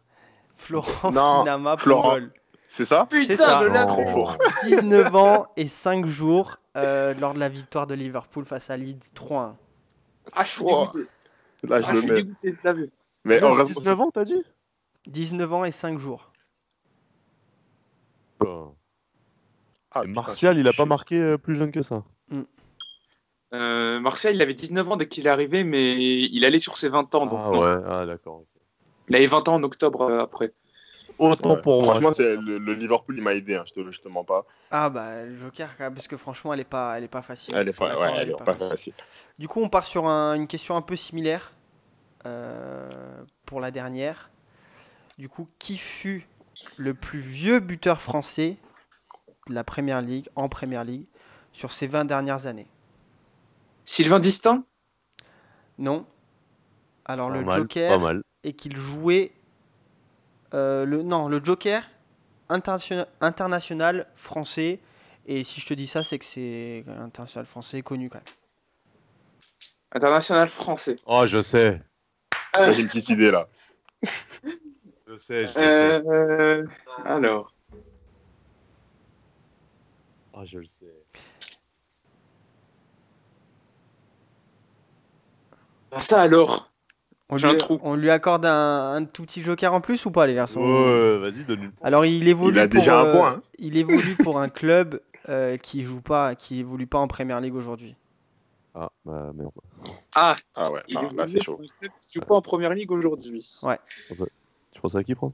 Florent 0.55 1.11
Non, 1.11 1.39
Sinama 1.39 1.77
Florent. 1.77 2.13
Pongol. 2.15 2.33
C'est 2.69 2.85
ça? 2.85 3.07
Putain, 3.09 3.35
ça. 3.37 3.59
je 3.61 3.67
l'ai. 3.71 3.85
Trop 3.85 4.05
fort. 4.07 4.37
19 4.63 5.15
ans 5.15 5.47
et 5.55 5.67
5 5.67 6.05
jours 6.05 6.57
euh, 6.75 7.13
lors 7.13 7.33
de 7.33 7.39
la 7.39 7.47
victoire 7.49 7.87
de 7.87 7.93
Liverpool 7.93 8.45
face 8.45 8.69
à 8.69 8.77
Leeds 8.77 9.11
3-1. 9.15 9.55
Ah, 10.33 10.43
je 10.43 10.49
suis 10.49 10.63
Wow. 10.63 10.87
dégoûté. 10.91 11.09
Là, 11.63 11.81
je 11.81 11.87
Ah, 11.87 11.93
le 11.93 12.01
mets. 12.01 12.13
dégoûté 12.15 12.51
de 12.51 12.57
la 12.63 12.73
vue. 12.73 12.89
Mais 13.23 13.41
en 13.43 13.53
reste- 13.53 13.77
19 13.77 14.01
ans, 14.01 14.11
t'as 14.11 14.25
dit? 14.25 14.43
19 15.07 15.53
ans 15.53 15.63
et 15.65 15.71
5 15.71 15.97
jours. 15.99 16.31
Ah, 19.91 20.01
putain, 20.01 20.13
Martial, 20.13 20.57
il 20.57 20.67
a 20.67 20.73
pas 20.73 20.85
marqué 20.85 21.19
euh, 21.19 21.37
plus 21.37 21.55
jeune 21.55 21.71
que 21.71 21.81
ça? 21.81 22.03
Euh, 23.53 23.99
Martial, 24.01 24.35
il 24.35 24.41
avait 24.41 24.53
19 24.53 24.91
ans 24.91 24.97
dès 24.97 25.07
qu'il 25.07 25.25
est 25.27 25.29
arrivé, 25.29 25.63
mais 25.63 25.93
il 25.95 26.43
allait 26.43 26.59
sur 26.59 26.75
ses 26.75 26.89
20 26.89 27.13
ans. 27.15 27.25
Donc 27.25 27.39
ah 27.45 27.49
non. 27.51 27.61
ouais, 27.61 27.81
ah 27.87 28.05
d'accord. 28.05 28.43
Il 29.07 29.15
avait 29.15 29.27
20 29.27 29.47
ans 29.47 29.55
en 29.55 29.63
octobre 29.63 30.01
euh, 30.01 30.19
après. 30.21 30.51
Autant 31.17 31.55
Ouais. 31.55 31.61
pour 31.61 31.81
moi. 31.83 31.93
Franchement, 31.93 32.11
c'est 32.13 32.35
le, 32.35 32.57
le 32.57 32.73
Liverpool, 32.73 33.15
il 33.17 33.23
m'a 33.23 33.33
aidé, 33.33 33.55
hein, 33.55 33.63
je, 33.65 33.73
te, 33.73 33.91
je 33.91 33.99
te 34.01 34.07
mens 34.09 34.23
pas. 34.23 34.45
Ah 34.71 34.89
bah 34.89 35.23
le 35.23 35.35
Joker 35.37 35.69
parce 35.77 36.07
que 36.07 36.17
franchement 36.17 36.53
elle 36.53 36.59
est 36.59 36.63
pas, 36.65 36.97
elle 36.97 37.03
est 37.05 37.07
pas 37.07 37.21
facile. 37.21 37.55
Elle 37.55 37.69
est 37.69 37.73
pas, 37.73 37.97
ouais, 37.99 38.11
elle 38.17 38.29
est 38.31 38.35
pas 38.37 38.53
facile. 38.53 38.69
facile. 38.69 38.93
Du 39.39 39.47
coup 39.47 39.61
on 39.61 39.69
part 39.69 39.85
sur 39.85 40.07
un- 40.07 40.33
une 40.35 40.47
question 40.47 40.75
un 40.75 40.81
peu 40.81 40.95
similaire 40.95 41.53
euh, 42.25 42.89
pour 43.45 43.61
la 43.61 43.71
dernière. 43.71 44.29
Du 45.17 45.29
coup 45.29 45.47
qui 45.59 45.77
fut 45.77 46.27
le 46.77 46.93
plus 46.93 47.19
vieux 47.19 47.59
buteur 47.59 48.01
français 48.01 48.57
de 49.47 49.53
la 49.53 49.63
Première 49.63 50.01
Ligue 50.01 50.27
en 50.35 50.49
Première 50.49 50.83
Ligue 50.83 51.05
sur 51.53 51.71
ces 51.71 51.87
20 51.87 52.03
dernières 52.05 52.47
années? 52.47 52.67
Sylvain 53.85 54.19
Distin 54.19 54.63
Non. 55.77 56.05
Alors 57.05 57.29
Pas 57.29 57.35
le 57.35 57.45
mal, 57.45 57.59
Joker 57.61 57.91
Pas 57.99 58.03
mal. 58.03 58.21
et 58.43 58.53
qu'il 58.53 58.75
jouait 58.75 59.31
euh, 60.55 60.85
le 60.85 61.03
non 61.03 61.27
le 61.27 61.43
Joker 61.43 61.83
international, 62.49 63.07
international 63.21 64.07
français 64.15 64.79
et 65.27 65.43
si 65.43 65.59
je 65.59 65.65
te 65.65 65.73
dis 65.73 65.87
ça 65.87 66.03
c'est 66.03 66.17
que 66.17 66.25
c'est 66.25 66.83
international 66.99 67.45
français 67.45 67.81
connu 67.81 68.09
quand 68.09 68.19
même. 68.19 68.25
International 69.91 70.47
français. 70.47 70.99
Oh, 71.05 71.25
je 71.25 71.41
sais. 71.41 71.81
Moi, 72.55 72.71
J'ai 72.71 72.81
une 72.81 72.87
petite 72.87 73.09
idée 73.09 73.31
là. 73.31 73.47
Je 75.07 75.17
sais, 75.17 75.47
je 75.47 75.53
sais. 75.53 76.03
Euh, 76.07 76.65
alors. 77.05 77.51
Ah, 80.33 80.43
je 80.45 80.59
le 80.59 80.65
sais. 80.65 80.85
Ça 85.97 86.21
alors 86.21 86.74
On 87.29 87.37
lui, 87.37 87.45
un 87.45 87.55
trou. 87.55 87.79
on 87.83 87.95
lui 87.95 88.11
accorde 88.11 88.45
un, 88.45 88.93
un 88.93 89.05
tout 89.05 89.23
petit 89.23 89.41
joker 89.41 89.73
en 89.73 89.81
plus 89.81 90.05
ou 90.05 90.11
pas 90.11 90.27
les 90.27 90.35
garçons? 90.35 90.61
Ouais, 90.61 91.17
vas-y, 91.19 91.43
donne-lui. 91.43 91.71
Alors 91.81 92.05
il 92.05 92.27
évolue 92.27 92.57
Il 92.57 92.59
a 92.59 92.67
pour, 92.67 92.77
déjà 92.79 92.99
un 92.99 93.05
euh, 93.05 93.17
point, 93.17 93.31
hein. 93.31 93.41
Il 93.57 93.77
évolue 93.77 94.15
pour 94.15 94.39
un 94.39 94.47
club 94.49 95.01
euh, 95.29 95.57
qui 95.57 95.83
joue 95.83 96.01
pas, 96.01 96.35
qui 96.35 96.59
évolue 96.59 96.85
pas 96.85 96.99
en 96.99 97.07
Première 97.07 97.41
Ligue 97.41 97.55
aujourd'hui. 97.55 97.95
Ah, 98.75 98.91
bah 99.05 99.31
merde. 99.33 99.51
Ah, 100.15 100.35
Ah 100.55 100.71
ouais, 100.71 100.81
il 100.87 100.97
là 101.15 101.27
c'est 101.27 101.41
chaud. 101.41 101.59
Je 101.61 101.87
joue 102.13 102.25
pas 102.25 102.35
en 102.35 102.41
première 102.41 102.73
ligue 102.73 102.91
aujourd'hui. 102.91 103.59
Ouais. 103.63 103.79
Tu 104.73 104.81
penses 104.81 104.95
à 104.95 105.03
qui, 105.03 105.15
France 105.15 105.33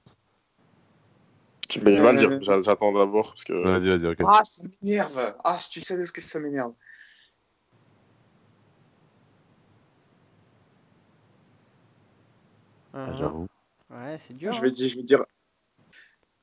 Tu 1.68 1.80
il 1.80 1.86
le 1.86 1.98
Euh, 1.98 2.14
dire, 2.14 2.40
j'a- 2.44 2.62
j'attends 2.62 2.92
d'abord. 2.94 3.30
Parce 3.32 3.44
que... 3.44 3.54
Vas-y, 3.54 3.90
vas-y, 3.90 4.08
ok. 4.12 4.20
Ah, 4.28 4.44
ça 4.44 4.64
m'énerve. 4.82 5.36
Ah, 5.44 5.58
si 5.58 5.72
tu 5.72 5.82
savais 5.82 6.06
ce 6.06 6.12
que 6.12 6.22
ça 6.22 6.40
m'énerve. 6.40 6.74
Ah, 12.94 13.14
J'avoue. 13.18 13.48
Ouais, 13.90 14.18
c'est 14.20 14.34
dur. 14.36 14.52
Je 14.52 14.58
hein. 14.58 14.62
vais 14.62 14.72
dire, 14.72 14.90
je 14.90 14.96
vais 14.98 15.04
dire. 15.04 15.24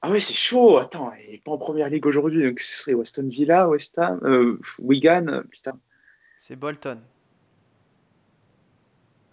Ah 0.01 0.11
ouais, 0.11 0.21
c'est 0.21 0.35
chaud. 0.35 0.79
Attends, 0.79 1.13
il 1.31 1.41
pas 1.41 1.53
en 1.53 1.59
première 1.59 1.89
ligue 1.89 2.07
aujourd'hui. 2.07 2.45
Donc 2.45 2.61
ce 2.61 2.83
serait 2.83 2.95
Weston 2.95 3.29
Villa, 3.29 3.69
West 3.69 3.99
Ham, 3.99 4.21
euh, 4.23 4.59
Wigan. 4.79 5.27
euh, 5.29 5.43
Putain. 5.43 5.79
C'est 6.39 6.57
Bolton. 6.57 7.01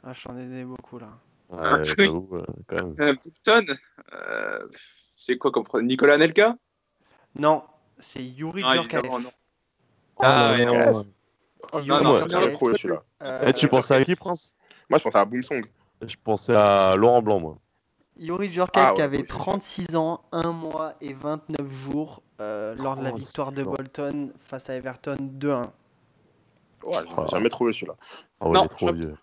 Ah, 0.03 0.13
j'en 0.13 0.37
ai 0.37 0.43
donné 0.45 0.65
beaucoup 0.65 0.99
là. 0.99 1.09
Ouais, 1.49 1.59
oui. 1.77 1.93
j'avoue, 2.05 2.29
euh, 2.33 2.45
quand 2.67 2.75
même. 2.75 2.95
Euh, 2.99 3.13
Bolton. 3.13 3.73
euh, 4.13 4.67
c'est 4.71 5.37
quoi 5.37 5.51
comme 5.51 5.63
Nicolas 5.83 6.17
Nelka 6.17 6.55
Non, 7.35 7.63
c'est 7.99 8.23
Yuri 8.23 8.63
Ah, 8.65 8.75
non. 8.75 9.31
Ah, 10.19 10.51
ouais, 10.53 10.65
non, 10.65 10.73
non. 10.73 10.91
non. 10.91 11.05
Il- 11.81 11.87
non, 11.87 11.97
non, 11.97 12.03
non, 12.03 12.13
c'est 12.19 12.27
bien. 12.27 12.55
celui-là. 12.55 13.03
Eh, 13.47 13.53
tu 13.53 13.67
pensais 13.67 13.95
à 13.95 14.03
qui, 14.05 14.15
Prince? 14.15 14.55
Moi, 14.89 14.99
je 14.99 15.03
pensais 15.03 15.17
à 15.17 15.25
Boomsong. 15.25 15.65
Je 16.01 16.15
pensais 16.23 16.55
à 16.55 16.95
Laurent 16.95 17.21
Blanc, 17.21 17.39
moi. 17.39 17.57
Yuri 18.17 18.51
Djorkaeff 18.51 18.87
Ah, 18.91 18.93
qui 18.95 19.01
avait 19.01 19.17
oui, 19.17 19.23
c'est 19.27 19.33
sûr. 19.33 19.41
36 19.43 19.95
ans, 19.95 20.21
1 20.31 20.51
mois 20.51 20.93
et 21.01 21.13
29 21.13 21.67
jours 21.69 22.21
euh, 22.39 22.73
lors 22.75 22.95
de 22.95 23.03
la 23.03 23.09
36 23.09 23.25
victoire 23.25 23.51
de 23.51 23.63
ans. 23.63 23.71
Bolton 23.71 24.31
face 24.37 24.69
à 24.69 24.75
Everton 24.75 25.17
2-1. 25.19 25.63
Ouais, 26.85 26.93
j'ai 26.93 27.25
jamais 27.31 27.49
trouvé 27.49 27.73
celui-là. 27.73 27.95
Ah 28.39 28.47
ouais, 28.47 28.53
Non, 28.53 28.61
il 28.61 28.65
est 28.65 28.69
trop 28.69 28.87
je- 28.87 28.93
vieux. 28.93 29.17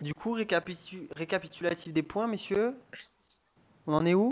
Du 0.00 0.14
coup, 0.14 0.34
récapitu- 0.36 1.08
récapitulatif 1.16 1.92
des 1.92 2.02
points, 2.02 2.26
messieurs? 2.26 2.76
On 3.86 3.94
en 3.94 4.04
est 4.04 4.14
où? 4.14 4.30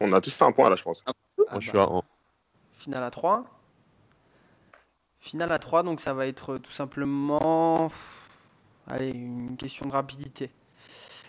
On 0.00 0.12
a 0.12 0.20
tous 0.20 0.34
fait 0.34 0.44
un 0.44 0.52
point 0.52 0.68
là, 0.68 0.76
je 0.76 0.82
pense. 0.82 1.02
Ah 1.06 1.12
Moi, 1.38 1.60
je 1.60 1.68
suis 1.70 1.78
à 1.78 1.84
1. 1.84 2.02
Finale 2.72 3.02
à 3.04 3.10
3. 3.10 3.44
Finale 5.18 5.52
à 5.52 5.58
3, 5.58 5.82
donc 5.82 6.00
ça 6.00 6.12
va 6.14 6.26
être 6.26 6.58
tout 6.58 6.70
simplement. 6.72 7.90
Allez, 8.86 9.10
une 9.10 9.56
question 9.56 9.86
de 9.86 9.92
rapidité. 9.92 10.50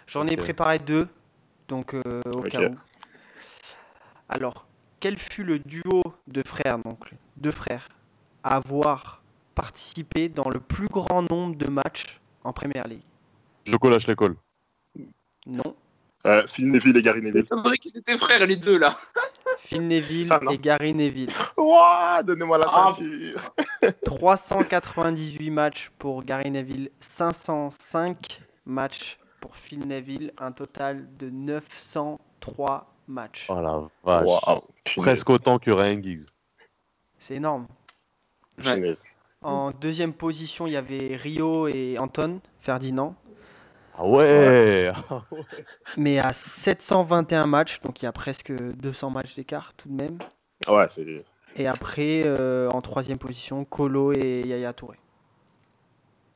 J'en 0.07 0.25
ai 0.27 0.37
préparé 0.37 0.79
deux, 0.79 1.07
donc 1.67 1.93
euh, 1.93 2.21
au 2.33 2.41
cas 2.43 2.69
où. 2.69 2.75
Alors, 4.29 4.65
quel 4.99 5.17
fut 5.17 5.43
le 5.43 5.59
duo 5.59 6.01
de 6.27 6.41
frères, 6.45 6.79
donc 6.79 7.11
deux 7.37 7.51
frères, 7.51 7.87
à 8.43 8.55
avoir 8.57 9.21
participé 9.55 10.29
dans 10.29 10.49
le 10.49 10.59
plus 10.59 10.87
grand 10.87 11.21
nombre 11.29 11.55
de 11.55 11.67
matchs 11.67 12.19
en 12.43 12.53
Première 12.53 12.87
Ligue 12.87 13.01
Joko 13.65 13.89
lâche 13.89 14.07
l'école. 14.07 14.35
Non. 15.45 15.75
Euh, 16.25 16.45
Phil 16.47 16.71
Neville 16.71 16.95
et 16.97 17.01
Gary 17.01 17.21
Neville. 17.21 17.45
C'est 17.47 17.55
vrai 17.59 17.77
qu'ils 17.77 17.95
étaient 17.97 18.17
frères, 18.17 18.45
les 18.45 18.55
deux, 18.55 18.77
là. 18.79 18.89
Phil 19.59 19.87
Neville 19.87 20.25
Ça, 20.25 20.39
et 20.49 20.57
Gary 20.57 20.93
Neville. 20.93 21.29
Ouah, 21.57 22.21
donnez-moi 22.23 22.57
la 22.57 22.67
Ah. 22.69 22.91
ceinture. 22.93 23.53
398 24.05 25.49
matchs 25.51 25.91
pour 25.99 26.23
Gary 26.23 26.49
Neville, 26.51 26.89
505 26.99 28.41
matchs 28.65 29.17
pour 29.39 29.55
Phil 29.55 29.87
Neville, 29.87 30.33
un 30.37 30.51
total 30.51 31.07
de 31.17 31.29
903 31.29 32.91
matchs. 33.07 33.47
Oh 33.49 33.61
la 33.61 33.81
vache. 34.03 34.27
Waouh. 34.27 34.61
Presque 34.97 35.29
autant 35.29 35.59
que 35.59 35.71
Ryan 35.71 36.01
Giggs. 36.01 36.25
C'est 37.17 37.35
énorme. 37.35 37.67
En 39.41 39.71
deuxième 39.71 40.13
position, 40.13 40.67
il 40.67 40.73
y 40.73 40.77
avait 40.77 41.15
Rio 41.15 41.67
et 41.67 41.97
Anton 41.99 42.41
Ferdinand, 42.59 43.15
Ah 43.95 44.05
ouais, 44.05 44.91
mais 45.97 46.19
à 46.19 46.33
721 46.33 47.45
matchs, 47.45 47.79
donc 47.81 48.01
il 48.01 48.05
y 48.05 48.07
a 48.07 48.11
presque 48.11 48.51
200 48.51 49.11
matchs 49.11 49.35
d'écart 49.35 49.73
tout 49.75 49.89
de 49.89 49.93
même. 49.93 50.17
Ouais, 50.67 50.87
c'est. 50.89 51.23
Et 51.55 51.67
après, 51.67 52.23
euh, 52.25 52.69
en 52.69 52.81
troisième 52.81 53.17
position, 53.17 53.63
Colo 53.63 54.11
et 54.13 54.41
Yaya 54.45 54.73
Touré. 54.73 54.97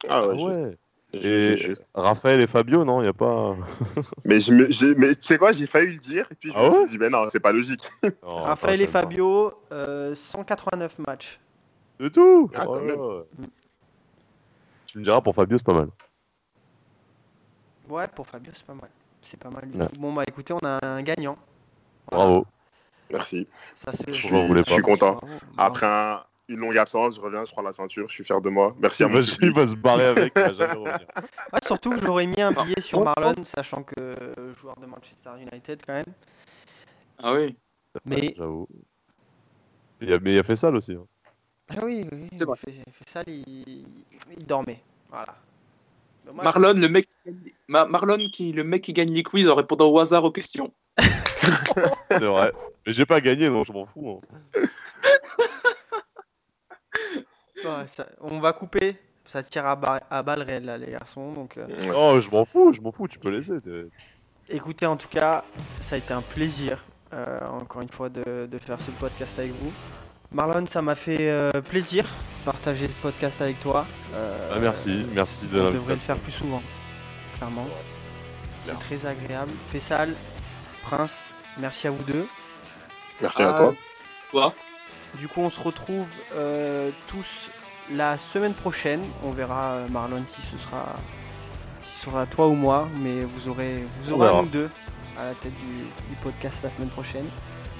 Ah 0.08 0.20
Ah 0.20 0.28
ouais, 0.28 0.38
juste, 0.38 0.48
ouais. 0.60 0.78
Et. 1.14 1.74
Raphaël 1.94 2.40
et 2.40 2.48
Fabio, 2.48 2.86
non, 2.86 3.02
il 3.02 3.08
a 3.08 3.14
pas. 3.14 3.56
Mais, 4.26 4.40
je 4.40 4.54
me- 4.54 4.70
j'ai- 4.72 4.96
mais 4.96 5.14
tu 5.16 5.24
sais 5.24 5.38
quoi, 5.38 5.52
j'ai 5.52 5.68
failli 5.68 5.92
le 5.94 6.00
dire, 6.00 6.26
et 6.32 6.36
puis 6.36 6.52
je 6.52 6.56
Ah 6.58 6.64
me 6.64 6.70
ouais 6.70 6.80
suis 6.82 6.88
dit, 6.92 6.98
mais 6.98 7.10
non, 7.10 7.28
c'est 7.30 7.40
pas 7.42 7.52
logique. 7.52 7.82
Non, 8.24 8.36
Raphaël 8.44 8.80
pas, 8.80 8.84
et 8.86 8.88
Fabio, 8.88 9.54
euh, 9.74 10.16
189 10.16 10.98
matchs. 11.00 11.40
pas. 11.98 12.04
De 12.06 12.10
tout 12.10 12.50
Ah, 12.56 12.66
quand 12.66 12.76
Ouais, 12.78 12.82
même. 12.84 13.00
ouais. 13.00 13.24
Tu 14.88 15.00
me 15.00 15.04
diras, 15.04 15.20
pour 15.22 15.36
Fabio, 15.36 15.58
c'est 15.58 15.66
pas 15.66 15.74
mal. 15.74 15.90
Ouais, 17.90 18.08
pour 18.08 18.26
Fabio, 18.26 18.52
c'est 18.56 18.66
pas 18.66 18.74
mal. 18.74 18.90
C'est 19.22 19.40
pas 19.40 19.50
mal 19.50 19.70
du 19.70 19.78
Ouais. 19.78 19.88
tout. 19.88 20.00
Bon, 20.00 20.14
bah 20.14 20.24
écoutez, 20.28 20.54
on 20.54 20.66
a 20.66 20.80
un 20.86 21.02
gagnant. 21.04 21.38
Bravo. 22.10 22.46
Merci. 23.12 23.48
Ça 23.76 23.92
se... 23.94 24.04
Je 24.08 24.12
Je 24.14 24.64
suis 24.72 24.82
pas. 24.82 24.82
content. 24.82 25.12
Bravo, 25.16 25.28
bravo. 25.28 25.38
Après 25.58 25.86
un- 25.86 26.24
une 26.52 26.60
longue 26.60 26.78
absence, 26.78 27.16
je 27.16 27.22
reviens, 27.22 27.44
je 27.46 27.52
prends 27.52 27.62
la 27.62 27.72
ceinture, 27.72 28.08
je 28.10 28.14
suis 28.14 28.24
fier 28.24 28.40
de 28.42 28.50
moi. 28.50 28.76
Merci 28.80 29.04
à 29.04 29.08
va, 29.08 29.20
il 29.42 29.54
va 29.54 29.66
se 29.68 29.76
barrer 29.76 30.06
avec, 30.06 30.34
il 30.36 30.42
va 30.42 30.54
jamais 30.54 30.74
revenir. 30.74 31.08
Ouais, 31.54 31.60
surtout 31.66 31.90
que 31.92 32.00
j'aurais 32.06 32.28
mis 32.28 32.40
un 32.42 32.52
billet 32.52 32.80
sur 32.82 33.00
Oh, 33.00 33.04
Marlon, 33.04 33.44
sachant 33.44 33.84
que 33.84 33.96
euh, 34.00 34.54
joueur 34.54 34.76
de 34.80 34.86
Manchester 34.86 35.32
United 35.40 35.82
quand 35.86 35.94
même. 35.94 36.06
Ah 37.22 37.34
oui. 37.34 37.56
Mais 38.06 38.34
J'avoue. 38.38 38.68
Il 40.02 40.14
a- 40.14 40.20
Mais 40.20 40.34
il 40.34 40.40
a 40.40 40.44
fait 40.44 40.56
ça 40.56 40.70
aussi. 40.70 40.94
hein. 40.94 41.06
ah 41.70 41.84
oui, 41.84 42.06
oui, 42.12 42.28
C'est 42.36 42.46
il 42.48 42.56
fait, 42.58 42.72
il 42.88 42.94
fait 42.94 43.10
ça, 43.10 43.24
il... 43.28 43.86
il 44.38 44.46
dormait. 44.46 44.82
Voilà. 45.10 45.36
Dommage. 46.26 46.44
Marlon, 46.44 46.74
le 46.80 46.88
mec, 46.88 47.08
Ma- 47.68 47.86
Marlon 47.86 48.18
qui, 48.18 48.54
le 48.54 48.64
mec 48.64 48.82
qui 48.84 48.94
gagne 48.94 49.12
les 49.12 49.24
quiz 49.24 49.50
en 49.50 49.56
répondant 49.56 49.90
au 49.90 50.00
hasard 50.00 50.24
aux 50.24 50.32
questions. 50.32 50.72
C'est 50.98 52.20
vrai. 52.20 52.52
Mais 52.86 52.94
j'ai 52.94 53.06
pas 53.06 53.20
gagné, 53.22 53.50
donc 53.50 53.66
je 53.66 53.74
m'en 53.74 53.86
fous. 53.86 54.22
hein. 54.56 54.62
Ouais, 57.66 57.88
ça- 57.88 58.08
On 58.22 58.40
va 58.40 58.54
couper. 58.54 58.96
Ça 59.26 59.44
tire 59.44 59.66
à, 59.66 59.76
ba- 59.76 60.02
à 60.10 60.24
balles 60.24 60.42
réelles 60.42 60.66
là, 60.66 60.78
les 60.78 60.92
garçons. 60.92 61.32
Donc, 61.34 61.58
euh. 61.58 61.68
Oh, 61.96 62.20
je 62.20 62.30
m'en 62.30 62.44
fous, 62.44 62.74
je 62.74 62.82
m'en 62.82 62.92
fous, 62.92 63.08
tu 63.08 63.20
peux 63.20 63.30
laisser. 63.30 63.62
t'es- 63.62 63.86
écoutez, 64.50 64.86
en 64.86 64.98
tout 64.98 65.08
cas, 65.08 65.44
ça 65.80 65.96
a 65.96 65.98
été 66.00 66.12
un 66.14 66.22
plaisir, 66.24 66.84
euh, 67.14 67.40
encore 67.48 67.82
une 67.84 67.90
fois, 67.90 68.10
de, 68.10 68.48
de 68.52 68.58
faire 68.58 68.82
ce 68.82 68.92
podcast 68.92 69.38
avec 69.38 69.52
vous. 69.62 69.72
Marlon, 70.32 70.66
ça 70.66 70.82
m'a 70.82 70.96
fait 70.96 71.30
euh, 71.30 71.52
plaisir 71.62 72.04
de 72.06 72.46
partager 72.46 72.88
ce 72.88 73.02
podcast 73.02 73.40
avec 73.42 73.60
toi. 73.62 73.86
Euh, 74.16 74.52
Ah, 74.56 74.60
merci, 74.60 75.06
merci 75.14 75.46
de 75.48 75.60
On 75.60 75.64
devrait 75.66 75.72
l'invitation. 75.74 75.94
le 75.94 76.00
faire 76.00 76.18
plus 76.18 76.32
souvent. 76.32 76.62
clairement. 77.38 77.68
C'est 78.66 78.80
très 78.80 79.06
agréable. 79.06 79.52
Fessal, 79.70 80.14
Prince, 80.84 81.30
merci 81.60 81.88
à 81.88 81.92
vous 81.92 82.04
deux. 82.04 82.28
Merci 83.22 83.44
Ah, 83.44 83.50
à 83.56 83.58
toi. 83.58 83.76
Toi 84.32 84.56
Du 85.20 85.28
coup, 85.28 85.42
on 85.42 85.50
se 85.50 85.60
retrouve 85.60 86.06
euh, 86.36 86.92
tous 87.08 87.50
la 87.92 88.18
semaine 88.18 88.54
prochaine. 88.54 89.02
On 89.24 89.32
verra, 89.32 89.74
euh, 89.74 89.88
Marlon, 89.90 90.24
si 90.28 90.42
ce 90.42 90.58
sera, 90.58 90.96
si 91.84 91.96
ce 91.98 92.06
sera 92.06 92.26
toi 92.26 92.48
ou 92.48 92.54
moi, 92.56 92.88
mais 93.02 93.22
vous 93.22 93.50
aurez, 93.50 93.86
vous 94.04 94.14
aurez 94.14 94.30
un 94.30 94.42
ou 94.42 94.46
deux 94.46 94.70
à 95.20 95.26
la 95.26 95.34
tête 95.34 95.54
du, 95.54 95.84
du 96.10 96.16
podcast 96.24 96.60
la 96.64 96.72
semaine 96.72 96.90
prochaine. 96.90 97.26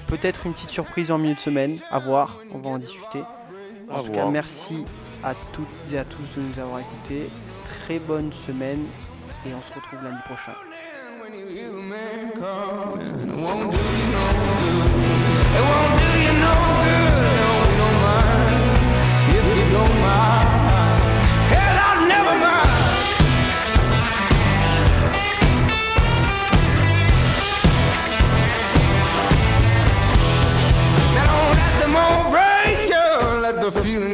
Peut-être 0.06 0.46
une 0.46 0.52
petite 0.52 0.70
surprise 0.70 1.10
en 1.10 1.18
milieu 1.18 1.34
de 1.34 1.40
semaine, 1.40 1.78
à 1.90 1.98
voir. 1.98 2.38
On 2.52 2.58
va 2.58 2.70
en 2.70 2.78
discuter. 2.78 3.22
En 3.90 4.00
À 4.00 4.02
tout 4.02 4.12
cas, 4.12 4.26
merci 4.26 4.84
à 5.24 5.34
toutes 5.34 5.66
et 5.92 5.98
à 5.98 6.04
tous 6.04 6.36
de 6.36 6.42
nous 6.42 6.58
avoir 6.58 6.80
écoutés. 6.80 7.30
Très 7.64 7.98
bonne 7.98 8.32
semaine 8.32 8.84
et 9.46 9.54
on 9.54 9.60
se 9.60 9.72
retrouve 9.74 10.02
lundi 10.04 10.20
prochain. 10.26 10.52
It 15.54 15.60
won't 15.60 15.98
do 15.98 16.04
you 16.18 16.32
no 16.32 16.52
good. 16.84 17.11
Take 19.72 19.82
you. 19.96 20.12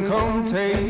It 0.08 0.10
won't 0.10 0.87